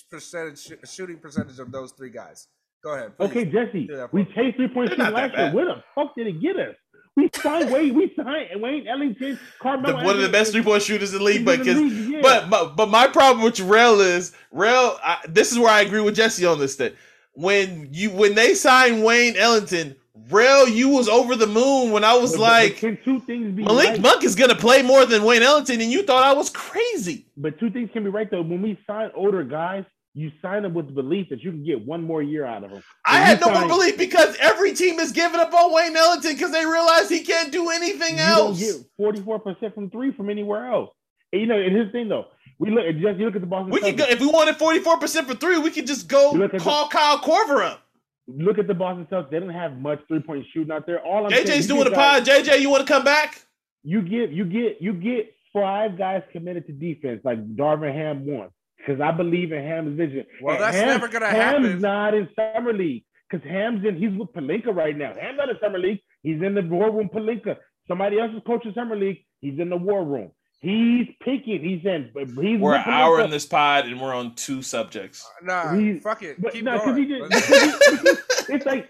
percentage 0.10 0.72
shooting 0.90 1.20
percentage 1.20 1.60
of 1.60 1.72
those 1.72 1.92
three 1.92 2.10
guys. 2.10 2.48
Go 2.84 2.96
ahead. 2.96 3.16
Please. 3.18 3.30
Okay, 3.30 3.46
Jesse. 3.46 3.90
We 4.12 4.26
chased 4.36 4.58
three 4.58 4.68
point 4.68 4.90
shooting 4.90 5.14
last 5.14 5.38
year. 5.38 5.52
Where 5.54 5.66
the 5.66 5.84
fuck 5.94 6.16
did 6.16 6.26
it 6.26 6.42
get 6.42 6.58
us? 6.58 6.76
We 7.18 7.30
signed 7.36 7.72
Wayne. 7.72 7.94
We 7.94 8.14
signed 8.16 8.62
Wayne 8.62 8.88
Ellington, 8.88 9.38
Carmelo. 9.60 10.04
One 10.04 10.16
of 10.16 10.22
the 10.22 10.30
best 10.30 10.54
three 10.54 10.64
point 10.64 10.82
shooters 10.82 11.12
in 11.14 11.20
the 11.20 11.26
league, 11.26 11.46
but 11.46 11.60
because 11.60 11.82
yeah. 11.82 12.20
but, 12.22 12.50
but 12.50 12.76
but 12.78 12.90
my 12.90 13.08
problem 13.08 13.44
with 13.44 13.60
Rail 13.60 14.00
is 14.00 14.32
Rail. 14.52 14.98
I, 15.04 15.18
this 15.28 15.52
is 15.52 15.60
where 15.60 15.70
I 15.70 15.82
agree 15.82 16.00
with 16.00 16.16
Jesse 16.16 16.46
on 16.46 16.60
this. 16.60 16.76
thing. 16.76 16.94
when 17.34 17.90
you 17.92 18.12
when 18.12 18.36
they 18.36 18.54
signed 18.54 19.04
Wayne 19.04 19.36
Ellington, 19.36 19.98
Rail, 20.30 20.70
you 20.70 20.88
was 20.88 21.10
over 21.10 21.36
the 21.36 21.48
moon 21.48 21.92
when 21.92 22.06
I 22.06 22.16
was 22.16 22.32
but, 22.32 22.42
like, 22.42 22.78
can 22.78 22.98
two 23.04 23.20
things 23.22 23.56
be 23.56 23.64
Malik 23.64 23.90
right? 23.90 24.02
Monk 24.02 24.24
is 24.24 24.36
gonna 24.36 24.56
play 24.56 24.82
more 24.82 25.06
than 25.06 25.24
Wayne 25.24 25.44
Ellington, 25.44 25.82
and 25.82 25.92
you 25.92 26.04
thought 26.04 26.24
I 26.24 26.34
was 26.34 26.50
crazy. 26.50 27.26
But 27.36 27.60
two 27.60 27.70
things 27.70 27.90
can 27.92 28.04
be 28.04 28.10
right 28.10 28.32
though. 28.32 28.42
When 28.42 28.62
we 28.62 28.80
sign 28.88 29.12
older 29.14 29.44
guys, 29.44 29.84
you 30.14 30.32
sign 30.42 30.64
them 30.64 30.74
with 30.74 30.88
the 30.88 30.92
belief 30.92 31.30
that 31.30 31.42
you 31.42 31.52
can 31.52 31.64
get 31.64 31.86
one 31.86 32.04
more 32.04 32.22
year 32.22 32.46
out 32.46 32.64
of 32.64 32.72
them. 32.72 32.84
I 33.06 33.20
had 33.20 33.40
no 33.40 33.48
sign, 33.48 33.62
more 33.62 33.70
belief 33.70 33.98
because 33.98 34.36
every 34.40 34.74
team 34.74 35.00
is 35.00 35.12
giving 35.12 35.40
up 35.40 35.54
on 35.54 35.74
Wayne 35.74 35.96
Ellington 35.96 36.34
because 36.34 36.52
they 36.52 36.66
realize 36.66 37.08
he 37.08 37.22
can't 37.24 37.52
do 37.52 37.70
anything 37.70 38.18
you 38.18 38.24
else. 38.24 38.60
You 38.60 38.72
don't 38.72 38.82
get 38.82 38.92
forty 38.98 39.22
four 39.22 39.40
percent 39.40 39.74
from 39.74 39.90
three 39.90 40.12
from 40.12 40.30
anywhere 40.30 40.70
else. 40.70 40.92
And 41.32 41.42
you 41.42 41.48
know, 41.48 41.58
and 41.58 41.76
his 41.76 41.92
thing 41.92 42.10
though, 42.10 42.26
we 42.60 42.72
look 42.72 42.86
just 43.00 43.20
you 43.20 43.26
look 43.26 43.36
at 43.36 43.42
the 43.42 43.48
Boston. 43.48 43.72
We 43.72 43.80
could 43.80 43.98
go 43.98 44.06
if 44.06 44.20
we 44.20 44.28
wanted 44.28 44.58
forty 44.58 44.80
four 44.80 44.98
percent 44.98 45.28
for 45.28 45.36
three, 45.36 45.58
we 45.58 45.72
could 45.72 45.88
just 45.88 46.10
go 46.10 46.32
call 46.60 46.90
the, 46.90 46.94
Kyle 46.94 47.20
Korver 47.20 47.66
up. 47.66 47.82
Look 48.28 48.60
at 48.60 48.68
the 48.68 48.74
Boston 48.74 49.08
Celtics; 49.10 49.32
they 49.32 49.40
don't 49.40 49.50
have 49.50 49.78
much 49.78 50.02
three 50.10 50.20
point 50.20 50.46
shooting 50.54 50.72
out 50.72 50.86
there. 50.86 51.00
All 51.00 51.26
I'm 51.26 51.32
JJ's 51.32 51.48
saying, 51.48 51.68
doing 51.68 51.86
the 51.86 51.92
pod. 51.92 52.26
JJ, 52.26 52.60
you 52.60 52.70
want 52.70 52.86
to 52.86 52.94
come 52.94 53.06
back? 53.06 53.46
You 53.84 54.02
get 54.02 54.32
you 54.32 54.44
get 54.44 54.82
you 54.82 54.94
get 54.94 55.34
five 55.54 55.98
guys 55.98 56.22
committed 56.34 56.68
to 56.68 56.74
defense 56.74 57.22
like 57.24 57.56
Darvin 57.56 57.94
Ham 57.94 58.26
once 58.26 58.52
because 58.86 59.02
I 59.02 59.12
believe 59.12 59.52
in 59.52 59.64
Ham's 59.64 59.98
vision. 59.98 60.26
Well, 60.42 60.56
and 60.56 60.64
that's 60.64 60.78
Ham, 60.78 60.88
never 60.88 61.08
gonna 61.08 61.28
happen. 61.28 61.64
Ham's 61.64 61.82
not 61.82 62.14
in 62.14 62.30
summer 62.36 62.74
league 62.74 63.04
because 63.30 63.48
Ham's 63.48 63.86
in. 63.86 63.98
He's 63.98 64.18
with 64.18 64.34
Pelinka 64.34 64.76
right 64.76 64.98
now. 64.98 65.14
Ham's 65.20 65.38
not 65.38 65.50
in 65.50 65.58
summer 65.62 65.80
league. 65.80 66.00
He's 66.24 66.42
in 66.42 66.56
the 66.56 66.62
war 66.62 66.92
room. 66.92 67.10
Pelinka. 67.14 67.58
Somebody 67.88 68.20
else 68.20 68.32
is 68.36 68.42
coaching 68.46 68.74
summer 68.74 68.96
league. 68.96 69.26
He's 69.40 69.60
in 69.60 69.70
the 69.70 69.78
war 69.78 70.04
room. 70.04 70.32
He's 70.60 71.08
picking. 71.24 71.64
He's 71.64 71.84
in. 71.86 72.12
He's 72.16 72.60
we're 72.60 72.76
an 72.76 72.84
hour 72.86 73.22
in 73.22 73.32
this 73.32 73.48
pod 73.48 73.86
and 73.86 74.00
we're 74.00 74.14
on 74.14 74.36
two 74.36 74.62
subjects. 74.62 75.26
Uh, 75.26 75.46
nah, 75.46 75.74
he's, 75.74 76.04
fuck 76.04 76.22
it. 76.22 76.40
But, 76.40 76.54
Keep 76.54 76.66
nah, 76.66 76.78
going. 76.78 76.98
He 76.98 77.08
just, 77.08 77.34
he, 78.48 78.54
it's 78.54 78.66
like 78.66 78.90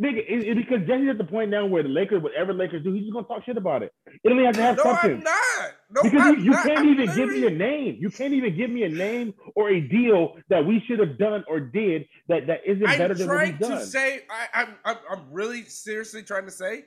Nigga, 0.00 0.18
it, 0.28 0.46
it, 0.46 0.56
because 0.56 0.86
Jesse's 0.86 1.08
at 1.08 1.16
the 1.16 1.24
point 1.24 1.50
now 1.50 1.64
where 1.64 1.82
the 1.82 1.88
Lakers, 1.88 2.22
whatever 2.22 2.52
Lakers 2.52 2.84
do, 2.84 2.92
he's 2.92 3.04
just 3.04 3.14
gonna 3.14 3.26
talk 3.26 3.44
shit 3.46 3.56
about 3.56 3.82
it. 3.82 3.92
It 4.22 4.30
only 4.30 4.44
have 4.44 4.54
to 4.56 4.62
have 4.62 4.76
no, 4.76 4.82
something. 4.82 5.12
I'm 5.12 5.20
not. 5.20 5.70
No, 5.90 6.02
because 6.02 6.20
I'm 6.20 6.38
you, 6.38 6.44
you 6.44 6.50
not. 6.50 6.66
can't 6.66 6.78
I'm 6.80 6.88
even 6.88 7.14
give 7.16 7.28
me 7.30 7.46
a 7.46 7.50
name. 7.50 7.96
You 7.98 8.10
can't 8.10 8.34
even 8.34 8.54
give 8.54 8.68
me 8.68 8.82
a 8.82 8.90
name 8.90 9.32
or 9.54 9.70
a 9.70 9.80
deal 9.80 10.34
that 10.50 10.66
we 10.66 10.82
should 10.86 10.98
have 10.98 11.18
done 11.18 11.44
or 11.48 11.60
did 11.60 12.04
that 12.28 12.46
that 12.46 12.60
isn't 12.66 12.84
better 12.84 13.14
I'm 13.14 13.18
than 13.18 13.28
what 13.28 13.44
we've 13.46 13.58
to 13.58 13.68
done. 13.68 13.86
say. 13.86 14.20
I, 14.30 14.62
I'm, 14.62 14.74
I'm. 14.84 14.96
I'm 15.10 15.22
really 15.32 15.62
seriously 15.62 16.22
trying 16.22 16.44
to 16.44 16.50
say 16.50 16.84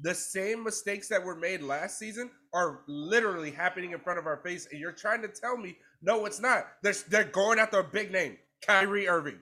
the 0.00 0.14
same 0.14 0.62
mistakes 0.62 1.08
that 1.08 1.24
were 1.24 1.36
made 1.36 1.62
last 1.62 1.98
season 1.98 2.30
are 2.54 2.82
literally 2.86 3.50
happening 3.50 3.90
in 3.90 3.98
front 3.98 4.20
of 4.20 4.26
our 4.26 4.36
face, 4.36 4.68
and 4.70 4.80
you're 4.80 4.92
trying 4.92 5.22
to 5.22 5.28
tell 5.28 5.56
me 5.56 5.76
no, 6.02 6.26
it's 6.26 6.40
not. 6.40 6.66
They're 6.82 6.94
they're 7.08 7.24
going 7.24 7.58
after 7.58 7.78
a 7.78 7.84
big 7.84 8.10
name, 8.10 8.36
Kyrie 8.66 9.08
Irving. 9.08 9.38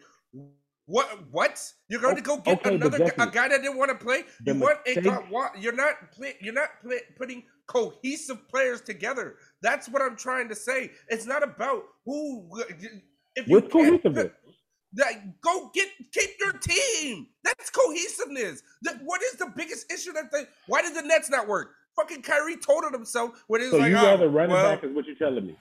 What? 0.91 1.07
What? 1.30 1.72
You're 1.88 2.01
going 2.01 2.16
to 2.16 2.22
go 2.22 2.38
get 2.38 2.59
Okay, 2.59 2.74
another 2.74 2.99
gu- 2.99 3.05
Jesse, 3.05 3.14
a 3.18 3.26
guy 3.26 3.49
that 3.49 3.62
didn't 3.62 3.78
want 3.78 3.91
to 3.97 4.05
play? 4.05 4.24
You 4.45 4.55
want 4.55 4.78
a 4.86 4.88
mistake- 4.88 5.05
guy- 5.05 5.28
wa- 5.30 5.51
You're 5.57 5.72
not 5.72 6.11
play, 6.11 6.34
You're 6.41 6.53
not 6.53 6.70
play, 6.82 6.99
putting 7.16 7.45
cohesive 7.68 8.49
players 8.49 8.80
together. 8.80 9.36
That's 9.62 9.88
what 9.88 10.03
I'm 10.03 10.16
trying 10.16 10.49
to 10.49 10.57
say. 10.57 10.91
It's 11.09 11.26
not 11.26 11.45
about 11.45 11.84
who. 12.05 12.51
If 13.36 13.47
you 13.47 13.61
cohesiveness? 13.62 14.32
that 14.95 15.41
go 15.41 15.70
get 15.72 15.86
keep 16.12 16.30
your 16.41 16.53
team. 16.55 17.28
That's 17.45 17.70
cohesiveness. 17.70 18.61
That 18.82 18.99
what 19.05 19.22
is 19.22 19.34
the 19.34 19.53
biggest 19.55 19.93
issue 19.93 20.12
that 20.14 20.32
they? 20.32 20.43
Why 20.66 20.82
did 20.82 20.97
the 20.97 21.03
Nets 21.03 21.30
not 21.30 21.47
work? 21.47 21.70
Fucking 21.95 22.22
Kyrie 22.22 22.57
told 22.57 22.82
it 22.84 22.93
himself 22.93 23.45
when 23.47 23.61
he 23.61 23.66
was 23.68 23.74
So 23.74 23.78
like, 23.78 23.91
you 23.91 23.97
oh, 23.97 24.03
rather 24.05 24.28
run 24.28 24.51
well, 24.51 24.72
it 24.72 24.74
back 24.76 24.84
is 24.84 24.93
what 24.95 25.07
you're 25.07 25.14
telling 25.14 25.47
me. 25.47 25.57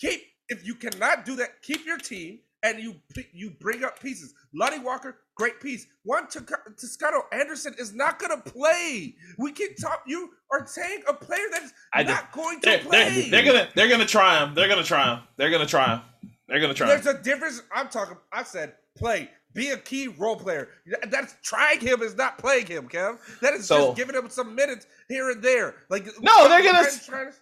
keep 0.00 0.20
if 0.48 0.66
you 0.66 0.74
cannot 0.74 1.24
do 1.24 1.36
that, 1.36 1.62
keep 1.62 1.86
your 1.86 1.98
team 1.98 2.40
and 2.64 2.82
you 2.82 2.96
you 3.32 3.50
bring 3.60 3.84
up 3.84 4.00
pieces. 4.00 4.34
Lonnie 4.54 4.80
Walker, 4.80 5.18
great 5.36 5.60
piece. 5.60 5.86
One 6.02 6.26
to 6.30 6.44
Toscano 6.80 7.22
Anderson 7.30 7.74
is 7.78 7.94
not 7.94 8.18
gonna 8.18 8.40
play. 8.40 9.14
We 9.38 9.52
can 9.52 9.74
talk. 9.76 10.02
You 10.06 10.30
are 10.50 10.66
saying 10.66 11.02
a 11.06 11.12
player 11.14 11.46
that's 11.52 11.72
I 11.92 12.02
do. 12.02 12.10
not 12.10 12.32
going 12.32 12.60
to 12.62 12.70
They're, 12.70 12.78
play. 12.78 13.28
they're, 13.28 13.42
they're 13.42 13.52
gonna 13.52 13.68
they're 13.76 13.88
gonna 13.88 14.06
try 14.06 14.42
him. 14.42 14.54
They're 14.54 14.68
gonna 14.68 14.82
try 14.82 15.14
him. 15.14 15.20
They're 15.36 15.50
gonna 15.50 15.66
try 15.66 15.94
him. 15.94 16.00
They're 16.48 16.60
gonna 16.60 16.74
try 16.74 16.92
him. 16.92 17.02
There's 17.02 17.14
a 17.16 17.22
difference. 17.22 17.62
I'm 17.72 17.88
talking. 17.88 18.16
I 18.32 18.42
said 18.42 18.74
play. 18.96 19.30
Be 19.52 19.70
a 19.70 19.76
key 19.76 20.08
role 20.08 20.34
player. 20.34 20.68
That's 21.10 21.36
trying 21.44 21.78
him 21.78 22.02
is 22.02 22.16
not 22.16 22.38
playing 22.38 22.66
him, 22.66 22.88
Kev. 22.88 23.18
That 23.40 23.54
is 23.54 23.66
So- 23.66 23.86
just 23.88 23.96
giving 23.98 24.16
him 24.16 24.28
some 24.28 24.54
minutes 24.54 24.86
here 25.08 25.30
and 25.30 25.40
there. 25.42 25.76
Like 25.90 26.06
No, 26.20 26.48
they're 26.48 26.64
gonna. 26.64 26.90
To... 26.90 27.32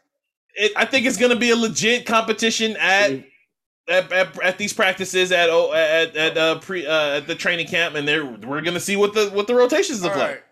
It, 0.54 0.72
I 0.76 0.84
think 0.84 1.06
it's 1.06 1.16
gonna 1.16 1.36
be 1.36 1.50
a 1.50 1.56
legit 1.56 2.04
competition 2.04 2.76
at 2.76 3.24
at, 3.88 4.12
at, 4.12 4.40
at 4.42 4.58
these 4.58 4.72
practices 4.72 5.32
at 5.32 5.50
oh, 5.50 5.72
at 5.72 6.16
at 6.16 6.38
uh, 6.38 6.58
pre 6.60 6.86
uh, 6.86 7.16
at 7.18 7.26
the 7.26 7.34
training 7.34 7.66
camp, 7.66 7.94
and 7.94 8.06
they're 8.06 8.24
we're 8.24 8.60
gonna 8.60 8.80
see 8.80 8.96
what 8.96 9.14
the 9.14 9.28
what 9.30 9.46
the 9.46 9.54
rotations 9.54 10.02
look 10.02 10.12
All 10.12 10.18
like. 10.18 10.30
right, 10.30 10.42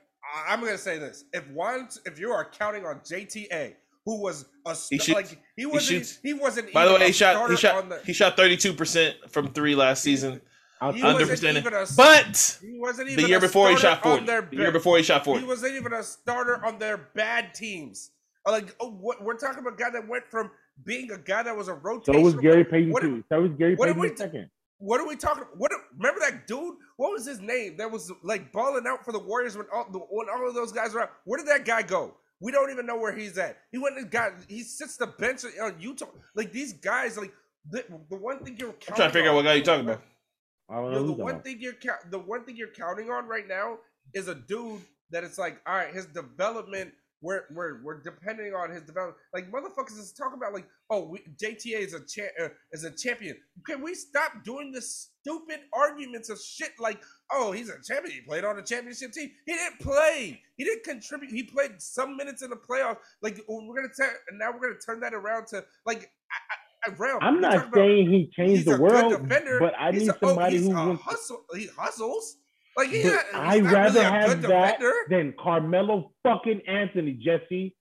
I'm 0.49 0.61
gonna 0.61 0.79
say 0.79 0.99
this: 0.99 1.25
if 1.33 1.49
one, 1.51 1.89
if 2.05 2.19
you 2.19 2.31
are 2.33 2.45
counting 2.51 2.85
on 2.85 2.97
JTA, 3.01 3.75
who 4.05 4.21
was 4.21 4.47
a 4.67 4.75
He 4.89 4.99
shoots- 4.99 5.09
like 5.09 5.39
he 5.57 5.67
wasn't 5.67 5.99
shoots. 6.07 6.19
he 6.23 6.35
wasn't. 6.35 6.73
By 6.73 6.87
the 6.87 6.95
way, 6.95 7.07
he 7.07 7.13
shot 7.13 7.51
he 7.51 7.57
shot 7.57 7.89
the, 7.89 8.01
he 8.05 8.13
shot 8.13 8.37
thirty 8.37 8.57
two 8.57 8.73
percent 8.73 9.17
from 9.29 9.53
three 9.53 9.75
last 9.77 10.03
season, 10.03 10.41
He 10.81 10.87
under 11.03 11.03
wasn't 11.27 11.31
percentage. 11.31 11.67
even 11.67 11.75
a- 11.75 11.87
But 11.97 12.59
he 12.61 12.79
wasn't 12.81 13.09
the 13.17 13.29
year 13.29 13.41
before 13.41 13.71
he 13.71 13.77
shot 13.77 14.03
forty. 14.03 14.21
on 14.21 14.27
their 14.27 14.43
The 14.43 14.57
year 14.57 14.73
before 14.73 14.97
he 14.97 15.03
shot 15.05 15.25
He 15.25 15.45
wasn't 15.45 15.75
even 15.75 15.93
a 15.93 16.03
starter 16.03 16.65
on 16.65 16.79
their 16.79 16.97
bad 17.15 17.55
teams. 17.55 18.11
Like, 18.47 18.75
oh, 18.81 18.91
what, 18.91 19.23
we're 19.23 19.37
talking 19.37 19.59
about 19.61 19.75
a 19.75 19.77
guy 19.77 19.91
that 19.91 20.09
went 20.09 20.25
from 20.31 20.51
being 20.85 21.11
a 21.11 21.19
guy 21.19 21.43
that 21.43 21.57
was 21.57 21.69
a 21.69 21.75
rotation. 21.75 22.15
so 22.15 22.21
was 22.21 22.35
Gary 22.37 22.65
Payton 22.65 22.91
What- 22.93 23.03
too. 23.03 23.25
So 23.29 23.41
was 23.43 23.53
Gary 23.59 23.75
what 23.75 23.87
Payton 23.87 24.01
we 24.01 24.09
the 24.11 24.17
second. 24.17 24.51
What 24.79 24.99
are 25.01 25.07
we 25.07 25.15
talking? 25.17 25.45
What 25.59 25.71
remember 25.99 26.21
that 26.21 26.47
dude? 26.47 26.75
What 26.97 27.13
was 27.13 27.27
his 27.27 27.41
name? 27.41 27.77
That 27.77 27.91
was 27.91 28.11
like 28.23 28.51
balling 28.51 28.87
out 28.87 29.05
for 29.05 29.13
the 29.13 29.19
Warriors 29.19 29.57
when 29.57 29.67
all 29.73 29.85
when 29.85 30.29
all 30.31 30.49
of 30.49 30.55
those 30.55 30.73
guys 30.73 30.95
were 30.95 31.03
out. 31.03 31.11
Where 31.25 31.39
did 31.39 31.49
that 31.49 31.67
guy 31.67 31.83
go? 31.83 32.15
We 32.41 32.51
don't 32.51 32.71
even 32.71 32.87
know 32.87 32.97
where 32.97 33.15
he's 33.15 33.37
at. 33.37 33.59
He 33.73 33.77
went 33.77 33.99
and 33.99 34.11
got. 34.11 34.33
He 34.49 34.63
sits 34.63 34.97
the 34.97 35.07
bench 35.09 35.43
on 35.61 35.77
Utah. 35.79 36.07
Like 36.35 36.51
these 36.53 36.73
guys, 36.73 37.19
like 37.19 37.33
the, 37.69 37.85
the 38.09 38.17
one 38.17 38.43
thing 38.43 38.57
you're. 38.59 38.71
I'm 38.71 38.97
trying 38.97 39.09
to 39.11 39.13
figure 39.13 39.29
out 39.31 39.35
what 39.35 39.45
guy 39.45 39.55
you're 39.55 39.65
talking 39.65 39.85
about. 39.85 40.01
I 40.71 40.77
don't 40.77 40.93
know 40.93 41.01
Yo, 41.01 41.07
the 41.09 41.13
one 41.13 41.35
that. 41.35 41.45
thing 41.45 41.59
you're 41.61 41.75
the 42.09 42.19
one 42.19 42.45
thing 42.45 42.57
you're 42.57 42.69
counting 42.69 43.11
on 43.11 43.27
right 43.29 43.47
now 43.47 43.77
is 44.15 44.29
a 44.29 44.35
dude 44.35 44.81
that 45.11 45.25
it's 45.25 45.37
like, 45.37 45.61
all 45.67 45.75
right, 45.75 45.93
his 45.93 46.07
development. 46.07 46.93
We're 47.23 47.43
we're 47.55 47.83
we're 47.85 48.01
depending 48.03 48.55
on 48.55 48.71
his 48.71 48.83
development. 48.83 49.19
Like 49.35 49.51
motherfuckers 49.51 49.99
is 49.99 50.13
talking 50.13 50.39
about 50.39 50.55
like, 50.55 50.67
oh, 50.89 51.07
we, 51.09 51.19
JTA 51.43 51.79
is 51.81 51.93
a 51.95 52.01
cha- 52.01 52.45
uh, 52.45 52.49
is 52.73 52.85
a 52.85 52.91
champion. 52.91 53.37
Can 53.67 53.83
we 53.83 53.95
stop 53.95 54.43
doing 54.43 54.73
this 54.73 55.11
stupid 55.21 55.61
arguments 55.75 56.31
of 56.31 56.41
shit 56.41 56.71
like, 56.79 56.99
oh, 57.31 57.53
he's 57.53 57.69
a 57.69 57.77
champion. 57.87 58.15
He 58.15 58.21
played 58.23 58.45
on 58.45 58.59
a 58.59 58.63
championship 58.63 59.13
team. 59.13 59.31
He 59.47 59.53
didn't 59.53 59.81
play. 59.81 60.41
He 60.57 60.65
didn't 60.65 60.85
contribute. 60.85 61.31
He 61.31 61.43
played 61.43 61.73
some 61.83 62.17
minutes 62.17 62.43
in 62.43 62.49
the 62.51 62.57
playoffs. 62.57 62.97
Like 63.23 63.39
we're 63.49 63.75
gonna 63.77 63.89
turn, 63.95 64.15
and 64.31 64.39
now 64.39 64.53
we're 64.53 64.69
gonna 64.69 64.81
turn 64.85 65.01
that 65.01 65.13
around 65.13 65.47
to 65.49 65.63
like, 65.85 66.11
I, 66.87 66.91
I, 66.91 66.95
around. 66.95 67.19
I'm 67.23 67.41
not 67.41 67.53
talking 67.53 67.69
about- 67.69 67.75
saying 67.81 68.11
he 68.11 68.31
changed 68.35 68.67
the 68.67 68.81
world, 68.81 69.13
defender. 69.13 69.59
but 69.61 69.75
I 69.79 69.91
need 69.91 70.09
a- 70.09 70.15
oh, 70.23 70.29
somebody 70.29 70.57
he's 70.57 70.67
who 70.69 70.91
a 70.93 70.95
hustle. 70.97 71.45
He 71.55 71.67
hustles. 71.77 72.37
Like 72.81 72.89
he, 72.91 73.03
But 73.03 73.13
he's 73.13 73.35
I'd 73.35 73.65
rather 73.65 74.01
really 74.01 74.05
have 74.13 74.43
that 74.43 74.79
defender. 74.79 74.93
than 75.11 75.35
Carmelo 75.39 76.13
fucking 76.23 76.63
Anthony, 76.67 77.13
Jesse. 77.13 77.77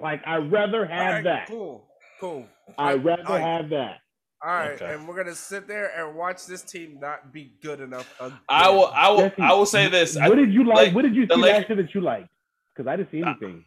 Like 0.00 0.22
I'd 0.26 0.50
rather 0.52 0.84
have 0.86 1.00
All 1.06 1.12
right, 1.12 1.24
that. 1.24 1.48
Cool, 1.48 1.86
cool. 2.20 2.46
I'd 2.78 3.04
rather 3.04 3.22
All 3.26 3.34
right. 3.36 3.40
have 3.60 3.70
that. 3.70 3.96
All 4.44 4.50
right, 4.52 4.70
Okay. 4.72 4.92
and 4.94 5.06
we're 5.06 5.16
gonna 5.16 5.34
sit 5.36 5.68
there 5.68 5.92
and 5.96 6.16
watch 6.16 6.46
this 6.46 6.62
team 6.62 6.98
not 7.00 7.32
be 7.32 7.52
good 7.62 7.80
enough. 7.80 8.12
Again. 8.20 8.38
I 8.48 8.68
will 8.70 8.86
I 8.86 9.08
will 9.10 9.18
Jesse, 9.28 9.42
I 9.42 9.52
will 9.52 9.66
say 9.66 9.88
this. 9.88 10.16
I, 10.16 10.28
What 10.28 10.34
did 10.36 10.52
you 10.52 10.64
like? 10.64 10.76
like, 10.76 10.94
what 10.94 11.02
did 11.02 11.14
you 11.14 11.26
see 11.28 11.34
Lak- 11.36 11.52
last 11.58 11.68
year 11.68 11.76
that 11.82 11.94
you 11.94 12.00
liked? 12.00 12.28
Because 12.74 12.88
I 12.88 12.96
didn't 12.96 13.10
see 13.12 13.22
anything. 13.22 13.64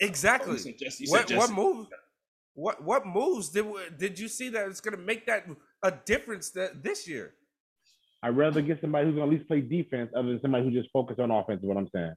exactly. 0.00 0.58
Said 0.58 0.78
Jesse- 0.78 1.04
you 1.04 1.10
What 1.10 1.28
said 1.28 1.36
what 1.36 1.48
Jesse. 1.48 1.54
move? 1.54 1.86
What 2.54 2.82
what 2.82 3.06
moves 3.06 3.50
did 3.50 3.66
did 3.98 4.18
you 4.18 4.28
see 4.28 4.48
that 4.50 4.68
it's 4.68 4.80
gonna 4.80 4.96
make 4.96 5.26
that 5.26 5.46
a 5.82 5.90
difference 5.90 6.50
that 6.50 6.82
this 6.82 7.06
year? 7.08 7.34
I'd 8.26 8.36
rather 8.36 8.60
get 8.60 8.80
somebody 8.80 9.06
who's 9.06 9.14
gonna 9.14 9.26
at 9.26 9.32
least 9.32 9.46
play 9.46 9.60
defense 9.60 10.10
other 10.16 10.28
than 10.28 10.40
somebody 10.40 10.64
who 10.64 10.70
just 10.72 10.90
focus 10.92 11.16
on 11.20 11.30
offense. 11.30 11.62
Is 11.62 11.68
what 11.68 11.76
I'm 11.76 11.88
saying. 11.94 12.14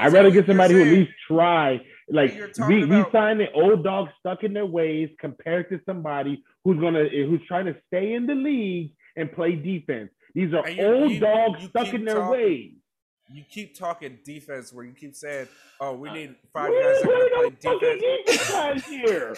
I'd 0.00 0.12
rather 0.12 0.32
get 0.32 0.46
somebody 0.46 0.74
who 0.74 0.80
at 0.80 0.88
least 0.88 1.12
try. 1.28 1.80
Like 2.08 2.34
you're 2.34 2.50
we 2.68 2.84
we 2.84 2.96
about- 3.00 3.12
signed 3.12 3.40
an 3.40 3.48
old 3.54 3.84
dog 3.84 4.08
stuck 4.18 4.42
in 4.42 4.52
their 4.52 4.66
ways 4.66 5.08
compared 5.20 5.68
to 5.70 5.80
somebody 5.86 6.42
who's 6.64 6.80
gonna 6.80 7.04
who's 7.08 7.40
trying 7.46 7.66
to 7.66 7.76
stay 7.86 8.14
in 8.14 8.26
the 8.26 8.34
league 8.34 8.92
and 9.16 9.30
play 9.32 9.54
defense. 9.54 10.10
These 10.34 10.52
are 10.52 10.68
you- 10.68 10.84
old 10.84 11.12
you- 11.12 11.20
dogs 11.20 11.62
you 11.62 11.68
stuck 11.68 11.94
in 11.94 12.04
their 12.04 12.16
talking- 12.16 12.30
ways. 12.30 12.72
You 13.32 13.42
keep 13.48 13.76
talking 13.76 14.18
defense 14.24 14.72
where 14.72 14.84
you 14.84 14.92
keep 14.94 15.14
saying, 15.14 15.46
"Oh, 15.80 15.94
we 15.96 16.08
uh, 16.08 16.14
need 16.14 16.36
five 16.52 16.70
We 16.70 16.80
guys 16.80 17.02
that 17.02 17.10
ain't 17.10 17.10
are 17.10 17.28
playing 17.28 17.56
gonna 17.62 17.78
play 17.78 17.96
defense." 17.98 18.26
defense 18.26 18.52
last 18.52 18.90
year. 19.06 19.36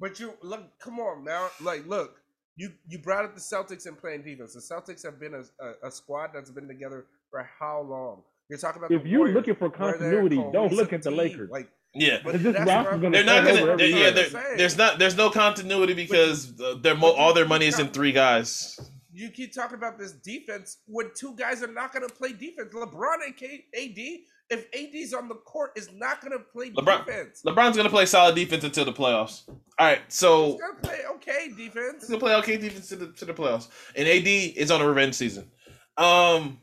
But 0.00 0.18
you 0.20 0.32
look, 0.42 0.78
come 0.80 0.98
on 1.00 1.22
man. 1.24 1.48
Like, 1.60 1.86
look, 1.86 2.20
you 2.56 2.72
you 2.88 2.98
brought 2.98 3.24
up 3.24 3.34
the 3.34 3.40
Celtics 3.40 3.86
and 3.86 3.98
playing 3.98 4.22
defense. 4.22 4.54
The 4.54 4.60
Celtics 4.60 5.04
have 5.04 5.20
been 5.20 5.34
a, 5.34 5.64
a, 5.64 5.88
a 5.88 5.90
squad 5.90 6.30
that's 6.34 6.50
been 6.50 6.68
together 6.68 7.06
for 7.30 7.48
how 7.58 7.82
long? 7.82 8.22
You're 8.48 8.58
talking 8.58 8.80
about 8.80 8.92
If 8.92 9.02
the 9.02 9.08
you're 9.08 9.18
Warriors, 9.20 9.36
looking 9.36 9.54
for 9.56 9.68
where 9.68 9.98
they're 9.98 10.20
a 10.20 10.22
continuity, 10.22 10.52
don't 10.52 10.72
look 10.72 10.92
at 10.92 11.02
the 11.02 11.10
team. 11.10 11.18
Lakers. 11.18 11.50
Like, 11.50 11.68
yeah. 11.94 12.18
but 12.24 12.40
this 12.42 12.54
that's 12.54 12.58
what 12.58 12.66
roster's 12.68 13.00
gonna 13.02 13.10
They're 13.10 13.24
not 13.24 13.44
gonna. 13.44 13.72
every 13.72 13.90
yeah, 13.90 13.96
year. 13.96 14.10
there- 14.12 14.30
saying. 14.30 14.56
there's 14.56 14.76
not. 14.78 14.98
There's 14.98 15.16
no 15.16 15.30
continuity 15.30 15.94
because 15.94 16.58
uh, 16.60 16.76
they're 16.80 16.94
mo- 16.94 17.12
all 17.12 17.34
their 17.34 17.46
money 17.46 17.66
is 17.66 17.78
in 17.78 17.88
three 17.88 18.12
guys. 18.12 18.78
You 19.12 19.30
keep 19.30 19.54
talking 19.54 19.76
about 19.78 19.98
this 19.98 20.12
defense 20.12 20.78
when 20.86 21.10
two 21.14 21.34
guys 21.36 21.62
are 21.62 21.72
not 21.72 21.92
going 21.92 22.06
to 22.06 22.14
play 22.14 22.32
defense. 22.34 22.72
LeBron 22.74 23.24
and 23.24 23.34
K- 23.36 23.64
AD, 23.74 24.20
if 24.50 24.66
AD's 24.74 25.12
on 25.12 25.28
the 25.28 25.34
court, 25.34 25.72
is 25.76 25.90
not 25.92 26.20
going 26.20 26.32
to 26.32 26.38
play 26.38 26.70
LeBron- 26.70 27.04
defense. 27.06 27.42
LeBron's 27.44 27.76
gonna 27.76 27.90
play 27.90 28.06
solid 28.06 28.34
defense 28.34 28.62
until 28.64 28.84
the 28.84 28.92
playoffs. 28.92 29.42
All 29.48 29.86
right, 29.86 30.00
so 30.08 30.52
He's 30.52 30.60
going 30.60 30.76
to 30.76 30.82
play 30.82 31.00
okay 31.16 31.48
defense. 31.56 32.02
He's 32.02 32.08
gonna 32.10 32.20
play 32.20 32.34
okay 32.36 32.56
defense 32.56 32.88
to 32.90 32.96
the 32.96 33.12
to 33.12 33.24
the 33.24 33.34
playoffs. 33.34 33.68
And 33.96 34.06
AD 34.08 34.26
is 34.26 34.70
on 34.70 34.80
a 34.80 34.86
revenge 34.86 35.14
season. 35.14 35.50
Um 35.96 36.60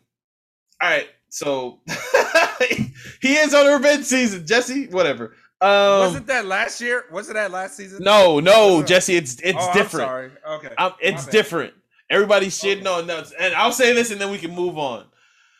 all 0.81 0.89
right, 0.89 1.07
so 1.29 1.79
he 3.21 3.35
is 3.35 3.53
on 3.53 3.67
a 3.67 3.73
revenge 3.73 4.05
season, 4.05 4.45
Jesse. 4.45 4.87
Whatever. 4.87 5.35
Um 5.61 5.99
Wasn't 5.99 6.27
that 6.27 6.45
last 6.45 6.81
year? 6.81 7.05
Wasn't 7.11 7.35
that 7.35 7.51
last 7.51 7.77
season? 7.77 8.03
no, 8.03 8.39
no, 8.39 8.77
Was 8.77 8.85
Jesse, 8.89 9.15
it's 9.15 9.39
it's 9.41 9.57
Oh, 9.59 9.67
I'm 9.69 9.73
different. 9.77 10.07
sorry. 10.07 10.31
Okay. 10.49 10.69
Um, 10.77 10.93
it's 11.01 11.25
different. 11.27 11.73
Everybody's 12.09 12.59
shitting 12.59 12.81
Okay. 12.81 12.89
on 12.89 13.07
nuts. 13.07 13.33
And 13.39 13.53
I'll 13.55 13.71
say 13.71 13.93
this 13.93 14.11
and 14.11 14.19
then 14.19 14.29
we 14.31 14.37
can 14.37 14.51
move 14.53 14.77
on. 14.77 15.05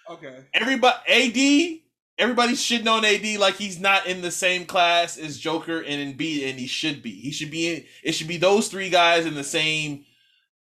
Okay. 0.10 0.44
Everybody 0.54 0.98
AD, 1.08 1.83
everybody's 2.18 2.62
shitting 2.62 2.88
on 2.88 3.06
AD 3.06 3.40
like 3.40 3.56
he's 3.56 3.80
not 3.80 4.06
in 4.06 4.22
the 4.22 4.32
same 4.32 4.66
class 4.66 5.18
as 5.18 5.38
Joker 5.38 5.80
and 5.80 6.18
Embiid, 6.18 6.50
and 6.50 6.60
he 6.60 6.68
should 6.68 7.02
be. 7.02 7.12
He 7.12 7.32
should 7.32 7.52
be 7.52 7.74
in 7.74 7.84
it 8.04 8.14
should 8.14 8.28
be 8.28 8.38
those 8.38 8.68
three 8.68 8.90
guys 8.90 9.26
in 9.26 9.36
the 9.36 9.44
same 9.44 10.06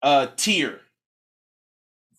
uh 0.01 0.27
tier. 0.35 0.79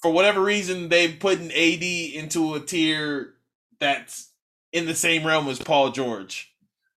For 0.01 0.11
whatever 0.11 0.43
reason, 0.43 0.91
they 0.91 1.13
putting 1.13 1.51
AD 1.51 1.83
into 1.83 2.55
a 2.55 2.61
tier 2.61 3.35
that's 3.81 4.31
in 4.73 4.87
the 4.87 4.95
same 4.95 5.27
realm 5.27 5.49
as 5.49 5.59
Paul 5.59 5.91
George 5.91 6.53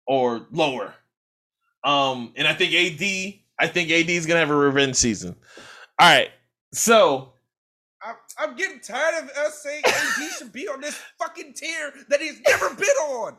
or 0.07 0.47
lower. 0.51 0.93
Um, 1.83 2.33
and 2.35 2.47
I 2.47 2.53
think 2.53 2.73
AD, 2.73 3.39
I 3.59 3.67
think 3.67 3.91
AD 3.91 4.09
is 4.09 4.25
gonna 4.25 4.39
have 4.39 4.49
a 4.49 4.55
revenge 4.55 4.95
season. 4.95 5.35
All 5.99 6.09
right, 6.09 6.31
so 6.73 7.33
I'm, 8.37 8.55
getting 8.55 8.79
tired 8.79 9.23
of 9.23 9.29
us 9.29 9.61
saying 9.61 9.83
AD 9.85 10.31
should 10.37 10.51
be 10.51 10.67
on 10.67 10.81
this 10.81 10.99
fucking 11.19 11.53
tier 11.53 11.93
that 12.09 12.21
he's 12.21 12.41
never 12.47 12.69
been 12.75 12.87
on. 12.87 13.37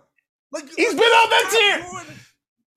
Like 0.52 0.64
He's 0.76 0.88
like, 0.88 0.96
been 0.96 1.04
on 1.12 1.30
that 1.30 1.50
tier. 1.50 1.90
doing- 1.90 2.18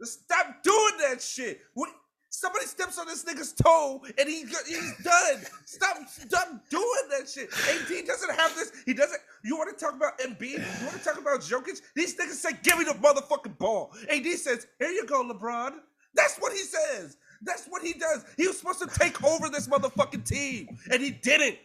stop 0.01 0.63
doing 0.63 0.93
that 1.01 1.21
shit. 1.21 1.61
What, 1.73 1.89
somebody 2.29 2.65
steps 2.65 2.97
on 2.97 3.07
this 3.07 3.23
nigga's 3.25 3.53
toe 3.53 4.01
and 4.17 4.27
he 4.29 4.41
he's 4.67 4.97
done. 5.03 5.41
Stop, 5.65 5.97
stop 6.07 6.47
doing 6.69 7.03
that 7.11 7.27
shit. 7.29 7.49
AD 7.69 8.05
doesn't 8.07 8.35
have 8.35 8.55
this. 8.55 8.71
He 8.85 8.93
doesn't. 8.93 9.19
You 9.43 9.57
want 9.57 9.77
to 9.77 9.83
talk 9.85 9.93
about 9.95 10.17
Embiid? 10.19 10.59
You 10.81 10.85
want 10.85 10.97
to 10.97 11.03
talk 11.03 11.17
about 11.19 11.41
Jokic? 11.41 11.81
These 11.95 12.15
niggas 12.17 12.33
say, 12.33 12.51
"Give 12.63 12.77
me 12.77 12.85
the 12.85 12.91
motherfucking 12.93 13.57
ball." 13.57 13.91
AD 14.09 14.25
says, 14.37 14.67
"Here 14.79 14.89
you 14.89 15.05
go, 15.05 15.23
LeBron." 15.23 15.73
That's 16.15 16.37
what 16.37 16.51
he 16.53 16.59
says. 16.59 17.17
That's 17.41 17.65
what 17.67 17.83
he 17.83 17.93
does. 17.93 18.25
He 18.35 18.47
was 18.47 18.57
supposed 18.57 18.79
to 18.79 18.87
take 18.87 19.23
over 19.23 19.47
this 19.49 19.67
motherfucking 19.67 20.25
team, 20.25 20.77
and 20.91 21.01
he 21.01 21.11
didn't. 21.11 21.57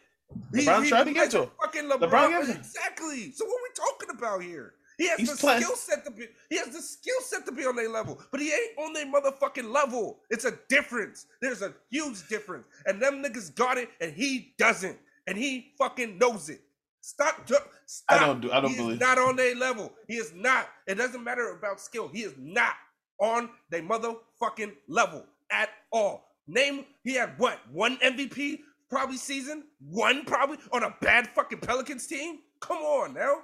He- 0.53 0.65
LeBron 0.67 0.83
he 0.85 0.89
tried 0.89 1.05
to 1.05 1.13
get 1.13 1.31
to 1.33 1.43
him. 1.45 1.51
Fucking 1.63 1.85
LeBron 1.85 2.11
LeBron. 2.11 2.57
exactly. 2.57 3.33
So 3.33 3.45
what 3.45 3.55
are 3.55 3.63
we 3.63 3.71
talking 3.75 4.17
about 4.19 4.43
here? 4.43 4.75
He 4.99 5.09
has 5.09 5.19
He's 5.19 5.31
the 5.33 5.37
playing- 5.37 5.63
skill 5.63 5.77
set 5.77 6.05
to 6.05 6.11
be. 6.13 6.29
He 6.49 6.57
has 6.57 6.69
the 6.69 6.81
skill 6.81 7.21
set 7.23 7.45
to 7.47 7.53
be 7.53 7.67
on 7.67 7.75
their 7.75 7.89
level, 7.89 8.21
but 8.31 8.41
he 8.41 8.53
ain't 8.53 8.79
on 8.79 8.93
their 8.93 9.07
motherfucking 9.07 9.71
level. 9.73 10.21
It's 10.31 10.45
a 10.45 10.53
difference. 10.69 11.27
There's 11.41 11.63
a 11.63 11.75
huge 11.91 12.29
difference, 12.29 12.67
and 12.87 13.03
them 13.03 13.23
niggas 13.23 13.55
got 13.55 13.77
it, 13.77 13.91
and 14.01 14.13
he 14.15 14.55
doesn't, 14.57 14.97
and 15.27 15.37
he 15.37 15.73
fucking 15.79 16.19
knows 16.19 16.49
it. 16.49 16.61
Stop. 17.01 17.49
Stop. 17.87 18.23
I 18.23 18.25
don't 18.25 18.41
do- 18.41 18.53
I 18.53 18.61
don't 18.61 18.71
he 18.71 18.77
believe- 18.77 19.01
not 19.01 19.19
on 19.19 19.35
their 19.37 19.55
level. 19.57 19.93
He 20.07 20.15
is 20.17 20.33
not. 20.33 20.71
It 20.87 20.95
doesn't 20.95 21.23
matter 21.25 21.51
about 21.51 21.81
skill. 21.81 22.09
He 22.09 22.23
is 22.23 22.35
not 22.39 22.75
on 23.19 23.51
their 23.71 23.83
motherfucking 23.83 24.77
level 24.87 25.27
at 25.51 25.71
all. 25.91 26.31
Name. 26.47 26.87
He 27.03 27.15
had 27.15 27.39
what? 27.39 27.59
One 27.71 27.99
MVP 27.99 28.63
probably 28.95 29.17
season. 29.17 29.65
One 29.91 30.25
probably 30.25 30.59
on 30.73 30.85
a 30.85 30.95
bad 31.01 31.27
fucking 31.29 31.59
Pelicans 31.59 32.07
team. 32.07 32.39
Come 32.61 32.79
on 32.79 33.13
now. 33.13 33.39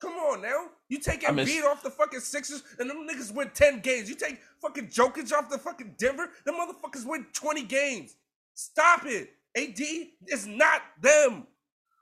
Come 0.00 0.14
on 0.14 0.42
now. 0.42 0.66
You 0.88 0.98
take 0.98 1.22
miss- 1.32 1.48
Embiid 1.48 1.64
off 1.64 1.84
the 1.84 1.90
fucking 1.90 2.18
Sixers 2.18 2.64
and 2.80 2.90
them 2.90 3.06
niggas 3.08 3.32
win 3.32 3.50
10 3.54 3.78
games. 3.80 4.08
You 4.08 4.16
take 4.16 4.40
fucking 4.60 4.88
Jokic 4.88 5.32
off 5.32 5.48
the 5.50 5.58
fucking 5.58 5.94
Denver, 5.98 6.30
them 6.44 6.56
motherfuckers 6.56 7.06
win 7.06 7.26
20 7.32 7.62
games. 7.64 8.16
Stop 8.54 9.06
it. 9.06 9.30
AD 9.56 9.80
is 10.26 10.46
not 10.48 10.82
them. 11.00 11.46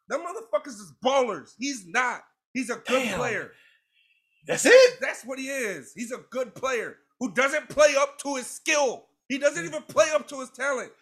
Them 0.09 0.23
motherfuckers 0.23 0.69
is 0.69 0.93
ballers. 1.05 1.53
He's 1.59 1.87
not. 1.87 2.23
He's 2.55 2.71
a 2.71 2.77
good 2.77 3.05
Damn. 3.05 3.19
player. 3.19 3.53
That's 4.47 4.65
it. 4.65 5.01
That's 5.01 5.23
what 5.25 5.39
he 5.39 5.49
is. 5.49 5.93
He's 5.95 6.13
a 6.13 6.21
good 6.31 6.55
player 6.55 6.97
who 7.21 7.33
doesn't 7.35 7.69
play 7.69 7.95
up 7.99 8.19
to 8.21 8.37
his 8.37 8.47
skill. 8.47 9.07
He 9.29 9.39
doesn't 9.39 9.63
mm. 9.63 9.69
even 9.69 9.83
play 9.83 10.07
up 10.15 10.29
to 10.29 10.41
his 10.41 10.51
talent. 10.51 10.93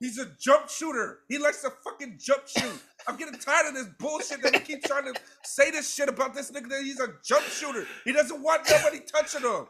He's 0.00 0.18
a 0.18 0.26
jump 0.38 0.68
shooter. 0.68 1.20
He 1.28 1.38
likes 1.38 1.62
to 1.62 1.70
fucking 1.84 2.18
jump 2.22 2.46
shoot. 2.46 2.82
I'm 3.08 3.16
getting 3.16 3.38
tired 3.38 3.68
of 3.68 3.74
this 3.74 3.88
bullshit 3.98 4.42
that 4.42 4.52
we 4.52 4.60
keep 4.60 4.84
trying 4.84 5.12
to 5.12 5.20
say 5.44 5.70
this 5.72 5.92
shit 5.92 6.08
about 6.08 6.34
this 6.34 6.50
nigga 6.52 6.68
that 6.68 6.82
he's 6.84 7.00
a 7.00 7.08
jump 7.24 7.44
shooter. 7.46 7.86
He 8.04 8.12
doesn't 8.12 8.40
want 8.42 8.68
nobody 8.70 9.00
touching 9.00 9.42
him. 9.42 9.66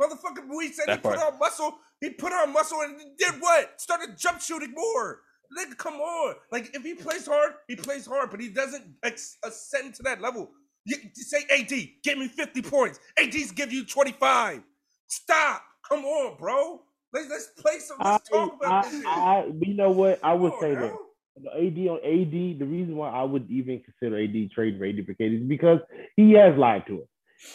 Motherfucker, 0.00 0.44
we 0.56 0.72
said 0.72 0.86
That 0.88 0.98
he 0.98 1.02
put 1.02 1.18
on 1.18 1.38
muscle. 1.38 1.78
He 2.00 2.10
put 2.10 2.32
on 2.32 2.52
muscle 2.52 2.80
and 2.82 2.98
did 3.18 3.34
what? 3.40 3.80
Started 3.80 4.18
jump 4.18 4.40
shooting 4.40 4.72
more. 4.74 5.20
Nigga, 5.58 5.76
come 5.76 5.94
on. 5.94 6.34
Like, 6.52 6.74
if 6.74 6.82
he 6.82 6.94
plays 6.94 7.26
hard, 7.26 7.52
he 7.68 7.76
plays 7.76 8.06
hard, 8.06 8.30
but 8.30 8.40
he 8.40 8.48
doesn't 8.50 8.84
ex- 9.04 9.36
ascend 9.44 9.94
to 9.96 10.02
that 10.04 10.20
level. 10.20 10.50
You, 10.84 10.96
you 11.02 11.24
say, 11.24 11.44
AD, 11.50 11.70
give 12.02 12.18
me 12.18 12.28
50 12.28 12.62
points. 12.62 13.00
AD's 13.18 13.52
give 13.52 13.72
you 13.72 13.84
25. 13.84 14.62
Stop. 15.08 15.62
Come 15.88 16.04
on, 16.04 16.36
bro. 16.38 16.82
Let's, 17.12 17.28
let's 17.28 17.46
play 17.58 17.78
some. 17.78 17.96
I, 18.00 18.12
Let's 18.12 18.28
talk 18.28 18.54
about 18.56 18.86
I, 18.86 18.90
this. 18.90 19.04
I, 19.06 19.44
you 19.60 19.74
know 19.74 19.90
what? 19.90 20.20
I 20.22 20.32
would 20.34 20.52
Come 20.52 20.60
say 20.60 20.72
now. 20.74 20.80
that 20.80 20.94
the 21.42 21.50
AD 21.50 21.88
on 21.88 21.98
AD, 21.98 22.58
the 22.58 22.66
reason 22.66 22.96
why 22.96 23.10
I 23.10 23.22
would 23.22 23.50
even 23.50 23.80
consider 23.80 24.22
AD 24.22 24.50
trade 24.52 24.78
for 24.78 24.84
AD 24.84 25.06
for 25.06 25.14
KD 25.14 25.42
is 25.42 25.48
because 25.48 25.80
he 26.16 26.32
has 26.32 26.56
lied 26.56 26.86
to 26.88 27.02
us. 27.02 27.08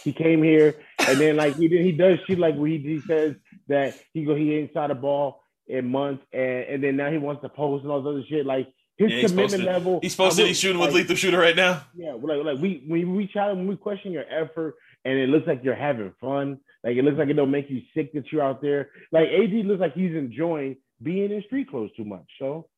He 0.04 0.12
came 0.14 0.42
here 0.42 0.74
and 1.08 1.20
then 1.20 1.36
like 1.36 1.56
he 1.58 1.68
did, 1.68 1.86
he 1.86 1.92
does 1.92 2.18
shit 2.26 2.40
like 2.40 2.56
where 2.56 2.68
he, 2.70 2.80
he 2.80 3.02
says 3.08 3.36
that 3.68 3.94
he 4.14 4.26
go 4.26 4.34
he 4.34 4.56
ain't 4.56 4.74
shot 4.74 4.90
a 4.90 4.96
ball 4.96 5.42
in 5.68 5.88
months 5.92 6.24
and, 6.34 6.42
and 6.64 6.84
then 6.84 6.96
now 6.98 7.12
he 7.12 7.20
wants 7.20 7.44
to 7.44 7.50
post 7.50 7.84
and 7.84 7.92
all 7.92 8.02
this 8.02 8.10
other 8.10 8.24
shit. 8.28 8.48
Like 8.48 8.68
his 8.98 9.12
Yeah, 9.12 9.18
he's 9.20 9.30
supposed 9.30 9.54
commitment 9.54 9.64
to- 9.64 9.72
level. 9.72 10.00
He's 10.02 10.12
supposed 10.14 10.40
I 10.40 10.42
to 10.42 10.46
be 10.46 10.50
would- 10.50 10.58
shooting 10.58 10.82
with 10.82 10.94
lethal 10.94 11.16
shooter 11.16 11.38
right 11.38 11.56
now. 11.56 11.84
Yeah, 11.96 12.14
like 12.14 12.44
like 12.44 12.58
we 12.60 12.84
when 12.88 13.16
we 13.16 13.28
try 13.28 13.52
when 13.52 13.68
we 13.68 13.76
question 13.76 14.12
your 14.12 14.26
effort 14.28 14.74
and 15.04 15.20
it 15.20 15.30
looks 15.30 15.46
like 15.46 15.64
you're 15.64 15.76
having 15.76 16.12
fun, 16.20 16.60
like 16.86 16.96
it 16.96 17.04
looks 17.04 17.18
like 17.18 17.28
it 17.30 17.34
don't 17.34 17.52
make 17.52 17.70
you 17.70 17.82
sick 17.94 18.14
that 18.14 18.32
you're 18.32 18.44
out 18.44 18.62
there. 18.62 18.90
Like 19.12 19.28
AD 19.28 19.52
looks 19.66 19.82
like 19.82 19.94
he's 19.94 20.16
enjoying 20.16 20.78
being 21.04 21.32
in 21.32 21.44
street 21.48 21.70
clothes 21.70 21.90
too 21.98 22.06
much. 22.06 22.26
So, 22.40 22.70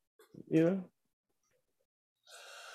you 0.50 0.64
know, 0.64 0.84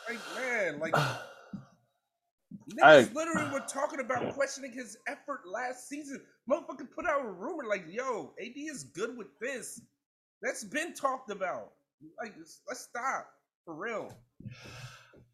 Like, 0.07 0.19
man, 0.37 0.79
like, 0.79 0.93
niggas 2.71 2.83
I- 2.83 3.09
literally 3.13 3.51
were 3.51 3.63
talking 3.67 3.99
about 3.99 4.33
questioning 4.33 4.71
his 4.71 4.97
effort 5.07 5.41
last 5.45 5.87
season. 5.89 6.21
Motherfucker 6.49 6.89
put 6.93 7.05
out 7.05 7.25
a 7.25 7.27
rumor 7.29 7.63
like, 7.67 7.85
yo, 7.89 8.33
AD 8.39 8.53
is 8.55 8.83
good 8.83 9.17
with 9.17 9.27
this. 9.41 9.81
That's 10.41 10.63
been 10.63 10.93
talked 10.93 11.31
about. 11.31 11.71
Like, 12.21 12.33
let's, 12.37 12.61
let's 12.67 12.81
stop. 12.81 13.27
For 13.65 13.73
real. 13.73 14.11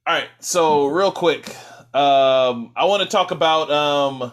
All 0.06 0.16
right, 0.16 0.30
so 0.39 0.86
real 0.88 1.12
quick, 1.12 1.50
um, 1.95 2.72
I 2.76 2.86
want 2.86 3.02
to 3.04 3.10
talk 3.10 3.32
about 3.32 3.70
um, 3.72 4.32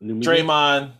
New 0.00 0.14
media. 0.14 0.30
Draymond 0.30 0.92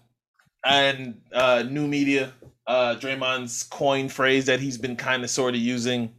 and 0.64 1.20
uh, 1.32 1.64
new 1.68 1.86
media. 1.86 2.32
Uh, 2.66 2.96
Draymond's 2.96 3.64
coin 3.64 4.08
phrase 4.08 4.46
that 4.46 4.60
he's 4.60 4.78
been 4.78 4.96
kind 4.96 5.24
of 5.24 5.30
sort 5.30 5.54
of 5.54 5.60
using 5.60 6.14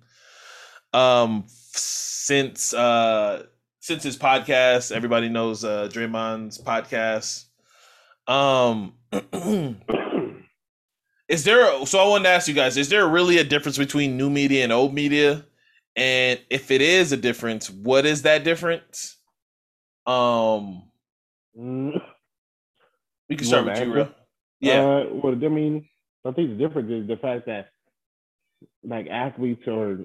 um, 0.93 1.45
since 1.47 2.73
uh, 2.73 3.43
since 3.79 4.03
his 4.03 4.17
podcast. 4.17 4.91
Everybody 4.91 5.29
knows 5.29 5.63
uh, 5.63 5.87
Draymond's 5.91 6.57
podcast. 6.57 7.45
Um, 8.27 8.93
is 11.29 11.43
there? 11.43 11.85
So 11.85 11.99
I 11.99 12.07
wanted 12.07 12.23
to 12.23 12.29
ask 12.29 12.47
you 12.47 12.53
guys: 12.53 12.77
Is 12.77 12.89
there 12.89 13.07
really 13.07 13.37
a 13.37 13.43
difference 13.43 13.77
between 13.77 14.17
new 14.17 14.29
media 14.29 14.63
and 14.63 14.73
old 14.73 14.93
media? 14.93 15.45
And 15.95 16.39
if 16.49 16.71
it 16.71 16.81
is 16.81 17.11
a 17.11 17.17
difference, 17.17 17.69
what 17.69 18.05
is 18.05 18.23
that 18.23 18.43
difference? 18.43 19.17
Um, 20.05 20.83
Mm, 21.57 22.01
we 23.31 23.37
can 23.37 23.47
start 23.47 23.65
with 23.65 23.79
you, 23.79 23.93
real. 23.93 24.09
Yeah. 24.59 24.83
Uh, 24.83 25.05
well, 25.11 25.33
I 25.33 25.47
mean, 25.47 25.87
I 26.25 26.31
think 26.31 26.49
the 26.49 26.67
difference 26.67 26.91
is 26.91 27.07
the 27.07 27.15
fact 27.15 27.45
that 27.45 27.69
like 28.83 29.07
athletes 29.07 29.65
are 29.67 29.99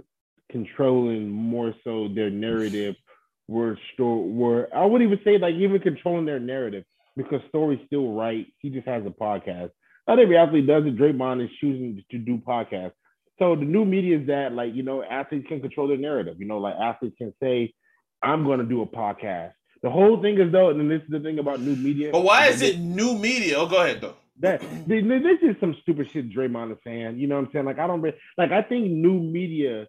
controlling 0.50 1.28
more 1.28 1.74
so 1.84 2.08
their 2.08 2.30
narrative. 2.30 2.94
Were 3.48 3.78
store 3.94 4.24
were 4.24 4.68
I 4.74 4.84
would 4.84 5.02
even 5.02 5.20
say 5.22 5.38
like 5.38 5.54
even 5.54 5.78
controlling 5.78 6.26
their 6.26 6.40
narrative 6.40 6.82
because 7.16 7.40
Story's 7.48 7.78
still 7.86 8.12
right. 8.12 8.44
He 8.58 8.70
just 8.70 8.88
has 8.88 9.06
a 9.06 9.10
podcast. 9.10 9.70
Not 10.08 10.18
every 10.18 10.36
athlete 10.36 10.66
does 10.66 10.84
it. 10.84 10.96
Draymond 10.96 11.44
is 11.44 11.50
choosing 11.60 12.02
to 12.10 12.18
do 12.18 12.38
podcasts. 12.38 12.94
So 13.38 13.54
the 13.54 13.64
new 13.64 13.84
media 13.84 14.18
is 14.18 14.26
that 14.26 14.52
like 14.52 14.74
you 14.74 14.82
know 14.82 15.00
athletes 15.00 15.46
can 15.46 15.60
control 15.60 15.86
their 15.86 15.96
narrative. 15.96 16.40
You 16.40 16.46
know, 16.46 16.58
like 16.58 16.74
athletes 16.74 17.14
can 17.18 17.32
say, 17.40 17.72
"I'm 18.20 18.42
going 18.42 18.58
to 18.58 18.66
do 18.66 18.82
a 18.82 18.86
podcast." 18.86 19.52
The 19.82 19.90
whole 19.90 20.20
thing 20.20 20.38
is 20.40 20.50
though, 20.52 20.70
and 20.70 20.90
this 20.90 21.02
is 21.02 21.08
the 21.10 21.20
thing 21.20 21.38
about 21.38 21.60
new 21.60 21.76
media. 21.76 22.10
But 22.12 22.22
why 22.22 22.46
is 22.46 22.62
it 22.62 22.78
new 22.78 23.16
media? 23.18 23.56
Oh, 23.58 23.66
go 23.66 23.82
ahead 23.82 24.00
though. 24.00 24.16
that 24.40 24.60
th- 24.60 24.86
th- 24.88 25.22
this 25.22 25.38
is 25.42 25.56
some 25.60 25.76
stupid 25.82 26.08
shit 26.12 26.30
Draymond 26.30 26.72
is 26.72 26.78
saying. 26.84 27.18
You 27.18 27.26
know 27.26 27.36
what 27.36 27.46
I'm 27.46 27.52
saying? 27.52 27.64
Like 27.66 27.78
I 27.78 27.86
don't 27.86 28.02
like 28.38 28.52
I 28.52 28.62
think 28.62 28.90
new 28.90 29.20
media 29.20 29.86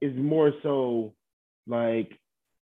is 0.00 0.16
more 0.16 0.52
so 0.62 1.14
like 1.66 2.18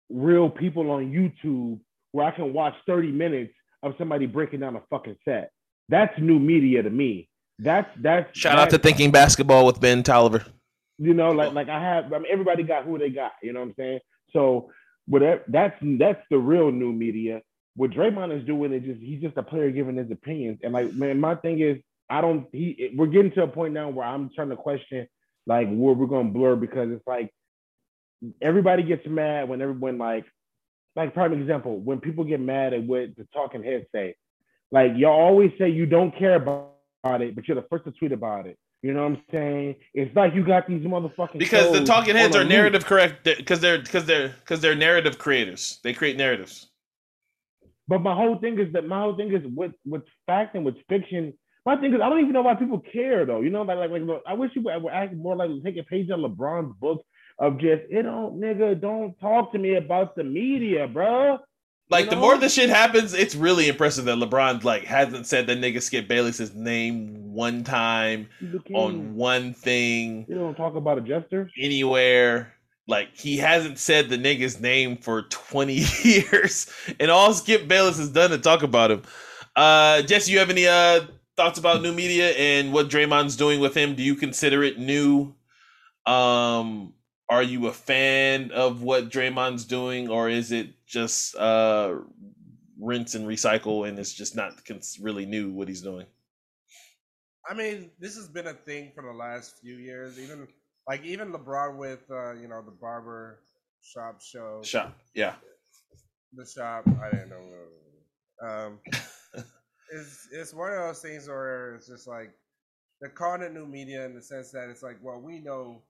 real 0.09 0.49
people 0.49 0.91
on 0.91 1.11
YouTube 1.11 1.79
where 2.11 2.25
I 2.25 2.31
can 2.31 2.53
watch 2.53 2.73
30 2.85 3.11
minutes 3.11 3.53
of 3.83 3.93
somebody 3.97 4.25
breaking 4.25 4.61
down 4.61 4.75
a 4.75 4.81
fucking 4.89 5.17
set. 5.25 5.51
That's 5.89 6.13
new 6.19 6.39
media 6.39 6.83
to 6.83 6.89
me. 6.89 7.29
That's 7.59 7.89
that's 8.01 8.37
Shout 8.37 8.59
out 8.59 8.69
to 8.71 8.77
Thinking 8.77 9.11
Basketball 9.11 9.65
with 9.65 9.79
Ben 9.79 10.03
Tolliver. 10.03 10.45
you 10.97 11.13
know, 11.13 11.31
like 11.31 11.53
like 11.53 11.69
I 11.69 11.81
have. 11.81 12.11
I 12.13 12.17
mean, 12.19 12.27
everybody 12.31 12.63
got 12.63 12.83
who 12.85 12.97
they 12.97 13.09
got. 13.09 13.31
You 13.41 13.53
know 13.53 13.61
what 13.61 13.69
I'm 13.69 13.75
saying? 13.77 13.99
So 14.33 14.69
whatever. 15.07 15.43
That's 15.47 15.75
that's 15.81 16.21
the 16.29 16.37
real 16.37 16.71
new 16.71 16.91
media. 16.91 17.41
What 17.75 17.91
Draymond 17.91 18.37
is 18.37 18.45
doing 18.45 18.73
is 18.73 18.83
just 18.83 19.01
he's 19.01 19.21
just 19.21 19.37
a 19.37 19.43
player 19.43 19.71
giving 19.71 19.95
his 19.95 20.11
opinions. 20.11 20.59
And 20.63 20.73
like, 20.73 20.93
man, 20.93 21.19
my 21.19 21.35
thing 21.35 21.61
is, 21.61 21.77
I 22.09 22.21
don't. 22.21 22.47
He 22.51 22.91
we're 22.95 23.07
getting 23.07 23.31
to 23.33 23.43
a 23.43 23.47
point 23.47 23.73
now 23.73 23.89
where 23.89 24.05
I'm 24.05 24.29
trying 24.35 24.49
to 24.49 24.55
question 24.55 25.07
like 25.45 25.67
where 25.69 25.93
we're 25.93 26.07
gonna 26.07 26.29
blur 26.29 26.55
because 26.55 26.91
it's 26.91 27.05
like 27.07 27.31
everybody 28.41 28.83
gets 28.83 29.05
mad 29.07 29.47
when 29.47 29.61
everyone 29.61 29.97
like 29.97 30.25
like 30.95 31.13
prime 31.13 31.33
example 31.33 31.79
when 31.79 31.99
people 31.99 32.23
get 32.23 32.39
mad 32.39 32.73
at 32.73 32.83
what 32.83 33.15
the 33.15 33.27
talking 33.33 33.63
heads 33.63 33.85
say. 33.93 34.15
Like 34.71 34.93
y'all 34.95 35.11
always 35.19 35.51
say 35.57 35.69
you 35.69 35.85
don't 35.85 36.17
care 36.17 36.35
about 36.35 36.71
it, 37.21 37.35
but 37.35 37.47
you're 37.47 37.55
the 37.55 37.67
first 37.69 37.85
to 37.85 37.91
tweet 37.91 38.11
about 38.11 38.47
it. 38.47 38.57
You 38.83 38.93
know 38.93 39.03
what 39.03 39.17
I'm 39.17 39.21
saying? 39.31 39.75
It's 39.93 40.15
like 40.15 40.35
you 40.35 40.45
got 40.45 40.67
these 40.67 40.83
motherfucking 40.83 41.39
Because 41.39 41.71
the 41.71 41.83
talking 41.83 42.15
heads 42.15 42.35
are 42.35 42.39
a 42.39 42.43
loop. 42.43 42.49
narrative 42.49 42.85
correct 42.85 43.23
because 43.23 43.59
they're 43.59 43.79
because 43.79 44.05
they're 44.05 44.29
because 44.29 44.61
they're 44.61 44.75
narrative 44.75 45.17
creators. 45.17 45.79
They 45.83 45.93
create 45.93 46.15
narratives. 46.15 46.69
But 47.87 47.99
my 47.99 48.13
whole 48.13 48.37
thing 48.37 48.59
is 48.59 48.71
that 48.73 48.85
my 48.87 48.99
whole 48.99 49.15
thing 49.15 49.33
is 49.33 49.41
with 49.55 49.71
with 49.85 50.03
fact 50.25 50.55
and 50.55 50.63
with 50.63 50.75
fiction. 50.89 51.33
My 51.65 51.75
thing 51.77 51.93
is 51.93 52.01
I 52.01 52.09
don't 52.09 52.19
even 52.19 52.33
know 52.33 52.43
why 52.43 52.55
people 52.55 52.79
care 52.79 53.25
though. 53.25 53.41
You 53.41 53.49
know, 53.49 53.63
like 53.63 53.77
like, 53.77 53.89
like 53.89 54.03
look, 54.03 54.21
I 54.27 54.33
wish 54.33 54.51
you 54.55 54.61
would, 54.61 54.83
would 54.83 54.93
act 54.93 55.15
more 55.15 55.35
like 55.35 55.49
take 55.63 55.77
a 55.77 55.83
page 55.83 56.09
out 56.11 56.23
of 56.23 56.31
LeBron's 56.31 56.75
book 56.79 57.03
of 57.39 57.59
just 57.59 57.83
it 57.89 58.03
don't 58.03 58.39
nigga 58.39 58.79
don't 58.79 59.19
talk 59.19 59.51
to 59.53 59.57
me 59.57 59.75
about 59.75 60.15
the 60.15 60.23
media, 60.23 60.87
bro. 60.87 61.39
Like 61.89 62.05
You 62.05 62.11
the 62.11 62.15
more 62.17 62.37
the 62.37 62.49
shit 62.49 62.69
happens, 62.69 63.13
it's 63.13 63.35
really 63.35 63.69
impressive 63.69 64.05
that 64.05 64.17
LeBron 64.17 64.63
like 64.63 64.83
hasn't 64.83 65.25
said 65.25 65.47
that 65.47 65.59
nigga 65.59 65.81
Skip 65.81 66.07
Bayless's 66.07 66.53
name 66.53 67.33
one 67.33 67.63
time 67.63 68.27
on 68.73 69.15
one 69.15 69.53
thing 69.53 70.25
you 70.27 70.35
don't 70.35 70.55
talk 70.55 70.75
about 70.75 70.97
a 70.97 71.01
jester 71.01 71.49
anywhere. 71.57 72.53
Like 72.89 73.15
he 73.15 73.37
hasn't 73.37 73.79
said 73.79 74.09
the 74.09 74.17
nigga's 74.17 74.59
name 74.59 74.97
for 74.97 75.23
20 75.23 75.73
years. 76.03 76.69
And 76.99 77.09
all 77.09 77.33
Skip 77.33 77.67
Bayless 77.67 77.97
has 77.97 78.09
done 78.09 78.31
to 78.31 78.37
talk 78.37 78.63
about 78.63 78.91
him. 78.91 79.03
Uh 79.55 80.01
Jesse, 80.01 80.31
you 80.31 80.39
have 80.39 80.49
any 80.49 80.67
uh 80.67 81.01
thoughts 81.37 81.57
about 81.59 81.81
new 81.81 81.93
media 81.93 82.31
and 82.31 82.73
what 82.73 82.89
Draymond's 82.89 83.37
doing 83.37 83.61
with 83.61 83.75
him? 83.75 83.95
Do 83.95 84.03
you 84.03 84.15
consider 84.15 84.61
it 84.61 84.77
new? 84.77 85.33
Um 86.05 86.93
are 87.29 87.43
you 87.43 87.67
a 87.67 87.73
fan 87.73 88.51
of 88.51 88.81
what 88.81 89.09
Draymond's 89.09 89.63
doing 89.65 90.09
or 90.09 90.29
is 90.29 90.51
it 90.51 90.73
just 90.87 91.35
uh 91.35 91.95
rinse 92.79 93.15
and 93.15 93.27
recycle 93.27 93.87
and 93.87 93.97
it's 93.99 94.13
just 94.13 94.35
not 94.35 94.53
really 95.01 95.25
new 95.25 95.51
what 95.51 95.67
he's 95.67 95.81
doing? 95.81 96.05
I 97.49 97.53
mean, 97.53 97.91
this 97.99 98.15
has 98.15 98.27
been 98.27 98.47
a 98.47 98.53
thing 98.53 98.91
for 98.93 99.03
the 99.03 99.13
last 99.17 99.59
few 99.61 99.75
years. 99.75 100.19
Even 100.19 100.47
like 100.87 101.03
even 101.05 101.31
LeBron 101.31 101.77
with 101.77 102.03
uh, 102.11 102.33
you 102.33 102.47
know 102.47 102.61
the 102.61 102.71
barber 102.71 103.39
shop 103.81 104.21
show, 104.21 104.61
Shot. 104.63 104.93
Yeah. 105.13 105.35
the 106.33 106.45
shop. 106.45 106.83
I 107.01 107.09
didn't 107.09 107.29
know. 107.29 108.47
Um, 108.47 108.79
it's 109.93 110.27
it's 110.31 110.53
one 110.53 110.71
of 110.73 110.79
those 110.79 111.01
things 111.01 111.27
where 111.27 111.75
it's 111.75 111.87
just 111.87 112.07
like 112.07 112.31
they're 112.99 113.09
calling 113.09 113.41
it 113.43 113.53
new 113.53 113.65
media 113.65 114.05
in 114.05 114.15
the 114.15 114.21
sense 114.21 114.51
that 114.51 114.69
it's 114.69 114.83
like, 114.83 114.97
well, 115.01 115.21
we 115.21 115.39
know 115.39 115.83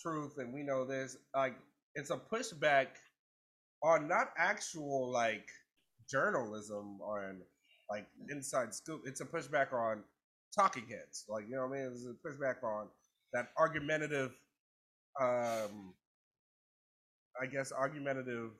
truth 0.00 0.34
and 0.38 0.52
we 0.52 0.62
know 0.62 0.84
this. 0.84 1.16
Like 1.34 1.56
it's 1.94 2.10
a 2.10 2.16
pushback 2.16 2.86
on 3.84 4.08
not 4.08 4.28
actual 4.38 5.12
like 5.12 5.48
journalism 6.10 7.00
on 7.02 7.42
like 7.90 8.06
inside 8.30 8.74
scoop. 8.74 9.02
It's 9.06 9.22
a 9.22 9.26
pushback 9.26 9.74
on 9.74 10.04
talking 10.56 10.86
heads. 10.88 11.26
Like 11.28 11.46
you 11.48 11.56
know 11.56 11.68
what 11.68 11.78
I 11.78 11.82
mean? 11.82 11.92
It's 11.92 12.06
a 12.06 12.28
pushback 12.28 12.64
on 12.64 12.88
that 13.34 13.50
argumentative 13.58 14.32
um 15.20 15.94
I 17.40 17.46
guess 17.46 17.72
argumentative 17.72 18.52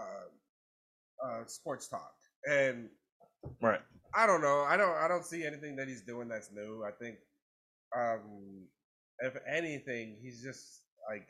uh, 0.00 1.26
uh 1.26 1.46
sports 1.46 1.88
talk. 1.88 2.14
And 2.48 2.90
Right. 3.62 3.80
I 4.14 4.26
don't 4.26 4.42
know. 4.42 4.64
I 4.68 4.76
don't. 4.76 4.96
I 4.96 5.08
don't 5.08 5.24
see 5.24 5.44
anything 5.44 5.76
that 5.76 5.88
he's 5.88 6.02
doing 6.02 6.28
that's 6.28 6.50
new. 6.52 6.84
I 6.84 6.92
think, 6.92 7.18
um, 7.96 8.66
if 9.20 9.36
anything, 9.48 10.16
he's 10.22 10.42
just 10.42 10.82
like 11.10 11.28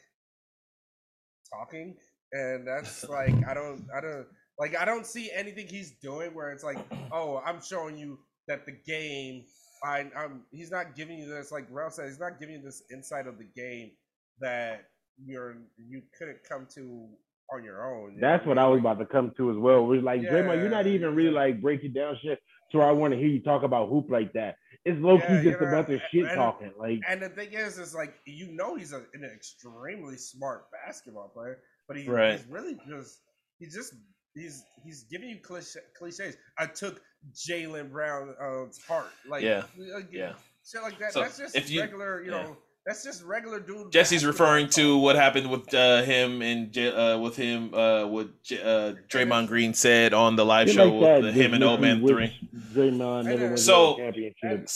talking, 1.53 1.97
and 2.33 2.67
that's 2.67 3.09
like 3.09 3.35
I 3.49 3.55
don't. 3.55 3.87
I 3.97 4.01
don't 4.01 4.27
like. 4.59 4.77
I 4.77 4.85
don't 4.85 5.07
see 5.07 5.31
anything 5.35 5.67
he's 5.67 5.93
doing 6.03 6.35
where 6.35 6.51
it's 6.53 6.65
like, 6.65 6.79
oh, 7.13 7.43
I'm 7.45 7.61
showing 7.63 7.97
you 7.99 8.19
that 8.49 8.67
the 8.67 8.73
game. 8.87 9.45
I, 9.85 10.07
I'm. 10.17 10.43
He's 10.51 10.71
not 10.71 10.97
giving 10.97 11.19
you 11.19 11.29
this. 11.29 11.53
Like 11.53 11.67
Ralph 11.71 11.95
said, 11.95 12.07
he's 12.09 12.19
not 12.21 12.41
giving 12.41 12.57
you 12.57 12.63
this 12.63 12.83
insight 12.93 13.27
of 13.27 13.39
the 13.39 13.47
game 13.57 13.93
that 14.41 14.85
you're 15.25 15.57
you 15.77 16.03
couldn't 16.19 16.39
come 16.49 16.67
to 16.75 17.09
on 17.53 17.65
your 17.65 17.83
own. 17.85 18.15
you 18.15 18.21
That's 18.21 18.45
I 18.45 18.49
what? 18.49 18.59
I 18.59 18.67
was 18.67 18.81
about 18.81 18.99
to 18.99 19.07
come 19.07 19.33
to 19.37 19.51
as 19.51 19.57
well. 19.57 19.87
We're 19.87 20.03
like, 20.03 20.23
Yeah, 20.23 20.31
Draymond, 20.31 20.57
you're 20.61 20.69
not 20.69 20.87
even 20.87 21.15
really 21.15 21.31
like 21.31 21.61
breaking 21.63 21.93
down 21.95 22.17
shit. 22.23 22.39
So 22.71 22.81
I 22.81 22.91
want 22.91 23.15
to 23.15 23.19
hear 23.19 23.29
you 23.29 23.43
talk 23.43 23.63
about 23.63 23.89
hoop 23.89 24.11
like 24.11 24.33
that. 24.35 24.57
It's 24.85 25.01
low 25.01 25.19
key 25.19 25.25
Yeah, 25.31 25.43
just 25.45 25.61
about 25.63 25.87
the 25.89 25.99
shit 26.11 26.27
and- 26.27 26.35
talking. 26.35 26.73
Like, 26.79 27.01
And 27.09 27.23
the 27.23 27.31
thing 27.31 27.53
is, 27.53 27.79
is 27.79 27.95
like 27.95 28.15
you 28.27 28.49
know 28.53 28.75
he's 28.77 28.93
a, 28.93 28.99
an 29.15 29.25
extremely 29.25 30.17
smart 30.19 30.67
basketball 30.71 31.29
player, 31.35 31.61
but 31.89 31.97
he, 31.97 32.09
Right. 32.09 32.39
he's 32.39 32.47
really 32.47 32.77
just 32.89 33.19
he's 33.59 33.75
just 33.75 33.95
he's 34.35 34.63
he's 34.85 35.05
giving 35.11 35.29
you 35.31 35.39
cliche, 35.41 35.81
cliches. 35.99 36.37
I 36.59 36.67
took 36.67 37.01
Jaylen 37.35 37.91
Brown's 37.91 38.79
heart, 38.87 39.11
like 39.29 39.43
Yeah. 39.43 39.65
like, 39.77 40.09
Yeah. 40.13 40.35
shit 40.65 40.83
like 40.83 40.99
that. 41.01 41.13
So, 41.13 41.21
that's 41.23 41.39
just 41.39 41.57
if 41.57 41.71
you- 41.71 41.81
regular, 41.81 42.23
you 42.23 42.31
yeah. 42.33 42.43
know. 42.43 42.57
That's 42.87 43.05
just 43.05 43.23
regular 43.23 43.61
dude. 43.61 43.93
Jesse's 43.93 44.25
referring 44.25 44.71
to 44.71 44.97
what 44.97 45.15
happened 45.15 45.51
with 45.51 45.75
uh, 45.75 46.03
him 46.05 46.41
and 46.41 46.77
uh, 46.79 47.19
with 47.23 47.37
him 47.37 47.75
uh, 47.75 48.07
what 48.07 48.43
J- 48.43 48.63
uh, 48.63 48.95
Draymond 49.09 49.49
Green 49.49 49.75
said 49.75 50.15
on 50.15 50.37
the 50.37 50.45
live 50.47 50.71
show 50.71 50.87
like 50.89 51.23
with 51.23 51.25
the, 51.25 51.33
him 51.33 51.53
and 51.53 51.63
Old 51.63 51.83
Man 51.83 52.01
literally 52.03 52.35
Three. 52.73 52.91
Draymond 52.91 53.25
never 53.25 53.31
And, 53.43 53.51
wins 53.51 53.65
So- 53.65 53.95
a 53.95 53.97
championship. 53.99 54.37
And, 54.43 54.69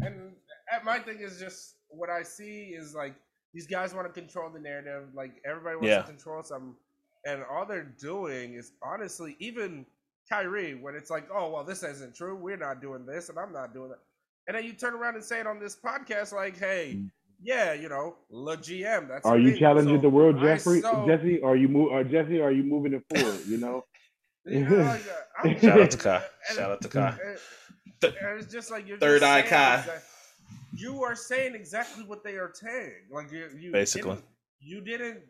and 0.00 0.32
uh, 0.74 0.84
my 0.84 0.98
thing 0.98 1.20
is 1.20 1.38
just 1.38 1.76
what 1.88 2.10
I 2.10 2.24
see 2.24 2.74
is 2.76 2.94
like 2.96 3.14
these 3.56 3.66
guys 3.66 3.94
want 3.94 4.06
to 4.06 4.12
control 4.20 4.50
the 4.50 4.60
narrative. 4.60 5.04
Like 5.14 5.32
everybody 5.46 5.76
wants 5.76 5.88
Yeah. 5.88 6.02
to 6.02 6.06
control 6.06 6.42
some, 6.42 6.76
and 7.24 7.42
all 7.50 7.64
they're 7.64 7.92
doing 7.98 8.52
is 8.52 8.72
honestly, 8.82 9.34
even 9.40 9.86
Kyrie, 10.30 10.74
when 10.74 10.94
it's 10.94 11.08
like, 11.10 11.26
oh 11.34 11.50
well, 11.52 11.64
this 11.64 11.82
isn't 11.82 12.14
true. 12.14 12.36
We're 12.36 12.58
not 12.58 12.82
doing 12.82 13.06
this, 13.06 13.30
and 13.30 13.38
I'm 13.38 13.52
not 13.54 13.72
doing 13.72 13.88
that. 13.90 13.98
And 14.46 14.56
then 14.56 14.64
you 14.64 14.74
turn 14.74 14.92
around 14.94 15.14
and 15.14 15.24
say 15.24 15.40
it 15.40 15.46
on 15.46 15.58
this 15.58 15.74
podcast, 15.74 16.32
like, 16.34 16.58
hey, 16.58 17.00
yeah, 17.42 17.72
you 17.72 17.88
know, 17.88 18.16
Le 18.30 18.56
GM. 18.58 19.08
That's 19.08 19.24
Are 19.24 19.38
you 19.38 19.52
thing. 19.52 19.58
challenging 19.60 19.96
So 19.96 20.02
the 20.02 20.08
world, 20.10 20.38
Jeffrey? 20.40 20.80
saw- 20.82 21.06
Jesse, 21.06 21.40
are 21.42 21.56
you 21.56 21.68
move? 21.68 21.92
Are 21.92 22.04
Jesse, 22.04 22.40
are 22.42 22.52
you 22.52 22.62
moving 22.62 22.92
it 22.92 23.02
forward? 23.08 23.40
You 23.46 23.56
know, 23.56 23.84
You 24.44 24.68
know, 24.68 24.76
like, 24.76 25.02
uh, 25.56 25.58
Shout 25.60 25.80
out 25.80 25.90
to 25.90 25.98
Kai. 25.98 26.22
Shout 26.54 26.70
out 26.72 26.82
to 26.82 26.88
Kai. 26.88 27.08
and- 27.24 27.38
Th- 28.02 28.14
and 28.20 28.38
it's 28.38 28.52
just 28.52 28.70
like 28.70 28.86
you're 28.86 28.98
Third 28.98 29.22
just 29.22 29.32
eye 29.32 29.42
Kai. 29.42 29.78
exact- 29.80 30.04
you 30.76 31.02
are 31.02 31.14
saying 31.16 31.54
exactly 31.54 32.04
what 32.04 32.22
they 32.24 32.34
are 32.36 32.50
saying. 32.54 32.92
Like 33.10 33.30
you, 33.32 33.48
you 33.58 33.72
Basically. 33.72 34.12
didn't- 34.14 34.24
you 34.58 34.80
didn't 34.80 35.20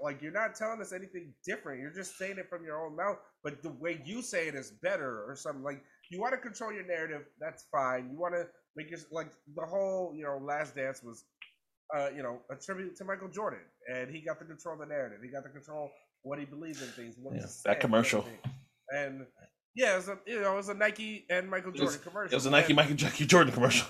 like. 0.00 0.22
You're 0.22 0.32
not 0.32 0.54
telling 0.54 0.80
us 0.80 0.92
anything 0.92 1.34
different. 1.44 1.80
You're 1.82 1.90
just 1.90 2.16
saying 2.16 2.38
it 2.38 2.48
from 2.48 2.64
your 2.64 2.86
own 2.86 2.94
mouth. 2.96 3.18
But 3.42 3.60
the 3.60 3.70
way 3.72 4.00
you 4.04 4.22
say 4.22 4.46
it 4.46 4.54
is 4.54 4.70
better, 4.70 5.24
or 5.28 5.34
something 5.34 5.62
like. 5.64 5.82
You 6.08 6.20
want 6.20 6.34
to 6.34 6.38
control 6.38 6.72
your 6.72 6.86
narrative. 6.86 7.22
That's 7.40 7.64
fine. 7.70 8.08
You 8.12 8.16
want 8.18 8.34
to 8.34 8.46
make 8.76 8.90
your 8.90 9.00
like 9.10 9.32
the 9.56 9.66
whole 9.66 10.14
you 10.14 10.22
know 10.22 10.38
Last 10.38 10.76
Dance 10.76 11.02
was, 11.02 11.24
uh, 11.94 12.10
you 12.14 12.22
know, 12.22 12.40
a 12.48 12.54
tribute 12.54 12.94
to 12.98 13.04
Michael 13.04 13.28
Jordan, 13.28 13.58
and 13.92 14.08
he 14.08 14.20
got 14.20 14.38
to 14.38 14.44
control 14.44 14.76
the 14.78 14.86
narrative. 14.86 15.18
He 15.20 15.30
got 15.30 15.42
to 15.42 15.50
control 15.50 15.90
what 16.22 16.38
he 16.38 16.44
believes 16.44 16.80
in 16.80 16.88
things. 16.90 17.16
What 17.20 17.34
Yeah, 17.34 17.46
that 17.64 17.80
commercial. 17.80 18.24
and 18.90 19.26
yeah, 19.76 19.92
it 19.92 19.96
was 19.96 20.08
a 20.08 20.18
you 20.26 20.40
know 20.40 20.54
it 20.54 20.56
was 20.56 20.68
a 20.70 20.74
Nike 20.74 21.26
and 21.30 21.48
Michael 21.48 21.68
It 21.74 21.80
was- 21.80 21.94
Jordan 21.96 22.00
commercial. 22.10 22.32
It 22.32 22.36
was 22.36 22.46
a 22.46 22.50
Nike 22.50 22.66
and, 22.72 22.76
Michael 22.76 22.96
Jackie 22.96 23.26
Jordan 23.32 23.52
commercial. 23.52 23.86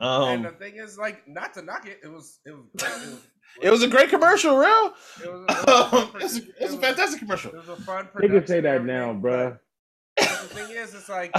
and 0.00 0.44
the 0.44 0.48
Um, 0.48 0.54
thing 0.56 0.76
is, 0.76 0.96
like, 0.98 1.28
not 1.28 1.54
to 1.54 1.62
knock 1.62 1.86
it, 1.86 2.00
it 2.02 2.08
was 2.08 2.40
it 2.46 2.52
was. 2.52 2.64
It 2.74 2.80
was, 2.82 3.20
it 3.62 3.70
was 3.70 3.82
a 3.82 3.88
great 3.88 4.08
commercial, 4.10 4.56
real. 4.56 4.94
it 5.22 5.30
was, 5.32 5.44
a 5.48 5.54
fun 5.90 6.08
it 6.16 6.22
was 6.22 6.36
a, 6.38 6.42
it 6.42 6.54
was 6.62 6.74
a 6.74 6.78
fantastic 6.78 7.18
commercial. 7.20 7.50
It 7.52 7.56
was 7.66 7.68
a 7.68 7.82
fun. 7.82 8.08
they 8.20 8.28
can 8.28 8.46
say 8.46 8.60
that 8.60 8.84
now, 8.84 9.10
everything, 9.10 9.20
bruh. 9.22 9.50
but- 9.52 9.60
but 10.16 10.28
the 10.42 10.54
thing 10.54 10.70
is, 10.76 10.94
it's 10.94 11.08
like, 11.08 11.34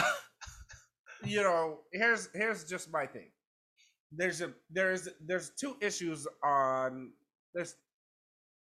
you 1.24 1.42
know, 1.44 1.80
here's 1.94 2.30
here's 2.34 2.64
just 2.66 2.92
my 2.92 3.06
thing. 3.06 3.30
There's 4.12 4.42
a 4.42 4.52
there's 4.70 5.08
there's 5.26 5.52
two 5.60 5.76
issues 5.82 6.28
on 6.44 7.12
there's 7.54 7.76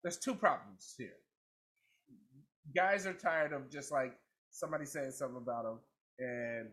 there's 0.02 0.18
two 0.18 0.34
problems 0.34 0.94
here. 0.98 1.16
Guys 2.76 3.06
are 3.06 3.12
tired 3.14 3.52
of 3.52 3.70
just 3.70 3.90
like 3.90 4.14
somebody 4.52 4.84
saying 4.86 5.10
something 5.12 5.38
about 5.38 5.64
them 5.64 5.78
and 6.18 6.68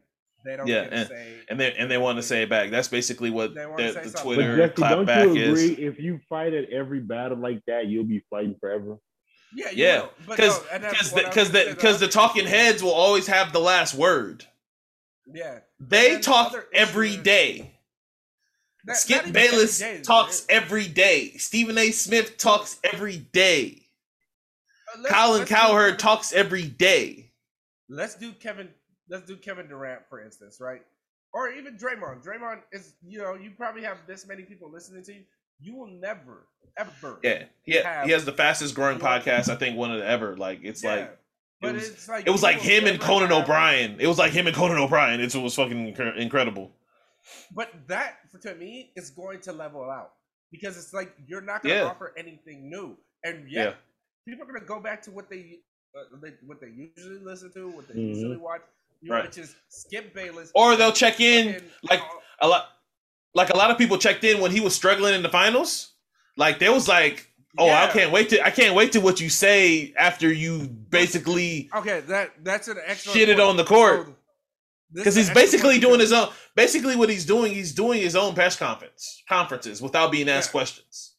they 0.45 0.56
don't 0.56 0.68
Yeah, 0.68 0.84
get 0.84 0.91
to 0.91 1.06
say 1.07 1.34
And 1.49 1.60
they 1.60 1.73
and 1.73 1.89
they 1.89 1.97
want 1.97 2.18
to 2.18 2.23
say 2.23 2.43
it 2.43 2.49
back. 2.49 2.69
That's 2.72 2.88
basically 2.88 3.30
what 3.30 3.56
They 3.56 3.64
the, 3.64 3.69
wanna 3.69 3.93
say 3.93 4.03
the 4.07 4.18
Twitter 4.18 4.57
Jesse, 4.57 4.81
don't 4.81 5.06
clapback 5.07 5.35
you 5.35 5.51
agree? 5.51 5.64
is. 5.72 5.80
If 5.80 5.99
you 5.99 6.19
fight 6.30 6.53
at 6.53 6.69
every 6.69 6.99
battle 6.99 7.38
like 7.38 7.61
that, 7.68 7.88
you'll 7.88 8.03
be 8.06 8.23
fighting 8.30 8.56
forever. 8.60 8.97
Yeah, 9.56 9.69
Yeah, 9.73 10.06
because 10.27 10.60
no, 10.60 10.65
and 10.72 10.84
that's 10.84 10.93
because 10.93 11.11
what 11.14 11.26
I 11.26 11.27
was 11.27 11.35
because 11.35 11.51
the 11.51 11.65
because 11.76 11.99
the 11.99 12.06
other 12.06 12.11
talking 12.11 12.45
heads 12.45 12.84
will 12.84 12.91
always 12.93 13.26
have 13.27 13.51
the 13.51 13.60
last 13.60 13.95
word. 13.95 14.45
Yeah, 15.26 15.60
They 15.80 16.10
then 16.10 16.18
the 16.18 16.23
talk 16.23 16.47
other 16.49 16.60
issue 16.61 16.68
every 16.73 17.10
is- 17.11 17.18
day. 17.23 17.57
That- 18.85 18.93
not 18.93 18.97
Skip 18.97 19.19
even 19.22 19.34
Bayless 19.34 19.81
every 19.81 19.97
day, 19.97 20.03
talks 20.03 20.47
man. 20.47 20.61
every 20.64 20.88
day. 20.88 21.31
Stephen 21.38 21.77
A. 21.77 21.91
Smith 21.91 22.38
talks 22.38 22.80
every 22.84 23.18
day. 23.18 23.84
Uh, 24.97 25.03
Colin 25.10 25.39
let's 25.39 25.51
Cowherd 25.51 25.99
talks 25.99 26.31
every 26.31 26.65
day. 26.65 27.28
Let's 27.89 28.15
do 28.15 28.31
Kevin. 28.33 28.69
Let's 29.09 29.25
do 29.25 29.35
Kevin 29.37 29.67
Durant 29.67 30.01
for 30.09 30.23
instance, 30.23 30.59
right? 30.61 30.81
Or 31.33 31.49
even 31.49 31.77
Draymond. 31.77 32.23
Draymond 32.23 32.61
is 32.71 32.93
you 33.05 33.19
know 33.19 33.35
you 33.35 33.51
probably 33.57 33.83
have 33.83 33.97
this 34.07 34.27
many 34.27 34.43
people 34.43 34.71
listening 34.71 35.03
to 35.05 35.13
you. 35.13 35.21
You 35.59 35.75
will 35.75 35.87
never 35.87 36.47
ever. 36.77 37.19
Yeah, 37.23 37.43
he, 37.63 37.73
he 38.05 38.11
has 38.11 38.23
the 38.25 38.31
fastest 38.31 38.75
growing 38.75 38.99
podcast 38.99 39.49
I 39.49 39.55
think 39.55 39.75
one 39.77 39.91
of 39.91 39.99
the 39.99 40.07
ever. 40.07 40.37
Like 40.37 40.59
it's 40.63 40.83
Yeah, 40.83 40.95
like 40.95 41.19
but 41.61 41.69
it 41.69 41.73
was- 41.73 41.89
it's 41.89 42.07
like 42.07 42.27
it 42.27 42.31
was 42.31 42.43
like 42.43 42.57
him 42.57 42.85
and 42.85 42.99
Conan 42.99 43.31
O'Brien. 43.31 43.97
It 43.99 44.07
was 44.07 44.17
like 44.17 44.31
him 44.31 44.47
and 44.47 44.55
Conan 44.55 44.77
O'Brien. 44.77 45.19
It's, 45.19 45.35
it 45.35 45.41
was 45.41 45.55
fucking 45.55 45.95
incredible. 46.17 46.71
But 47.53 47.69
that, 47.87 48.19
for 48.31 48.37
to 48.39 48.55
me, 48.55 48.91
is 48.95 49.09
going 49.09 49.41
to 49.41 49.51
level 49.51 49.83
out 49.83 50.11
because 50.51 50.77
it's 50.77 50.93
like 50.93 51.13
you're 51.27 51.41
not 51.41 51.61
going 51.61 51.75
to 51.75 51.81
Yeah. 51.81 51.87
offer 51.87 52.13
anything 52.17 52.69
new, 52.69 52.97
and 53.23 53.51
yet 53.51 53.65
Yeah. 53.65 53.73
people 54.33 54.43
are 54.43 54.47
going 54.47 54.61
to 54.61 54.65
go 54.65 54.79
back 54.79 55.01
to 55.03 55.11
what 55.11 55.29
they, 55.29 55.59
they 56.21 56.34
what 56.45 56.59
they 56.61 56.67
usually 56.69 57.19
listen 57.19 57.51
to, 57.53 57.69
what 57.69 57.88
they 57.88 57.95
Mhm. 57.95 58.07
usually 58.15 58.38
watch, 58.38 58.61
you 59.01 59.09
know, 59.09 59.15
Right. 59.15 59.26
which 59.26 59.38
is 59.38 59.55
Skip 59.69 60.13
Bayless, 60.13 60.51
Or 60.55 60.76
they'll 60.76 60.91
check 60.91 61.19
in 61.19 61.53
fucking- 61.53 61.69
like 61.84 62.01
uh, 62.01 62.05
a 62.41 62.47
lot. 62.47 62.69
Like 63.35 63.49
a 63.51 63.57
lot 63.57 63.69
of 63.71 63.77
people 63.77 63.97
checked 63.97 64.23
in 64.23 64.39
when 64.41 64.51
he 64.51 64.59
was 64.59 64.76
struggling 64.76 65.13
in 65.13 65.21
the 65.23 65.30
finals. 65.30 65.93
Like 66.35 66.59
there 66.59 66.71
was 66.73 66.88
like, 66.88 67.31
oh, 67.57 67.69
I 67.69 67.88
can't 67.88 68.11
wait 68.11 68.30
to 68.30 68.43
I 68.45 68.49
can't 68.51 68.73
wait 68.76 68.91
to 68.93 68.99
what 69.01 69.19
you 69.21 69.30
say 69.30 69.93
after 69.97 70.31
you 70.31 70.67
basically 70.67 71.69
Okay, 71.76 71.99
that 72.01 72.43
that's 72.43 72.67
an 72.67 72.77
excellent. 72.84 73.17
Shit 73.17 73.30
it 73.30 73.38
point. 73.38 73.49
on 73.49 73.57
the 73.57 73.63
court. 73.65 74.15
Because 74.91 75.13
he's 75.15 75.30
basically 75.30 75.77
doing 75.80 75.99
his 75.99 76.11
own. 76.11 76.30
Basically, 76.55 76.95
what 76.95 77.09
he's 77.09 77.23
doing, 77.23 77.53
he's 77.53 77.73
doing 77.73 78.01
his 78.01 78.15
own 78.15 78.34
press 78.34 78.55
conference 78.55 79.21
conferences 79.30 79.84
without 79.84 80.11
being 80.11 80.27
asked 80.27 80.49
Yeah. 80.49 80.51
questions. 80.53 81.13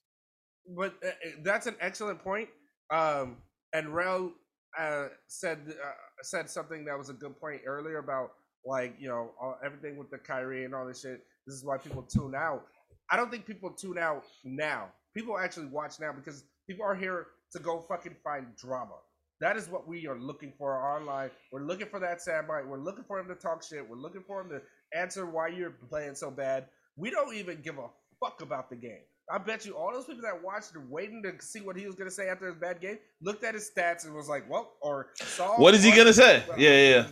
But 0.67 0.95
uh, 1.05 1.09
uh, 1.09 1.13
that's 1.45 1.69
an 1.69 1.77
excellent 1.81 2.21
point. 2.25 2.49
Um, 2.91 3.37
and 3.73 3.95
Rel 3.95 4.33
uh, 4.79 5.07
said 5.27 5.59
uh, 5.69 5.91
said 6.23 6.49
something 6.49 6.85
that 6.85 6.97
was 6.97 7.09
a 7.09 7.15
good 7.15 7.39
point 7.41 7.63
earlier 7.67 7.99
about 7.99 8.33
like 8.65 8.95
you 8.99 9.09
know 9.09 9.31
all, 9.41 9.57
everything 9.65 9.97
with 9.97 10.11
the 10.11 10.19
Kyrie 10.19 10.65
and 10.65 10.75
all 10.75 10.87
this 10.87 11.03
shit. 11.03 11.25
This 11.47 11.57
is 11.57 11.65
why 11.65 11.79
people 11.79 12.03
tune 12.03 12.35
out. 12.35 12.67
I 13.11 13.17
don't 13.17 13.31
think 13.31 13.47
people 13.47 13.71
tune 13.71 13.99
out 13.99 14.25
now. 14.45 14.89
People 15.15 15.39
actually 15.39 15.67
watch 15.67 15.99
now 16.01 16.13
because 16.13 16.45
people 16.69 16.85
are 16.85 16.95
here 16.95 17.27
to 17.53 17.59
go 17.59 17.81
fucking 17.81 18.17
find 18.23 18.47
drama. 18.57 18.95
That 19.41 19.57
is 19.57 19.69
what 19.69 19.89
we 19.89 20.07
are 20.07 20.19
looking 20.19 20.53
for 20.59 20.77
online. 20.77 21.31
We're 21.51 21.65
looking 21.65 21.87
for 21.87 21.99
that 21.99 22.19
soundbite. 22.19 22.67
We're 22.67 22.79
looking 22.79 23.05
for 23.05 23.19
him 23.19 23.27
to 23.29 23.35
talk 23.35 23.65
shit. 23.65 23.89
We're 23.89 23.97
looking 23.97 24.23
for 24.27 24.43
him 24.43 24.51
to 24.51 24.61
answer 24.97 25.27
why 25.27 25.49
you're 25.49 25.75
playing 25.89 26.15
so 26.15 26.31
bad. 26.31 26.67
We 26.97 27.11
don't 27.11 27.35
even 27.35 27.63
give 27.63 27.79
a 27.79 27.89
fuck 28.23 28.43
about 28.43 28.69
the 28.69 28.77
game. 28.77 29.03
I 29.31 29.39
bet 29.39 29.65
you 29.65 29.77
all 29.77 29.93
those 29.93 30.07
people 30.07 30.23
that 30.23 30.43
watched 30.43 30.75
and 30.75 30.91
waiting 30.91 31.23
to 31.23 31.33
see 31.45 31.61
what 31.61 31.77
he 31.77 31.87
was 31.87 31.95
gonna 31.95 32.11
say 32.11 32.29
after 32.29 32.47
his 32.47 32.57
bad 32.57 32.81
game 32.81 32.99
looked 33.23 33.45
at 33.45 33.55
his 33.55 33.71
stats 33.71 34.05
and 34.05 34.15
was 34.15 34.29
like, 34.29 34.49
"Well," 34.51 34.73
or 34.81 35.11
saw 35.17 35.57
What 35.57 35.75
is 35.75 35.83
he 35.85 35.95
gonna 35.95 36.13
say? 36.13 36.45
Yeah, 36.57 36.71
yeah, 36.71 36.89
yeah. 36.89 37.07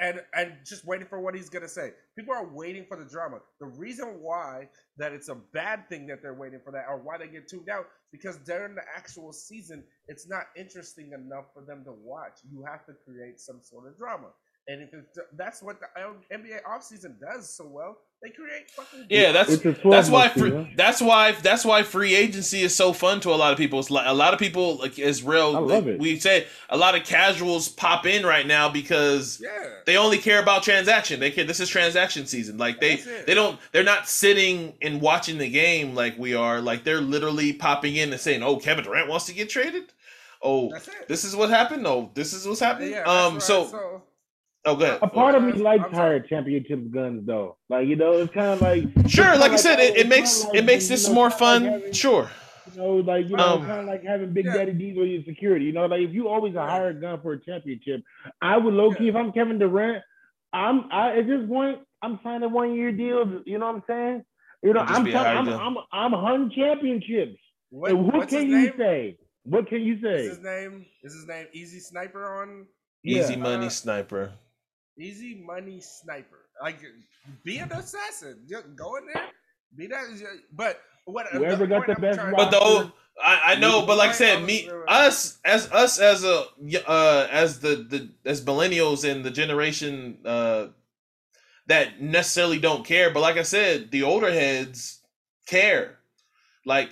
and 0.00 0.22
and 0.34 0.54
just 0.64 0.84
waiting 0.86 1.06
for 1.06 1.20
what 1.20 1.34
he's 1.34 1.48
gonna 1.48 1.68
say. 1.68 1.92
People 2.16 2.34
are 2.34 2.46
waiting 2.46 2.84
for 2.86 2.96
the 2.96 3.04
drama. 3.04 3.40
The 3.60 3.66
reason 3.66 4.20
why 4.20 4.68
that 4.96 5.12
it's 5.12 5.28
a 5.28 5.34
bad 5.34 5.88
thing 5.88 6.06
that 6.06 6.22
they're 6.22 6.34
waiting 6.34 6.60
for 6.64 6.72
that, 6.72 6.86
or 6.88 6.96
why 6.96 7.18
they 7.18 7.28
get 7.28 7.48
tuned 7.48 7.68
out, 7.68 7.86
because 8.10 8.38
during 8.38 8.74
the 8.74 8.82
actual 8.96 9.32
season, 9.32 9.84
it's 10.08 10.28
not 10.28 10.46
interesting 10.56 11.12
enough 11.12 11.44
for 11.52 11.62
them 11.62 11.84
to 11.84 11.92
watch. 11.92 12.38
You 12.50 12.64
have 12.64 12.86
to 12.86 12.94
create 13.04 13.38
some 13.40 13.60
sort 13.62 13.86
of 13.86 13.96
drama, 13.98 14.28
and 14.68 14.82
if 14.82 14.94
it's, 14.94 15.18
that's 15.36 15.62
what 15.62 15.78
the 15.80 15.86
NBA 16.32 16.62
offseason 16.64 17.20
does 17.20 17.54
so 17.54 17.66
well, 17.66 17.98
they 18.22 18.30
create 18.30 18.70
fucking 18.70 19.06
Yeah, 19.10 19.32
that's 19.32 19.50
It's 19.50 19.64
a 19.64 19.72
12 19.74 19.82
that's 19.82 20.10
why 20.10 20.28
free, 20.30 20.50
season. 20.50 20.72
that's 20.74 21.00
why 21.02 21.32
that's 21.32 21.64
why 21.64 21.82
free 21.82 22.16
agency 22.16 22.62
is 22.62 22.74
so 22.74 22.92
fun 22.92 23.20
to 23.20 23.30
a 23.30 23.36
lot 23.36 23.52
of 23.52 23.58
people. 23.58 23.78
It's 23.78 23.90
like 23.90 24.06
a 24.06 24.14
lot 24.14 24.32
of 24.32 24.40
people 24.40 24.76
like 24.76 24.98
is 24.98 25.22
real. 25.22 25.56
I 25.56 25.60
love 25.60 25.86
it. 25.86 25.98
We 25.98 26.18
say 26.18 26.46
a 26.70 26.76
lot 26.76 26.94
of 26.94 27.04
casuals 27.04 27.68
pop 27.68 28.06
in 28.06 28.24
right 28.24 28.46
now 28.46 28.68
because 28.68 29.40
yeah. 29.42 29.68
they 29.84 29.96
only 29.96 30.18
care 30.18 30.42
about 30.42 30.62
transaction. 30.62 31.20
They 31.20 31.30
care. 31.30 31.44
This 31.44 31.60
is 31.60 31.68
transaction 31.68 32.26
season. 32.26 32.56
Like 32.56 32.80
they 32.80 32.96
they 33.26 33.34
don't 33.34 33.60
they're 33.72 33.84
not 33.84 34.08
sitting 34.08 34.74
and 34.80 35.00
watching 35.00 35.38
the 35.38 35.50
game 35.50 35.94
like 35.94 36.18
we 36.18 36.34
are. 36.34 36.60
Like 36.60 36.84
they're 36.84 37.02
literally 37.02 37.52
popping 37.52 37.96
in 37.96 38.12
and 38.12 38.20
saying, 38.20 38.42
"Oh, 38.42 38.56
Kevin 38.56 38.84
Durant 38.84 39.08
wants 39.08 39.26
to 39.26 39.34
get 39.34 39.50
traded." 39.50 39.92
Oh, 40.42 40.72
this 41.08 41.24
is 41.24 41.34
what 41.34 41.50
happened. 41.50 41.86
Oh, 41.86 42.10
this 42.14 42.32
is 42.32 42.46
what's 42.46 42.60
happening. 42.60 42.92
Yeah, 42.92 43.02
um. 43.02 43.34
right. 43.34 43.42
So, 43.42 44.02
oh, 44.66 44.76
go 44.76 44.84
ahead. 44.84 44.98
A 45.02 45.08
part 45.08 45.34
of 45.34 45.42
me 45.42 45.52
I'm 45.52 45.58
likes 45.62 45.82
sorry. 45.84 45.94
higher 45.94 46.20
championship 46.20 46.90
guns 46.90 47.26
though. 47.26 47.56
Like 47.68 47.86
you 47.88 47.96
know, 47.96 48.12
it's 48.12 48.32
kind 48.34 48.48
of 48.48 48.60
like 48.60 48.84
Sure, 49.08 49.24
like 49.36 49.52
I 49.52 49.56
kinda 49.56 49.58
said, 49.58 49.78
oh, 49.78 49.82
it, 49.82 49.96
it 49.96 50.08
makes 50.08 50.44
like, 50.44 50.54
it 50.56 50.64
makes 50.64 50.88
this 50.88 51.08
know, 51.08 51.14
more 51.14 51.30
fun. 51.30 51.62
like 51.64 51.72
having- 51.72 51.92
Sure. 51.92 52.30
You 52.74 52.80
know, 52.82 52.90
like 52.96 53.28
you 53.28 53.36
know, 53.36 53.54
Um, 53.54 53.66
kind 53.66 53.80
of 53.80 53.86
like 53.86 54.02
having 54.04 54.32
Big 54.32 54.44
Yeah. 54.46 54.54
Daddy 54.54 54.72
D's 54.72 54.96
with 54.98 55.08
your 55.08 55.22
security. 55.24 55.64
You 55.66 55.72
know, 55.72 55.86
like 55.86 56.00
if 56.00 56.12
you 56.12 56.28
always 56.28 56.54
hire 56.54 56.62
a 56.64 56.66
Yeah. 56.66 56.70
higher 56.70 56.92
gun 56.92 57.20
for 57.22 57.32
a 57.34 57.40
championship, 57.40 58.02
I 58.42 58.56
would 58.56 58.74
low 58.74 58.92
key 58.92 59.04
Yeah. 59.04 59.10
if 59.10 59.16
I'm 59.16 59.32
Kevin 59.32 59.58
Durant, 59.58 60.02
I'm 60.52 60.90
I 60.92 61.18
at 61.18 61.26
this 61.26 61.46
point 61.48 61.78
I'm 62.02 62.18
signing 62.22 62.52
one 62.52 62.74
year 62.74 62.92
deals. 62.92 63.28
You 63.46 63.58
know 63.58 63.66
what 63.66 63.76
I'm 63.76 63.82
saying? 63.86 64.24
You 64.62 64.72
know, 64.72 64.80
I'm 64.80 65.04
be 65.04 65.12
a 65.12 65.18
I'm. 65.18 65.48
I'm 65.48 65.76
I'm 65.92 66.12
hunting 66.12 66.50
championships. 66.56 67.38
What, 67.70 67.90
And 67.92 67.98
who 68.10 68.18
what's 68.18 68.32
can 68.32 68.48
you 68.48 68.58
name? 68.62 68.72
say? 68.76 69.18
What 69.44 69.68
can 69.68 69.80
you 69.82 69.94
Is 69.94 70.02
say? 70.02 70.28
his 70.28 70.40
name? 70.42 70.86
Is 71.04 71.14
his 71.14 71.26
name 71.28 71.46
Easy 71.52 71.78
Sniper 71.78 72.42
on 72.42 72.66
Easy 73.04 73.34
Yeah. 73.34 73.38
money 73.38 73.66
Uh, 73.66 73.70
sniper. 73.70 74.32
Easy 74.98 75.42
Money 75.44 75.80
Sniper? 75.80 76.46
Like, 76.62 76.80
be 77.44 77.58
an 77.58 77.72
assassin. 77.72 78.38
Just 78.48 78.74
go 78.76 78.96
in 78.96 79.06
there. 79.06 79.26
Be 79.76 79.86
that. 79.88 80.04
But 80.52 80.80
what? 81.04 81.26
Whoever 81.32 81.66
got 81.66 81.86
the 81.86 81.94
I'm 81.94 82.00
best 82.00 82.18
trying 82.18 82.34
But 82.34 82.50
the 82.50 82.58
old, 82.58 82.92
I, 83.22 83.52
I 83.52 83.54
know, 83.56 83.84
but 83.86 83.98
like 83.98 84.10
I 84.10 84.14
said, 84.14 84.42
me, 84.44 84.68
right, 84.68 84.76
right. 84.76 85.06
us 85.06 85.38
as 85.44 85.70
us 85.70 85.98
as 85.98 86.24
a 86.24 86.44
uh 86.86 87.28
as 87.30 87.60
the 87.60 87.76
the 87.76 88.10
as 88.24 88.44
millennials 88.44 89.08
and 89.10 89.24
the 89.24 89.30
generation 89.30 90.18
uh 90.24 90.68
that 91.66 92.00
necessarily 92.00 92.58
don't 92.58 92.84
care. 92.84 93.10
But 93.10 93.20
like 93.20 93.36
I 93.36 93.42
said, 93.42 93.90
the 93.90 94.02
older 94.02 94.30
heads 94.30 95.00
care. 95.46 95.98
Like 96.64 96.90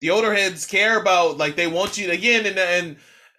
the 0.00 0.10
older 0.10 0.34
heads 0.34 0.66
care 0.66 1.00
about 1.00 1.38
like 1.38 1.56
they 1.56 1.66
want 1.66 1.98
you 1.98 2.10
again, 2.10 2.46
and 2.46 2.58
and 2.58 2.96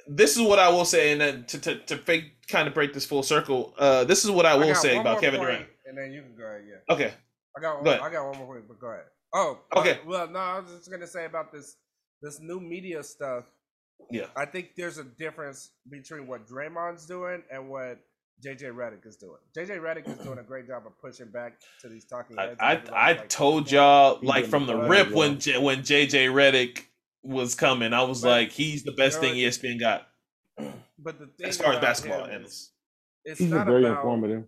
this 0.07 0.35
is 0.35 0.41
what 0.41 0.59
I 0.59 0.69
will 0.69 0.85
say, 0.85 1.11
and 1.11 1.21
then 1.21 1.45
to 1.45 1.59
to 1.59 1.75
to 1.79 1.97
fake, 1.97 2.33
kind 2.49 2.67
of 2.67 2.73
break 2.73 2.93
this 2.93 3.05
full 3.05 3.23
circle. 3.23 3.73
Uh, 3.77 4.03
this 4.03 4.23
is 4.25 4.31
what 4.31 4.45
I 4.45 4.51
I 4.51 4.55
will 4.55 4.67
got 4.73 4.77
say 4.77 4.97
about 4.97 5.21
Kevin 5.21 5.39
point, 5.39 5.51
Durant. 5.51 5.69
and 5.85 5.97
then 5.97 6.11
you 6.11 6.21
can 6.21 6.35
go 6.35 6.43
ahead. 6.45 6.63
Yeah, 6.67 6.93
Okay, 6.93 7.13
I 7.57 7.61
got. 7.61 7.75
One, 7.75 7.83
Go. 7.85 8.03
I 8.03 8.09
got 8.11 8.27
one 8.29 8.37
more 8.37 8.47
point, 8.55 8.67
but 8.67 8.79
go 8.79 8.87
ahead. 8.87 9.05
Oh, 9.33 9.59
Okay. 9.75 9.91
uh, 9.93 9.97
well, 10.07 10.27
no, 10.27 10.39
I 10.39 10.59
was 10.59 10.71
just 10.71 10.91
gonna 10.91 11.07
say 11.07 11.25
about 11.25 11.51
this 11.51 11.75
this 12.21 12.39
new 12.41 12.59
media 12.59 13.03
stuff. 13.03 13.45
Yeah. 14.09 14.25
I 14.35 14.45
think 14.45 14.71
there's 14.75 14.97
a 14.97 15.03
difference 15.03 15.71
between 15.89 16.25
what 16.27 16.47
Draymond's 16.47 17.05
doing 17.05 17.43
and 17.51 17.69
what 17.69 17.99
JJ 18.43 18.71
Redick 18.73 19.05
is 19.05 19.17
doing. 19.17 19.37
JJ 19.55 19.79
Redick 19.81 20.07
is 20.07 20.17
doing 20.25 20.39
a 20.39 20.43
great 20.43 20.65
job 20.67 20.83
of 20.87 20.97
pushing 20.99 21.27
back 21.29 21.59
to 21.81 21.89
these 21.89 22.05
talking 22.05 22.39
I 22.39 22.43
heads. 22.47 22.57
I, 22.61 22.71
Everybody's 22.73 22.93
I 22.95 23.11
like, 23.19 23.29
told 23.29 23.71
"Yeah." 23.71 23.79
y'all 23.81 24.19
like 24.23 24.45
from 24.45 24.65
the 24.65 24.73
the 24.77 24.87
rip 24.87 25.07
best, 25.07 25.15
when. 25.15 25.39
J, 25.39 25.57
when 25.59 25.79
JJ 25.81 26.29
Redick 26.29 26.85
was 27.21 27.53
coming, 27.55 27.93
I 27.93 28.03
was 28.03 28.21
But- 28.21 28.29
like, 28.29 28.51
he's 28.51 28.83
the 28.83 28.93
best 28.93 29.19
thing 29.19 29.35
ESPN 29.35 29.79
got 29.79 30.07
But 31.01 31.19
the 31.19 31.27
thing 31.27 31.47
as 31.47 31.57
far 31.57 31.67
as 31.71 31.77
about 31.77 31.81
basketball 31.81 32.25
him 32.25 32.31
and 32.37 32.45
is, 32.45 32.71
it's 33.25 33.39
He's 33.39 33.49
not 33.51 33.67
very 33.67 33.85
about 33.85 33.97
informative. 33.97 34.43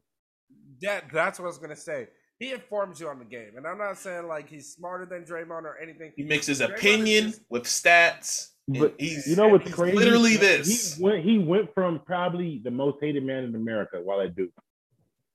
that. 0.82 1.06
That's 1.12 1.40
what 1.40 1.46
I 1.46 1.48
was 1.50 1.58
gonna 1.58 1.76
say. 1.76 2.08
He 2.40 2.52
informs 2.52 3.00
you 3.00 3.08
on 3.08 3.20
the 3.20 3.26
game, 3.26 3.52
and 3.56 3.68
I'm 3.68 3.78
not 3.78 3.98
saying 3.98 4.28
like 4.28 4.50
he's 4.50 4.74
smarter 4.74 5.06
than 5.06 5.24
Draymond 5.24 5.64
or 5.64 5.78
anything. 5.82 6.12
He 6.16 6.24
mixes 6.24 6.60
Draymond 6.60 6.76
opinion 6.76 7.24
just- 7.26 7.42
with 7.50 7.64
stats. 7.64 8.48
But 8.68 8.96
he's 9.00 9.28
You 9.28 9.36
know 9.36 9.48
what's 9.50 9.66
he's 9.66 9.74
crazy? 9.74 9.98
Literally 9.98 10.38
this. 10.38 10.96
He 10.96 11.04
went, 11.04 11.24
he 11.26 11.38
went 11.40 11.74
from 11.74 12.00
probably 12.06 12.62
the 12.64 12.72
most 12.72 12.98
hated 13.02 13.24
man 13.26 13.44
in 13.44 13.54
America 13.56 14.00
while 14.02 14.22
at 14.22 14.34
Duke. 14.36 14.52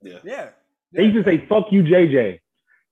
Yeah. 0.01 0.19
Yeah. 0.25 0.49
They 0.93 1.05
used 1.05 1.17
to 1.17 1.25
say 1.25 1.45
"fuck 1.49 1.67
you, 1.71 1.83
JJ." 1.83 2.41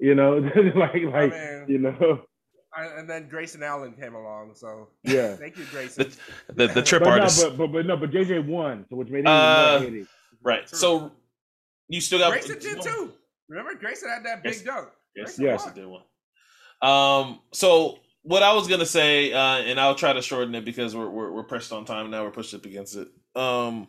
You 0.00 0.14
know, 0.14 0.38
like 0.76 0.94
like 0.94 1.32
mean- 1.32 1.64
you 1.68 1.78
know, 1.78 1.96
I, 2.00 2.33
and 2.76 3.08
then 3.08 3.28
Grayson 3.28 3.62
Allen 3.62 3.92
came 3.92 4.14
along, 4.14 4.54
so 4.54 4.88
yeah. 5.02 5.36
thank 5.36 5.56
you, 5.56 5.64
Grayson. 5.70 6.10
The 6.54 6.66
the 6.68 6.82
trip 6.82 7.02
But 7.02 7.10
no, 7.10 7.22
artist. 7.22 7.42
but, 7.42 7.56
but 7.56 7.72
but 7.72 7.86
no, 7.86 7.96
but 7.96 8.10
JJ 8.10 8.46
won, 8.46 8.84
so 8.90 8.96
which 8.96 9.08
made 9.08 9.20
it 9.20 9.28
even 9.28 9.32
Uh, 9.32 9.78
more 9.80 9.90
hated. 9.90 10.06
right. 10.42 10.66
True. 10.66 10.78
So 10.78 11.12
you 11.88 12.00
still 12.00 12.18
got 12.18 12.32
Grayson 12.32 12.58
did 12.58 12.80
too. 12.82 13.12
Remember, 13.48 13.74
Grayson 13.74 14.08
had 14.08 14.24
that 14.24 14.42
big 14.42 14.54
Yes. 14.54 14.62
dunk. 14.62 14.88
Yes, 15.14 15.36
Grayson 15.36 15.44
yes, 15.44 15.60
won. 15.60 15.68
it 15.68 15.74
did 15.74 15.86
one. 15.86 16.02
Um. 16.82 17.40
So 17.52 17.98
what 18.22 18.42
I 18.42 18.52
was 18.54 18.66
gonna 18.68 18.86
say, 18.86 19.32
uh, 19.32 19.38
and 19.58 19.78
I'll 19.78 19.94
try 19.94 20.12
to 20.12 20.22
shorten 20.22 20.54
it 20.54 20.64
because 20.64 20.96
we're 20.96 21.08
we're, 21.10 21.30
we're 21.32 21.42
pressed 21.44 21.72
on 21.72 21.84
time 21.84 22.10
now. 22.10 22.24
We're 22.24 22.30
pushed 22.30 22.54
up 22.54 22.64
against 22.64 22.96
it. 22.96 23.08
Um. 23.36 23.88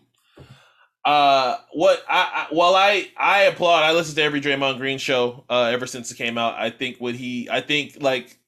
Uh, 1.03 1.57
what 1.73 2.03
I, 2.09 2.47
I 2.49 2.53
while 2.53 2.75
I 2.75 3.07
I 3.15 3.41
applaud, 3.43 3.83
I 3.83 3.91
listen 3.93 4.15
to 4.15 4.23
every 4.23 4.41
Draymond 4.41 4.77
Green 4.77 4.97
show 4.97 5.45
uh 5.49 5.69
ever 5.71 5.85
since 5.85 6.11
it 6.11 6.15
came 6.15 6.37
out. 6.37 6.55
I 6.55 6.71
think 6.71 6.97
what 6.97 7.13
he, 7.13 7.47
I 7.49 7.61
think 7.61 7.97
like, 8.01 8.39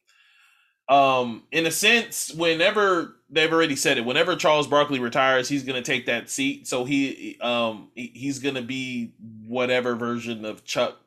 um, 0.89 1.43
in 1.51 1.65
a 1.65 1.72
sense, 1.72 2.31
whenever 2.34 3.15
they've 3.30 3.51
already 3.51 3.76
said 3.76 3.97
it, 3.97 4.05
whenever 4.05 4.35
Charles 4.35 4.68
Barkley 4.68 4.99
retires, 4.99 5.49
he's 5.49 5.64
gonna 5.64 5.81
take 5.81 6.05
that 6.05 6.30
seat. 6.30 6.68
So 6.68 6.85
he, 6.85 7.38
um, 7.41 7.89
he's 7.95 8.39
gonna 8.39 8.61
be 8.61 9.14
whatever 9.47 9.95
version 9.95 10.45
of 10.45 10.64
Chuck 10.64 10.97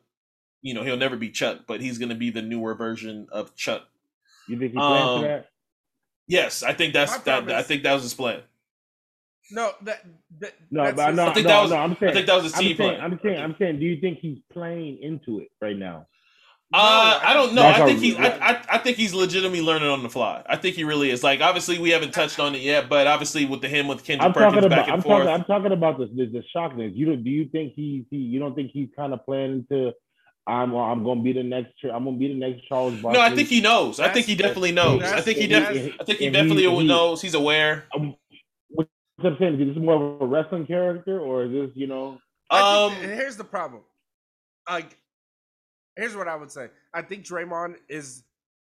you 0.61 0.73
know, 0.73 0.83
he'll 0.83 0.97
never 0.97 1.17
be 1.17 1.29
Chuck, 1.29 1.61
but 1.67 1.81
he's 1.81 1.97
going 1.97 2.09
to 2.09 2.15
be 2.15 2.29
the 2.29 2.41
newer 2.41 2.75
version 2.75 3.27
of 3.31 3.55
Chuck. 3.55 3.83
You 4.47 4.57
think 4.59 4.71
he 4.71 4.77
planned 4.77 5.09
um, 5.09 5.21
for 5.21 5.27
that? 5.27 5.49
Yes, 6.27 6.63
I 6.63 6.73
think 6.73 6.93
that's 6.93 7.11
My 7.11 7.41
that. 7.41 7.51
I 7.51 7.63
think 7.63 7.83
that 7.83 7.93
was 7.93 8.03
his 8.03 8.13
plan. 8.13 8.41
No, 9.51 9.71
that, 9.81 10.05
that 10.39 10.53
No, 10.69 10.83
that's 10.83 10.95
but 10.95 11.07
his- 11.07 11.15
no, 11.17 11.25
I 11.25 11.33
think 11.33 11.47
no, 11.47 11.49
that 11.53 11.61
was- 11.61 11.71
no. 11.71 11.77
I'm 11.77 11.97
saying, 11.99 12.09
I 12.11 12.13
think 12.13 12.27
that 12.27 12.35
was 12.35 12.43
his 12.45 12.53
I'm 12.53 12.59
team 12.59 12.77
saying, 12.77 12.89
plan. 12.95 13.01
I'm 13.11 13.19
saying, 13.21 13.39
I'm 13.39 13.55
saying. 13.59 13.79
Do 13.79 13.85
you 13.85 13.99
think 13.99 14.19
he's 14.19 14.37
playing 14.53 14.99
into 15.01 15.39
it 15.39 15.49
right 15.61 15.75
now? 15.75 16.07
No, 16.73 16.79
uh, 16.79 17.19
I 17.23 17.33
don't 17.33 17.53
know. 17.53 17.63
That's 17.63 17.81
I 17.81 17.85
think 17.85 17.97
how- 17.97 18.03
he's. 18.03 18.15
I, 18.17 18.49
I, 18.49 18.65
I 18.75 18.77
think 18.77 18.95
he's 18.97 19.13
legitimately 19.13 19.61
learning 19.61 19.89
on 19.89 20.03
the 20.03 20.09
fly. 20.09 20.41
I 20.47 20.55
think 20.55 20.75
he 20.75 20.83
really 20.85 21.09
is. 21.09 21.21
Like, 21.23 21.41
obviously, 21.41 21.77
we 21.79 21.89
haven't 21.89 22.13
touched 22.13 22.39
on 22.39 22.55
it 22.55 22.61
yet, 22.61 22.87
but 22.87 23.07
obviously, 23.07 23.45
with 23.45 23.61
the 23.61 23.67
him 23.67 23.87
with 23.89 24.03
Kendrick 24.05 24.25
I'm 24.27 24.33
Perkins 24.33 24.53
talking 24.55 24.69
back 24.69 24.77
about. 24.79 24.85
and 24.87 24.93
I'm 24.95 25.01
forth. 25.01 25.25
talking. 25.25 25.33
I'm 25.33 25.43
talking 25.45 25.71
about 25.73 25.97
the 25.97 26.05
the, 26.05 26.25
the 26.27 26.43
shockness. 26.55 26.95
You 26.95 27.07
don't. 27.07 27.23
Do 27.23 27.29
you 27.29 27.49
think 27.49 27.73
he's 27.75 28.05
he? 28.09 28.17
You 28.17 28.39
don't 28.39 28.55
think 28.55 28.71
he's 28.71 28.87
kind 28.95 29.13
of 29.13 29.25
planning 29.25 29.65
to? 29.71 29.91
I'm. 30.47 30.73
I'm 30.73 31.03
going 31.03 31.17
to 31.19 31.23
be 31.23 31.33
the 31.33 31.43
next. 31.43 31.73
I'm 31.83 32.05
going 32.05 32.15
to 32.15 32.19
be 32.19 32.29
the 32.29 32.39
next 32.39 32.67
Charles 32.69 32.93
Barkley. 33.01 33.19
no, 33.19 33.25
I 33.25 33.35
think 33.35 33.49
he 33.49 33.59
knows. 33.61 33.99
I 33.99 34.07
think 34.09 34.25
he 34.25 34.35
definitely 34.35 34.71
knows. 34.71 35.03
I 35.03 35.19
think 35.21 35.39
he 35.39 35.47
definitely. 35.47 35.93
I 35.99 36.03
think 36.05 36.19
he 36.19 36.29
definitely 36.29 36.63
he- 36.63 36.75
he- 36.77 36.87
knows. 36.87 37.21
He's 37.21 37.33
aware. 37.33 37.85
What 38.69 38.87
I'm 39.23 39.35
saying 39.39 39.61
is 39.61 39.75
this 39.75 39.83
more 39.83 40.15
of 40.15 40.21
a 40.21 40.25
wrestling 40.25 40.65
character, 40.65 41.19
or 41.19 41.43
is 41.43 41.51
this 41.51 41.69
you 41.75 41.87
know? 41.87 42.17
Um, 42.49 42.91
think- 42.93 43.03
here's 43.11 43.35
the 43.37 43.43
problem. 43.43 43.81
Like, 44.69 44.97
here's 45.95 46.15
what 46.15 46.27
I 46.27 46.35
would 46.35 46.51
say. 46.51 46.69
I 46.93 47.01
think 47.01 47.25
Draymond 47.25 47.75
is 47.89 48.23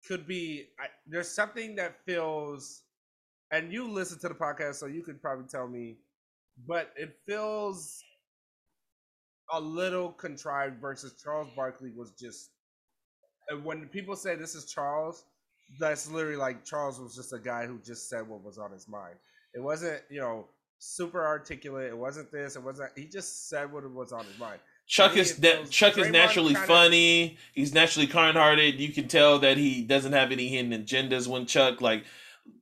could 0.07 0.27
be. 0.27 0.67
I, 0.79 0.87
there's 1.07 1.29
something 1.29 1.75
that 1.75 1.95
feels, 2.05 2.83
and 3.51 3.71
you 3.71 3.89
listen 3.89 4.19
to 4.19 4.29
the 4.29 4.35
podcast, 4.35 4.75
so 4.75 4.85
you 4.85 5.03
could 5.03 5.21
probably 5.21 5.47
tell 5.47 5.67
me, 5.67 5.97
but 6.67 6.91
it 6.95 7.17
feels 7.25 8.03
a 9.53 9.59
little 9.59 10.09
contrived 10.11 10.79
versus 10.79 11.21
Charles 11.21 11.49
Barkley 11.55 11.91
was 11.95 12.11
just. 12.11 12.49
Uh, 13.51 13.57
when 13.57 13.87
people 13.87 14.15
say 14.15 14.35
this 14.35 14.55
is 14.55 14.71
Charles, 14.71 15.23
that's 15.79 16.09
literally 16.09 16.37
like 16.37 16.65
Charles 16.65 16.99
was 16.99 17.15
just 17.15 17.33
a 17.33 17.39
guy 17.39 17.65
who 17.65 17.79
just 17.79 18.09
said 18.09 18.27
what 18.27 18.43
was 18.43 18.57
on 18.57 18.71
his 18.71 18.87
mind. 18.87 19.15
It 19.53 19.59
wasn't, 19.59 20.01
you 20.09 20.21
know, 20.21 20.45
super 20.77 21.25
articulate. 21.25 21.89
It 21.89 21.97
wasn't 21.97 22.31
this. 22.31 22.55
It 22.55 22.63
wasn't. 22.63 22.91
He 22.95 23.05
just 23.05 23.49
said 23.49 23.71
what 23.71 23.89
was 23.91 24.11
on 24.11 24.25
his 24.25 24.37
mind. 24.39 24.59
Chuck 24.89 25.15
is 25.15 25.39
na- 25.39 25.63
Chuck 25.69 25.97
is 25.99 26.09
naturally 26.09 26.53
kinda- 26.55 26.67
funny. 26.67 27.37
He's 27.53 27.73
naturally 27.73 28.07
kind-hearted. 28.07 28.79
You 28.79 28.91
can 28.91 29.07
tell 29.07 29.37
that 29.39 29.55
he 29.57 29.83
doesn't 29.83 30.13
have 30.13 30.31
any 30.31 30.47
hidden 30.49 30.71
agendas 30.71 31.27
when 31.27 31.45
Chuck 31.45 31.79
like 31.79 32.03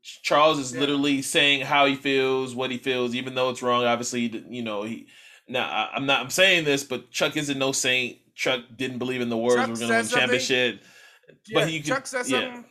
Charles 0.04 0.60
is 0.60 0.74
Yeah. 0.74 0.82
literally 0.82 1.22
saying 1.22 1.62
how 1.62 1.86
he 1.86 1.96
feels, 1.96 2.54
what 2.54 2.70
he 2.70 2.78
feels, 2.78 3.16
even 3.16 3.34
though 3.34 3.50
it's 3.50 3.62
wrong. 3.62 3.86
Obviously, 3.86 4.22
you 4.50 4.62
know 4.62 4.84
he. 4.84 5.08
Now 5.48 5.66
I- 5.70 5.96
I'm 5.96 6.06
not. 6.06 6.20
I'm 6.20 6.30
saying 6.30 6.66
this, 6.66 6.84
but 6.84 7.10
Chuck 7.12 7.38
isn't 7.38 7.58
no 7.58 7.72
saint. 7.72 8.18
Chuck 8.36 8.62
didn't 8.76 8.98
believe 9.00 9.22
in 9.22 9.30
the 9.30 9.38
Warriors 9.38 9.62
Chuck 9.62 9.70
were 9.70 9.76
going 9.78 9.90
to 9.90 9.96
win 9.96 10.08
championship. 10.08 10.82
Yeah, 11.48 11.60
But 11.60 11.70
he 11.70 11.80
could- 11.80 11.88
Chuck 11.88 12.08
says 12.08 12.30
yeah. 12.30 12.42
something. 12.42 12.66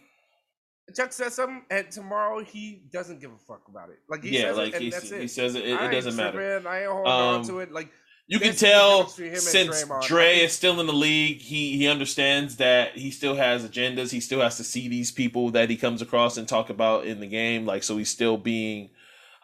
Chuck 0.95 1.13
says 1.13 1.35
something, 1.35 1.65
and 1.71 1.91
tomorrow 1.91 2.45
he 2.45 2.83
doesn't 2.93 3.21
give 3.21 3.33
a 3.33 3.39
fuck 3.39 3.63
about 3.69 3.89
it. 3.89 3.99
Like 4.09 4.23
he 4.23 4.31
yeah, 4.31 4.43
says 4.49 4.57
like 4.59 4.75
it, 4.75 4.83
and 4.83 4.93
that's 4.93 5.11
it. 5.11 5.21
he 5.23 5.29
says 5.29 5.55
it. 5.57 5.65
It, 5.65 5.81
it 5.81 5.91
doesn't 5.91 6.15
matter. 6.15 6.63
I 6.69 6.83
ain't 6.83 6.91
holding 6.93 7.11
on 7.13 7.35
Um, 7.41 7.47
to 7.49 7.59
it. 7.61 7.73
Like 7.73 7.89
You 8.29 8.41
can 8.41 8.49
This 8.49 8.57
is 8.57 8.61
the 8.61 8.67
tell 8.67 8.99
difference 9.05 9.15
between 9.15 9.29
him 9.29 9.35
and 9.35 9.75
since. 9.75 10.07
Dre 10.09 10.39
is 10.41 10.53
still 10.53 10.81
in 10.81 10.87
the 10.87 10.93
league, 10.93 11.41
he 11.43 11.77
he 11.77 11.87
understands 11.87 12.57
that 12.57 12.97
he 12.97 13.11
still 13.11 13.37
has 13.37 13.65
agendas. 13.65 14.11
He 14.11 14.21
still 14.21 14.41
has 14.41 14.57
to 14.57 14.65
see 14.65 14.89
these 14.89 15.13
people 15.13 15.51
that 15.51 15.71
he 15.71 15.77
comes 15.77 16.03
across 16.03 16.37
and 16.37 16.49
talk 16.49 16.69
about 16.69 17.07
in 17.07 17.21
the 17.21 17.27
game. 17.27 17.67
Like 17.67 17.85
so, 17.85 17.97
he's 17.97 18.11
still 18.11 18.37
being 18.37 18.91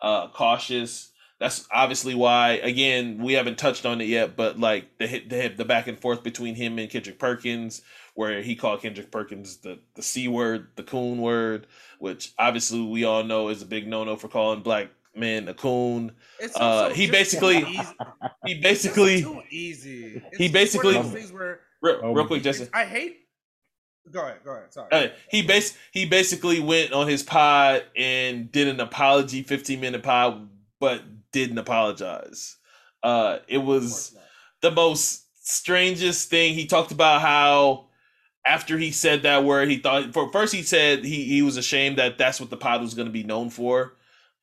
uh, 0.01 0.29
cautious. 0.29 1.11
That's 1.39 1.67
obviously 1.73 2.15
why. 2.15 2.53
Again, 2.53 3.19
we 3.19 3.35
haven't 3.35 3.59
touched 3.59 3.87
on 3.87 4.01
it 4.01 4.07
yet, 4.07 4.37
but 4.37 4.59
like 4.59 4.99
the 4.99 5.07
hit, 5.07 5.29
the 5.29 5.37
hit, 5.37 5.57
the 5.57 5.65
back 5.65 5.87
and 5.87 5.99
forth 5.99 6.23
between 6.25 6.57
him 6.57 6.79
and 6.79 6.91
Kendrick 6.91 7.19
Perkins, 7.19 7.83
where 8.15 8.43
he 8.43 8.57
called 8.57 8.83
Kendrick 8.83 9.13
Perkins 9.13 9.59
the 9.59 9.79
the 9.95 10.03
c 10.03 10.27
word, 10.27 10.69
the 10.75 10.83
coon 10.83 11.19
word, 11.19 11.69
which 12.01 12.33
obviously 12.37 12.83
we 12.83 13.05
all 13.05 13.23
know 13.23 13.49
is 13.49 13.63
a 13.63 13.67
big 13.67 13.87
no 13.87 14.03
no 14.03 14.17
for 14.17 14.29
calling 14.29 14.63
black 14.63 14.89
men 15.15 15.49
a 15.49 15.55
coon. 15.55 16.13
it's 16.41 16.57
uh, 16.57 16.61
also 16.61 16.95
he 16.95 17.11
basically- 17.11 17.63
too 17.63 17.69
easy. 17.69 17.89
He 18.45 18.53
It's 18.55 18.63
basically 18.63 19.23
too 19.23 19.43
easy. 19.51 20.23
It's 20.27 20.37
he 20.39 20.49
basically- 20.49 20.97
one 20.97 21.05
of 21.07 21.13
those 21.13 21.21
things 21.21 21.33
where 21.33 21.61
real, 21.81 22.01
Oh, 22.03 22.13
real 22.15 22.27
quick, 22.27 22.43
Justin. 22.43 22.69
I 22.75 22.85
hate. 22.85 23.19
Go 24.11 24.23
ahead. 24.23 24.39
Go 24.45 24.51
ahead. 24.53 24.73
Sorry. 24.73 24.89
Uh, 24.91 25.09
he 25.31 25.43
bas- 25.43 25.77
he 25.93 26.07
basically 26.07 26.59
went 26.59 26.93
on 26.93 27.07
his 27.07 27.23
pod 27.23 27.85
and 27.97 28.51
did 28.51 28.67
an 28.69 28.81
apology 28.81 29.43
15 29.45 29.81
minute 29.81 30.03
pod 30.03 30.49
but 30.81 31.03
didn't 31.31 31.57
apologize 31.59 32.57
uh 33.05 33.39
it 33.49 33.59
was 33.59 34.17
the 34.61 34.71
most 34.71 35.25
strangest 35.47 36.29
thing 36.29 36.55
he 36.55 36.67
talked 36.67 36.91
about 36.93 37.21
how 37.21 37.87
after 38.45 38.77
he 38.77 38.91
said 38.91 39.23
that 39.23 39.45
word 39.45 39.69
he 39.71 39.77
thought 39.79 40.13
for 40.13 40.31
first 40.33 40.53
he 40.53 40.63
said 40.63 41.05
he 41.05 41.25
he 41.25 41.41
was 41.43 41.57
ashamed 41.57 41.97
that 41.99 42.19
that's 42.19 42.41
what 42.41 42.51
the 42.51 42.57
pod 42.57 42.81
was 42.83 42.95
going 42.95 43.07
to 43.07 43.13
be 43.13 43.23
known 43.23 43.49
for 43.51 43.95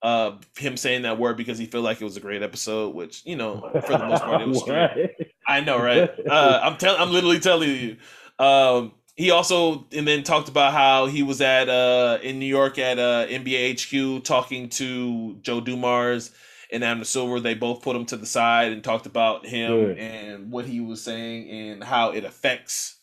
uh 0.01 0.31
him 0.57 0.77
saying 0.77 1.01
that 1.01 1.17
word 1.19 1.35
because 1.35 1.57
he 1.57 1.65
felt 1.65 1.83
like 1.83 1.99
it 1.99 2.03
was 2.05 2.15
a 2.15 2.21
great 2.21 2.41
episode 2.41 2.95
which 2.95 3.21
you 3.25 3.35
know 3.35 3.69
for 3.85 3.97
the 3.97 4.05
most 4.05 4.23
part 4.23 4.41
it 4.41 4.47
was 4.47 4.63
true 4.63 4.73
What? 4.73 5.11
I 5.49 5.61
know, 5.61 5.79
right? 5.81 6.09
Uh, 6.29 6.59
I'm 6.61 6.77
telling. 6.77 7.01
I'm 7.01 7.11
literally 7.11 7.39
telling 7.39 7.69
you. 7.71 7.97
Um, 8.37 8.93
he 9.15 9.31
also 9.31 9.85
and 9.91 10.07
then 10.07 10.23
talked 10.23 10.47
about 10.47 10.71
how 10.73 11.07
he 11.07 11.23
was 11.23 11.41
at 11.41 11.67
uh, 11.67 12.19
in 12.21 12.39
New 12.39 12.45
York 12.45 12.77
at 12.77 12.99
uh, 12.99 13.25
NBA 13.27 14.17
HQ 14.17 14.23
talking 14.23 14.69
to 14.69 15.37
Joe 15.41 15.59
Dumars 15.59 16.31
and 16.71 16.83
Adam 16.83 17.03
Silver. 17.03 17.39
They 17.39 17.55
both 17.55 17.81
put 17.81 17.95
him 17.95 18.05
to 18.05 18.17
the 18.17 18.27
side 18.27 18.71
and 18.71 18.83
talked 18.83 19.07
about 19.07 19.45
him 19.45 19.71
Good. 19.71 19.97
and 19.97 20.51
what 20.51 20.65
he 20.65 20.79
was 20.79 21.01
saying 21.01 21.49
and 21.49 21.83
how 21.83 22.11
it 22.11 22.23
affects. 22.23 22.98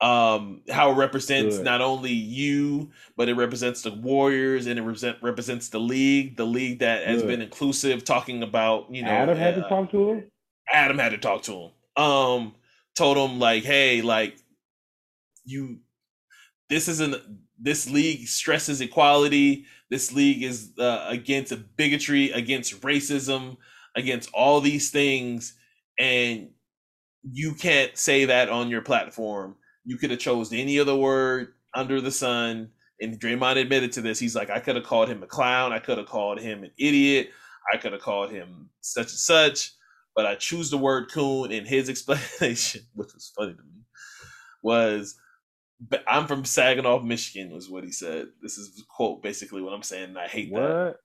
Um, 0.00 0.62
how 0.70 0.92
it 0.92 0.94
represents 0.94 1.56
Good. 1.56 1.64
not 1.64 1.80
only 1.80 2.12
you, 2.12 2.90
but 3.16 3.28
it 3.28 3.34
represents 3.34 3.82
the 3.82 3.90
Warriors 3.90 4.66
and 4.66 4.78
it 4.78 4.82
represent, 4.82 5.18
represents 5.22 5.70
the 5.70 5.80
league, 5.80 6.36
the 6.36 6.46
league 6.46 6.78
that 6.78 7.04
has 7.04 7.22
Good. 7.22 7.28
been 7.28 7.42
inclusive, 7.42 8.04
talking 8.04 8.44
about 8.44 8.92
you 8.94 9.02
know 9.02 9.10
Adam 9.10 9.36
had 9.36 9.56
to 9.56 9.66
uh, 9.66 9.68
talk 9.68 9.90
to 9.90 10.10
him. 10.10 10.30
Adam 10.72 10.98
had 10.98 11.10
to 11.10 11.18
talk 11.18 11.42
to 11.42 11.52
him. 11.52 12.04
Um, 12.04 12.54
told 12.94 13.16
him 13.16 13.40
like, 13.40 13.64
hey, 13.64 14.02
like 14.02 14.38
you, 15.44 15.78
this 16.68 16.86
isn't 16.86 17.16
this 17.58 17.90
league 17.90 18.28
stresses 18.28 18.80
equality. 18.80 19.66
This 19.90 20.12
league 20.12 20.42
is 20.42 20.72
uh, 20.78 21.06
against 21.08 21.54
bigotry, 21.76 22.30
against 22.30 22.80
racism, 22.82 23.56
against 23.96 24.30
all 24.32 24.60
these 24.60 24.90
things, 24.90 25.54
and 25.98 26.50
you 27.22 27.54
can't 27.54 27.96
say 27.96 28.26
that 28.26 28.48
on 28.48 28.68
your 28.68 28.82
platform. 28.82 29.56
You 29.88 29.96
could 29.96 30.10
have 30.10 30.20
chose 30.20 30.52
any 30.52 30.78
other 30.78 30.94
word 30.94 31.54
under 31.74 32.00
the 32.00 32.12
sun. 32.12 32.70
And 33.00 33.18
Draymond 33.18 33.56
admitted 33.56 33.92
to 33.92 34.00
this. 34.00 34.18
He's 34.18 34.34
like, 34.36 34.50
I 34.50 34.60
could 34.60 34.76
have 34.76 34.84
called 34.84 35.08
him 35.08 35.22
a 35.22 35.26
clown. 35.26 35.72
I 35.72 35.78
could 35.78 35.98
have 35.98 36.08
called 36.08 36.40
him 36.40 36.64
an 36.64 36.72
idiot. 36.78 37.30
I 37.72 37.76
could 37.76 37.92
have 37.92 38.02
called 38.02 38.30
him 38.30 38.70
such 38.80 39.08
and 39.10 39.18
such 39.18 39.72
but 40.18 40.26
I 40.26 40.34
choose 40.34 40.68
the 40.68 40.78
word 40.78 41.12
coon 41.12 41.52
in 41.52 41.64
his 41.64 41.88
explanation, 42.10 42.82
which 42.94 43.14
was 43.14 43.32
funny 43.36 43.54
to 43.54 43.62
me, 43.62 43.84
was 44.64 45.16
I'm 46.08 46.26
from 46.26 46.44
Saginaw, 46.44 47.04
Michigan, 47.04 47.52
was 47.52 47.70
what 47.70 47.84
he 47.84 47.92
said. 47.92 48.26
This 48.42 48.58
is 48.58 48.84
quote 48.88 49.22
basically 49.22 49.62
what 49.62 49.72
I'm 49.72 49.84
saying. 49.84 50.16
I 50.16 50.26
hate 50.26 50.52
that. 50.52 50.96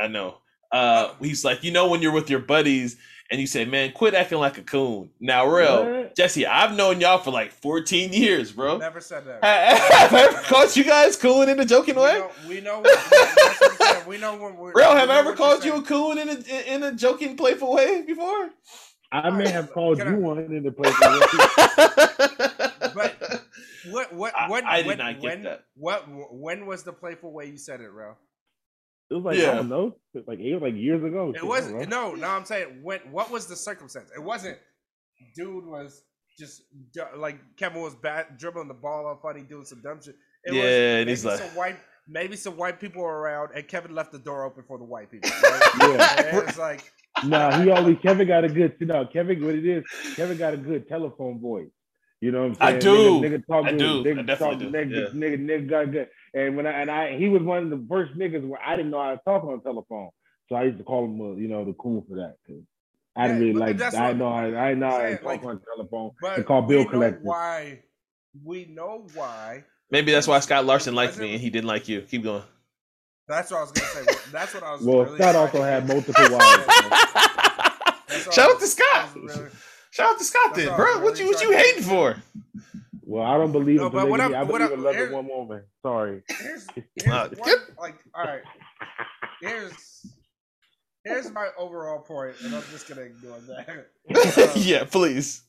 I 0.00 0.06
know. 0.08 0.38
Uh, 0.72 1.12
he's 1.20 1.44
like, 1.44 1.62
you 1.64 1.70
know, 1.70 1.88
when 1.88 2.02
you're 2.02 2.12
with 2.12 2.28
your 2.30 2.40
buddies 2.40 2.96
and 3.30 3.40
you 3.40 3.46
say, 3.46 3.64
man, 3.64 3.92
quit 3.92 4.14
acting 4.14 4.38
like 4.38 4.56
a 4.58 4.62
coon. 4.62 5.10
Now, 5.20 5.46
real, 5.46 5.84
What? 5.84 6.16
Jesse, 6.16 6.46
I've 6.46 6.76
known 6.76 7.00
y'all 7.00 7.18
for 7.18 7.30
like 7.30 7.50
14 7.52 8.12
years, 8.12 8.52
bro. 8.52 8.76
Never 8.78 9.00
said 9.00 9.24
that. 9.26 9.42
Have 9.44 10.12
I 10.14 10.22
ever 10.24 10.38
caught 10.42 10.76
you 10.76 10.84
guys 10.84 11.16
coon 11.16 11.48
in 11.48 11.58
a 11.60 11.64
joking 11.64 11.96
we 11.96 12.02
way? 12.02 12.18
know, 12.18 12.30
we 12.48 12.60
know. 12.60 12.80
What, 12.80 12.84
that's 13.10 13.60
what 13.60 13.70
I'm 13.70 13.76
saying. 13.94 14.06
We 14.08 14.18
know 14.18 14.36
when 14.36 14.56
we're. 14.56 14.72
Real, 14.74 14.94
have 14.94 15.10
I 15.10 15.18
ever 15.18 15.34
called 15.34 15.64
you 15.64 15.74
a 15.74 15.82
coon 15.82 16.18
in 16.18 16.28
a 16.28 16.74
in 16.74 16.82
a 16.84 16.92
joking, 16.92 17.36
playful 17.36 17.72
way 17.74 18.02
before? 18.02 18.50
I 19.12 19.30
may 19.30 19.48
have 19.48 19.72
called 19.72 19.98
Can 19.98 20.08
I- 20.08 20.10
you 20.12 20.16
one 20.18 20.38
in 20.38 20.62
the 20.62 20.72
place. 20.72 20.94
where- 21.00 22.92
But 22.94 23.42
what? 23.90 24.14
What? 24.14 24.34
I- 24.36 24.48
When? 24.50 24.64
I 24.64 24.76
did 24.78 24.86
when, 24.86 24.98
not 24.98 25.14
get 25.14 25.22
when, 25.22 25.42
that. 25.44 25.64
What? 25.76 26.04
When 26.32 26.66
was 26.66 26.82
the 26.82 26.92
playful 26.92 27.32
way 27.32 27.46
you 27.46 27.56
said 27.58 27.80
it, 27.80 27.90
Ro? 27.90 28.16
It 29.10 29.14
was 29.14 29.24
like 29.24 29.38
Yeah. 29.38 29.52
I 29.52 29.54
don't 29.56 29.68
know, 29.68 29.94
like 30.26 30.38
it 30.40 30.52
was 30.54 30.62
like 30.62 30.74
years 30.74 31.02
ago. 31.04 31.30
It 31.30 31.36
Shit, 31.38 31.46
was 31.46 31.68
don't 31.68 31.88
know. 31.88 32.10
no, 32.10 32.14
no. 32.16 32.28
I'm 32.28 32.44
saying 32.44 32.80
when. 32.82 33.00
What 33.10 33.30
was 33.30 33.46
the 33.46 33.56
circumstance? 33.56 34.10
It 34.14 34.22
wasn't. 34.22 34.58
Dude 35.34 35.64
was 35.66 36.02
just 36.38 36.62
like 37.16 37.38
Kevin 37.56 37.80
was 37.82 37.94
bat, 37.94 38.38
dribbling 38.38 38.68
the 38.68 38.74
ball 38.74 39.06
all 39.06 39.18
funny, 39.22 39.42
doing 39.42 39.64
some 39.64 39.80
dumb 39.82 40.00
shit. 40.02 40.16
It 40.44 40.54
Yeah, 40.54 40.62
was 40.62 40.70
and 40.70 40.94
maybe 41.00 41.10
he's 41.10 41.24
like- 41.24 41.38
some 41.38 41.54
white. 41.56 41.76
Maybe 42.08 42.36
some 42.36 42.56
white 42.56 42.78
people 42.78 43.02
were 43.02 43.18
around, 43.20 43.50
and 43.56 43.66
Kevin 43.66 43.92
left 43.92 44.12
the 44.12 44.20
door 44.20 44.44
open 44.44 44.62
for 44.68 44.78
the 44.78 44.84
white 44.84 45.10
people. 45.10 45.28
Right? 45.42 45.62
Yeah. 45.80 46.38
It's 46.48 46.56
like 46.58 46.92
Nah, 47.24 47.60
he 47.62 47.70
always 47.70 47.96
Kevin 48.00 48.28
got 48.28 48.44
a 48.44 48.48
good. 48.48 48.76
You 48.78 48.86
know, 48.86 49.06
Kevin, 49.12 49.44
what 49.44 49.54
it 49.56 49.66
is, 49.66 49.84
Kevin 50.14 50.36
got 50.38 50.54
a 50.54 50.56
good 50.56 50.86
telephone 50.88 51.40
voice. 51.40 51.66
You 52.20 52.30
know 52.30 52.46
what 52.46 52.46
I'm 52.46 52.54
saying? 52.54 52.76
I 52.76 52.80
saying? 52.80 53.22
do. 53.22 53.28
Nigga, 53.28 53.38
nigga 53.38 53.46
talk 53.46 53.64
I 53.66 53.70
to 53.72 53.78
do. 53.78 53.86
I 54.00 54.02
Nigga, 54.04 54.26
definitely 54.26 54.64
talk, 54.66 54.72
do. 54.72 54.78
Nigga, 54.78 54.90
Yeah. 55.14 55.20
nigga, 55.20 55.38
nigga 55.44 55.68
got 55.68 55.90
good. 55.92 56.08
And 56.34 56.56
when 56.56 56.66
I 56.66 56.72
and 56.82 56.90
I, 56.90 57.16
he 57.16 57.28
was 57.28 57.42
one 57.42 57.62
of 57.64 57.70
the 57.70 57.84
first 57.88 58.14
niggas 58.16 58.46
where 58.46 58.60
I 58.64 58.76
didn't 58.76 58.90
know 58.90 59.02
how 59.02 59.10
to 59.12 59.20
talk 59.24 59.44
on 59.44 59.56
the 59.58 59.62
telephone, 59.62 60.10
so 60.48 60.56
I 60.56 60.64
used 60.64 60.78
to 60.78 60.84
call 60.84 61.04
him, 61.04 61.20
uh, 61.20 61.34
you 61.36 61.48
know, 61.48 61.64
the 61.64 61.72
cool 61.74 62.04
for 62.08 62.16
that. 62.16 62.36
'cause 62.46 62.62
I 63.16 63.28
didn't 63.28 63.42
Yeah, 63.42 63.48
really 63.48 63.60
like. 63.60 63.76
that's 63.78 63.94
I 63.96 64.08
what 64.08 64.16
know. 64.18 64.28
I, 64.28 64.70
I 64.70 64.74
know 64.74 64.90
how 64.90 64.98
to 64.98 65.16
talk 65.16 65.24
like, 65.24 65.44
on 65.44 65.54
the 65.56 65.62
telephone 65.74 66.10
But 66.20 66.36
and 66.36 66.46
call 66.46 66.62
we 66.62 66.74
bill 66.74 66.84
know 66.84 66.90
collectors. 66.90 67.22
why. 67.24 67.80
We 68.44 68.66
know 68.66 69.06
why. 69.14 69.64
Maybe 69.90 70.12
that's 70.12 70.26
why 70.28 70.40
Scott 70.40 70.66
Larson 70.66 70.94
liked 70.94 71.16
me 71.16 71.32
and 71.32 71.40
he 71.40 71.48
didn't 71.48 71.68
like 71.68 71.88
you. 71.88 72.02
Keep 72.02 72.24
going. 72.24 72.42
That's 73.28 73.50
what 73.50 73.58
I 73.58 73.60
was 73.62 73.72
gonna 73.72 73.88
say. 74.12 74.18
That's 74.30 74.52
what 74.54 74.62
I 74.62 74.72
was. 74.74 74.82
Well, 74.82 75.04
really 75.04 75.16
Scott 75.18 75.34
also 75.36 75.62
had 75.62 75.88
multiple 75.88 76.14
wives. 76.30 76.64
Shout 78.34 78.50
out 78.50 78.60
to 78.60 78.66
Scott. 78.66 79.08
Really- 79.16 79.50
Shout 79.90 80.10
out 80.12 80.18
to 80.18 80.24
Scott 80.24 80.54
then, 80.54 80.68
all 80.68 80.76
bro. 80.76 80.96
I'm 80.96 81.02
What 81.02 81.18
you 81.18 81.26
what 81.26 81.40
you 81.42 81.52
hating 81.52 81.82
for? 81.84 82.16
Well, 83.08 83.22
I 83.24 83.36
don't 83.38 83.52
believe 83.52 83.76
No, 83.76 83.86
in 83.86 83.92
but 83.92 84.08
what 84.08 84.18
polygamy. 84.20 84.34
I'm- 84.34 84.34
I 84.34 84.50
what 84.50 84.58
believe 84.58 84.70
I'm- 84.70 84.78
in 84.80 84.84
loving 84.84 84.98
here's- 84.98 85.12
one 85.14 85.28
woman. 85.28 85.62
Sorry. 85.82 86.22
Here's, 86.28 86.66
Uh, 87.06 87.28
here's 87.28 87.38
one, 87.38 87.58
like, 87.78 87.94
all 88.14 88.24
right. 88.24 88.42
Here's 89.40 90.06
here's 91.04 91.30
my 91.30 91.48
overall 91.56 92.00
point, 92.00 92.34
and 92.42 92.54
I'm 92.54 92.62
just 92.72 92.88
gonna 92.88 93.02
ignore 93.02 93.38
that. 93.40 93.86
yeah, 94.56 94.84
please. 94.84 95.42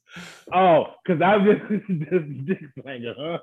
Oh, 0.53 0.85
because 1.03 1.21
I'm 1.21 1.45
just 1.45 1.87
this 1.89 2.23
dick 2.45 2.59
slanger, 2.81 3.15
huh? 3.17 3.39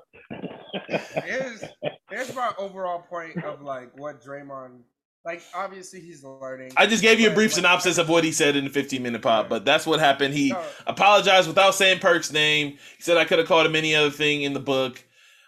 Here's 1.25 1.63
here's 2.09 2.33
my 2.35 2.51
overall 2.57 2.99
point 3.01 3.43
of 3.43 3.61
like 3.61 3.91
what 3.99 4.21
Draymond, 4.23 4.79
like, 5.25 5.41
obviously 5.53 5.99
he's 5.99 6.23
learning. 6.23 6.71
I 6.77 6.85
just 6.85 7.01
gave 7.01 7.19
you 7.19 7.31
a 7.31 7.33
brief 7.33 7.51
like, 7.51 7.55
synopsis 7.55 7.97
of 7.97 8.09
what 8.09 8.23
he 8.23 8.31
said 8.31 8.55
in 8.55 8.65
the 8.65 8.69
15 8.69 9.01
minute 9.01 9.21
pod, 9.21 9.49
but 9.49 9.65
that's 9.65 9.85
what 9.85 9.99
happened. 9.99 10.33
He 10.33 10.51
No, 10.51 10.61
apologized 10.85 11.47
without 11.47 11.73
saying 11.75 11.99
Perk's 11.99 12.31
name. 12.31 12.71
He 12.95 13.01
said 13.01 13.17
I 13.17 13.25
could 13.25 13.39
have 13.39 13.47
called 13.47 13.65
him 13.65 13.75
any 13.75 13.95
other 13.95 14.11
thing 14.11 14.43
in 14.43 14.53
the 14.53 14.59
book, 14.59 15.03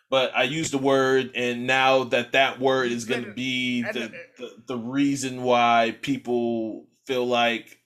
but 0.09 0.35
I 0.35 0.43
used 0.43 0.73
the 0.73 0.79
word, 0.79 1.31
and 1.35 1.67
now 1.67 2.05
that 2.05 2.31
that 2.31 2.59
word 2.59 2.91
is 2.91 3.05
going 3.05 3.25
to 3.25 3.33
be 3.33 3.83
the, 3.83 4.11
the 4.37 4.51
the 4.67 4.77
reason 4.77 5.43
why 5.43 5.95
people 6.01 6.87
feel 7.05 7.25
like 7.25 7.77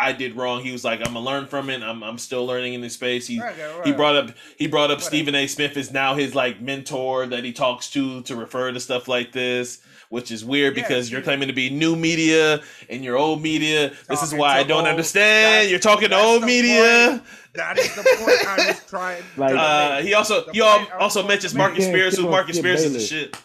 I 0.00 0.12
did 0.12 0.34
wrong. 0.34 0.62
He 0.62 0.72
was 0.72 0.84
like, 0.84 1.00
I'm 1.00 1.12
gonna 1.12 1.20
learn 1.20 1.46
from 1.46 1.68
it. 1.68 1.82
I'm 1.82 2.02
I'm 2.02 2.16
still 2.18 2.46
learning 2.46 2.74
in 2.74 2.80
this 2.80 2.94
space. 2.94 3.26
He 3.26 3.40
Okay, 3.40 3.80
he 3.84 3.92
brought 3.92 4.16
up 4.16 4.30
he 4.56 4.66
brought 4.66 4.90
up. 4.90 5.00
Stephen 5.00 5.34
A. 5.34 5.46
Smith 5.46 5.76
is 5.76 5.92
now 5.92 6.14
his 6.14 6.34
like 6.34 6.60
mentor 6.60 7.26
that 7.26 7.44
he 7.44 7.52
talks 7.52 7.90
to 7.90 8.22
to 8.22 8.34
refer 8.34 8.72
to 8.72 8.80
stuff 8.80 9.08
like 9.08 9.32
this, 9.32 9.80
which 10.10 10.30
is 10.30 10.44
weird 10.44 10.76
Yeah, 10.76 10.82
because 10.82 11.10
you're 11.10 11.22
claiming 11.22 11.48
to 11.48 11.54
be 11.54 11.70
new 11.70 11.96
media 11.96 12.60
and 12.90 13.02
your 13.02 13.16
old 13.16 13.40
media. 13.42 13.92
This 14.08 14.22
is 14.22 14.34
why 14.34 14.58
I 14.58 14.62
don't 14.64 14.80
old- 14.80 14.88
understand. 14.88 15.70
You're 15.70 15.78
talking 15.78 16.10
to 16.10 16.16
old 16.16 16.42
the 16.42 16.46
media. 16.46 17.22
That 17.54 17.78
is 17.78 17.94
the 17.96 18.02
point 18.02 18.46
I 18.46 18.66
was 18.68 18.84
trying. 18.88 19.22
Like- 19.36 19.54
to 19.54 19.58
Uh, 19.60 20.02
he 20.02 20.12
also 20.14 20.44
The 20.44 20.52
he 20.52 20.60
al- 20.60 20.78
point 20.78 20.90
I 20.92 20.94
was 20.96 21.02
also 21.16 21.26
mentions 21.26 21.52
to 21.52 21.58
Marcus 21.58 21.78
make. 21.78 21.88
Spears, 21.94 22.16
who 22.18 22.28
Marcus 22.28 22.58
Spears 22.58 22.82
is 22.82 22.92
the 22.92 23.00
shit. 23.00 23.36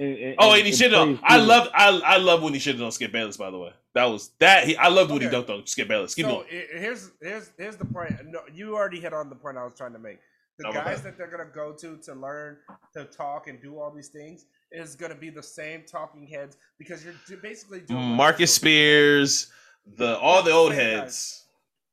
And, 0.00 0.18
and, 0.18 0.34
Oh, 0.38 0.52
and 0.52 0.62
he 0.66 0.70
and 0.70 0.74
shitted 0.92 1.00
on. 1.00 1.20
I 1.22 1.36
love 1.38 1.68
I 1.72 1.88
I 2.04 2.16
love 2.18 2.42
when 2.42 2.52
he 2.52 2.58
shitted 2.60 2.84
on 2.84 2.90
Skip 2.92 3.12
Bayless. 3.12 3.36
By 3.36 3.50
the 3.50 3.58
way, 3.58 3.72
that 3.94 4.04
was 4.06 4.30
that. 4.40 4.64
He, 4.66 4.76
I 4.76 4.88
loved 4.88 5.12
when 5.12 5.20
he 5.22 5.28
dunked 5.28 5.50
on 5.50 5.64
Skip 5.66 5.86
Bayless. 5.86 6.14
Keep 6.14 6.26
so 6.26 6.30
going. 6.32 6.46
here's 6.50 7.12
here's 7.22 7.50
here's 7.56 7.76
the 7.76 7.84
point. 7.84 8.12
No, 8.26 8.40
you 8.52 8.74
already 8.74 8.98
hit 9.00 9.12
on 9.12 9.28
the 9.28 9.36
point 9.36 9.56
I 9.56 9.62
was 9.64 9.74
trying 9.76 9.92
to 9.92 10.00
make. 10.00 10.18
The 10.58 10.68
Oh, 10.68 10.72
guys 10.72 11.02
that 11.02 11.16
they're 11.16 11.30
gonna 11.30 11.44
go 11.54 11.72
to 11.72 11.96
to 11.98 12.14
learn 12.14 12.56
to 12.94 13.04
talk 13.04 13.46
and 13.48 13.60
do 13.62 13.78
all 13.78 13.90
these 13.92 14.08
things 14.08 14.46
is 14.72 14.96
gonna 14.96 15.14
be 15.14 15.30
the 15.30 15.42
same 15.42 15.84
talking 15.84 16.26
heads 16.26 16.56
because 16.78 17.04
you're 17.04 17.38
basically 17.38 17.80
doing 17.80 18.00
Marcus. 18.00 18.54
Spears, 18.54 19.50
the 19.96 20.18
all 20.18 20.42
the 20.42 20.50
old 20.50 20.72
heads. 20.72 21.46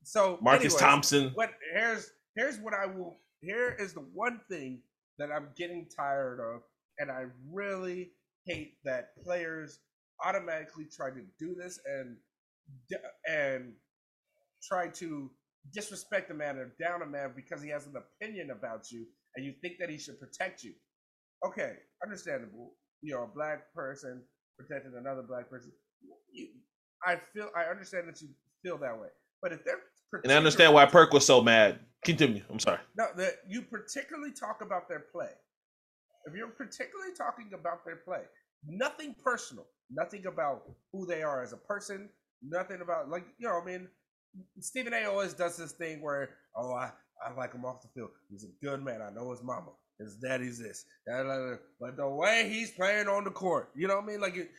So 0.03 0.37
Marcus 0.41 0.73
anyways, 0.73 0.81
Thompson. 0.81 1.31
What 1.33 1.51
here's 1.73 2.11
here's 2.35 2.57
what 2.57 2.73
I 2.73 2.85
will. 2.85 3.19
Here 3.41 3.75
is 3.79 3.93
the 3.93 4.05
one 4.13 4.41
thing 4.49 4.81
that 5.17 5.29
I'm 5.31 5.49
getting 5.55 5.87
tired 5.95 6.39
of, 6.39 6.61
and 6.97 7.11
I 7.11 7.25
really 7.51 8.11
hate 8.45 8.77
that 8.85 9.11
players 9.23 9.79
automatically 10.25 10.85
try 10.91 11.09
to 11.09 11.21
do 11.37 11.55
this 11.55 11.79
and 11.85 12.17
and 13.27 13.73
try 14.67 14.87
to 14.87 15.31
disrespect 15.73 16.31
a 16.31 16.33
man 16.33 16.57
or 16.57 16.73
down 16.79 17.01
a 17.01 17.05
man 17.05 17.31
because 17.35 17.61
he 17.61 17.69
has 17.69 17.85
an 17.85 17.93
opinion 17.95 18.51
about 18.51 18.91
you 18.91 19.05
and 19.35 19.45
you 19.45 19.53
think 19.61 19.75
that 19.79 19.89
he 19.89 19.97
should 19.97 20.19
protect 20.19 20.63
you. 20.63 20.73
Okay, 21.45 21.73
understandable. 22.03 22.73
You 23.01 23.15
know, 23.15 23.23
a 23.23 23.27
black 23.27 23.73
person 23.73 24.21
protecting 24.57 24.93
another 24.97 25.21
black 25.21 25.49
person. 25.49 25.71
You, 26.31 26.47
I 27.05 27.17
feel 27.33 27.49
I 27.55 27.63
understand 27.63 28.07
that 28.07 28.21
you 28.21 28.29
feel 28.63 28.77
that 28.79 28.99
way, 28.99 29.07
but 29.41 29.53
if 29.53 29.63
they're 29.63 29.79
And 30.23 30.31
I 30.31 30.35
understand 30.35 30.73
why 30.73 30.85
Perk 30.85 31.13
was 31.13 31.25
so 31.25 31.41
mad. 31.41 31.79
Continue. 32.03 32.43
I'm 32.49 32.59
sorry. 32.59 32.79
no, 32.97 33.07
that 33.17 33.35
you 33.47 33.61
particularly 33.61 34.31
talk 34.31 34.61
about 34.61 34.87
their 34.87 35.05
play. 35.11 35.31
If 36.25 36.33
you're 36.35 36.47
particularly 36.47 37.11
talking 37.17 37.51
about 37.53 37.85
their 37.85 37.97
play, 37.97 38.21
nothing 38.65 39.15
personal, 39.23 39.65
nothing 39.89 40.25
about 40.25 40.63
who 40.93 41.05
they 41.05 41.23
are 41.23 41.41
as 41.43 41.53
a 41.53 41.57
person, 41.57 42.09
nothing 42.41 42.81
about 42.81 43.09
like 43.09 43.25
you 43.37 43.47
know. 43.47 43.59
I 43.61 43.65
mean, 43.65 43.87
Stephen 44.59 44.93
A. 44.93 45.05
always 45.05 45.33
does 45.33 45.57
this 45.57 45.73
thing 45.73 46.01
where, 46.01 46.29
oh, 46.55 46.73
I 46.73 46.91
I 47.25 47.33
like 47.33 47.53
him 47.53 47.65
off 47.65 47.81
the 47.81 47.89
field. 47.93 48.11
He's 48.29 48.45
a 48.45 48.65
good 48.65 48.83
man. 48.83 49.01
I 49.01 49.09
know 49.11 49.31
his 49.31 49.43
mama, 49.43 49.71
his 49.99 50.15
daddy's 50.15 50.57
this, 50.57 50.85
but 51.05 51.97
the 51.97 52.07
way 52.09 52.49
he's 52.49 52.71
playing 52.71 53.07
on 53.07 53.23
the 53.23 53.31
court, 53.31 53.69
you 53.75 53.87
know 53.87 53.95
what 53.95 54.05
I 54.05 54.07
mean? 54.07 54.21
Like 54.21 54.35
it, 54.37 54.49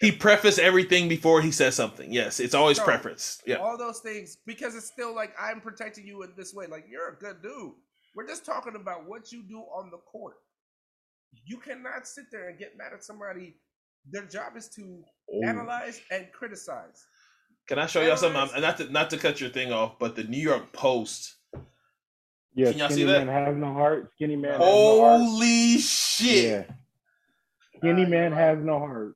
He 0.00 0.10
prefaced 0.10 0.58
everything 0.58 1.08
before 1.08 1.40
he 1.42 1.52
says 1.52 1.74
something. 1.76 2.12
Yes, 2.12 2.40
it's 2.40 2.54
always 2.54 2.78
So, 2.78 2.84
preference. 2.84 3.40
Yeah. 3.46 3.56
all 3.56 3.78
those 3.78 4.00
things 4.00 4.38
because 4.46 4.74
it's 4.74 4.86
still 4.86 5.14
like 5.14 5.32
I'm 5.38 5.60
protecting 5.60 6.06
you 6.06 6.22
in 6.22 6.32
this 6.36 6.52
way. 6.54 6.66
Like 6.66 6.86
you're 6.90 7.10
a 7.10 7.16
good 7.16 7.42
dude. 7.42 7.72
We're 8.16 8.26
just 8.26 8.44
talking 8.44 8.74
about 8.76 9.06
what 9.08 9.30
you 9.32 9.42
do 9.42 9.58
on 9.60 9.90
the 9.90 9.98
court. 9.98 10.34
You 11.46 11.58
cannot 11.58 12.06
sit 12.06 12.24
there 12.32 12.48
and 12.48 12.58
get 12.58 12.76
mad 12.76 12.92
at 12.92 13.04
somebody. 13.04 13.54
Their 14.10 14.24
job 14.26 14.56
is 14.56 14.68
to 14.70 15.02
analyze 15.46 16.00
and 16.10 16.26
criticize. 16.32 17.04
Can 17.68 17.78
I 17.78 17.86
show 17.86 18.02
y'all 18.02 18.16
something? 18.16 18.36
Analyze- 18.40 18.52
I'm- 18.54 18.62
Not 18.62 18.76
to 18.78 18.90
not 18.92 19.10
to 19.10 19.16
cut 19.18 19.40
your 19.40 19.50
thing 19.50 19.72
off, 19.72 19.98
but 19.98 20.16
the 20.16 20.24
New 20.24 20.40
York 20.42 20.72
Post. 20.72 21.36
Yeah, 22.54 22.70
Can 22.70 22.78
y'all 22.78 22.88
see 22.88 22.94
skinny 22.96 23.12
that? 23.12 23.26
man 23.26 23.44
has 23.46 23.56
no 23.56 23.72
heart. 23.72 24.10
Skinny 24.14 24.36
man 24.36 24.52
has 24.52 24.60
no 24.60 25.00
heart. 25.00 25.20
Holy 25.20 25.78
shit! 25.78 26.44
Yeah. 26.68 26.74
Skinny 27.78 28.04
Uh, 28.04 28.08
man 28.08 28.30
you're 28.30 28.40
has 28.40 28.58
no 28.58 28.78
heart. 28.78 29.14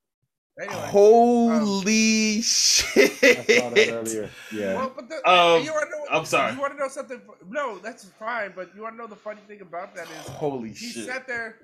Anyway, 0.58 0.74
Holy 0.88 2.40
shit! 2.42 3.12
I 3.22 3.44
saw 3.60 3.70
that 3.70 3.88
earlier. 3.92 4.30
Yeah. 4.52 4.74
well, 4.76 4.92
but 4.96 5.08
the, 5.10 5.16
Um, 5.30 5.62
you 5.62 5.70
want 5.72 5.90
to 5.90 5.96
know? 5.98 6.04
I'm 6.10 6.24
sorry. 6.24 6.52
You 6.54 6.60
want 6.60 6.72
to 6.72 6.78
know 6.78 6.88
something? 6.88 7.20
No, 7.48 7.78
that's 7.78 8.04
fine. 8.18 8.52
But 8.56 8.74
you 8.74 8.80
want 8.82 8.94
to 8.94 8.98
know 8.98 9.06
the 9.06 9.16
funny 9.16 9.42
thing 9.46 9.60
about 9.60 9.94
that 9.96 10.04
is 10.10 10.28
Holy 10.28 10.70
he 10.70 10.74
shit! 10.92 11.06
sat 11.06 11.26
there 11.26 11.56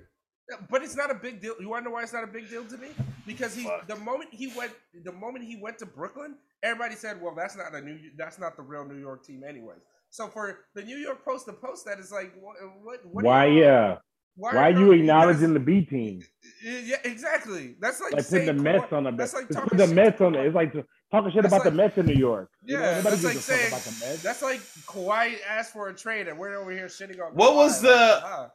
but 0.69 0.83
it's 0.83 0.95
not 0.95 1.09
a 1.09 1.15
big 1.15 1.39
deal 1.41 1.55
you 1.61 1.69
want 1.69 1.83
to 1.85 1.89
know 1.89 1.93
why 1.95 2.03
it's 2.03 2.11
not 2.11 2.23
a 2.25 2.27
big 2.27 2.49
deal 2.49 2.65
to 2.65 2.77
me 2.77 2.89
because 3.25 3.55
he 3.55 3.63
Fuck. 3.63 3.87
the 3.87 3.95
moment 3.95 4.29
he 4.33 4.47
went 4.57 4.73
the 5.05 5.11
moment 5.13 5.45
he 5.45 5.55
went 5.55 5.79
to 5.79 5.85
brooklyn 5.85 6.35
everybody 6.63 6.95
said 6.95 7.19
well 7.21 7.33
that's 7.33 7.55
not 7.55 7.73
a 7.73 7.79
new 7.79 7.97
that's 8.17 8.37
not 8.37 8.57
the 8.57 8.61
real 8.61 8.83
new 8.85 8.99
york 8.99 9.25
team 9.25 9.41
anyways 9.47 9.79
so 10.13 10.27
for 10.27 10.59
the 10.75 10.83
new 10.83 10.97
york 10.97 11.25
post 11.25 11.45
to 11.47 11.53
post 11.53 11.85
that 11.85 11.97
is 11.99 12.11
like 12.11 12.31
what 12.39 12.55
what, 12.83 12.99
what 13.13 13.23
Why? 13.25 13.47
do 13.49 13.53
you- 13.55 13.61
Yeah. 13.63 13.97
Why 14.35 14.55
are 14.55 14.71
you 14.71 14.91
acknowledging 14.93 15.53
the 15.53 15.59
B 15.59 15.85
team? 15.85 16.21
yeah 16.63 16.95
exactly 17.03 17.75
that's 17.79 17.99
like, 18.01 18.13
Like 18.13 18.27
putting 18.27 18.45
the 18.47 18.53
saying 18.53 18.63
Mets 18.63 18.91
on 18.91 19.03
the 19.03 19.11
that's 19.11 19.33
like 19.33 19.47
Just 19.47 19.59
talking 19.59 19.69
put 19.69 19.77
the 19.77 19.85
shit 19.87 19.95
Mets 19.95 20.21
on 20.21 20.33
it. 20.35 20.45
It's 20.47 20.55
like 20.55 20.73
talking 21.11 21.31
shit 21.31 21.43
That's 21.43 21.53
about 21.53 21.63
the 21.65 21.69
like- 21.69 21.77
Mets 21.77 21.97
in 21.99 22.05
New 22.07 22.15
York. 22.15 22.49
You 22.63 22.77
know, 22.77 22.81
yeah 22.81 23.01
that's 23.01 23.23
like 23.23 23.35
a 23.35 23.39
saying 23.39 23.67
about 23.67 23.81
the 23.81 23.91
Mets. 24.05 24.23
that's 24.23 24.41
like 24.41 24.59
Kawhi 24.87 25.35
asked 25.47 25.71
for 25.73 25.89
a 25.89 25.93
trade 25.95 26.27
and 26.27 26.39
we're 26.39 26.55
over 26.59 26.71
here 26.71 26.87
shitting 26.87 27.19
on 27.23 27.33
What 27.35 27.51
Kawhi. 27.51 27.55
was 27.55 27.83
Like, 27.83 27.91
the- 27.91 28.21
ah. 28.25 28.49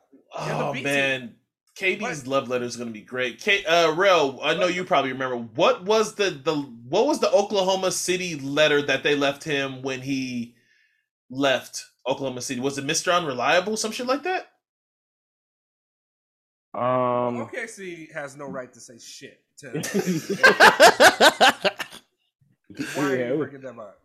You're 0.47 0.59
the 0.59 0.65
Oh 0.67 0.75
team. 0.75 0.83
man, 0.83 1.35
KD's 1.77 2.03
What? 2.03 2.27
love 2.27 2.49
letter 2.49 2.65
is 2.65 2.77
gonna 2.77 2.91
be 2.91 3.03
great. 3.03 3.41
K, 3.41 3.65
uh, 3.65 3.93
Rel, 3.95 4.41
I 4.43 4.55
know 4.55 4.67
you 4.67 4.83
probably 4.85 5.13
remember. 5.13 5.37
What 5.37 5.85
was 5.85 6.15
the 6.17 6.31
the 6.31 6.57
what 6.89 7.07
was 7.07 7.21
the 7.21 7.31
Oklahoma 7.31 7.93
City 7.93 8.35
letter 8.41 8.83
that 8.83 9.05
they 9.05 9.15
left 9.15 9.45
him 9.45 9.83
when 9.83 10.01
he 10.03 10.57
left 11.31 11.85
Oklahoma 12.07 12.43
City? 12.43 12.61
Was 12.61 12.79
it 12.79 12.85
Mister 12.85 13.11
Unreliable, 13.11 13.77
some 13.77 13.93
shit 13.93 14.07
like 14.07 14.23
that? 14.25 14.49
Um, 16.75 17.49
OKC 17.49 18.13
has 18.13 18.37
no 18.37 18.47
right 18.47 18.73
to 18.73 18.81
say 18.81 18.99
shit. 18.99 19.41
To, 19.59 19.71
I 19.75 19.81
why 22.95 22.97
Yeah, 22.97 23.03
are 23.03 23.15
it 23.15 23.33
you 23.33 23.39
was- 23.39 23.49
bringing 23.51 23.67
them 23.67 23.81
up? 23.81 23.99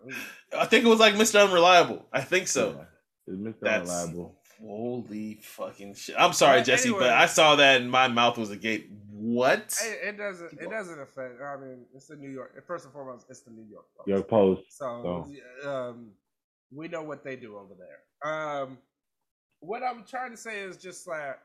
think 0.70 0.86
it 0.86 0.88
was 0.88 1.00
like 1.00 1.16
Mister 1.16 1.40
Unreliable. 1.40 2.06
I 2.12 2.22
think 2.22 2.48
so. 2.48 2.86
yeah, 3.28 3.34
Mr. 3.36 3.56
That's 3.62 3.90
Reliable. 3.90 4.36
holy 4.60 5.40
fucking 5.44 5.96
shit. 5.96 6.16
I'm 6.18 6.34
sorry, 6.34 6.60
But 6.62 6.68
Jesse, 6.68 6.92
but. 6.92 7.10
I 7.10 7.26
saw 7.26 7.56
that 7.58 7.82
and 7.82 7.92
my 7.92 8.08
mouth 8.08 8.38
was 8.38 8.50
agape. 8.50 8.90
What? 9.12 9.78
It, 9.84 10.08
it 10.10 10.18
doesn't. 10.18 10.54
It 10.60 10.70
doesn't 10.70 11.00
affect. 11.00 11.42
I 11.42 11.58
mean, 11.58 11.86
it's 11.94 12.08
the 12.08 12.16
New 12.16 12.30
York. 12.30 12.66
First 12.66 12.86
and 12.86 12.94
foremost, 12.94 13.26
it's 13.30 13.42
the 13.42 13.52
New 13.52 13.66
York. 13.70 13.86
Post. 13.98 14.08
Your 14.08 14.24
post. 14.24 14.62
So, 14.70 15.28
um, 15.66 16.12
we 16.76 16.88
know 16.88 17.04
what 17.04 17.24
they 17.24 17.36
do 17.36 17.58
over 17.58 17.74
there. 17.78 18.32
Um, 18.32 18.78
what 19.60 19.84
I'm 19.84 20.04
trying 20.08 20.32
to 20.32 20.38
say 20.38 20.60
is 20.62 20.78
just 20.78 21.08
like 21.08 21.38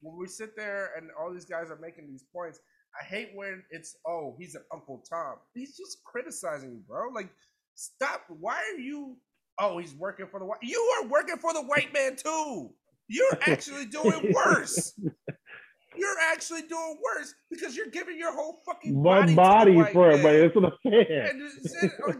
when 0.00 0.16
we 0.18 0.26
sit 0.26 0.56
there 0.56 0.90
and 0.96 1.10
all 1.18 1.32
these 1.32 1.44
guys 1.44 1.70
are 1.70 1.78
making 1.80 2.06
these 2.06 2.24
points. 2.32 2.60
I 2.98 3.04
hate 3.04 3.30
when 3.34 3.62
it's 3.70 3.96
oh 4.06 4.36
he's 4.38 4.54
an 4.54 4.62
Uncle 4.72 5.04
Tom. 5.08 5.36
He's 5.54 5.76
just 5.76 6.02
criticizing 6.04 6.72
you, 6.72 6.80
bro. 6.88 7.10
Like, 7.14 7.30
stop. 7.74 8.22
Why 8.28 8.56
are 8.56 8.78
you? 8.78 9.16
Oh, 9.58 9.78
he's 9.78 9.94
working 9.94 10.26
for 10.26 10.40
the 10.40 10.46
white. 10.46 10.58
You 10.62 10.80
are 10.98 11.08
working 11.08 11.36
for 11.36 11.52
the 11.52 11.62
white 11.62 11.92
man 11.92 12.16
too. 12.16 12.70
You're 13.08 13.38
actually 13.46 13.86
doing 13.86 14.32
worse. 14.32 14.98
You're 15.98 16.18
actually 16.30 16.62
doing 16.62 16.98
worse 17.02 17.34
because 17.50 17.74
you're 17.74 17.86
giving 17.86 18.18
your 18.18 18.30
whole 18.30 18.60
fucking 18.66 19.02
One 19.02 19.34
body, 19.34 19.34
body 19.34 19.70
to 19.70 19.78
the 19.78 19.78
white 19.78 19.92
for 19.94 20.10
it, 20.10 20.22
but 20.22 20.62
what 20.62 20.72
I'm 20.72 20.92
saying. 20.92 21.06
And 21.08 21.42
uh, 21.42 21.88
for 21.98 22.10
uh, 22.10 22.12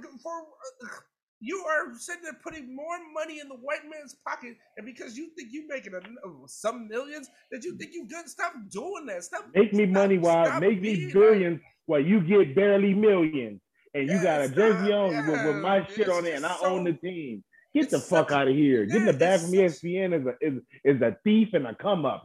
you 1.41 1.65
are 1.69 1.95
sitting 1.99 2.23
there 2.23 2.39
putting 2.43 2.75
more 2.75 2.99
money 3.15 3.41
in 3.41 3.49
the 3.49 3.57
white 3.57 3.85
man's 3.91 4.15
pocket, 4.27 4.57
and 4.77 4.87
because 4.87 5.17
you 5.17 5.31
think 5.37 5.51
you're 5.53 5.69
making 5.69 5.95
a, 5.95 5.99
uh, 5.99 6.31
some 6.47 6.89
millions, 6.89 7.29
that 7.51 7.65
you 7.65 7.77
think 7.77 7.93
you 7.93 8.07
good. 8.07 8.29
Stop 8.29 8.55
doing 8.71 9.07
that. 9.07 9.25
Stop. 9.25 9.47
Make 9.55 9.73
me 9.73 9.85
stop- 9.85 9.93
money 9.93 10.19
while 10.19 10.61
make 10.61 10.81
me 10.81 11.11
billions 11.13 11.61
while 11.87 12.01
you 12.01 12.21
get 12.21 12.55
barely 12.55 12.95
millions. 12.95 13.61
And 13.95 14.09
you 14.11 14.23
got 14.23 14.43
a 14.43 14.49
jersey 14.51 14.93
on 14.93 15.27
with, 15.27 15.47
with 15.47 15.57
my 15.57 15.87
shit 15.87 16.11
on 16.11 16.27
it, 16.27 16.35
and 16.35 16.45
I 16.45 16.51
just 16.51 16.65
own 16.65 16.85
the 16.85 16.93
team. 16.93 17.43
Get 17.75 17.89
the 17.89 17.99
fuck 17.99 18.31
out 18.31 18.47
of 18.47 18.55
here. 18.55 18.85
Getting 18.85 19.07
yeah, 19.07 19.13
the 19.13 19.19
bag 19.19 19.41
from 19.41 19.53
ESPN 19.53 20.21
is 20.21 20.27
a 20.27 20.35
is, 20.41 20.61
is 20.85 21.03
a 21.03 21.17
thief 21.25 21.49
and 21.55 21.67
a 21.67 21.75
come 21.75 22.05
up. 22.05 22.25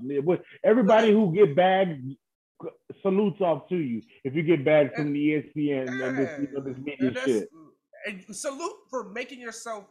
Everybody 0.66 1.12
who 1.12 1.34
get 1.34 1.56
bags 1.56 1.98
salutes 3.02 3.42
off 3.42 3.68
to 3.70 3.76
you 3.76 4.02
if 4.24 4.36
you 4.36 4.44
get 4.44 4.64
bags 4.64 4.92
from 4.96 5.14
the 5.14 5.20
ESPN 5.20 5.90
and 5.90 6.18
this, 6.18 6.40
you 6.40 6.48
know, 6.54 6.62
this 6.62 6.78
media 6.78 7.14
shit. 7.26 7.50
And 8.06 8.24
salute 8.36 8.76
for 8.90 9.10
making 9.10 9.40
yourself 9.40 9.86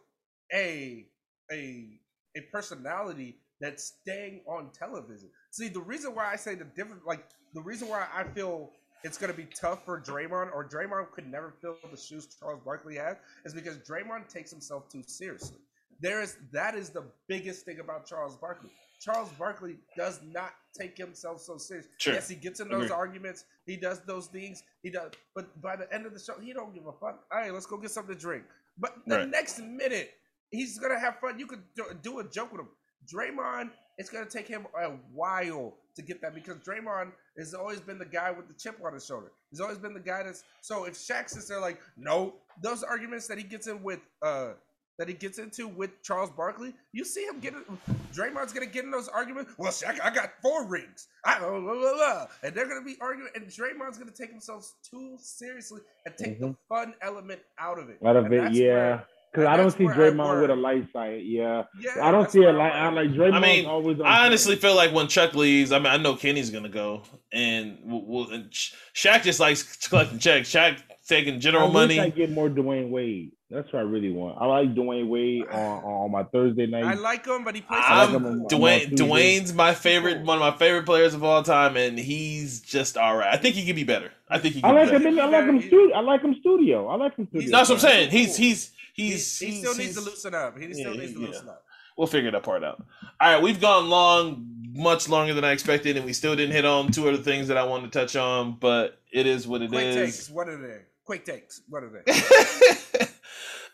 a 0.52 1.06
a 1.52 2.00
a 2.36 2.40
personality 2.52 3.38
that's 3.60 3.94
staying 4.00 4.40
on 4.46 4.70
television. 4.72 5.28
See, 5.50 5.68
the 5.68 5.80
reason 5.80 6.14
why 6.14 6.30
I 6.32 6.36
say 6.36 6.54
the 6.54 6.64
different, 6.64 7.06
like 7.06 7.24
the 7.54 7.60
reason 7.60 7.88
why 7.88 8.06
I 8.14 8.24
feel 8.24 8.70
it's 9.04 9.18
gonna 9.18 9.32
be 9.32 9.48
tough 9.54 9.84
for 9.84 10.00
Draymond, 10.00 10.52
or 10.52 10.68
Draymond 10.68 11.10
could 11.12 11.30
never 11.30 11.54
fill 11.60 11.76
the 11.90 11.96
shoes 11.96 12.36
Charles 12.38 12.60
Barkley 12.64 12.96
has, 12.96 13.16
is 13.44 13.54
because 13.54 13.78
Draymond 13.78 14.28
takes 14.28 14.50
himself 14.50 14.88
too 14.88 15.02
seriously. 15.06 15.58
There 16.00 16.22
is 16.22 16.36
that 16.52 16.74
is 16.74 16.90
the 16.90 17.04
biggest 17.28 17.64
thing 17.64 17.80
about 17.80 18.06
Charles 18.06 18.36
Barkley. 18.36 18.70
Charles 19.00 19.30
Barkley 19.38 19.76
does 19.96 20.20
not 20.22 20.52
take 20.78 20.96
himself 20.96 21.40
so 21.40 21.56
serious. 21.56 21.86
Sure. 21.98 22.14
Yes, 22.14 22.28
he 22.28 22.34
gets 22.34 22.60
in 22.60 22.68
those 22.68 22.90
arguments. 22.90 23.44
He 23.66 23.76
does 23.76 24.00
those 24.00 24.26
things. 24.26 24.62
He 24.82 24.90
does, 24.90 25.12
but 25.34 25.60
by 25.62 25.76
the 25.76 25.92
end 25.92 26.06
of 26.06 26.12
the 26.12 26.20
show, 26.20 26.34
he 26.40 26.52
don't 26.52 26.74
give 26.74 26.86
a 26.86 26.92
fuck. 26.92 27.24
All 27.32 27.38
right, 27.40 27.52
let's 27.52 27.66
go 27.66 27.76
get 27.78 27.90
something 27.90 28.14
to 28.14 28.20
drink. 28.20 28.44
But 28.78 28.96
the 29.06 29.16
Right. 29.18 29.28
next 29.28 29.58
minute, 29.60 30.12
he's 30.50 30.78
gonna 30.78 30.98
have 30.98 31.18
fun. 31.18 31.38
You 31.38 31.46
could 31.46 31.62
do, 31.74 31.84
do 32.02 32.18
a 32.20 32.24
joke 32.24 32.52
with 32.52 32.60
him. 32.60 32.68
Draymond, 33.06 33.70
it's 33.96 34.10
gonna 34.10 34.26
take 34.28 34.46
him 34.46 34.66
a 34.78 34.90
while 35.12 35.74
to 35.96 36.02
get 36.02 36.20
that 36.20 36.34
because 36.34 36.58
Draymond 36.58 37.12
has 37.38 37.54
always 37.54 37.80
been 37.80 37.98
the 37.98 38.04
guy 38.04 38.30
with 38.30 38.48
the 38.48 38.54
chip 38.54 38.78
on 38.84 38.92
his 38.92 39.06
shoulder. 39.06 39.32
He's 39.50 39.60
always 39.60 39.78
been 39.78 39.94
the 39.94 40.00
guy 40.00 40.22
that's 40.22 40.44
so 40.60 40.84
if 40.84 40.94
Shaq 40.94 41.30
sits 41.30 41.48
there 41.48 41.60
like, 41.60 41.80
no, 41.96 42.34
those 42.62 42.82
arguments 42.82 43.26
that 43.28 43.38
he 43.38 43.44
gets 43.44 43.66
in 43.66 43.82
with 43.82 44.00
uh 44.22 44.52
that 45.00 45.08
he 45.08 45.14
gets 45.14 45.38
into 45.38 45.66
with 45.66 46.02
Charles 46.02 46.28
Barkley, 46.28 46.74
you 46.92 47.06
see 47.06 47.24
him 47.24 47.40
get 47.40 47.54
it. 47.54 47.66
Draymond's 48.12 48.52
gonna 48.52 48.66
get 48.66 48.84
in 48.84 48.90
those 48.90 49.08
arguments. 49.08 49.54
Well, 49.56 49.72
Shaq, 49.72 49.98
I 49.98 50.10
got 50.10 50.32
four 50.42 50.66
rings. 50.66 51.08
I 51.24 51.38
blah, 51.38 51.48
blah, 51.48 51.58
blah, 51.58 51.94
blah. 51.94 52.26
and 52.42 52.54
they're 52.54 52.68
gonna 52.68 52.84
be 52.84 52.98
arguing, 53.00 53.30
and 53.34 53.46
Draymond's 53.46 53.96
gonna 53.96 54.10
take 54.10 54.30
himself 54.30 54.70
too 54.82 55.16
seriously 55.18 55.80
and 56.04 56.14
take 56.18 56.38
the 56.38 56.48
mm-hmm. 56.48 56.54
fun 56.68 56.92
element 57.00 57.40
out 57.58 57.78
of 57.78 57.88
it. 57.88 57.96
Out 58.04 58.16
of 58.16 58.26
And 58.26 58.34
it, 58.34 58.52
yeah. 58.52 58.66
where- 58.66 59.06
Because 59.32 59.46
and 59.46 59.54
I 59.54 59.56
don't 59.56 59.70
see 59.70 59.84
Draymond 59.84 60.42
with 60.42 60.50
a 60.50 60.54
worry. 60.54 60.60
light 60.60 60.92
side. 60.92 61.22
Yeah, 61.24 61.62
yeah, 61.80 62.06
I 62.06 62.10
don't 62.10 62.30
see 62.30 62.42
a 62.42 62.50
it 62.50 62.52
like 62.52 62.72
I'm 62.74 62.94
like 62.94 63.08
Draymond. 63.08 63.32
I 63.32 63.40
mean, 63.40 63.64
always. 63.64 64.00
On 64.00 64.06
I 64.06 64.26
honestly 64.26 64.56
feel 64.56 64.74
like 64.76 64.92
when 64.92 65.08
Chuck 65.08 65.34
leaves, 65.34 65.72
I 65.72 65.78
mean, 65.78 65.86
I 65.86 65.96
know 65.96 66.14
Kenny's 66.14 66.50
gonna 66.50 66.68
go, 66.68 67.04
and 67.32 67.78
we'll, 67.84 68.04
we'll, 68.04 68.30
and 68.32 68.50
Shaq 68.50 69.22
just 69.22 69.40
likes 69.40 69.62
collecting 69.88 70.18
checks. 70.18 70.52
Shaq 70.52 70.82
taking 71.08 71.40
general 71.40 71.68
wish 71.68 71.74
money. 71.74 72.00
I 72.00 72.10
get 72.10 72.30
more 72.30 72.50
Dwyane 72.50 72.90
Wade. 72.90 73.32
That's 73.50 73.72
what 73.72 73.80
I 73.80 73.82
really 73.82 74.12
want. 74.12 74.38
I 74.40 74.46
like 74.46 74.74
Dwyane 74.76 75.08
Wade 75.08 75.42
on, 75.50 75.82
on 75.84 76.10
my 76.12 76.22
Thursday 76.22 76.66
night. 76.66 76.84
I 76.84 76.94
like 76.94 77.26
him, 77.26 77.42
but 77.42 77.56
he 77.56 77.62
plays. 77.62 77.82
I 77.84 78.04
like 78.04 78.08
I'm, 78.10 78.14
him 78.14 78.26
on- 78.26 78.32
on 78.42 78.46
Dwyane. 78.48 78.88
Tuesday. 78.90 79.04
Dwyane's 79.04 79.52
my 79.54 79.74
favorite, 79.74 80.20
one 80.24 80.36
of 80.36 80.40
my 80.40 80.56
favorite 80.56 80.86
players 80.86 81.14
of 81.14 81.24
all 81.24 81.42
time, 81.42 81.76
and 81.76 81.98
he's 81.98 82.60
just 82.60 82.96
all 82.96 83.16
right. 83.16 83.34
I 83.34 83.36
think 83.38 83.56
he 83.56 83.66
could 83.66 83.74
be 83.74 83.82
better. 83.84 84.12
I 84.28 84.38
think 84.38 84.54
he. 84.54 84.62
I 84.62 84.70
like 84.70 84.90
be 84.90 84.94
him. 84.96 85.06
In, 85.06 85.18
I 85.18 85.24
like 85.26 85.44
him. 85.46 85.60
Studio. 85.60 85.96
I 85.96 86.00
like 86.00 86.22
him. 86.22 86.34
Studio. 86.38 86.86
I 86.86 86.94
like 86.94 87.16
him. 87.16 87.26
Studio. 87.28 87.50
That's 87.50 87.68
what 87.68 87.74
I'm 87.76 87.80
saying. 87.80 88.10
He's 88.10 88.36
He's 88.36 88.36
he's 88.36 88.72
He, 88.94 89.10
he's 89.10 89.38
he 89.40 89.58
still 89.60 89.74
needs 89.76 89.94
to 89.96 90.00
loosen 90.02 90.34
up. 90.34 90.56
He 90.56 90.72
still 90.72 90.94
Yeah, 90.94 91.00
needs 91.00 91.14
to 91.14 91.20
yeah. 91.20 91.26
loosen 91.26 91.48
up. 91.48 91.64
We'll 91.98 92.06
figure 92.06 92.30
that 92.30 92.44
part 92.44 92.62
out. 92.62 92.82
All 93.20 93.34
right, 93.34 93.42
we've 93.42 93.60
gone 93.60 93.90
long, 93.90 94.46
much 94.72 95.08
longer 95.08 95.34
than 95.34 95.44
I 95.44 95.50
expected, 95.50 95.96
and 95.96 96.06
we 96.06 96.12
still 96.12 96.36
didn't 96.36 96.52
hit 96.54 96.64
on 96.64 96.92
two 96.92 97.08
other 97.08 97.18
things 97.18 97.48
that 97.48 97.56
I 97.56 97.64
wanted 97.64 97.92
to 97.92 97.98
touch 97.98 98.14
on. 98.14 98.58
But 98.60 98.98
it 99.12 99.26
is 99.26 99.48
what 99.48 99.60
it 99.60 99.70
Quick 99.70 99.86
is. 99.86 99.96
takes. 99.96 100.30
What 100.30 100.48
are 100.48 100.56
they? 100.56 100.78
Quick 101.04 101.24
takes. 101.24 101.62
What 101.68 101.82
are 101.82 101.90
they? 102.06 102.12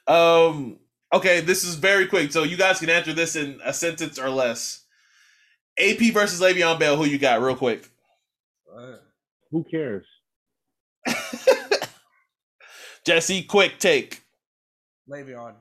um. 0.06 0.78
Okay, 1.12 1.40
this 1.40 1.62
is 1.62 1.76
very 1.76 2.06
quick, 2.06 2.32
so 2.32 2.42
you 2.42 2.56
guys 2.56 2.80
can 2.80 2.90
answer 2.90 3.12
this 3.12 3.36
in 3.36 3.60
a 3.64 3.72
sentence 3.72 4.18
or 4.18 4.28
less. 4.28 4.84
AP 5.78 6.12
versus 6.12 6.40
Le'Veon 6.40 6.78
Bell. 6.78 6.96
Who 6.96 7.04
you 7.04 7.18
got, 7.18 7.40
real 7.40 7.54
quick? 7.54 7.88
Uh, 8.76 8.96
Who 9.52 9.64
cares? 9.70 10.04
Jesse, 13.06 13.44
quick 13.44 13.78
take. 13.78 14.22
Le'Veon. 15.08 15.54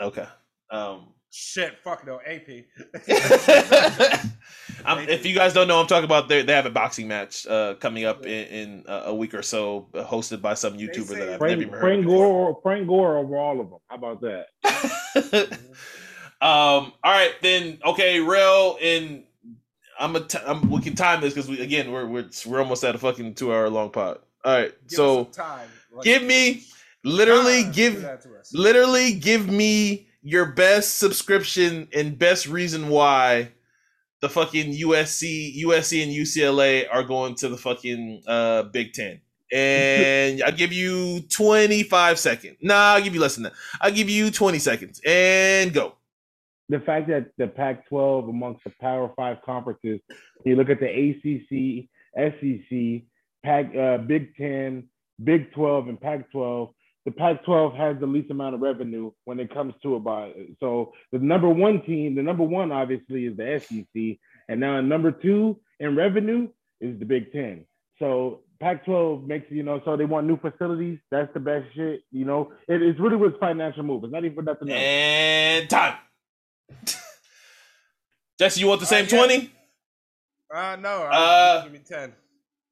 Okay. 0.00 0.26
Um. 0.70 1.08
Shit. 1.34 1.78
Fuck 1.82 2.06
no. 2.06 2.20
AP. 2.26 2.66
I'm, 4.84 5.08
if 5.08 5.24
you 5.24 5.34
guys 5.34 5.54
don't 5.54 5.66
know, 5.66 5.80
I'm 5.80 5.86
talking 5.86 6.04
about 6.04 6.28
they 6.28 6.42
they 6.42 6.52
have 6.52 6.66
a 6.66 6.70
boxing 6.70 7.08
match 7.08 7.46
uh, 7.46 7.72
coming 7.80 8.04
up 8.04 8.26
in, 8.26 8.46
in 8.48 8.84
uh, 8.86 9.04
a 9.06 9.14
week 9.14 9.32
or 9.32 9.40
so, 9.40 9.88
uh, 9.94 10.04
hosted 10.04 10.42
by 10.42 10.52
some 10.52 10.76
YouTuber 10.76 11.16
that 11.16 11.28
I've 11.30 11.38
Frank, 11.38 11.60
never 11.60 11.72
heard. 11.72 11.80
Frank 11.80 12.00
of. 12.04 12.10
Gore 12.10 12.26
or 12.26 12.60
Frank 12.62 12.86
Gore 12.86 13.16
over 13.16 13.38
all 13.38 13.60
of 13.60 13.70
them. 13.70 13.78
How 13.86 13.96
about 13.96 14.20
that? 14.20 14.48
um. 16.42 16.92
All 17.02 17.12
right, 17.12 17.32
then. 17.40 17.78
Okay, 17.82 18.20
real 18.20 18.76
and 18.82 19.24
I'm 19.98 20.14
a. 20.16 20.20
T- 20.20 20.38
I'm, 20.46 20.68
we 20.70 20.82
can 20.82 20.94
time 20.94 21.22
this 21.22 21.32
because 21.32 21.48
we 21.48 21.60
again 21.60 21.92
we're 21.92 22.06
we're 22.06 22.28
we're 22.46 22.58
almost 22.58 22.84
at 22.84 22.94
a 22.94 22.98
fucking 22.98 23.36
two 23.36 23.54
hour 23.54 23.70
long 23.70 23.88
pod. 23.88 24.18
All 24.44 24.52
right, 24.52 24.74
Give 24.86 24.96
so 24.96 25.24
time. 25.24 25.66
Like, 25.90 26.04
give 26.04 26.22
me 26.22 26.64
literally 27.04 27.64
give 27.72 27.94
Do 27.94 28.00
that 28.02 28.20
to 28.22 28.36
us. 28.36 28.52
literally 28.52 29.14
give 29.14 29.48
me 29.48 30.08
your 30.22 30.46
best 30.46 30.98
subscription 30.98 31.88
and 31.94 32.18
best 32.18 32.46
reason 32.46 32.88
why 32.88 33.52
the 34.20 34.28
fucking 34.28 34.72
USC, 34.72 35.62
USC 35.64 36.02
and 36.02 36.12
UCLA 36.12 36.86
are 36.90 37.02
going 37.02 37.34
to 37.36 37.48
the 37.48 37.56
fucking 37.56 38.22
uh, 38.26 38.62
Big 38.64 38.92
Ten. 38.92 39.20
And 39.52 40.42
I'll 40.42 40.52
give 40.52 40.72
you 40.72 41.20
25 41.28 42.18
seconds. 42.18 42.56
Nah, 42.62 42.94
I'll 42.94 43.02
give 43.02 43.14
you 43.14 43.20
less 43.20 43.34
than 43.34 43.44
that. 43.44 43.52
I'll 43.80 43.92
give 43.92 44.08
you 44.08 44.30
20 44.30 44.58
seconds 44.58 45.00
and 45.04 45.74
go. 45.74 45.96
The 46.68 46.80
fact 46.80 47.08
that 47.08 47.32
the 47.36 47.48
Pac-12 47.48 48.30
amongst 48.30 48.64
the 48.64 48.72
Power 48.80 49.12
Five 49.14 49.38
conferences, 49.44 50.00
you 50.46 50.56
look 50.56 50.70
at 50.70 50.80
the 50.80 50.88
ACC, 50.88 51.88
SEC, 52.16 53.02
Pac, 53.44 53.76
uh, 53.76 53.98
Big 53.98 54.34
Ten, 54.36 54.84
Big 55.22 55.52
12, 55.52 55.88
and 55.88 56.00
Pac-12. 56.00 56.72
The 57.04 57.10
Pac-12 57.10 57.76
has 57.76 57.98
the 57.98 58.06
least 58.06 58.30
amount 58.30 58.54
of 58.54 58.60
revenue 58.60 59.10
when 59.24 59.40
it 59.40 59.52
comes 59.52 59.74
to 59.82 59.96
about 59.96 60.34
so 60.60 60.92
the 61.10 61.18
number 61.18 61.48
one 61.48 61.82
team, 61.82 62.14
the 62.14 62.22
number 62.22 62.44
one 62.44 62.70
obviously 62.70 63.26
is 63.26 63.36
the 63.36 63.58
SEC, 63.60 64.18
and 64.48 64.60
now 64.60 64.80
number 64.80 65.10
two 65.10 65.58
in 65.80 65.96
revenue 65.96 66.48
is 66.80 66.98
the 67.00 67.04
Big 67.04 67.32
Ten. 67.32 67.64
So 67.98 68.40
Pac-12 68.60 69.26
makes 69.26 69.50
you 69.50 69.64
know, 69.64 69.80
so 69.84 69.96
they 69.96 70.04
want 70.04 70.28
new 70.28 70.36
facilities. 70.38 70.98
That's 71.10 71.32
the 71.34 71.40
best 71.40 71.66
shit. 71.74 72.02
You 72.12 72.24
know, 72.24 72.52
it, 72.68 72.80
it's 72.80 73.00
really 73.00 73.16
was 73.16 73.32
financial 73.40 73.82
move. 73.82 74.04
It's 74.04 74.12
not 74.12 74.24
even 74.24 74.36
for 74.36 74.42
nothing 74.42 74.70
else. 74.70 74.78
And 74.80 75.68
time. 75.68 75.96
Jesse, 78.38 78.60
you 78.60 78.68
want 78.68 78.80
the 78.80 78.86
Uh, 78.86 78.88
same 78.88 79.04
yeah. 79.10 79.18
20? 79.26 79.52
Uh, 80.54 80.76
no. 80.80 80.88
Uh, 81.10 81.62
give 81.64 81.72
me 81.72 81.80
ten. 81.84 82.12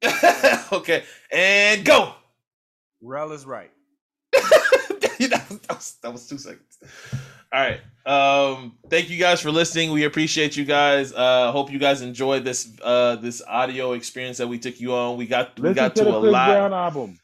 okay. 0.71 1.03
And 1.31 1.83
go. 1.85 2.13
Rel 3.01 3.31
is 3.31 3.45
right. 3.45 3.71
That, 5.59 5.59
was, 5.59 5.59
that, 5.67 5.75
was, 5.75 5.97
that 6.03 6.11
was 6.13 6.27
two 6.27 6.37
seconds. 6.37 6.79
All 7.53 7.59
right. 7.59 7.81
Um, 8.05 8.77
thank 8.89 9.09
you 9.09 9.17
guys 9.19 9.41
for 9.41 9.51
listening. 9.51 9.91
We 9.91 10.05
appreciate 10.05 10.55
you 10.55 10.65
guys. 10.65 11.13
Uh, 11.13 11.51
hope 11.51 11.71
you 11.71 11.79
guys 11.79 12.01
enjoyed 12.01 12.43
this 12.43 12.71
uh 12.81 13.17
this 13.17 13.41
audio 13.47 13.93
experience 13.93 14.37
that 14.37 14.47
we 14.47 14.57
took 14.57 14.79
you 14.79 14.93
on. 14.93 15.17
We 15.17 15.27
got 15.27 15.59
we 15.59 15.73
got 15.73 15.95
to 15.95 16.03
to, 16.03 16.09
the 16.09 16.17
a 16.17 16.21
Chris 16.21 16.31
lot. 16.31 16.47
Brown 16.47 16.73
album. 16.73 17.19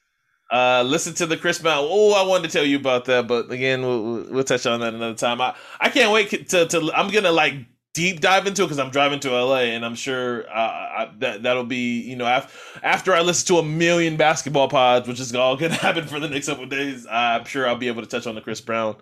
Uh, 0.51 0.83
listen 0.85 1.13
to 1.15 1.25
the 1.25 1.35
Chris 1.35 1.59
Brown. 1.59 1.85
Oh, 1.89 2.13
I 2.13 2.25
wanted 2.27 2.49
to 2.49 2.53
tell 2.57 2.65
you 2.65 2.77
about 2.77 3.03
that, 3.05 3.27
but 3.27 3.51
again, 3.51 3.81
we'll, 3.81 4.03
we'll, 4.03 4.23
we'll 4.31 4.43
touch 4.45 4.65
on 4.65 4.79
that 4.79 4.93
another 4.93 5.15
time. 5.15 5.41
I 5.41 5.55
I 5.79 5.89
can't 5.89 6.11
wait 6.13 6.49
to 6.49 6.65
to. 6.67 6.91
I'm 6.93 7.09
gonna 7.09 7.31
like 7.31 7.55
deep 7.97 8.21
dive 8.21 8.45
into 8.45 8.61
it 8.61 8.65
because 8.65 8.77
I'm 8.77 8.91
driving 8.91 9.19
to 9.21 9.31
LA, 9.31 9.61
and 9.73 9.83
I'm 9.83 9.95
sure 9.95 10.47
uh, 10.47 10.53
I, 10.53 11.11
that 11.17 11.41
that'll 11.41 11.63
be 11.63 11.99
you 12.01 12.15
know 12.15 12.27
after 12.27 12.53
after 12.83 13.13
I 13.15 13.21
listen 13.21 13.47
to 13.47 13.59
a 13.59 13.63
million 13.63 14.17
basketball 14.17 14.69
pods, 14.69 15.07
which 15.07 15.19
is 15.19 15.33
all 15.33 15.57
gonna 15.57 15.73
happen 15.73 16.05
for 16.05 16.19
the 16.19 16.29
next 16.29 16.45
couple 16.45 16.65
of 16.65 16.69
days. 16.69 17.07
I'm 17.09 17.43
sure 17.45 17.67
I'll 17.67 17.75
be 17.75 17.87
able 17.87 18.03
to 18.03 18.07
touch 18.07 18.27
on 18.27 18.35
the 18.35 18.41
Chris 18.41 18.61
Brown. 18.61 18.97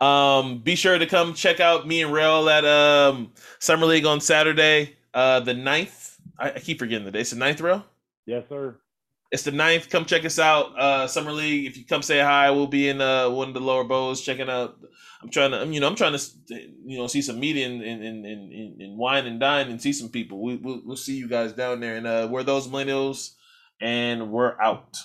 Um, 0.00 0.60
be 0.60 0.74
sure 0.74 0.96
to 0.98 1.06
come 1.06 1.34
check 1.34 1.60
out 1.60 1.86
me 1.86 2.02
and 2.02 2.12
Rel 2.14 2.48
at 2.48 2.64
um 2.64 3.32
Summer 3.58 3.84
League 3.84 4.06
on 4.06 4.22
Saturday, 4.22 4.96
uh 5.12 5.40
the 5.40 5.52
9th. 5.52 6.16
I, 6.38 6.52
I 6.52 6.58
keep 6.60 6.78
forgetting 6.78 7.04
the 7.04 7.10
day. 7.10 7.20
It's 7.20 7.30
the 7.30 7.36
9th, 7.36 7.62
Rel. 7.62 7.84
Yes, 8.24 8.44
sir. 8.48 8.78
It's 9.30 9.42
the 9.42 9.50
9th. 9.50 9.90
Come 9.90 10.06
check 10.06 10.24
us 10.24 10.38
out. 10.38 10.76
Uh, 10.78 11.06
Summer 11.06 11.32
League. 11.32 11.66
If 11.66 11.76
you 11.76 11.84
come 11.84 12.00
say 12.00 12.20
hi, 12.20 12.50
we'll 12.50 12.66
be 12.66 12.88
in 12.88 13.02
uh, 13.02 13.28
one 13.28 13.48
of 13.48 13.54
the 13.54 13.60
lower 13.60 13.84
bows 13.84 14.22
checking 14.22 14.48
out. 14.48 14.78
I'm 15.22 15.30
trying 15.30 15.50
to, 15.50 15.66
you 15.66 15.80
know, 15.80 15.86
I'm 15.86 15.96
trying 15.96 16.16
to, 16.16 16.20
you 16.84 16.98
know, 16.98 17.06
see 17.06 17.20
some 17.20 17.38
media 17.38 17.66
and 17.66 17.82
and, 17.82 18.02
and, 18.24 18.80
and, 18.80 18.98
wine 18.98 19.26
and 19.26 19.38
dine 19.38 19.68
and 19.68 19.80
see 19.80 19.92
some 19.92 20.08
people. 20.08 20.42
We, 20.42 20.56
we'll, 20.56 20.80
we'll 20.84 20.96
see 20.96 21.16
you 21.16 21.28
guys 21.28 21.52
down 21.52 21.80
there. 21.80 21.96
And 21.96 22.06
uh, 22.06 22.28
we're 22.30 22.42
those 22.42 22.68
millennials, 22.68 23.34
and 23.80 24.30
we're 24.30 24.58
out. 24.60 24.96